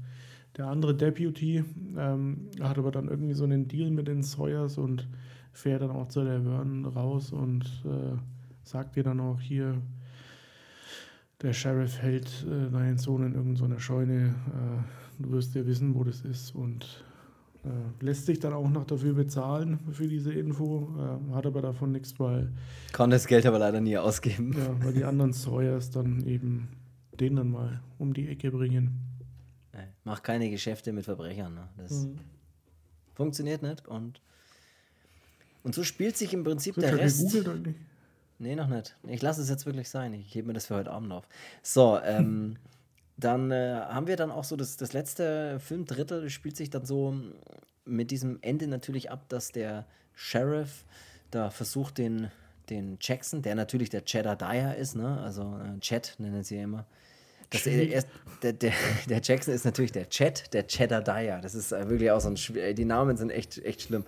Der 0.56 0.66
andere 0.66 0.94
Deputy 0.94 1.64
ähm, 1.96 2.50
hat 2.60 2.78
aber 2.78 2.90
dann 2.90 3.08
irgendwie 3.08 3.34
so 3.34 3.44
einen 3.44 3.68
Deal 3.68 3.90
mit 3.90 4.08
den 4.08 4.22
Sawyers 4.22 4.78
und 4.78 5.08
fährt 5.52 5.82
dann 5.82 5.90
auch 5.90 6.08
zu 6.08 6.24
der 6.24 6.42
Vernon 6.42 6.84
raus 6.86 7.32
und 7.32 7.64
äh, 7.84 8.16
sagt 8.62 8.96
ihr 8.96 9.04
dann 9.04 9.20
auch 9.20 9.40
hier, 9.40 9.80
der 11.42 11.52
Sheriff 11.52 12.02
hält 12.02 12.46
äh, 12.48 12.70
deinen 12.70 12.98
Sohn 12.98 13.24
in 13.24 13.34
irgendeiner 13.34 13.78
Scheune. 13.78 14.34
Äh, 14.48 15.22
du 15.22 15.30
wirst 15.30 15.54
ja 15.54 15.64
wissen, 15.66 15.94
wo 15.94 16.04
das 16.04 16.22
ist 16.22 16.54
und 16.54 17.04
äh, 17.64 18.04
lässt 18.04 18.26
sich 18.26 18.40
dann 18.40 18.52
auch 18.52 18.68
noch 18.68 18.84
dafür 18.84 19.14
bezahlen 19.14 19.78
für 19.92 20.08
diese 20.08 20.32
Info, 20.32 20.88
äh, 20.98 21.34
hat 21.34 21.46
aber 21.46 21.62
davon 21.62 21.92
nichts, 21.92 22.18
weil. 22.18 22.52
Kann 22.92 23.10
das 23.10 23.26
Geld 23.26 23.46
aber 23.46 23.58
leider 23.58 23.80
nie 23.80 23.96
ausgeben. 23.98 24.54
Ja, 24.56 24.84
weil 24.84 24.94
die 24.94 25.04
anderen 25.04 25.32
Sawyers 25.32 25.90
dann 25.90 26.24
eben 26.26 26.68
den 27.12 27.36
dann 27.36 27.50
mal 27.50 27.82
um 27.98 28.14
die 28.14 28.28
Ecke 28.28 28.50
bringen. 28.50 29.10
Mach 30.04 30.22
keine 30.22 30.50
Geschäfte 30.50 30.92
mit 30.92 31.04
Verbrechern. 31.04 31.54
Ne? 31.54 31.68
Das 31.76 31.92
mhm. 31.92 32.18
funktioniert 33.14 33.62
nicht 33.62 33.86
und. 33.86 34.20
Und 35.62 35.74
so 35.74 35.84
spielt 35.84 36.16
sich 36.16 36.32
im 36.32 36.42
Prinzip 36.42 36.74
Sind 36.74 36.84
der 36.84 36.98
Rest. 36.98 37.18
Gegoogelt 37.18 37.48
eigentlich? 37.48 37.76
Nee, 38.38 38.56
noch 38.56 38.68
nicht. 38.68 38.96
Ich 39.06 39.20
lasse 39.20 39.42
es 39.42 39.50
jetzt 39.50 39.66
wirklich 39.66 39.90
sein. 39.90 40.14
Ich 40.14 40.34
hebe 40.34 40.46
mir 40.46 40.54
das 40.54 40.66
für 40.66 40.74
heute 40.74 40.90
Abend 40.90 41.12
auf. 41.12 41.28
So, 41.62 42.00
ähm, 42.02 42.56
dann 43.18 43.50
äh, 43.50 43.74
haben 43.74 44.06
wir 44.06 44.16
dann 44.16 44.30
auch 44.30 44.44
so 44.44 44.56
das, 44.56 44.78
das 44.78 44.94
letzte 44.94 45.60
Filmdrittel 45.60 46.30
spielt 46.30 46.56
sich 46.56 46.70
dann 46.70 46.86
so 46.86 47.14
mit 47.84 48.10
diesem 48.10 48.38
Ende 48.40 48.66
natürlich 48.66 49.10
ab, 49.10 49.28
dass 49.28 49.52
der 49.52 49.86
Sheriff 50.14 50.86
da 51.30 51.50
versucht, 51.50 51.98
den, 51.98 52.30
den 52.70 52.98
Jackson, 53.00 53.42
der 53.42 53.54
natürlich 53.54 53.90
der 53.90 54.04
Cheddar 54.04 54.36
Dyer 54.36 54.76
ist, 54.76 54.96
ne? 54.96 55.20
also 55.22 55.42
äh, 55.42 55.78
Chet 55.80 56.14
nennen 56.18 56.42
sie 56.42 56.56
ja 56.56 56.62
immer. 56.62 56.86
Das, 57.50 57.66
er, 57.66 58.04
der, 58.42 58.52
der, 58.52 58.72
der, 59.08 59.20
Jackson 59.22 59.52
ist 59.52 59.64
natürlich 59.64 59.90
der 59.90 60.08
Chet, 60.08 60.52
der 60.54 60.68
Cheddar 60.68 61.02
Dyer. 61.02 61.40
Das 61.40 61.56
ist 61.56 61.72
äh, 61.72 61.88
wirklich 61.90 62.10
auch 62.12 62.20
so 62.20 62.28
ein. 62.28 62.74
Die 62.76 62.84
Namen 62.84 63.16
sind 63.16 63.30
echt, 63.30 63.58
echt 63.64 63.82
schlimm. 63.82 64.04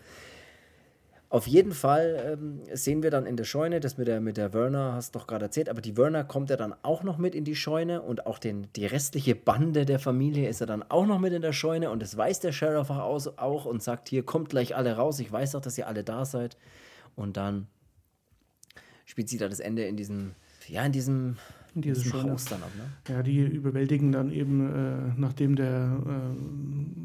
Auf 1.28 1.46
jeden 1.46 1.72
Fall 1.72 2.38
ähm, 2.38 2.60
sehen 2.74 3.02
wir 3.02 3.10
dann 3.10 3.24
in 3.24 3.38
der 3.38 3.44
Scheune, 3.44 3.80
das 3.80 3.96
mit 3.96 4.06
der, 4.06 4.20
mit 4.20 4.36
der 4.36 4.52
Werner 4.52 4.92
hast 4.92 5.14
du 5.14 5.18
doch 5.18 5.26
gerade 5.26 5.46
erzählt, 5.46 5.70
aber 5.70 5.80
die 5.80 5.96
Werner 5.96 6.24
kommt 6.24 6.50
ja 6.50 6.56
dann 6.56 6.74
auch 6.82 7.02
noch 7.04 7.16
mit 7.16 7.34
in 7.34 7.44
die 7.44 7.56
Scheune 7.56 8.02
und 8.02 8.26
auch 8.26 8.38
den, 8.38 8.68
die 8.76 8.84
restliche 8.84 9.34
Bande 9.34 9.86
der 9.86 9.98
Familie 9.98 10.46
ist 10.50 10.60
er 10.60 10.66
dann 10.66 10.84
auch 10.90 11.06
noch 11.06 11.18
mit 11.18 11.32
in 11.32 11.40
der 11.40 11.54
Scheune 11.54 11.90
und 11.90 12.02
das 12.02 12.14
weiß 12.14 12.40
der 12.40 12.52
Sheriff 12.52 12.90
auch, 12.90 13.26
auch 13.38 13.64
und 13.64 13.82
sagt, 13.82 14.10
hier 14.10 14.26
kommt 14.26 14.50
gleich 14.50 14.76
alle 14.76 14.96
raus, 14.96 15.20
ich 15.20 15.32
weiß 15.32 15.52
doch, 15.52 15.62
dass 15.62 15.78
ihr 15.78 15.86
alle 15.86 16.04
da 16.04 16.26
seid. 16.26 16.58
Und 17.16 17.38
dann 17.38 17.66
spielt 19.06 19.28
sie 19.28 19.38
da 19.38 19.48
das 19.48 19.60
Ende 19.60 19.84
in 19.84 19.96
diesem, 19.96 20.32
ja, 20.68 20.84
in 20.84 20.92
diesem 20.92 21.36
diese 21.74 22.22
Haus 22.22 22.44
dann 22.44 22.62
ab, 22.62 22.70
ne? 22.76 22.84
Ja, 23.14 23.22
die 23.22 23.40
überwältigen 23.40 24.12
dann 24.12 24.30
eben, 24.30 24.60
äh, 24.60 25.12
nachdem 25.16 25.56
der 25.56 25.98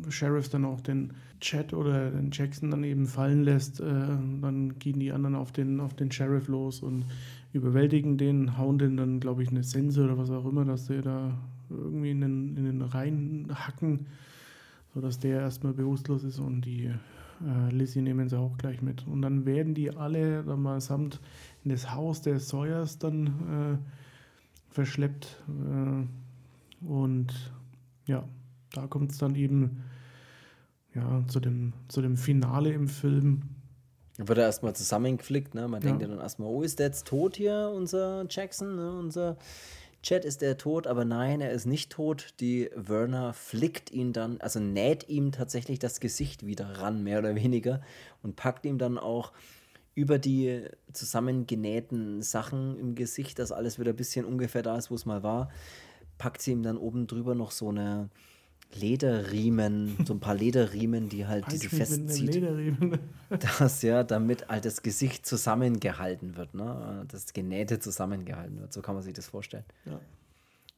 äh, 0.08 0.12
Sheriff 0.12 0.50
dann 0.50 0.66
auch 0.66 0.82
den 0.82 1.14
Chat 1.40 1.74
oder 1.74 2.12
den 2.12 2.32
Jackson 2.32 2.72
dann 2.72 2.84
eben 2.84 3.06
fallen 3.06 3.44
lässt, 3.44 3.80
äh, 3.80 3.84
dann 3.84 4.78
gehen 4.78 5.00
die 5.00 5.12
anderen 5.12 5.36
auf 5.36 5.54
den, 5.54 5.80
auf 5.80 5.94
den 5.94 6.12
Sheriff 6.12 6.50
los 6.50 6.82
und 6.82 7.06
überwältigen 7.54 8.18
den, 8.18 8.58
hauen 8.58 8.78
den 8.78 8.98
dann, 8.98 9.20
glaube 9.22 9.42
ich, 9.44 9.50
eine 9.50 9.64
Sense 9.64 10.04
oder 10.04 10.18
was 10.18 10.30
auch 10.32 10.46
immer, 10.46 10.66
dass 10.66 10.88
der 10.88 11.02
da 11.02 11.38
irgendwie 11.70 12.12
in 12.12 12.22
den, 12.22 12.58
in 12.58 12.66
den 12.66 12.82
Reihen 12.82 13.48
hacken, 13.54 14.08
sodass 14.94 15.20
der 15.20 15.42
erstmal 15.42 15.74
bewusstlos 15.74 16.26
ist 16.26 16.40
und 16.40 16.62
die 16.62 16.92
äh, 17.46 17.72
Lizzie 17.72 18.02
nehmen 18.02 18.30
sie 18.30 18.38
auch 18.38 18.58
gleich 18.58 18.82
mit. 18.82 19.06
Und 19.08 19.22
dann 19.22 19.46
werden 19.46 19.74
die 19.74 19.96
alle 19.96 20.44
dann 20.44 20.62
mal 20.62 20.82
samt 20.82 21.20
in 21.64 21.72
das 21.72 21.94
Haus 21.94 22.22
der 22.22 22.40
Sawyers 22.40 22.98
dann 22.98 23.28
äh, 23.28 24.74
verschleppt. 24.74 25.44
Äh, 25.48 26.86
und 26.86 27.52
ja, 28.06 28.28
da 28.74 28.88
kommt 28.88 29.12
es 29.12 29.18
dann 29.18 29.36
eben 29.36 29.84
ja, 30.94 31.24
zu, 31.28 31.40
dem, 31.40 31.74
zu 31.88 32.02
dem 32.02 32.18
Finale 32.18 32.72
im 32.72 32.88
Film. 32.88 33.44
Wird 34.18 34.40
er 34.40 34.46
erstmal 34.46 34.76
zusammengeflickt, 34.76 35.54
ne? 35.54 35.68
Man 35.68 35.82
ja. 35.82 35.90
denkt 35.90 36.02
ja 36.02 36.08
dann 36.08 36.20
erstmal, 36.20 36.50
oh, 36.50 36.64
ist 36.64 36.80
der 36.80 36.88
jetzt 36.88 37.06
tot 37.06 37.38
hier, 37.38 37.72
unser 37.76 38.26
Jackson, 38.30 38.76
ne? 38.76 38.92
unser 38.98 39.38
Chat 40.04 40.26
ist 40.26 40.42
der 40.42 40.58
tot, 40.58 40.88
aber 40.88 41.06
nein, 41.06 41.42
er 41.42 41.52
ist 41.52 41.66
nicht 41.66 41.92
tot. 41.92 42.34
Die 42.40 42.70
Werner 42.76 43.34
flickt 43.34 43.92
ihn 43.92 44.14
dann, 44.14 44.40
also 44.40 44.60
näht 44.60 45.10
ihm 45.10 45.32
tatsächlich 45.32 45.80
das 45.80 46.00
Gesicht 46.00 46.46
wieder 46.46 46.80
ran, 46.80 47.04
mehr 47.04 47.20
oder 47.20 47.36
weniger, 47.36 47.82
und 48.24 48.36
packt 48.36 48.66
ihm 48.66 48.78
dann 48.78 48.98
auch 48.98 49.34
über 49.96 50.20
die 50.20 50.64
zusammengenähten 50.94 52.22
Sachen 52.22 52.78
im 52.78 52.94
Gesicht, 52.94 53.40
dass 53.40 53.52
alles 53.52 53.80
wieder 53.80 53.94
ein 53.94 53.96
bisschen 53.96 54.26
ungefähr 54.26 54.62
da 54.62 54.78
ist, 54.78 54.92
wo 54.92 54.96
es 54.96 55.08
mal 55.08 55.24
war, 55.24 55.50
packt 56.20 56.42
sie 56.42 56.52
ihm 56.52 56.62
dann 56.62 56.78
oben 56.78 57.08
drüber 57.08 57.34
noch 57.34 57.50
so 57.50 57.70
eine 57.70 58.10
Lederriemen, 58.76 59.98
so 60.06 60.14
ein 60.14 60.20
paar 60.20 60.36
Lederriemen, 60.36 61.10
die 61.10 61.26
halt 61.26 61.46
diese 61.52 61.70
festzieht. 61.70 62.44
Das 63.30 63.82
ja, 63.82 64.04
damit 64.04 64.48
halt 64.48 64.66
das 64.66 64.82
Gesicht 64.84 65.26
zusammengehalten 65.26 66.36
wird, 66.36 66.54
ne? 66.54 67.06
Das 67.10 67.34
Genähte 67.34 67.80
zusammengehalten 67.80 68.60
wird. 68.60 68.74
So 68.74 68.82
kann 68.82 68.96
man 68.96 69.04
sich 69.04 69.14
das 69.14 69.28
vorstellen. 69.28 69.66
Ja. 69.86 70.00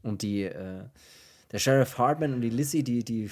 Und 0.03 0.21
die, 0.21 0.43
äh, 0.43 0.83
der 1.51 1.59
Sheriff 1.59 1.97
Hartman 1.97 2.33
und 2.33 2.41
die 2.41 2.49
Lissy, 2.49 2.83
die, 2.83 3.03
die, 3.03 3.29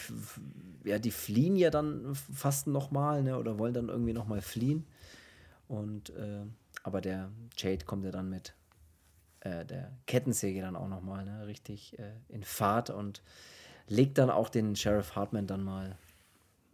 ja, 0.83 0.99
die 0.99 1.11
fliehen 1.11 1.55
ja 1.55 1.69
dann 1.69 2.13
fast 2.15 2.67
nochmal, 2.67 3.23
ne? 3.23 3.37
Oder 3.37 3.57
wollen 3.57 3.73
dann 3.73 3.89
irgendwie 3.89 4.13
nochmal 4.13 4.41
fliehen. 4.41 4.85
Und 5.67 6.09
äh, 6.11 6.43
aber 6.83 7.01
der 7.01 7.31
Jade 7.57 7.85
kommt 7.85 8.05
ja 8.05 8.11
dann 8.11 8.29
mit 8.29 8.53
äh, 9.41 9.65
der 9.65 9.91
Kettensäge 10.05 10.61
dann 10.61 10.75
auch 10.75 10.87
nochmal 10.87 11.25
ne, 11.25 11.47
richtig 11.47 11.97
äh, 11.99 12.13
in 12.29 12.43
Fahrt 12.43 12.89
und 12.89 13.21
legt 13.87 14.17
dann 14.17 14.29
auch 14.29 14.49
den 14.49 14.75
Sheriff 14.75 15.15
Hartman 15.15 15.47
dann 15.47 15.63
mal 15.63 15.97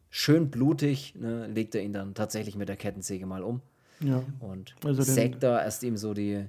schön 0.10 0.50
blutig, 0.52 1.16
ne, 1.16 1.48
legt 1.48 1.76
er 1.76 1.84
ihn 1.84 1.94
dann 1.94 2.14
tatsächlich 2.14 2.56
mit 2.56 2.70
der 2.70 2.76
Kettensäge 2.76 3.26
mal 3.26 3.44
um. 3.44 3.62
Ja. 4.00 4.24
Und 4.40 4.76
also 4.84 5.02
sägt 5.02 5.44
da 5.44 5.62
erst 5.62 5.84
ihm 5.84 5.98
so 5.98 6.14
die. 6.14 6.46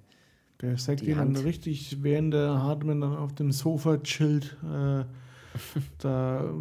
Der 0.60 0.76
sägt 0.76 1.02
ihn 1.02 1.16
dann 1.16 1.36
richtig, 1.36 2.02
während 2.02 2.34
der 2.34 2.62
Hartman 2.62 3.00
dann 3.00 3.16
auf 3.16 3.34
dem 3.34 3.52
Sofa 3.52 3.98
chillt. 3.98 4.56
Äh, 4.62 5.04
da 5.98 6.52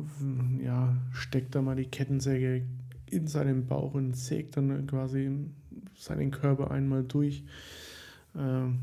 ja, 0.63 0.95
steckt 1.11 1.55
er 1.55 1.61
mal 1.61 1.75
die 1.75 1.85
Kettensäge 1.85 2.63
in 3.09 3.27
seinen 3.27 3.67
Bauch 3.67 3.93
und 3.93 4.15
sägt 4.15 4.57
dann 4.57 4.87
quasi 4.87 5.31
seinen 5.95 6.31
Körper 6.31 6.71
einmal 6.71 7.03
durch. 7.03 7.43
Ähm, 8.35 8.79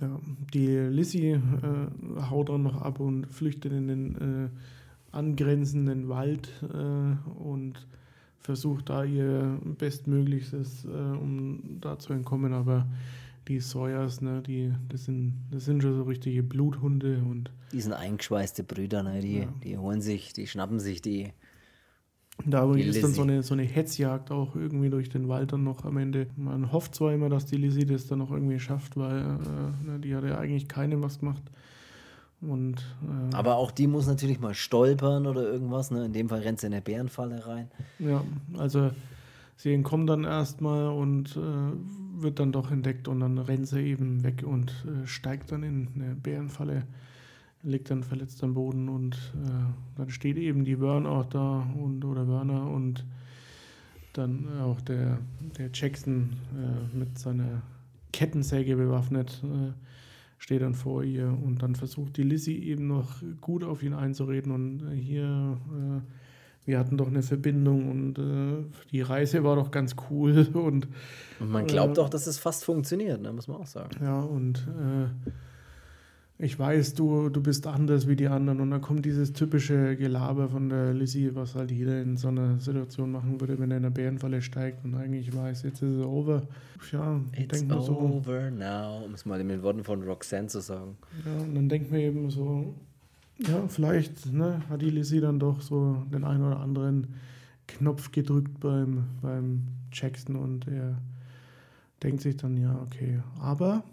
ja, 0.00 0.20
die 0.52 0.66
Lissy 0.66 1.32
äh, 1.32 1.40
haut 2.30 2.48
dann 2.48 2.62
noch 2.64 2.82
ab 2.82 3.00
und 3.00 3.26
flüchtet 3.26 3.72
in 3.72 3.88
den 3.88 4.14
äh, 4.16 4.48
angrenzenden 5.16 6.08
Wald 6.08 6.48
äh, 6.62 7.40
und 7.40 7.86
versucht 8.40 8.90
da 8.90 9.04
ihr 9.04 9.58
Bestmöglichstes, 9.78 10.84
äh, 10.84 10.88
um 10.88 11.78
da 11.80 11.98
zu 11.98 12.12
entkommen. 12.12 12.52
Aber 12.52 12.86
die 13.48 13.60
Sawyers, 13.60 14.20
ne, 14.20 14.42
die, 14.42 14.72
das 14.88 15.04
sind, 15.04 15.34
das 15.50 15.64
sind 15.64 15.82
schon 15.82 15.96
so 15.96 16.02
richtige 16.02 16.42
Bluthunde 16.42 17.22
und. 17.28 17.50
Die 17.72 17.80
sind 17.80 17.92
eingeschweißte 17.92 18.64
Brüder, 18.64 19.02
ne? 19.02 19.20
Die, 19.20 19.38
ja. 19.38 19.48
die 19.64 19.78
holen 19.78 20.00
sich, 20.00 20.32
die 20.32 20.46
schnappen 20.46 20.78
sich 20.78 21.02
die 21.02 21.32
da 22.44 22.72
ist 22.74 23.02
dann 23.02 23.12
so 23.12 23.22
eine, 23.22 23.42
so 23.42 23.54
eine 23.54 23.62
Hetzjagd 23.62 24.30
auch 24.30 24.54
irgendwie 24.54 24.90
durch 24.90 25.08
den 25.08 25.28
Wald 25.28 25.52
dann 25.52 25.64
noch 25.64 25.84
am 25.84 25.96
Ende. 25.96 26.26
Man 26.36 26.70
hofft 26.70 26.94
zwar 26.94 27.12
immer, 27.12 27.28
dass 27.28 27.46
die 27.46 27.56
Lizzie 27.56 27.86
das 27.86 28.06
dann 28.06 28.18
noch 28.18 28.30
irgendwie 28.30 28.60
schafft, 28.60 28.96
weil 28.96 29.18
äh, 29.18 29.86
ne, 29.90 29.98
die 29.98 30.14
hat 30.14 30.24
ja 30.24 30.38
eigentlich 30.38 30.68
keinem 30.68 31.02
was 31.02 31.18
gemacht. 31.18 31.42
Und, 32.40 32.76
äh, 33.02 33.34
Aber 33.34 33.56
auch 33.56 33.70
die 33.70 33.86
muss 33.86 34.06
natürlich 34.06 34.40
mal 34.40 34.54
stolpern 34.54 35.26
oder 35.26 35.42
irgendwas. 35.42 35.90
Ne? 35.90 36.04
In 36.04 36.12
dem 36.12 36.28
Fall 36.28 36.40
rennt 36.40 36.60
sie 36.60 36.66
in 36.66 36.74
eine 36.74 36.82
Bärenfalle 36.82 37.46
rein. 37.46 37.70
Ja, 37.98 38.22
also 38.58 38.90
sie 39.56 39.72
entkommt 39.72 40.10
dann 40.10 40.24
erstmal 40.24 40.88
und 40.88 41.36
äh, 41.36 42.22
wird 42.22 42.38
dann 42.38 42.52
doch 42.52 42.70
entdeckt 42.70 43.08
und 43.08 43.20
dann 43.20 43.38
rennt 43.38 43.66
sie 43.66 43.80
eben 43.80 44.22
weg 44.22 44.44
und 44.46 44.70
äh, 44.86 45.06
steigt 45.06 45.52
dann 45.52 45.62
in 45.62 45.88
eine 45.94 46.14
Bärenfalle 46.14 46.84
liegt 47.66 47.90
dann 47.90 48.04
verletzt 48.04 48.42
am 48.44 48.54
Boden 48.54 48.88
und 48.88 49.16
äh, 49.34 49.98
dann 49.98 50.10
steht 50.10 50.36
eben 50.36 50.64
die 50.64 50.80
Wern 50.80 51.04
auch 51.04 51.26
da 51.26 51.68
und 51.78 52.04
oder 52.04 52.28
Werner 52.28 52.70
und 52.70 53.04
dann 54.12 54.60
auch 54.60 54.80
der, 54.80 55.18
der 55.58 55.70
Jackson 55.72 56.36
äh, 56.54 56.96
mit 56.96 57.18
seiner 57.18 57.62
Kettensäge 58.12 58.76
bewaffnet 58.76 59.42
äh, 59.44 59.72
steht 60.38 60.62
dann 60.62 60.74
vor 60.74 61.02
ihr 61.02 61.26
und 61.26 61.62
dann 61.62 61.74
versucht 61.74 62.16
die 62.16 62.22
Lizzie 62.22 62.62
eben 62.62 62.86
noch 62.86 63.22
gut 63.40 63.64
auf 63.64 63.82
ihn 63.82 63.94
einzureden 63.94 64.52
und 64.52 64.82
äh, 64.82 64.94
hier 64.94 65.58
äh, 65.72 66.00
wir 66.66 66.80
hatten 66.80 66.96
doch 66.96 67.06
eine 67.06 67.22
Verbindung 67.22 67.90
und 67.90 68.18
äh, 68.18 68.64
die 68.90 69.00
Reise 69.00 69.44
war 69.44 69.56
doch 69.56 69.70
ganz 69.70 69.96
cool 70.10 70.48
und, 70.54 70.88
und 71.40 71.50
man 71.50 71.66
glaubt 71.66 71.98
auch, 71.98 72.08
dass 72.08 72.26
es 72.26 72.38
fast 72.38 72.64
funktioniert, 72.64 73.20
ne, 73.20 73.32
muss 73.32 73.48
man 73.48 73.58
auch 73.58 73.66
sagen. 73.66 73.90
Ja 74.00 74.20
und 74.20 74.66
ich 76.38 76.58
weiß, 76.58 76.92
du, 76.92 77.30
du 77.30 77.42
bist 77.42 77.66
anders 77.66 78.06
wie 78.06 78.16
die 78.16 78.28
anderen. 78.28 78.60
Und 78.60 78.70
dann 78.70 78.82
kommt 78.82 79.06
dieses 79.06 79.32
typische 79.32 79.96
Gelaber 79.96 80.50
von 80.50 80.68
der 80.68 80.92
Lizzie, 80.92 81.34
was 81.34 81.54
halt 81.54 81.70
jeder 81.70 82.02
in 82.02 82.18
so 82.18 82.28
einer 82.28 82.60
Situation 82.60 83.10
machen 83.10 83.40
würde, 83.40 83.58
wenn 83.58 83.70
er 83.70 83.78
in 83.78 83.84
eine 83.86 83.90
Bärenfalle 83.90 84.42
steigt 84.42 84.84
und 84.84 84.94
eigentlich 84.94 85.34
weiß, 85.34 85.62
jetzt 85.62 85.80
ist 85.80 85.96
es 85.96 86.04
over. 86.04 86.42
Ja, 86.92 87.20
ich 87.32 87.48
denke 87.48 87.74
mir 87.74 87.80
so. 87.80 87.98
over 87.98 88.50
now, 88.50 89.02
um 89.06 89.14
es 89.14 89.24
mal 89.24 89.40
in 89.40 89.48
den 89.48 89.62
Worten 89.62 89.82
von 89.82 90.02
Roxanne 90.02 90.48
zu 90.48 90.60
sagen. 90.60 90.98
Ja, 91.24 91.42
und 91.42 91.54
dann 91.54 91.68
denkt 91.70 91.90
man 91.90 92.00
eben 92.00 92.28
so, 92.28 92.74
ja, 93.38 93.66
vielleicht 93.68 94.30
ne, 94.30 94.60
hat 94.68 94.82
die 94.82 94.90
Lizzie 94.90 95.20
dann 95.20 95.38
doch 95.38 95.62
so 95.62 96.04
den 96.12 96.24
einen 96.24 96.44
oder 96.44 96.60
anderen 96.60 97.14
Knopf 97.66 98.12
gedrückt 98.12 98.60
beim, 98.60 99.04
beim 99.22 99.62
Jackson 99.90 100.36
und 100.36 100.68
er 100.68 100.98
denkt 102.02 102.20
sich 102.20 102.36
dann, 102.36 102.58
ja, 102.58 102.78
okay. 102.82 103.20
Aber 103.40 103.84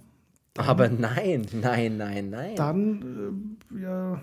aber 0.58 0.90
nein, 0.90 1.48
nein, 1.54 1.98
nein, 1.98 2.30
nein. 2.30 2.56
Dann 2.56 3.46
äh, 3.74 3.82
ja, 3.82 4.22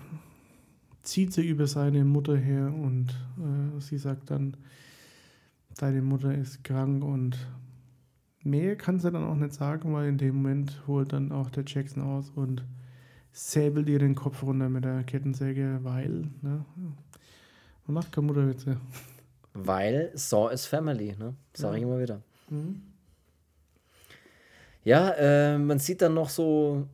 zieht 1.03 1.33
sie 1.33 1.47
über 1.47 1.67
seine 1.67 2.05
Mutter 2.05 2.37
her 2.37 2.73
und 2.73 3.09
äh, 3.37 3.81
sie 3.81 3.97
sagt 3.97 4.31
dann, 4.31 4.55
deine 5.77 6.01
Mutter 6.01 6.33
ist 6.33 6.63
krank 6.63 7.03
und 7.03 7.37
mehr 8.43 8.75
kann 8.75 8.99
sie 8.99 9.11
dann 9.11 9.23
auch 9.23 9.35
nicht 9.35 9.53
sagen, 9.53 9.93
weil 9.93 10.07
in 10.07 10.17
dem 10.17 10.35
Moment 10.35 10.83
holt 10.87 11.13
dann 11.13 11.31
auch 11.31 11.49
der 11.49 11.63
Jackson 11.65 12.03
aus 12.03 12.29
und 12.29 12.63
säbelt 13.33 13.87
ihr 13.89 13.99
den 13.99 14.15
Kopf 14.15 14.43
runter 14.43 14.69
mit 14.69 14.83
der 14.83 15.03
Kettensäge, 15.03 15.79
weil, 15.83 16.27
ne, 16.41 16.65
man 17.85 17.93
macht 17.93 18.11
keine 18.11 18.27
Mutterwitze. 18.27 18.77
Weil 19.53 20.11
Saw 20.13 20.51
is 20.53 20.65
Family, 20.65 21.15
ne? 21.17 21.35
Sag 21.53 21.71
ja. 21.71 21.77
ich 21.77 21.83
immer 21.83 21.99
wieder. 21.99 22.21
Mhm. 22.49 22.81
Ja, 24.83 25.11
äh, 25.11 25.57
man 25.57 25.79
sieht 25.79 26.01
dann 26.01 26.13
noch 26.13 26.29
so 26.29 26.87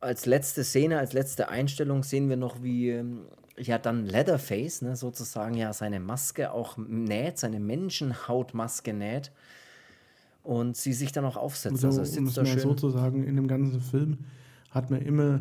als 0.00 0.26
letzte 0.26 0.64
Szene, 0.64 0.98
als 0.98 1.12
letzte 1.12 1.48
Einstellung 1.48 2.02
sehen 2.02 2.28
wir 2.28 2.36
noch, 2.36 2.62
wie 2.62 2.90
ähm, 2.90 3.22
ja 3.56 3.78
dann 3.78 4.06
Leatherface, 4.06 4.82
ne, 4.82 4.96
sozusagen 4.96 5.54
ja 5.54 5.72
seine 5.72 6.00
Maske 6.00 6.52
auch 6.52 6.76
näht, 6.76 7.38
seine 7.38 7.60
Menschenhautmaske 7.60 8.92
näht 8.92 9.32
und 10.42 10.76
sie 10.76 10.92
sich 10.92 11.12
dann 11.12 11.24
auch 11.24 11.36
aufsetzt. 11.36 11.78
So, 11.78 11.88
also 11.88 12.04
sitzt 12.04 12.18
um 12.18 12.26
es 12.26 12.34
da 12.34 12.44
schön. 12.44 12.60
sozusagen 12.60 13.24
in 13.24 13.36
dem 13.36 13.48
ganzen 13.48 13.80
Film 13.80 14.18
hat 14.70 14.90
man 14.90 15.02
immer 15.02 15.40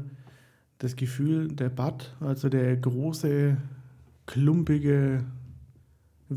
das 0.79 0.95
Gefühl, 0.95 1.49
der 1.49 1.69
Bud, 1.69 2.13
also 2.19 2.49
der 2.49 2.75
große, 2.77 3.57
klumpige 4.25 5.23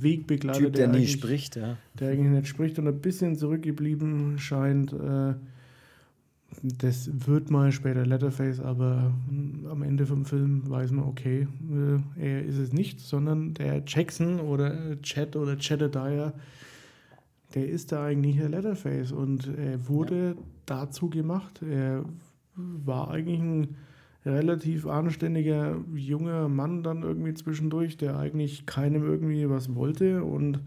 Wegbegleiter. 0.03 0.59
Typ, 0.59 0.73
der, 0.75 0.89
der 0.89 0.99
nie 0.99 1.07
spricht, 1.07 1.57
ja. 1.57 1.77
Der 1.99 2.11
eigentlich 2.11 2.31
nicht 2.31 2.49
spricht 2.49 2.79
und 2.79 2.89
ein 2.89 3.01
bisschen 3.01 3.37
zurückgeblieben 3.37 4.39
scheint. 4.39 4.93
Äh, 4.93 5.35
das 6.63 7.11
wird 7.27 7.51
mal 7.51 7.73
später 7.73 8.07
Letterface, 8.07 8.61
aber 8.61 9.13
hm, 9.29 9.67
am 9.71 9.83
Ende 9.83 10.07
vom 10.07 10.25
Film 10.25 10.69
weiß 10.69 10.93
man, 10.93 11.05
okay, 11.05 11.47
äh, 12.19 12.23
er 12.25 12.45
ist 12.45 12.59
es 12.59 12.73
nicht, 12.73 13.01
sondern 13.01 13.55
der 13.55 13.83
Jackson 13.87 14.41
oder 14.41 15.01
Chad 15.03 15.37
oder 15.37 15.57
Jedediah, 15.59 16.33
der 17.55 17.69
ist 17.69 17.93
da 17.93 18.05
eigentlich 18.05 18.37
der 18.37 18.49
Letterface 18.49 19.13
und 19.13 19.49
er 19.57 19.89
wurde 19.89 20.35
ja. 20.37 20.43
dazu 20.67 21.09
gemacht. 21.11 21.61
Er 21.63 22.05
war 22.55 23.11
eigentlich 23.11 23.41
ein 23.41 23.77
relativ 24.27 24.87
anständiger 24.87 25.79
junger 25.95 26.49
Mann 26.49 26.83
dann 26.83 27.03
irgendwie 27.03 27.35
zwischendurch, 27.35 27.97
der 27.97 28.19
eigentlich 28.19 28.67
keinem 28.67 29.05
irgendwie 29.05 29.49
was 29.49 29.75
wollte 29.75 30.25
und 30.25 30.61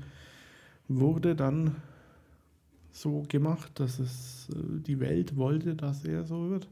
wurde 0.87 1.35
dann 1.35 1.75
so 2.91 3.23
gemacht, 3.27 3.79
dass 3.79 3.99
es 3.99 4.47
äh, 4.51 4.81
die 4.81 4.99
Welt 4.99 5.35
wollte, 5.35 5.75
dass 5.75 6.03
er 6.05 6.23
so 6.23 6.49
wird. 6.49 6.67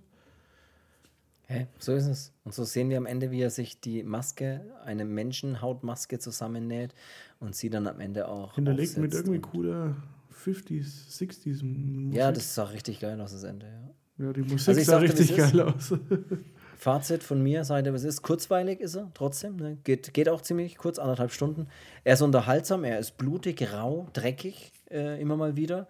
Hä, 1.50 1.68
so 1.80 1.94
ist 1.94 2.08
es. 2.08 2.34
Und 2.44 2.54
so 2.54 2.66
sehen 2.66 2.90
wir 2.90 2.98
am 2.98 3.06
Ende, 3.06 3.32
wie 3.32 3.40
er 3.40 3.50
sich 3.50 3.80
die 3.80 4.04
Maske, 4.04 4.66
eine 4.84 5.06
Menschenhautmaske 5.06 6.20
zusammennäht 6.20 6.94
und 7.40 7.56
sie 7.56 7.70
dann 7.70 7.88
am 7.88 8.02
Ende 8.02 8.28
auch. 8.28 8.56
Hinterlegt 8.56 8.98
mit 8.98 9.14
irgendwie 9.14 9.40
cooler 9.40 9.96
50s, 10.44 11.10
60s 11.10 11.64
Musik. 11.64 12.18
Ja, 12.18 12.34
das 12.34 12.54
sah 12.54 12.66
richtig 12.66 13.00
geil 13.00 13.20
aus, 13.22 13.32
das 13.32 13.44
Ende, 13.44 13.66
ja. 13.66 14.26
Ja, 14.26 14.34
die 14.34 14.42
Musik 14.42 14.70
also 14.70 14.82
sah 14.82 14.98
richtig 14.98 15.38
geil 15.38 15.62
aus. 15.62 15.94
Fazit 16.78 17.24
von 17.24 17.42
mir, 17.42 17.64
seid 17.64 17.88
ihr, 17.88 17.94
was 17.94 18.04
ist, 18.04 18.22
kurzweilig 18.22 18.80
ist 18.80 18.96
er 18.96 19.10
trotzdem, 19.16 19.56
ne? 19.56 19.78
geht, 19.84 20.14
geht 20.14 20.30
auch 20.30 20.42
ziemlich 20.42 20.78
kurz, 20.78 21.00
anderthalb 21.00 21.32
Stunden. 21.32 21.68
Er 22.04 22.14
ist 22.14 22.22
unterhaltsam, 22.22 22.84
er 22.84 23.00
ist 23.00 23.18
blutig, 23.18 23.74
rau, 23.74 24.08
dreckig, 24.14 24.72
äh, 24.92 25.20
immer 25.20 25.36
mal 25.38 25.56
wieder. 25.56 25.88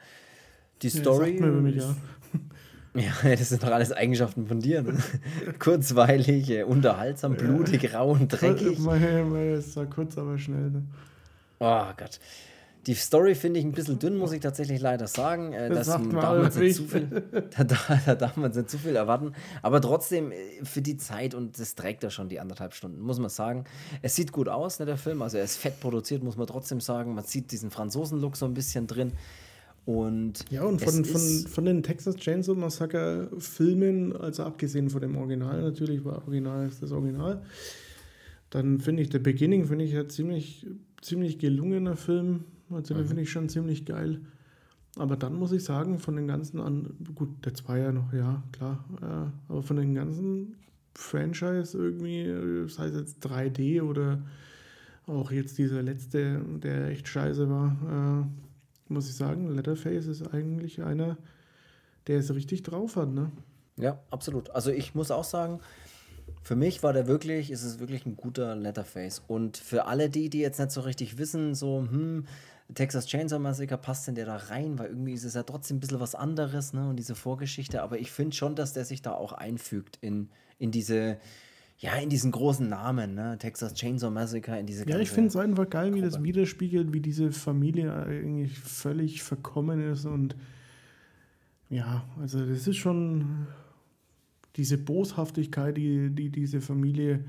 Die 0.82 0.90
Story. 0.90 1.40
Ja, 1.40 1.46
mir, 1.48 1.76
ist, 1.76 1.88
ja, 2.94 3.12
das 3.36 3.50
sind 3.50 3.64
doch 3.64 3.72
alles 3.72 3.92
Eigenschaften 3.92 4.48
von 4.48 4.62
dir. 4.62 4.82
Ne? 4.82 4.98
Kurzweilig, 5.60 6.50
äh, 6.50 6.64
unterhaltsam, 6.64 7.36
blutig, 7.36 7.94
rau 7.94 8.12
und 8.12 8.30
dreckig. 8.30 8.80
Es 8.80 9.76
war 9.76 9.86
kurz, 9.88 10.18
aber 10.18 10.38
schnell. 10.38 10.70
Ne? 10.70 10.84
Oh 11.60 11.86
Gott. 11.98 12.20
Die 12.88 12.94
Story 12.94 13.36
finde 13.36 13.60
ich 13.60 13.66
ein 13.66 13.74
bisschen 13.74 14.00
dünn, 14.00 14.18
muss 14.18 14.32
ich 14.32 14.40
tatsächlich 14.40 14.80
leider 14.80 15.08
sagen. 15.08 15.52
Äh, 15.52 15.68
das 15.70 15.88
dass 15.88 16.02
damals 16.02 16.56
nicht 16.56 16.78
zu 16.78 16.84
viel, 16.84 17.08
da, 17.58 17.66
da, 18.06 18.16
darf 18.16 18.38
man 18.38 18.52
nicht 18.52 18.70
zu 18.70 18.78
viel 18.78 18.96
erwarten. 18.96 19.34
Aber 19.62 19.82
trotzdem, 19.82 20.32
äh, 20.32 20.36
für 20.64 20.82
die 20.82 20.96
Zeit, 20.96 21.36
und 21.36 21.60
das 21.60 21.76
trägt 21.76 22.04
ja 22.04 22.10
schon 22.10 22.30
die 22.30 22.40
anderthalb 22.40 22.74
Stunden, 22.74 23.02
muss 23.02 23.20
man 23.20 23.30
sagen. 23.30 23.66
Es 24.02 24.16
sieht 24.16 24.32
gut 24.32 24.48
aus, 24.48 24.80
ne, 24.80 24.86
der 24.86 24.96
Film. 24.96 25.22
Also 25.22 25.38
er 25.38 25.44
ist 25.44 25.58
fett 25.58 25.82
produziert, 25.82 26.24
muss 26.24 26.38
man 26.38 26.48
trotzdem 26.48 26.80
sagen. 26.80 27.14
Man 27.14 27.26
sieht 27.26 27.52
diesen 27.52 27.72
Franzosen-Look 27.72 28.38
so 28.38 28.46
ein 28.46 28.54
bisschen 28.54 28.88
drin. 28.88 29.12
Und 29.86 30.46
ja, 30.50 30.64
und 30.64 30.82
von, 30.82 31.04
von, 31.04 31.22
von 31.22 31.66
den 31.66 31.84
Texas 31.84 32.16
Chainsaw 32.16 32.56
Massacre 32.56 33.30
Filmen, 33.38 34.16
also 34.16 34.44
abgesehen 34.44 34.90
von 34.90 35.02
dem 35.02 35.18
Original, 35.18 35.62
natürlich 35.62 36.04
war 36.06 36.26
Original 36.26 36.68
ist 36.68 36.84
das 36.84 36.92
Original, 36.92 37.42
dann 38.50 38.80
finde 38.80 39.04
ich 39.04 39.12
The 39.12 39.20
Beginning, 39.20 39.66
finde 39.66 39.86
ich 39.86 39.92
ja 39.92 40.08
ziemlich, 40.08 40.66
ziemlich 41.02 41.40
gelungener 41.40 41.96
Film 41.96 42.46
also 42.70 42.94
den 42.94 43.04
mhm. 43.04 43.08
finde 43.08 43.24
ich 43.24 43.32
schon 43.32 43.50
ziemlich 43.50 43.86
geil. 43.86 44.22
Aber 44.98 45.16
dann 45.16 45.36
muss 45.36 45.52
ich 45.52 45.64
sagen, 45.64 46.00
von 46.00 46.16
den 46.16 46.28
ganzen 46.28 46.60
an, 46.60 46.96
gut, 47.14 47.46
der 47.46 47.54
Zweier 47.54 47.92
noch, 47.92 48.14
ja, 48.14 48.44
klar, 48.52 48.84
äh, 49.02 49.52
aber 49.52 49.62
von 49.62 49.78
den 49.78 49.94
ganzen 49.94 50.56
Franchise 50.96 51.78
irgendwie, 51.78 52.68
sei 52.68 52.88
es 52.88 52.96
jetzt 52.96 53.26
3D 53.26 53.84
oder 53.84 54.20
auch 55.06 55.32
jetzt 55.32 55.58
dieser 55.58 55.84
letzte, 55.84 56.42
der 56.64 56.90
echt 56.90 57.08
scheiße 57.08 57.50
war, 57.50 58.26
äh, 58.28 58.92
muss 58.92 59.08
ich 59.08 59.16
sagen, 59.16 59.54
Letterface 59.54 60.08
ist 60.08 60.34
eigentlich 60.34 60.82
einer, 60.82 61.18
der 62.08 62.20
es 62.20 62.34
richtig 62.34 62.64
drauf 62.64 62.96
hat, 62.96 63.14
ne? 63.14 63.32
Ja, 63.78 64.00
absolut. 64.10 64.50
Also 64.52 64.72
ich 64.72 64.96
muss 64.96 65.12
auch 65.12 65.24
sagen, 65.24 65.60
für 66.42 66.56
mich 66.56 66.82
war 66.82 66.94
der 66.94 67.08
wirklich, 67.08 67.52
ist 67.52 67.64
es 67.64 67.80
wirklich 67.80 68.06
ein 68.06 68.16
guter 68.16 68.56
Letterface. 68.56 69.22
Und 69.28 69.58
für 69.58 69.86
alle 69.86 70.10
die, 70.10 70.30
die 70.30 70.40
jetzt 70.40 70.60
nicht 70.60 70.72
so 70.72 70.82
richtig 70.82 71.18
wissen, 71.18 71.54
so, 71.54 71.86
hm, 71.90 72.26
Texas 72.74 73.08
Chainsaw 73.08 73.40
Massacre 73.40 73.78
passt 73.78 74.08
denn 74.08 74.16
der 74.16 74.26
da 74.26 74.36
rein, 74.36 74.78
weil 74.78 74.90
irgendwie 74.90 75.14
ist 75.14 75.24
es 75.24 75.36
ja 75.36 75.44
trotzdem 75.44 75.78
ein 75.78 75.80
bisschen 75.80 76.00
was 76.00 76.16
anderes, 76.16 76.74
ne? 76.74 76.90
Und 76.90 76.98
diese 76.98 77.16
Vorgeschichte, 77.16 77.82
aber 77.82 78.00
ich 78.00 78.12
finde 78.12 78.36
schon, 78.36 78.56
dass 78.56 78.74
der 78.74 78.84
sich 78.84 79.02
da 79.02 79.14
auch 79.14 79.32
einfügt 79.32 79.98
in, 80.02 80.30
in 80.60 80.72
diese, 80.72 81.18
ja, 81.78 81.96
in 81.96 82.10
diesen 82.10 82.32
großen 82.32 82.68
Namen, 82.68 83.16
ne? 83.16 83.38
Texas 83.40 83.74
Chainsaw 83.74 84.12
Massacre, 84.12 84.60
in 84.60 84.66
diese 84.66 84.88
Ja, 84.88 85.00
ich 85.00 85.10
finde 85.10 85.30
es 85.30 85.38
einfach 85.38 85.70
geil, 85.70 85.94
wie 85.94 86.02
das 86.02 86.22
widerspiegelt, 86.22 86.92
wie 86.92 87.00
diese 87.00 87.32
Familie 87.32 87.94
eigentlich 87.94 88.60
völlig 88.60 89.24
verkommen 89.24 89.80
ist 89.92 90.06
und 90.06 90.36
ja, 91.70 92.06
also 92.20 92.46
das 92.46 92.68
ist 92.68 92.78
schon 92.78 93.48
diese 94.56 94.78
Boshaftigkeit, 94.78 95.78
die, 95.78 96.10
die 96.10 96.30
diese 96.30 96.62
Familie 96.62 97.26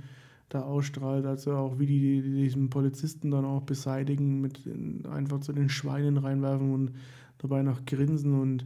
da 0.48 0.62
ausstrahlt, 0.62 1.26
also 1.26 1.52
auch 1.54 1.78
wie 1.78 1.86
die, 1.86 2.22
die 2.22 2.42
diesen 2.44 2.70
Polizisten 2.70 3.30
dann 3.30 3.44
auch 3.44 3.62
beseitigen, 3.62 4.40
mit 4.40 4.60
einfach 5.08 5.40
zu 5.40 5.52
den 5.52 5.68
Schweinen 5.68 6.16
reinwerfen 6.16 6.72
und 6.72 6.92
dabei 7.38 7.62
noch 7.62 7.84
grinsen 7.84 8.40
und 8.40 8.64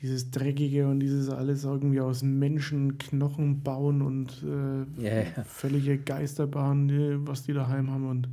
dieses 0.00 0.30
Dreckige 0.30 0.88
und 0.88 1.00
dieses 1.00 1.28
alles 1.28 1.64
irgendwie 1.64 2.00
aus 2.00 2.22
Menschenknochen 2.22 3.62
bauen 3.62 4.02
und 4.02 4.44
äh, 4.44 5.02
yeah. 5.02 5.44
völlige 5.44 5.98
Geisterbahn, 5.98 7.26
was 7.26 7.42
die 7.42 7.52
daheim 7.52 7.90
haben 7.90 8.08
und 8.08 8.28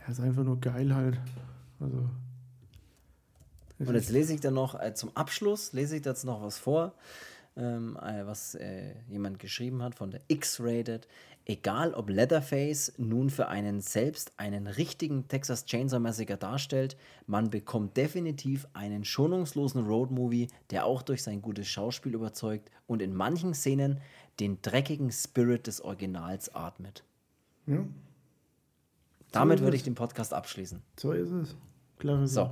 ja, 0.00 0.10
ist 0.10 0.20
einfach 0.20 0.44
nur 0.44 0.60
geil 0.60 0.94
halt. 0.94 1.20
Also. 1.78 2.08
Und 3.78 3.94
jetzt 3.94 4.10
lese 4.10 4.34
ich 4.34 4.40
dann 4.40 4.54
noch 4.54 4.80
äh, 4.80 4.94
zum 4.94 5.10
Abschluss, 5.16 5.72
lese 5.72 5.96
ich 5.96 6.04
jetzt 6.04 6.24
noch 6.24 6.42
was 6.42 6.58
vor, 6.58 6.94
ähm, 7.56 7.96
äh, 8.00 8.26
was 8.26 8.54
äh, 8.54 8.94
jemand 9.08 9.38
geschrieben 9.38 9.82
hat 9.82 9.94
von 9.94 10.10
der 10.10 10.20
X-Rated. 10.28 11.06
Egal 11.44 11.92
ob 11.94 12.08
Leatherface 12.08 12.92
nun 12.98 13.28
für 13.28 13.48
einen 13.48 13.80
selbst 13.80 14.32
einen 14.36 14.68
richtigen 14.68 15.26
Texas 15.26 15.64
Chainsaw 15.64 15.98
Massacre 15.98 16.36
darstellt, 16.36 16.96
man 17.26 17.50
bekommt 17.50 17.96
definitiv 17.96 18.68
einen 18.74 19.04
schonungslosen 19.04 19.84
Roadmovie, 19.84 20.48
der 20.70 20.84
auch 20.84 21.02
durch 21.02 21.22
sein 21.24 21.42
gutes 21.42 21.66
Schauspiel 21.66 22.14
überzeugt 22.14 22.70
und 22.86 23.02
in 23.02 23.14
manchen 23.14 23.54
Szenen 23.54 24.00
den 24.38 24.62
dreckigen 24.62 25.10
Spirit 25.10 25.66
des 25.66 25.80
Originals 25.80 26.54
atmet. 26.54 27.02
Ja. 27.66 27.84
Damit 29.32 29.58
so 29.58 29.64
würde 29.64 29.76
ich 29.76 29.82
den 29.82 29.94
Podcast 29.96 30.32
abschließen. 30.32 30.80
So 30.96 31.12
ist 31.12 31.30
es. 31.30 31.56
Klare 31.98 32.28
So. 32.28 32.50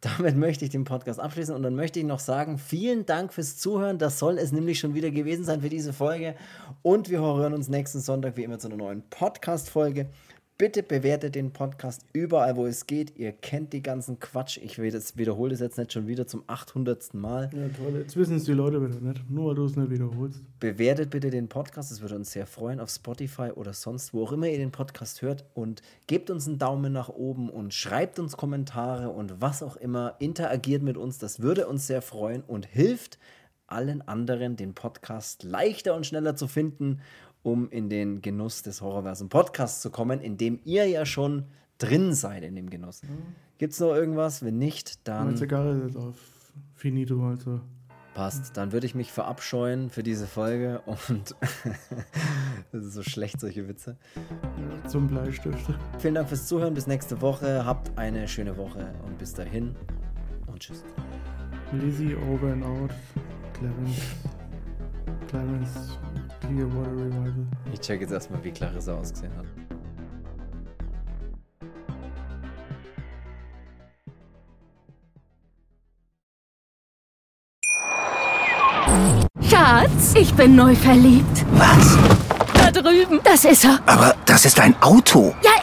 Damit 0.00 0.36
möchte 0.36 0.64
ich 0.64 0.70
den 0.70 0.84
Podcast 0.84 1.18
abschließen 1.18 1.54
und 1.54 1.62
dann 1.62 1.74
möchte 1.74 1.98
ich 1.98 2.04
noch 2.04 2.20
sagen, 2.20 2.58
vielen 2.58 3.06
Dank 3.06 3.32
fürs 3.32 3.56
Zuhören. 3.56 3.98
Das 3.98 4.18
soll 4.18 4.38
es 4.38 4.52
nämlich 4.52 4.78
schon 4.78 4.94
wieder 4.94 5.10
gewesen 5.10 5.44
sein 5.44 5.62
für 5.62 5.70
diese 5.70 5.92
Folge. 5.92 6.34
Und 6.82 7.08
wir 7.08 7.20
hören 7.20 7.54
uns 7.54 7.68
nächsten 7.68 8.00
Sonntag 8.00 8.36
wie 8.36 8.44
immer 8.44 8.58
zu 8.58 8.68
einer 8.68 8.76
neuen 8.76 9.02
Podcast-Folge. 9.08 10.10
Bitte 10.58 10.82
bewertet 10.82 11.34
den 11.34 11.52
Podcast 11.52 12.06
überall, 12.14 12.56
wo 12.56 12.64
es 12.64 12.86
geht. 12.86 13.18
Ihr 13.18 13.32
kennt 13.32 13.74
die 13.74 13.82
ganzen 13.82 14.18
Quatsch. 14.20 14.56
Ich 14.56 14.78
wiederhole 14.78 15.50
das 15.50 15.60
jetzt 15.60 15.76
nicht 15.76 15.92
schon 15.92 16.06
wieder 16.06 16.26
zum 16.26 16.44
800. 16.46 17.12
Mal. 17.12 17.50
Ja, 17.52 17.68
toll. 17.68 17.98
Jetzt 17.98 18.16
wissen 18.16 18.36
es 18.36 18.44
die 18.44 18.54
Leute 18.54 18.80
wieder 18.80 18.98
nicht. 18.98 19.28
Nur 19.28 19.48
weil 19.48 19.54
du 19.54 19.66
es 19.66 19.76
nicht 19.76 19.90
wiederholst. 19.90 20.40
Bewertet 20.58 21.10
bitte 21.10 21.28
den 21.28 21.48
Podcast. 21.48 21.90
Das 21.90 22.00
würde 22.00 22.16
uns 22.16 22.32
sehr 22.32 22.46
freuen 22.46 22.80
auf 22.80 22.88
Spotify 22.88 23.50
oder 23.54 23.74
sonst, 23.74 24.14
wo 24.14 24.22
auch 24.22 24.32
immer 24.32 24.48
ihr 24.48 24.56
den 24.56 24.70
Podcast 24.70 25.20
hört. 25.20 25.44
Und 25.52 25.82
gebt 26.06 26.30
uns 26.30 26.48
einen 26.48 26.58
Daumen 26.58 26.90
nach 26.90 27.10
oben 27.10 27.50
und 27.50 27.74
schreibt 27.74 28.18
uns 28.18 28.38
Kommentare 28.38 29.10
und 29.10 29.42
was 29.42 29.62
auch 29.62 29.76
immer. 29.76 30.16
Interagiert 30.20 30.82
mit 30.82 30.96
uns. 30.96 31.18
Das 31.18 31.40
würde 31.40 31.66
uns 31.66 31.86
sehr 31.86 32.00
freuen 32.00 32.40
und 32.40 32.64
hilft 32.64 33.18
allen 33.66 34.00
anderen, 34.06 34.56
den 34.56 34.74
Podcast 34.74 35.42
leichter 35.42 35.94
und 35.94 36.06
schneller 36.06 36.36
zu 36.36 36.46
finden 36.46 37.00
um 37.46 37.70
in 37.70 37.88
den 37.88 38.22
Genuss 38.22 38.62
des 38.62 38.82
Horrorversum 38.82 39.28
Podcasts 39.28 39.80
zu 39.80 39.90
kommen, 39.90 40.20
in 40.20 40.36
dem 40.36 40.58
ihr 40.64 40.86
ja 40.86 41.06
schon 41.06 41.44
drin 41.78 42.12
seid 42.12 42.42
in 42.42 42.56
dem 42.56 42.68
Genuss. 42.70 43.04
Mhm. 43.04 43.36
Gibt 43.58 43.72
es 43.72 43.78
noch 43.78 43.94
irgendwas? 43.94 44.44
Wenn 44.44 44.58
nicht, 44.58 45.06
dann. 45.06 45.32
Ist 45.32 45.96
auf 45.96 46.16
Finito, 46.74 47.24
also. 47.24 47.60
Passt. 48.14 48.56
Dann 48.56 48.72
würde 48.72 48.86
ich 48.86 48.94
mich 48.94 49.12
verabscheuen 49.12 49.90
für 49.90 50.02
diese 50.02 50.26
Folge 50.26 50.80
und 50.86 51.36
das 52.72 52.84
ist 52.84 52.94
so 52.94 53.02
schlecht, 53.02 53.38
solche 53.38 53.68
Witze. 53.68 53.96
Zum 54.88 55.06
Bleistift. 55.06 55.72
Vielen 55.98 56.14
Dank 56.14 56.28
fürs 56.28 56.46
Zuhören. 56.46 56.74
Bis 56.74 56.86
nächste 56.86 57.20
Woche. 57.20 57.64
Habt 57.64 57.96
eine 57.96 58.26
schöne 58.26 58.56
Woche 58.56 58.92
und 59.06 59.18
bis 59.18 59.34
dahin 59.34 59.76
und 60.46 60.60
tschüss. 60.60 60.82
Lizzie 61.72 62.16
over 62.16 62.52
and 62.52 62.64
out. 62.64 62.90
Clarence. 63.52 64.00
Clarence 65.28 65.98
Clearwater 66.40 66.90
Revival. 66.90 67.46
Ich 67.72 67.80
check 67.80 68.00
jetzt 68.00 68.12
erstmal, 68.12 68.42
wie 68.44 68.50
Clarissa 68.50 68.94
ausgesehen 68.94 69.32
hat. 69.36 69.46
Schatz, 79.42 80.14
ich 80.14 80.32
bin 80.34 80.56
neu 80.56 80.74
verliebt. 80.74 81.44
Was? 81.52 81.98
Da 82.54 82.70
drüben. 82.70 83.20
Das 83.24 83.44
ist 83.44 83.64
er. 83.64 83.80
Aber 83.86 84.14
das 84.26 84.44
ist 84.44 84.60
ein 84.60 84.74
Auto. 84.82 85.34
Ja. 85.42 85.56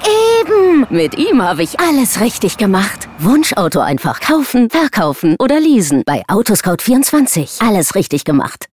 Leben. 0.43 0.85
Mit 0.89 1.17
ihm 1.17 1.41
habe 1.41 1.63
ich 1.63 1.79
alles 1.79 2.19
richtig 2.19 2.57
gemacht. 2.57 3.07
Wunschauto 3.19 3.79
einfach 3.79 4.19
kaufen, 4.19 4.69
verkaufen 4.69 5.35
oder 5.39 5.59
leasen. 5.59 6.03
Bei 6.05 6.23
Autoscout24. 6.27 7.65
Alles 7.65 7.95
richtig 7.95 8.25
gemacht. 8.25 8.61